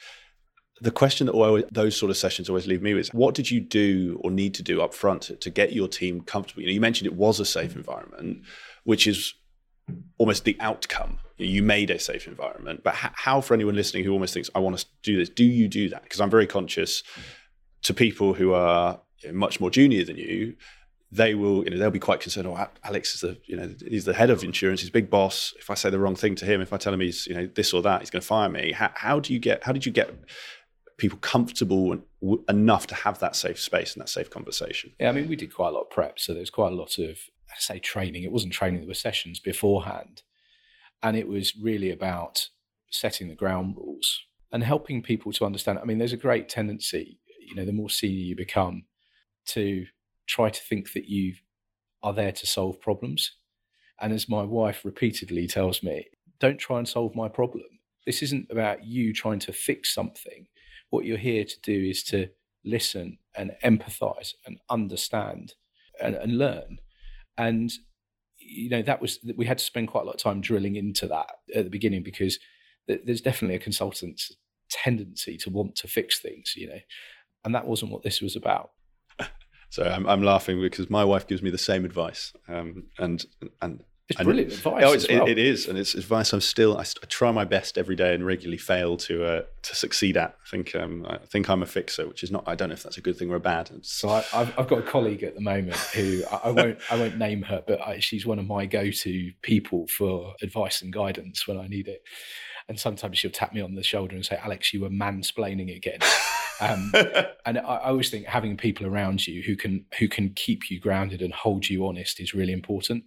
the 0.82 0.92
question 0.92 1.28
that 1.28 1.34
always, 1.34 1.66
those 1.72 1.98
sort 1.98 2.10
of 2.10 2.18
sessions 2.18 2.50
always 2.50 2.68
leave 2.68 2.82
me 2.82 2.94
with 2.94 3.02
is 3.08 3.14
what 3.14 3.36
did 3.36 3.52
you 3.52 3.60
do 3.60 4.20
or 4.24 4.32
need 4.32 4.54
to 4.56 4.64
do 4.64 4.82
up 4.82 4.94
front 4.94 5.24
to, 5.24 5.36
to 5.36 5.50
get 5.50 5.74
your 5.74 5.88
team 5.88 6.22
comfortable? 6.22 6.62
You, 6.62 6.70
know, 6.70 6.74
you 6.74 6.82
mentioned 6.82 7.08
it 7.08 7.16
was 7.16 7.40
a 7.40 7.46
safe 7.46 7.76
environment, 7.76 8.44
which 8.84 9.08
is 9.08 9.34
almost 10.18 10.46
the 10.46 10.56
outcome. 10.60 11.20
You 11.40 11.64
made 11.64 11.90
a 11.90 12.00
safe 12.00 12.28
environment, 12.28 12.82
but 12.84 12.94
how, 12.96 13.42
for 13.42 13.54
anyone 13.54 13.76
listening 13.76 14.04
who 14.04 14.12
almost 14.12 14.34
thinks, 14.34 14.50
I 14.54 14.60
want 14.60 14.78
to 14.78 14.86
do 15.04 15.18
this, 15.18 15.30
do 15.30 15.46
you 15.46 15.68
do 15.68 15.90
that? 15.90 16.04
Because 16.04 16.20
I'm 16.20 16.30
very 16.30 16.48
conscious 16.48 17.02
to 17.84 17.94
people 17.94 18.34
who 18.34 18.54
are 18.54 19.00
much 19.32 19.60
more 19.60 19.70
junior 19.70 20.04
than 20.04 20.18
you, 20.18 20.56
they 21.12 21.34
will, 21.34 21.64
you 21.64 21.72
know, 21.72 21.78
they'll 21.78 21.90
be 21.90 22.00
quite 22.00 22.20
concerned. 22.20 22.48
Oh, 22.48 22.68
Alex 22.84 23.16
is 23.16 23.22
the, 23.22 23.38
you 23.46 23.56
know, 23.56 23.74
he's 23.88 24.06
the 24.06 24.14
head 24.14 24.30
of 24.30 24.44
insurance. 24.44 24.82
He's 24.82 24.90
big 24.90 25.10
boss. 25.10 25.54
If 25.58 25.70
I 25.70 25.74
say 25.74 25.90
the 25.90 25.98
wrong 25.98 26.16
thing 26.16 26.36
to 26.36 26.46
him, 26.46 26.62
if 26.62 26.72
I 26.72 26.78
tell 26.78 26.94
him 26.94 27.00
he's, 27.00 27.26
you 27.26 27.34
know, 27.34 27.48
this 27.48 27.74
or 27.74 27.82
that, 27.82 28.02
he's 28.02 28.10
going 28.10 28.22
to 28.22 28.28
fire 28.28 28.50
me. 28.50 28.74
How, 28.74 28.92
how 28.94 29.20
do 29.20 29.34
you 29.34 29.40
get? 29.40 29.64
How 29.64 29.72
did 29.72 29.86
you 29.86 29.92
get 29.92 30.14
people 30.98 31.18
comfortable 31.20 31.98
enough 32.48 32.86
to 32.88 32.96
have 32.96 33.20
that 33.20 33.36
safe 33.36 33.60
space 33.60 33.94
and 33.94 34.02
that 34.02 34.10
safe 34.10 34.30
conversation? 34.30 34.92
Yeah, 35.00 35.10
I 35.10 35.12
mean, 35.14 35.28
we 35.28 35.36
did 35.36 35.54
quite 35.54 35.70
a 35.70 35.72
lot 35.72 35.84
of 35.84 35.90
prep, 35.90 36.20
so 36.20 36.34
there's 36.34 36.52
quite 36.52 36.72
a 36.72 36.76
lot 36.76 37.00
of 37.00 37.18
I 37.50 37.56
say 37.58 37.80
training. 37.80 38.24
It 38.24 38.32
wasn't 38.32 38.54
training; 38.54 38.82
there 38.82 38.88
were 38.88 38.94
sessions 38.94 39.40
beforehand, 39.40 40.22
and 41.02 41.16
it 41.16 41.28
was 41.28 41.56
really 41.56 41.92
about 41.92 42.50
setting 42.92 43.28
the 43.28 43.36
ground 43.36 43.76
rules 43.78 44.22
and 44.52 44.64
helping 44.64 45.02
people 45.02 45.32
to 45.34 45.46
understand. 45.46 45.80
I 45.80 45.86
mean, 45.86 45.98
there's 46.00 46.14
a 46.14 46.18
great 46.18 46.50
tendency, 46.50 47.20
you 47.48 47.56
know, 47.56 47.66
the 47.66 47.72
more 47.72 47.90
senior 47.90 48.24
you 48.24 48.36
become, 48.36 48.84
to 49.48 49.86
try 50.28 50.50
to 50.50 50.62
think 50.62 50.94
that 50.94 51.08
you 51.08 51.36
are 52.02 52.14
there 52.14 52.32
to 52.32 52.48
solve 52.48 52.82
problems. 52.82 53.36
And 54.02 54.14
as 54.14 54.30
my 54.30 54.44
wife 54.44 54.86
repeatedly 54.86 55.48
tells 55.48 55.84
me, 55.84 56.08
don't 56.40 56.58
try 56.58 56.78
and 56.78 56.88
solve 56.88 57.16
my 57.16 57.28
problem. 57.28 57.66
This 58.06 58.24
isn't 58.24 58.48
about 58.50 58.86
you 58.86 59.14
trying 59.14 59.40
to 59.40 59.54
fix 59.54 59.94
something 59.94 60.48
what 60.90 61.06
you're 61.06 61.18
here 61.18 61.46
to 61.46 61.62
do 61.62 61.90
is 61.90 62.04
to 62.04 62.30
listen 62.66 63.18
and 63.36 63.52
empathize 63.64 64.34
and 64.46 64.58
understand 64.70 65.54
and, 66.02 66.16
and 66.16 66.38
learn. 66.38 66.80
And 67.38 67.72
you 68.50 68.70
know 68.70 68.82
that 68.82 69.02
was 69.02 69.20
we 69.36 69.46
had 69.46 69.58
to 69.60 69.64
spend 69.64 69.88
quite 69.88 70.02
a 70.02 70.06
lot 70.06 70.16
of 70.16 70.22
time 70.22 70.42
drilling 70.42 70.76
into 70.76 71.08
that 71.08 71.30
at 71.56 71.64
the 71.64 71.70
beginning 71.70 72.04
because 72.04 72.40
there's 72.88 73.22
definitely 73.22 73.56
a 73.56 73.60
consultant's 73.60 74.36
tendency 74.70 75.38
to 75.38 75.50
want 75.50 75.76
to 75.76 75.88
fix 75.88 76.20
things, 76.20 76.54
you 76.56 76.68
know, 76.68 76.80
and 77.44 77.54
that 77.54 77.68
wasn't 77.68 77.92
what 77.92 78.04
this 78.04 78.22
was 78.22 78.36
about. 78.36 78.72
So 79.72 79.84
I'm, 79.84 80.08
I'm 80.08 80.24
laughing 80.24 80.60
because 80.60 80.90
my 80.90 81.06
wife 81.06 81.28
gives 81.28 81.44
me 81.44 81.52
the 81.52 81.58
same 81.60 81.86
advice, 81.86 82.34
um, 82.48 82.86
and 82.98 83.24
and 83.62 83.84
it's 84.10 84.24
brilliant 84.24 84.52
advice. 84.52 84.84
Oh, 84.84 84.94
it's, 84.94 85.08
well. 85.08 85.28
it, 85.28 85.32
it 85.32 85.38
is, 85.38 85.68
and 85.68 85.78
it's 85.78 85.94
advice 85.94 86.34
I'm 86.34 86.42
still. 86.42 86.78
I, 86.78 86.82
I, 86.82 87.06
try 87.08 87.32
my 87.32 87.46
best 87.46 87.78
every 87.78 87.96
day 87.96 88.16
and 88.16 88.26
regularly 88.26 88.58
fail 88.58 88.98
to 88.98 89.24
uh, 89.24 89.42
to 89.62 89.76
succeed 89.76 90.18
at. 90.18 90.36
I 90.46 90.50
think 90.50 90.76
um, 90.76 91.06
I 91.08 91.18
think 91.18 91.48
I'm 91.48 91.62
a 91.62 91.68
fixer, 91.68 92.08
which 92.08 92.24
is 92.24 92.32
not. 92.32 92.44
I 92.48 92.56
don't 92.56 92.70
know 92.70 92.74
if 92.74 92.82
that's 92.82 92.98
a 92.98 93.02
good 93.02 93.18
thing 93.18 93.30
or 93.30 93.36
a 93.36 93.40
bad. 93.40 93.70
It's, 93.72 93.92
so 93.92 94.10
I, 94.10 94.22
have 94.22 94.54
I've 94.58 94.68
got 94.68 94.80
a 94.80 94.84
colleague 94.84 95.22
at 95.22 95.36
the 95.36 95.42
moment 95.42 95.76
who 95.76 96.24
I, 96.32 96.40
I 96.46 96.50
won't 96.50 96.80
I 96.90 96.98
won't 96.98 97.20
name 97.20 97.44
her, 97.44 97.64
but 97.68 97.82
I, 97.82 98.00
she's 98.00 98.26
one 98.26 98.40
of 98.40 98.48
my 98.48 98.66
go-to 98.66 99.32
people 99.44 99.86
for 99.88 100.34
advice 100.42 100.82
and 100.82 100.92
guidance 100.92 101.48
when 101.48 101.60
I 101.60 101.68
need 101.68 101.88
it. 101.88 102.02
And 102.68 102.80
sometimes 102.80 103.20
she'll 103.20 103.32
tap 103.32 103.54
me 103.54 103.62
on 103.62 103.76
the 103.76 103.84
shoulder 103.84 104.16
and 104.16 104.26
say, 104.26 104.40
"Alex, 104.44 104.74
you 104.74 104.82
were 104.82 104.90
mansplaining 104.90 105.76
again." 105.76 106.00
Um, 106.62 106.92
and 107.46 107.58
I, 107.58 107.62
I, 107.62 107.90
always 107.90 108.10
think 108.10 108.26
having 108.26 108.58
people 108.58 108.86
around 108.86 109.26
you 109.26 109.42
who 109.42 109.56
can 109.56 109.86
who 109.98 110.10
can 110.10 110.34
keep 110.34 110.70
you 110.70 110.78
grounded 110.78 111.22
and 111.22 111.34
hold 111.34 111.70
you 111.70 111.88
honest 111.88 112.20
is 112.20 112.34
really 112.34 112.52
important 112.52 113.06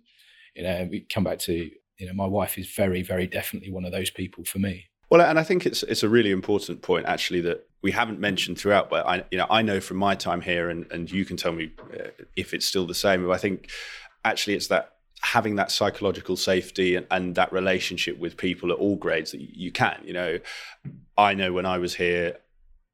you 0.55 0.63
know, 0.63 0.89
we 0.91 1.01
come 1.01 1.25
back 1.25 1.39
to, 1.41 1.71
you 1.99 2.07
know, 2.07 2.13
my 2.13 2.27
wife 2.27 2.59
is 2.59 2.69
very, 2.69 3.03
very 3.03 3.27
definitely 3.27 3.71
one 3.71 3.85
of 3.85 3.93
those 3.93 4.11
people 4.11 4.45
for 4.45 4.59
me. 4.59 4.87
Well, 5.13 5.21
and 5.21 5.39
I 5.39 5.43
think 5.43 5.67
it's 5.67 5.83
it's 5.83 6.03
a 6.03 6.09
really 6.09 6.31
important 6.31 6.81
point 6.81 7.05
actually 7.05 7.43
that 7.43 7.69
we 7.83 7.91
haven't 7.91 8.19
mentioned 8.19 8.59
throughout, 8.59 8.89
but 8.89 9.07
I 9.07 9.25
you 9.31 9.37
know 9.37 9.47
I 9.51 9.61
know 9.61 9.79
from 9.79 9.99
my 9.99 10.15
time 10.15 10.41
here, 10.41 10.71
and 10.71 10.91
and 10.91 11.11
you 11.11 11.27
can 11.27 11.37
tell 11.37 11.53
me 11.53 11.71
uh, 11.93 12.09
if 12.35 12.55
it's 12.55 12.65
still 12.65 12.87
the 12.87 12.95
same. 12.95 13.27
But 13.27 13.33
I 13.33 13.37
think 13.37 13.71
actually 14.25 14.55
it's 14.55 14.69
that 14.69 14.93
having 15.21 15.57
that 15.57 15.71
psychological 15.71 16.37
safety 16.37 16.97
and, 16.97 17.07
and 17.11 17.35
that 17.35 17.53
relationship 17.53 18.19
with 18.19 18.39
people 18.39 18.73
at 18.73 18.79
all 18.79 18.97
grades 18.97 19.33
that 19.33 19.41
you 19.43 19.71
can. 19.71 20.01
You 20.03 20.15
know, 20.15 20.39
I 21.19 21.35
know 21.35 21.53
when 21.53 21.67
I 21.67 21.77
was 21.77 21.95
here, 21.95 22.39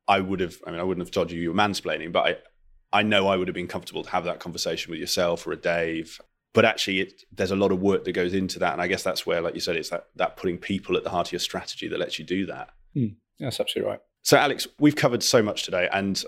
I 0.08 0.18
would 0.18 0.40
have. 0.40 0.56
I 0.66 0.72
mean, 0.72 0.80
I 0.80 0.82
wouldn't 0.82 1.06
have 1.06 1.12
told 1.12 1.30
you 1.30 1.40
you 1.40 1.52
were 1.52 1.56
mansplaining, 1.56 2.10
but 2.10 2.26
I 2.26 2.98
I 2.98 3.02
know 3.02 3.28
I 3.28 3.36
would 3.36 3.46
have 3.46 3.54
been 3.54 3.68
comfortable 3.68 4.02
to 4.02 4.10
have 4.10 4.24
that 4.24 4.40
conversation 4.40 4.90
with 4.90 4.98
yourself 4.98 5.46
or 5.46 5.52
a 5.52 5.56
Dave 5.56 6.20
but 6.58 6.64
actually 6.64 6.98
it, 6.98 7.22
there's 7.30 7.52
a 7.52 7.56
lot 7.56 7.70
of 7.70 7.80
work 7.80 8.02
that 8.02 8.10
goes 8.10 8.34
into 8.34 8.58
that. 8.58 8.72
And 8.72 8.82
i 8.82 8.88
guess 8.88 9.04
that's 9.04 9.24
where 9.24 9.40
like 9.40 9.54
you 9.54 9.60
said 9.60 9.76
it's 9.76 9.90
that, 9.90 10.08
that 10.16 10.36
putting 10.36 10.58
people 10.58 10.96
at 10.96 11.04
the 11.04 11.10
heart 11.10 11.28
of 11.28 11.32
your 11.32 11.38
strategy 11.38 11.86
that 11.86 12.00
lets 12.00 12.18
you 12.18 12.24
do 12.24 12.46
that. 12.46 12.70
Mm, 12.96 13.14
that's 13.38 13.60
absolutely 13.60 13.92
right. 13.92 14.00
So 14.22 14.36
alex 14.36 14.66
we've 14.80 14.96
covered 14.96 15.22
so 15.22 15.40
much 15.40 15.62
today 15.62 15.88
and 15.92 16.20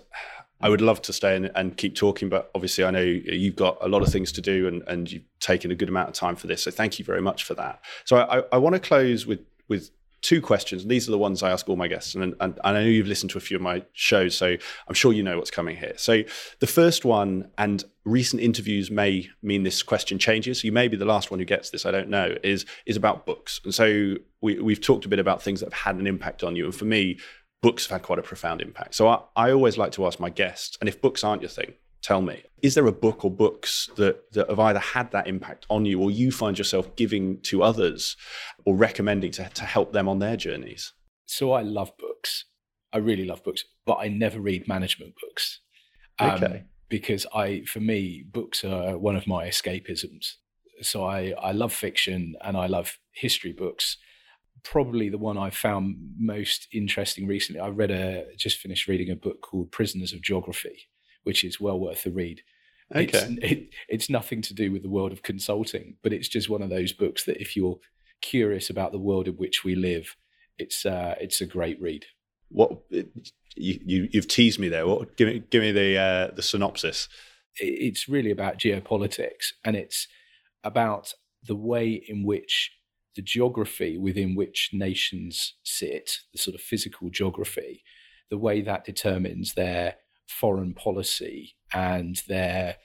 i 0.60 0.68
would 0.68 0.80
love 0.80 1.02
to 1.02 1.12
stay 1.12 1.34
and, 1.34 1.50
and 1.56 1.76
keep 1.76 1.96
talking 1.96 2.28
but 2.28 2.48
obviously 2.54 2.84
i 2.84 2.92
know 2.92 3.00
you've 3.00 3.56
got 3.56 3.76
a 3.80 3.88
lot 3.88 4.02
of 4.02 4.08
things 4.08 4.30
to 4.30 4.40
do 4.40 4.68
and, 4.68 4.84
and 4.86 5.10
you've 5.10 5.24
taken 5.40 5.72
a 5.72 5.74
good 5.74 5.88
amount 5.88 6.08
of 6.08 6.14
time 6.14 6.36
for 6.36 6.46
this. 6.46 6.62
So 6.62 6.70
thank 6.70 7.00
you 7.00 7.04
very 7.04 7.22
much 7.22 7.42
for 7.42 7.54
that. 7.54 7.80
So 8.04 8.18
i, 8.18 8.44
I 8.52 8.58
want 8.58 8.76
to 8.76 8.80
close 8.80 9.26
with 9.26 9.40
with 9.66 9.90
two 10.22 10.40
questions. 10.42 10.86
These 10.86 11.08
are 11.08 11.10
the 11.10 11.18
ones 11.18 11.42
I 11.42 11.50
ask 11.50 11.68
all 11.68 11.76
my 11.76 11.88
guests, 11.88 12.14
and, 12.14 12.34
and, 12.40 12.60
I 12.62 12.72
know 12.72 12.80
you've 12.80 13.06
listened 13.06 13.30
to 13.30 13.38
a 13.38 13.40
few 13.40 13.56
of 13.56 13.62
my 13.62 13.82
shows, 13.92 14.36
so 14.36 14.56
I'm 14.88 14.94
sure 14.94 15.12
you 15.12 15.22
know 15.22 15.38
what's 15.38 15.50
coming 15.50 15.76
here. 15.76 15.94
So 15.96 16.22
the 16.58 16.66
first 16.66 17.04
one, 17.04 17.50
and 17.58 17.84
recent 18.04 18.42
interviews 18.42 18.90
may 18.90 19.28
mean 19.42 19.62
this 19.62 19.82
question 19.82 20.18
changes. 20.18 20.62
You 20.64 20.72
may 20.72 20.88
be 20.88 20.96
the 20.96 21.04
last 21.04 21.30
one 21.30 21.40
who 21.40 21.46
gets 21.46 21.70
this. 21.70 21.86
I 21.86 21.90
don't 21.90 22.08
know. 22.08 22.34
Is 22.42 22.66
is 22.86 22.96
about 22.96 23.26
books, 23.26 23.60
and 23.64 23.74
so 23.74 24.16
we, 24.40 24.58
we've 24.58 24.80
talked 24.80 25.04
a 25.04 25.08
bit 25.08 25.18
about 25.18 25.42
things 25.42 25.60
that 25.60 25.72
have 25.72 25.80
had 25.80 25.96
an 25.96 26.06
impact 26.06 26.42
on 26.42 26.56
you, 26.56 26.64
and 26.64 26.74
for 26.74 26.84
me. 26.84 27.18
Books 27.62 27.84
have 27.84 28.00
had 28.00 28.02
quite 28.02 28.18
a 28.18 28.22
profound 28.22 28.62
impact. 28.62 28.94
So 28.94 29.06
I, 29.06 29.20
I 29.36 29.52
always 29.52 29.76
like 29.76 29.92
to 29.92 30.06
ask 30.06 30.18
my 30.18 30.30
guests, 30.30 30.78
and 30.80 30.88
if 30.88 31.02
books 31.02 31.22
aren't 31.22 31.42
your 31.42 31.50
thing, 31.50 31.74
tell 32.02 32.22
me. 32.22 32.42
Is 32.62 32.74
there 32.74 32.86
a 32.86 32.92
book 32.92 33.24
or 33.24 33.30
books 33.30 33.88
that, 33.96 34.32
that 34.32 34.48
have 34.48 34.58
either 34.58 34.78
had 34.78 35.10
that 35.12 35.26
impact 35.26 35.66
on 35.70 35.86
you 35.86 36.00
or 36.00 36.10
you 36.10 36.30
find 36.30 36.58
yourself 36.58 36.94
giving 36.96 37.40
to 37.42 37.62
others 37.62 38.16
or 38.64 38.76
recommending 38.76 39.30
to, 39.32 39.48
to 39.48 39.64
help 39.64 39.92
them 39.92 40.08
on 40.08 40.18
their 40.18 40.36
journeys? 40.36 40.92
So 41.26 41.52
i 41.52 41.62
love 41.62 41.92
books. 41.98 42.44
I 42.92 42.98
really 42.98 43.24
love 43.24 43.44
books 43.44 43.64
but 43.86 43.98
i 44.00 44.08
never 44.08 44.40
read 44.40 44.68
management 44.68 45.14
books. 45.20 45.60
Um, 46.18 46.30
okay. 46.32 46.64
because 46.88 47.26
i 47.34 47.62
for 47.66 47.80
me 47.80 48.24
books 48.30 48.62
are 48.64 48.98
one 48.98 49.16
of 49.16 49.26
my 49.26 49.46
escapisms. 49.48 50.34
So 50.82 51.04
i 51.04 51.34
i 51.40 51.52
love 51.52 51.72
fiction 51.72 52.34
and 52.42 52.56
i 52.56 52.66
love 52.66 52.98
history 53.12 53.52
books. 53.52 53.96
Probably 54.62 55.08
the 55.08 55.18
one 55.18 55.38
i 55.38 55.50
found 55.50 55.96
most 56.18 56.68
interesting 56.72 57.26
recently 57.26 57.60
i 57.60 57.68
read 57.68 57.90
a 57.90 58.26
just 58.36 58.58
finished 58.58 58.88
reading 58.88 59.10
a 59.10 59.16
book 59.16 59.40
called 59.40 59.72
prisoners 59.72 60.12
of 60.12 60.20
geography 60.20 60.89
which 61.24 61.44
is 61.44 61.60
well 61.60 61.78
worth 61.78 62.04
the 62.04 62.10
read. 62.10 62.42
Okay. 62.94 63.04
It's, 63.04 63.52
it, 63.52 63.68
it's 63.88 64.10
nothing 64.10 64.42
to 64.42 64.54
do 64.54 64.72
with 64.72 64.82
the 64.82 64.88
world 64.88 65.12
of 65.12 65.22
consulting, 65.22 65.96
but 66.02 66.12
it's 66.12 66.28
just 66.28 66.50
one 66.50 66.62
of 66.62 66.70
those 66.70 66.92
books 66.92 67.24
that 67.24 67.40
if 67.40 67.56
you're 67.56 67.78
curious 68.20 68.68
about 68.68 68.92
the 68.92 68.98
world 68.98 69.28
in 69.28 69.34
which 69.34 69.64
we 69.64 69.74
live, 69.74 70.16
it's 70.58 70.84
uh, 70.84 71.14
it's 71.20 71.40
a 71.40 71.46
great 71.46 71.80
read. 71.80 72.06
What 72.48 72.78
you, 72.90 73.80
you 73.84 74.08
have 74.14 74.26
teased 74.26 74.58
me 74.58 74.68
there. 74.68 74.86
What 74.86 75.16
give 75.16 75.28
me 75.28 75.42
give 75.50 75.62
me 75.62 75.72
the 75.72 75.96
uh, 75.96 76.34
the 76.34 76.42
synopsis. 76.42 77.08
It's 77.56 78.08
really 78.08 78.30
about 78.30 78.58
geopolitics, 78.58 79.52
and 79.64 79.76
it's 79.76 80.08
about 80.62 81.14
the 81.46 81.56
way 81.56 82.02
in 82.06 82.24
which 82.24 82.72
the 83.16 83.22
geography 83.22 83.98
within 83.98 84.34
which 84.34 84.70
nations 84.72 85.54
sit, 85.64 86.18
the 86.32 86.38
sort 86.38 86.54
of 86.54 86.60
physical 86.60 87.10
geography, 87.10 87.82
the 88.30 88.38
way 88.38 88.60
that 88.62 88.84
determines 88.84 89.54
their 89.54 89.96
foreign 90.30 90.74
policy 90.74 91.56
and 91.72 92.22
their 92.28 92.76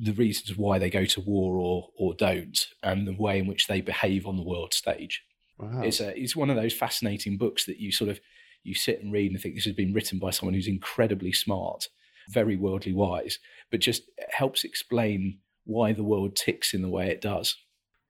the 0.00 0.12
reasons 0.12 0.56
why 0.56 0.78
they 0.78 0.90
go 0.90 1.04
to 1.04 1.20
war 1.20 1.58
or 1.58 1.88
or 1.96 2.14
don't, 2.14 2.66
and 2.82 3.06
the 3.06 3.16
way 3.16 3.38
in 3.38 3.46
which 3.46 3.66
they 3.66 3.80
behave 3.80 4.26
on 4.26 4.36
the 4.36 4.42
world 4.42 4.74
stage. 4.74 5.22
Wow. 5.58 5.82
It's 5.82 6.00
a 6.00 6.16
it's 6.20 6.36
one 6.36 6.50
of 6.50 6.56
those 6.56 6.74
fascinating 6.74 7.38
books 7.38 7.64
that 7.66 7.78
you 7.78 7.90
sort 7.90 8.10
of 8.10 8.20
you 8.62 8.74
sit 8.74 9.02
and 9.02 9.12
read 9.12 9.30
and 9.30 9.40
think 9.40 9.54
this 9.54 9.64
has 9.64 9.74
been 9.74 9.94
written 9.94 10.18
by 10.18 10.30
someone 10.30 10.54
who's 10.54 10.68
incredibly 10.68 11.32
smart, 11.32 11.88
very 12.28 12.56
worldly 12.56 12.92
wise, 12.92 13.38
but 13.70 13.80
just 13.80 14.02
helps 14.30 14.64
explain 14.64 15.38
why 15.64 15.92
the 15.92 16.04
world 16.04 16.36
ticks 16.36 16.74
in 16.74 16.82
the 16.82 16.88
way 16.88 17.08
it 17.08 17.20
does. 17.20 17.56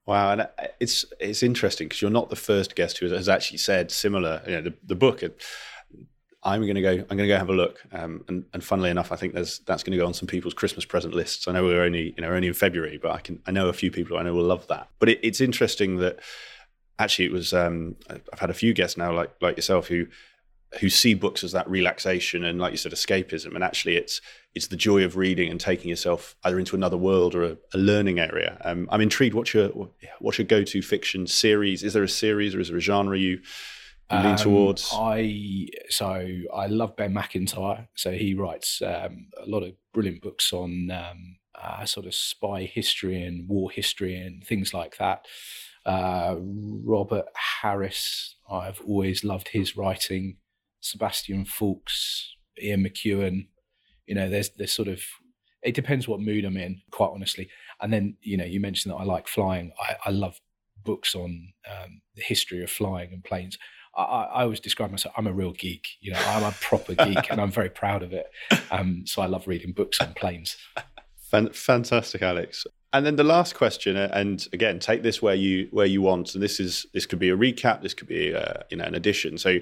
Wow, 0.07 0.33
and 0.33 0.41
uh, 0.43 0.47
it's 0.81 1.05
it's 1.21 1.43
interesting 1.43 1.87
because 1.87 2.03
you're 2.03 2.11
not 2.11 2.31
the 2.31 2.37
first 2.37 2.75
guest 2.75 2.99
who 2.99 3.09
has 3.11 3.29
actually 3.29 3.59
said 3.59 3.91
similar. 3.91 4.43
You 4.47 4.53
know, 4.53 4.63
the, 4.63 4.75
the 4.85 4.95
book. 4.95 5.23
I'm 6.43 6.63
going 6.63 6.77
to 6.77 6.83
go. 6.83 6.91
I'm 6.91 7.17
going 7.17 7.19
to 7.19 7.29
go 7.29 7.37
have 7.37 7.51
a 7.51 7.55
look. 7.55 7.83
Um, 7.93 8.25
and, 8.29 8.45
and 8.53 8.63
funnily 8.63 8.91
enough, 8.91 9.11
I 9.11 9.17
think 9.17 9.35
there's 9.35 9.59
that's 9.61 9.83
going 9.83 9.93
to 9.93 9.99
go 9.99 10.07
on 10.07 10.15
some 10.15 10.29
people's 10.29 10.55
Christmas 10.55 10.85
present 10.85 11.15
lists. 11.15 11.49
I 11.49 11.53
know 11.53 11.65
we're 11.65 11.83
only 11.83 12.15
you 12.17 12.23
know 12.23 12.31
only 12.31 12.49
in 12.49 12.55
February, 12.55 12.99
but 13.01 13.11
I 13.11 13.19
can 13.19 13.41
I 13.47 13.51
know 13.51 13.69
a 13.69 13.73
few 13.73 13.91
people 13.91 14.17
I 14.19 14.23
know 14.23 14.35
will 14.35 14.45
love 14.45 14.67
that. 14.69 14.89
But 14.99 15.09
it, 15.09 15.21
it's 15.23 15.41
interesting 15.41 15.97
that 15.99 16.21
actually 16.99 17.27
it 17.27 17.33
was. 17.33 17.53
Um, 17.53 17.97
I've 18.09 18.39
had 18.39 18.51
a 18.51 18.55
few 18.55 18.73
guests 18.73 18.97
now, 18.97 19.13
like 19.13 19.33
like 19.41 19.57
yourself, 19.57 19.89
who 19.89 20.07
who 20.81 20.91
see 20.91 21.15
books 21.15 21.43
as 21.43 21.53
that 21.53 21.69
relaxation 21.69 22.45
and, 22.45 22.59
like 22.59 22.73
you 22.73 22.77
said, 22.77 22.93
escapism. 22.93 23.55
And 23.55 23.65
actually, 23.65 23.97
it's 23.97 24.21
it's 24.55 24.67
the 24.67 24.77
joy 24.77 25.05
of 25.05 25.17
reading 25.17 25.51
and 25.51 25.61
taking 25.61 25.89
yourself 25.89 26.37
either 26.45 26.59
into 26.59 26.77
another 26.77 26.97
world 26.97 27.35
or 27.35 27.45
a, 27.45 27.57
a 27.75 27.79
learning 27.79 28.19
area. 28.19 28.61
Um, 28.65 28.89
I'm 28.91 29.01
intrigued. 29.01 29.35
What's 29.35 29.55
your 29.55 29.69
what's 30.19 30.39
your 30.39 30.47
go 30.47 30.63
to 30.65 30.83
fiction 30.83 31.27
series? 31.27 31.83
Is 31.83 31.95
there 31.95 32.03
a 32.03 32.09
series 32.09 32.55
or 32.55 32.61
is 32.61 32.69
there 32.69 32.77
a 32.77 32.81
genre 32.81 33.19
you, 33.19 33.41
lean 34.11 34.27
um, 34.27 34.37
towards? 34.37 34.91
I 34.93 35.69
so 35.89 36.27
I 36.55 36.67
love 36.67 36.97
Ben 36.97 37.13
Macintyre. 37.13 37.89
So 37.95 38.13
he 38.13 38.35
writes 38.35 38.83
um, 38.83 39.29
a 39.41 39.47
lot 39.47 39.63
of 39.63 39.73
brilliant 39.93 40.23
books 40.23 40.53
on 40.53 40.91
um, 40.91 41.37
uh, 41.55 41.85
sort 41.85 42.07
of 42.07 42.15
spy 42.15 42.63
history 42.63 43.23
and 43.23 43.49
war 43.49 43.71
history 43.71 44.17
and 44.17 44.45
things 44.45 44.73
like 44.73 44.97
that. 44.99 45.27
Uh, 45.85 46.37
Robert 46.39 47.27
Harris, 47.63 48.37
I've 48.51 48.81
always 48.87 49.25
loved 49.25 49.49
his 49.49 49.77
writing. 49.77 50.37
Sebastian 50.81 51.45
Faulks, 51.45 52.29
Ian 52.63 52.85
McEwan. 52.85 53.49
You 54.07 54.15
know, 54.15 54.29
there's 54.29 54.51
there's 54.51 54.73
sort 54.73 54.89
of 54.89 55.03
it 55.63 55.75
depends 55.75 56.07
what 56.07 56.21
mood 56.21 56.45
I'm 56.45 56.57
in, 56.57 56.81
quite 56.91 57.11
honestly. 57.13 57.49
And 57.81 57.93
then 57.93 58.17
you 58.23 58.37
know, 58.37 58.45
you 58.45 58.61
mentioned 58.61 58.93
that 58.93 58.99
I 58.99 59.05
like 59.05 59.29
flying. 59.29 59.73
I, 59.81 59.97
I 60.07 60.11
love 60.11 60.41
books 60.85 61.15
on 61.15 61.53
um, 61.69 62.01
the 62.15 62.23
history 62.23 62.63
of 62.63 62.71
flying 62.71 63.13
and 63.13 63.25
planes. 63.25 63.59
I, 63.99 64.23
I, 64.25 64.43
always 64.43 64.61
describe 64.61 64.91
myself. 64.91 65.15
I'm 65.19 65.27
a 65.27 65.33
real 65.33 65.53
geek. 65.53 65.89
You 66.01 66.13
know, 66.13 66.21
I'm 66.27 66.45
a 66.45 66.53
proper 66.61 66.95
geek, 66.95 67.31
and 67.31 67.41
I'm 67.41 67.51
very 67.51 67.71
proud 67.71 68.03
of 68.03 68.13
it. 68.13 68.31
Um, 68.71 69.07
so 69.07 69.23
I 69.23 69.27
love 69.27 69.49
reading 69.49 69.73
books 69.73 70.01
on 70.01 70.15
planes. 70.15 70.57
Fantastic, 71.31 72.23
Alex. 72.23 72.67
And 72.93 73.05
then 73.05 73.17
the 73.17 73.25
last 73.25 73.55
question, 73.55 73.97
uh, 73.97 74.09
and 74.13 74.47
again, 74.53 74.79
take 74.79 75.03
this 75.03 75.21
where 75.21 75.35
you 75.35 75.69
where 75.71 75.87
you 75.87 76.01
want. 76.01 76.35
And 76.35 76.43
this 76.43 76.59
is 76.61 76.87
this 76.95 77.07
could 77.07 77.19
be 77.19 77.31
a 77.31 77.37
recap. 77.37 77.83
This 77.83 77.95
could 77.95 78.09
be 78.09 78.35
uh, 78.35 78.63
you 78.71 78.77
know 78.77 78.85
an 78.85 78.95
addition. 78.95 79.37
So 79.37 79.59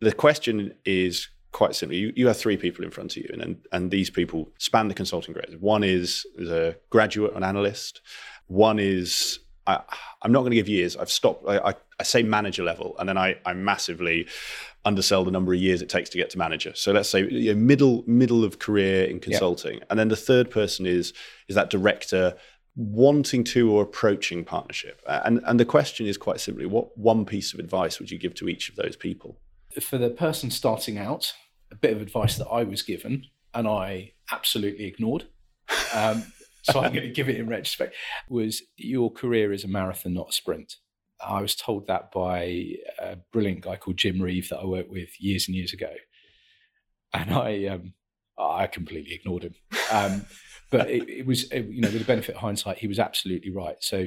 the 0.00 0.12
question 0.12 0.74
is 0.84 1.28
quite 1.52 1.74
simply 1.74 1.96
you, 1.96 2.12
you 2.14 2.26
have 2.26 2.36
three 2.36 2.56
people 2.56 2.84
in 2.84 2.90
front 2.90 3.16
of 3.16 3.22
you 3.22 3.30
and, 3.32 3.56
and 3.72 3.90
these 3.90 4.10
people 4.10 4.50
span 4.58 4.86
the 4.86 4.94
consulting 4.94 5.32
grades 5.32 5.56
one 5.56 5.82
is, 5.82 6.26
is 6.36 6.50
a 6.50 6.76
graduate 6.90 7.34
an 7.34 7.42
analyst 7.42 8.02
one 8.48 8.78
is 8.78 9.40
I, 9.68 9.82
am 10.24 10.32
not 10.32 10.40
going 10.40 10.50
to 10.50 10.56
give 10.56 10.68
years. 10.68 10.96
I've 10.96 11.10
stopped 11.10 11.44
I, 11.46 11.58
I, 11.58 11.74
I, 12.00 12.02
say 12.02 12.22
manager 12.22 12.62
level 12.62 12.96
and 12.98 13.08
then 13.08 13.18
I, 13.18 13.36
I 13.44 13.52
massively 13.52 14.26
undersell 14.84 15.24
the 15.24 15.30
number 15.30 15.52
of 15.52 15.60
years 15.60 15.82
it 15.82 15.88
takes 15.88 16.08
to 16.10 16.18
get 16.18 16.30
to 16.30 16.38
manager. 16.38 16.72
So 16.74 16.92
let's 16.92 17.08
say 17.08 17.28
you 17.28 17.54
know, 17.54 17.60
middle 17.60 18.04
middle 18.06 18.44
of 18.44 18.58
career 18.58 19.04
in 19.04 19.20
consulting. 19.20 19.80
And 19.90 19.98
then 19.98 20.08
the 20.08 20.16
third 20.16 20.50
person 20.50 20.86
is 20.86 21.12
is 21.48 21.54
that 21.54 21.70
director 21.70 22.34
wanting 22.76 23.42
to 23.42 23.70
or 23.70 23.82
approaching 23.82 24.44
partnership. 24.44 25.02
And 25.06 25.40
and 25.44 25.60
the 25.60 25.64
question 25.64 26.06
is 26.06 26.16
quite 26.16 26.40
simply 26.40 26.66
what 26.66 26.96
one 26.96 27.24
piece 27.24 27.52
of 27.52 27.60
advice 27.60 27.98
would 27.98 28.10
you 28.10 28.18
give 28.18 28.34
to 28.36 28.48
each 28.48 28.68
of 28.68 28.76
those 28.76 28.96
people? 28.96 29.38
For 29.80 29.98
the 29.98 30.10
person 30.10 30.50
starting 30.50 30.96
out, 30.96 31.34
a 31.70 31.76
bit 31.76 31.92
of 31.92 32.00
advice 32.00 32.36
that 32.38 32.48
I 32.48 32.64
was 32.64 32.82
given 32.82 33.26
and 33.52 33.68
I 33.68 34.12
absolutely 34.32 34.86
ignored. 34.86 35.26
Um, 35.94 36.32
so 36.70 36.80
I'm 36.80 36.92
going 36.92 37.06
to 37.06 37.12
give 37.12 37.28
it 37.28 37.36
in 37.36 37.48
retrospect 37.48 37.94
was 38.28 38.62
your 38.76 39.10
career 39.10 39.52
is 39.52 39.64
a 39.64 39.68
marathon, 39.68 40.14
not 40.14 40.30
a 40.30 40.32
sprint. 40.32 40.76
I 41.20 41.40
was 41.40 41.54
told 41.54 41.86
that 41.86 42.12
by 42.12 42.74
a 42.98 43.16
brilliant 43.32 43.62
guy 43.62 43.76
called 43.76 43.96
Jim 43.96 44.20
Reeve 44.20 44.48
that 44.50 44.60
I 44.60 44.64
worked 44.64 44.90
with 44.90 45.20
years 45.20 45.48
and 45.48 45.56
years 45.56 45.72
ago, 45.72 45.92
and 47.12 47.32
I 47.32 47.66
um, 47.66 47.94
I 48.38 48.66
completely 48.66 49.14
ignored 49.14 49.44
him. 49.44 49.54
Um, 49.90 50.26
but 50.70 50.88
it, 50.90 51.08
it 51.08 51.26
was 51.26 51.50
it, 51.50 51.66
you 51.66 51.80
know 51.80 51.88
with 51.88 52.00
the 52.00 52.04
benefit 52.04 52.36
of 52.36 52.40
hindsight, 52.40 52.78
he 52.78 52.86
was 52.86 52.98
absolutely 52.98 53.50
right. 53.50 53.76
So 53.80 54.06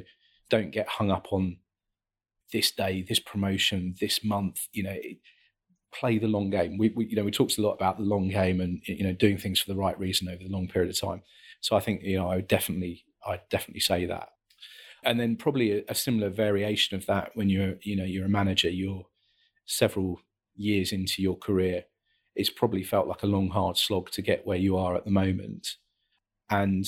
don't 0.50 0.72
get 0.72 0.88
hung 0.88 1.12
up 1.12 1.28
on 1.32 1.58
this 2.54 2.72
day, 2.72 3.06
this 3.08 3.20
promotion, 3.20 3.96
this 4.00 4.24
month. 4.24 4.68
You 4.72 4.84
know, 4.84 4.98
play 5.94 6.18
the 6.18 6.28
long 6.28 6.50
game. 6.50 6.78
We, 6.78 6.90
we, 6.96 7.08
you 7.08 7.16
know 7.16 7.24
we 7.24 7.32
talked 7.32 7.58
a 7.58 7.62
lot 7.62 7.74
about 7.74 7.98
the 7.98 8.04
long 8.04 8.30
game 8.30 8.62
and 8.62 8.82
you 8.86 9.04
know 9.04 9.14
doing 9.14 9.38
things 9.38 9.60
for 9.60 9.72
the 9.72 9.78
right 9.80 10.00
reason 10.00 10.30
over 10.30 10.44
the 10.44 10.50
long 10.50 10.68
period 10.68 10.92
of 10.92 11.00
time. 11.00 11.24
So 11.62 11.76
I 11.76 11.80
think 11.80 12.04
you 12.04 12.18
know 12.18 12.30
I 12.30 12.36
would 12.36 12.48
definitely 12.48 13.06
I 13.26 13.40
definitely 13.50 13.82
say 13.82 14.06
that. 14.06 14.30
And 15.04 15.20
then 15.20 15.36
probably 15.36 15.80
a, 15.80 15.84
a, 15.90 15.96
similar 15.96 16.30
variation 16.30 16.96
of 16.96 17.08
that 17.08 17.32
when 17.34 17.50
you're 17.50 17.76
you 17.82 17.96
know 17.96 18.04
you're 18.04 18.26
a 18.26 18.30
manager, 18.30 18.70
you're 18.70 19.06
several 19.66 20.20
years 20.56 20.92
into 20.92 21.22
your 21.22 21.38
career. 21.38 21.86
It's 22.36 22.50
probably 22.50 22.84
felt 22.84 23.08
like 23.08 23.24
a 23.24 23.28
long 23.28 23.50
hard 23.50 23.78
slog 23.78 24.12
to 24.12 24.22
get 24.22 24.46
where 24.46 24.58
you 24.58 24.78
are 24.78 24.96
at 24.96 25.06
the 25.06 25.12
moment, 25.12 25.76
and 26.50 26.86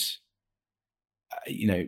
uh, 1.32 1.48
you 1.48 1.68
know 1.68 1.88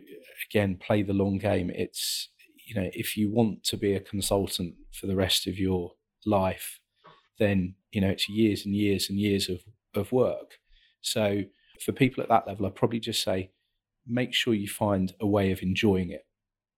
again 0.50 0.76
play 0.76 1.02
the 1.02 1.12
long 1.12 1.38
game. 1.38 1.70
It's 1.70 2.28
you 2.66 2.74
know 2.74 2.90
if 2.92 3.16
you 3.16 3.30
want 3.30 3.64
to 3.64 3.76
be 3.76 3.94
a 3.94 4.00
consultant 4.00 4.74
for 4.92 5.06
the 5.06 5.16
rest 5.16 5.46
of 5.46 5.58
your 5.58 5.92
life 6.24 6.80
then 7.38 7.74
you 7.92 8.00
know 8.00 8.08
it's 8.08 8.28
years 8.28 8.64
and 8.64 8.74
years 8.74 9.08
and 9.08 9.18
years 9.18 9.48
of 9.48 9.60
of 9.94 10.12
work. 10.12 10.58
So 11.00 11.42
for 11.80 11.92
people 11.92 12.22
at 12.22 12.28
that 12.28 12.46
level, 12.46 12.66
I'd 12.66 12.74
probably 12.74 13.00
just 13.00 13.22
say 13.22 13.50
make 14.06 14.34
sure 14.34 14.54
you 14.54 14.68
find 14.68 15.12
a 15.20 15.26
way 15.26 15.50
of 15.52 15.62
enjoying 15.62 16.10
it, 16.10 16.26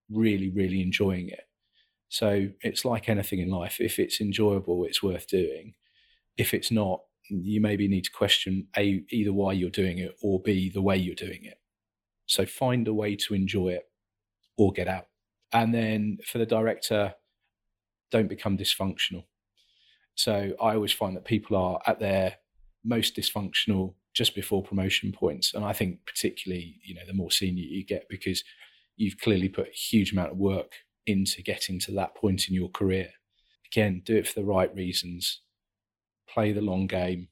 really, 0.09 0.49
really 0.49 0.81
enjoying 0.81 1.29
it. 1.29 1.41
So 2.09 2.49
it's 2.61 2.85
like 2.85 3.07
anything 3.07 3.39
in 3.39 3.49
life. 3.49 3.77
If 3.79 3.99
it's 3.99 4.19
enjoyable, 4.19 4.83
it's 4.83 5.03
worth 5.03 5.27
doing. 5.27 5.75
If 6.37 6.53
it's 6.53 6.71
not, 6.71 7.01
you 7.29 7.61
maybe 7.61 7.87
need 7.87 8.05
to 8.05 8.11
question 8.11 8.67
a 8.75 9.03
either 9.11 9.31
why 9.31 9.53
you're 9.53 9.69
doing 9.69 9.99
it 9.99 10.15
or 10.23 10.41
b 10.41 10.71
the 10.73 10.81
way 10.81 10.97
you're 10.97 11.13
doing 11.13 11.43
it. 11.43 11.59
So 12.25 12.45
find 12.45 12.87
a 12.87 12.93
way 12.93 13.15
to 13.15 13.35
enjoy 13.35 13.69
it 13.69 13.83
or 14.57 14.71
get 14.71 14.87
out. 14.87 15.07
And 15.53 15.73
then 15.73 16.17
for 16.25 16.39
the 16.39 16.45
director, 16.45 17.13
don't 18.11 18.27
become 18.27 18.57
dysfunctional. 18.57 19.25
So 20.15 20.53
I 20.61 20.73
always 20.73 20.91
find 20.91 21.15
that 21.15 21.25
people 21.25 21.55
are 21.55 21.79
at 21.85 21.99
their 21.99 22.37
most 22.83 23.15
dysfunctional 23.15 23.93
just 24.13 24.35
before 24.35 24.63
promotion 24.63 25.11
points. 25.11 25.53
And 25.53 25.63
I 25.63 25.73
think 25.73 25.99
particularly, 26.05 26.79
you 26.83 26.95
know, 26.95 27.05
the 27.05 27.13
more 27.13 27.31
senior 27.31 27.63
you 27.63 27.85
get 27.85 28.07
because 28.09 28.43
you've 28.95 29.19
clearly 29.19 29.49
put 29.49 29.67
a 29.67 29.71
huge 29.71 30.11
amount 30.11 30.31
of 30.31 30.37
work 30.37 30.73
into 31.05 31.41
getting 31.41 31.79
to 31.79 31.91
that 31.93 32.15
point 32.15 32.47
in 32.47 32.55
your 32.55 32.69
career. 32.69 33.09
Again, 33.71 34.01
do 34.03 34.15
it 34.15 34.27
for 34.27 34.39
the 34.39 34.45
right 34.45 34.73
reasons, 34.75 35.41
play 36.27 36.51
the 36.51 36.61
long 36.61 36.87
game, 36.87 37.29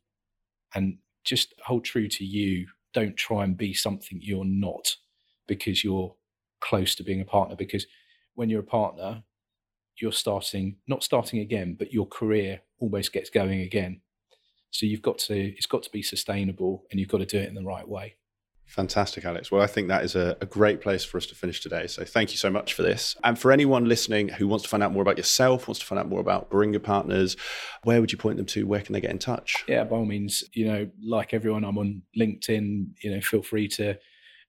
and 0.74 0.98
just 1.24 1.54
hold 1.66 1.84
true 1.84 2.08
to 2.08 2.26
you. 2.26 2.68
Don't 2.94 3.18
try 3.18 3.44
and 3.44 3.58
be 3.58 3.74
something 3.74 4.20
you're 4.22 4.46
not 4.46 4.96
because 5.48 5.84
you're 5.84 6.16
close 6.60 6.96
to 6.96 7.04
being 7.04 7.22
a 7.22 7.26
partner. 7.26 7.56
Because 7.56 7.86
when 8.36 8.50
you're 8.50 8.62
a 8.62 8.64
partner, 8.64 9.24
you're 9.98 10.12
starting, 10.12 10.78
not 10.88 11.04
starting 11.04 11.40
again, 11.40 11.76
but 11.78 11.92
your 11.92 12.08
career 12.08 12.62
almost 12.80 13.12
gets 13.12 13.30
going 13.30 13.62
again. 13.62 14.02
So 14.72 14.86
you've 14.86 15.02
got 15.02 15.18
to, 15.20 15.36
it's 15.36 15.66
got 15.66 15.84
to 15.84 15.92
be 15.92 16.02
sustainable 16.02 16.86
and 16.92 17.00
you've 17.00 17.10
got 17.10 17.20
to 17.20 17.26
do 17.26 17.40
it 17.40 17.48
in 17.48 17.56
the 17.56 17.64
right 17.64 17.88
way. 17.88 18.16
Fantastic, 18.68 19.24
Alex. 19.24 19.50
Well, 19.50 19.62
I 19.62 19.68
think 19.68 19.88
that 19.88 20.04
is 20.04 20.14
a, 20.16 20.36
a, 20.42 20.46
great 20.46 20.82
place 20.82 21.06
for 21.06 21.18
us 21.18 21.26
to 21.28 21.36
finish 21.36 21.62
today. 21.62 21.88
So 21.88 22.04
thank 22.04 22.32
you 22.32 22.38
so 22.38 22.50
much 22.50 22.74
for 22.74 22.82
this. 22.82 23.16
And 23.24 23.40
for 23.40 23.54
anyone 23.54 23.86
listening 23.86 24.28
who 24.28 24.46
wants 24.46 24.64
to 24.64 24.70
find 24.70 24.84
out 24.84 24.92
more 24.92 25.02
about 25.02 25.16
yourself, 25.16 25.70
wants 25.70 25.80
to 25.80 25.86
find 25.86 25.98
out 25.98 26.10
more 26.10 26.20
about 26.20 26.50
Baringa 26.50 26.84
Partners, 26.84 27.38
where 27.86 28.02
would 28.02 28.12
you 28.12 28.18
point 28.18 28.36
them 28.36 28.46
to? 28.48 28.68
Where 28.68 28.82
can 28.82 28.92
they 28.92 29.00
get 29.00 29.12
in 29.12 29.20
touch? 29.20 29.64
Yeah, 29.70 29.86
by 29.86 29.96
all 29.96 30.06
means, 30.06 30.44
you 30.52 30.68
know, 30.68 30.90
like 31.02 31.34
everyone, 31.34 31.64
I'm 31.64 31.78
on 31.78 32.02
LinkedIn. 32.20 32.90
You 33.02 33.16
know, 33.16 33.22
feel 33.22 33.42
free 33.42 33.70
to 33.70 33.98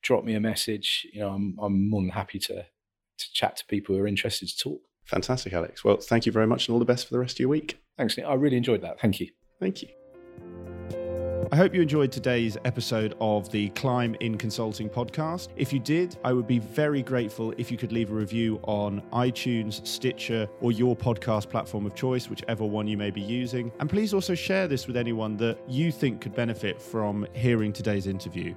drop 0.03 0.25
me 0.25 0.35
a 0.35 0.41
message. 0.41 1.07
You 1.13 1.21
know, 1.21 1.31
I'm, 1.31 1.57
I'm 1.63 1.89
more 1.89 2.03
than 2.03 2.11
happy 2.11 2.41
to, 2.41 2.55
to 2.55 3.33
chat 3.33 3.57
to 3.59 3.67
people 3.67 3.95
who 3.95 4.03
are 4.03 4.09
interested 4.09 4.49
to 4.49 4.59
talk. 4.59 4.81
Fantastic, 5.05 5.53
Alex. 5.53 5.85
Well, 5.85 5.99
thank 5.99 6.27
you 6.27 6.33
very 6.33 6.47
much 6.47 6.67
and 6.67 6.73
all 6.75 6.81
the 6.81 6.85
best 6.85 7.07
for 7.07 7.15
the 7.15 7.21
rest 7.21 7.37
of 7.37 7.41
your 7.41 7.49
week. 7.51 7.81
Thanks, 7.97 8.17
Nick. 8.17 8.27
I 8.27 8.35
really 8.35 8.57
enjoyed 8.57 8.83
that. 8.83 9.01
Thank 9.01 9.21
you. 9.21 9.29
Thank 9.61 9.83
you. 9.83 9.98
I 11.51 11.57
hope 11.57 11.75
you 11.75 11.81
enjoyed 11.81 12.13
today's 12.13 12.59
episode 12.65 13.15
of 13.21 13.51
the 13.51 13.71
Climb 13.71 14.15
in 14.21 14.37
Consulting 14.37 14.91
podcast. 14.91 15.49
If 15.57 15.73
you 15.73 15.79
did, 15.79 16.19
I 16.25 16.33
would 16.33 16.47
be 16.47 16.59
very 16.59 17.03
grateful 17.03 17.55
if 17.57 17.71
you 17.71 17.79
could 17.79 17.91
leave 17.91 18.11
a 18.11 18.15
review 18.15 18.61
on 18.65 19.01
iTunes, 19.13 19.87
Stitcher, 19.87 20.47
or 20.61 20.73
your 20.73 20.95
podcast 20.95 21.49
platform 21.49 21.87
of 21.87 21.95
choice, 21.95 22.29
whichever 22.29 22.65
one 22.65 22.87
you 22.87 22.99
may 22.99 23.11
be 23.11 23.23
using. 23.23 23.73
And 23.81 23.89
please 23.89 24.13
also 24.13 24.35
share 24.35 24.69
this 24.69 24.87
with 24.87 24.97
anyone 24.97 25.37
that 25.39 25.59
you 25.67 25.91
think 25.91 26.21
could 26.21 26.35
benefit 26.35 26.83
from 26.83 27.27
hearing 27.33 27.73
today's 27.73 28.07
interview. 28.07 28.55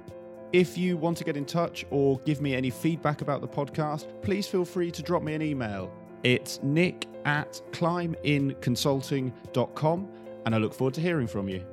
If 0.52 0.76
you 0.76 0.98
want 0.98 1.16
to 1.18 1.24
get 1.24 1.36
in 1.36 1.46
touch 1.46 1.86
or 1.90 2.18
give 2.20 2.42
me 2.42 2.54
any 2.54 2.68
feedback 2.68 3.22
about 3.22 3.40
the 3.40 3.48
podcast, 3.48 4.06
please 4.22 4.46
feel 4.46 4.66
free 4.66 4.90
to 4.90 5.02
drop 5.02 5.22
me 5.22 5.34
an 5.34 5.40
email 5.40 5.90
it's 6.22 6.62
nick 6.62 7.06
at 7.24 7.60
climbinconsulting.com, 7.72 10.08
and 10.46 10.54
I 10.54 10.58
look 10.58 10.74
forward 10.74 10.94
to 10.94 11.00
hearing 11.00 11.26
from 11.26 11.48
you. 11.48 11.64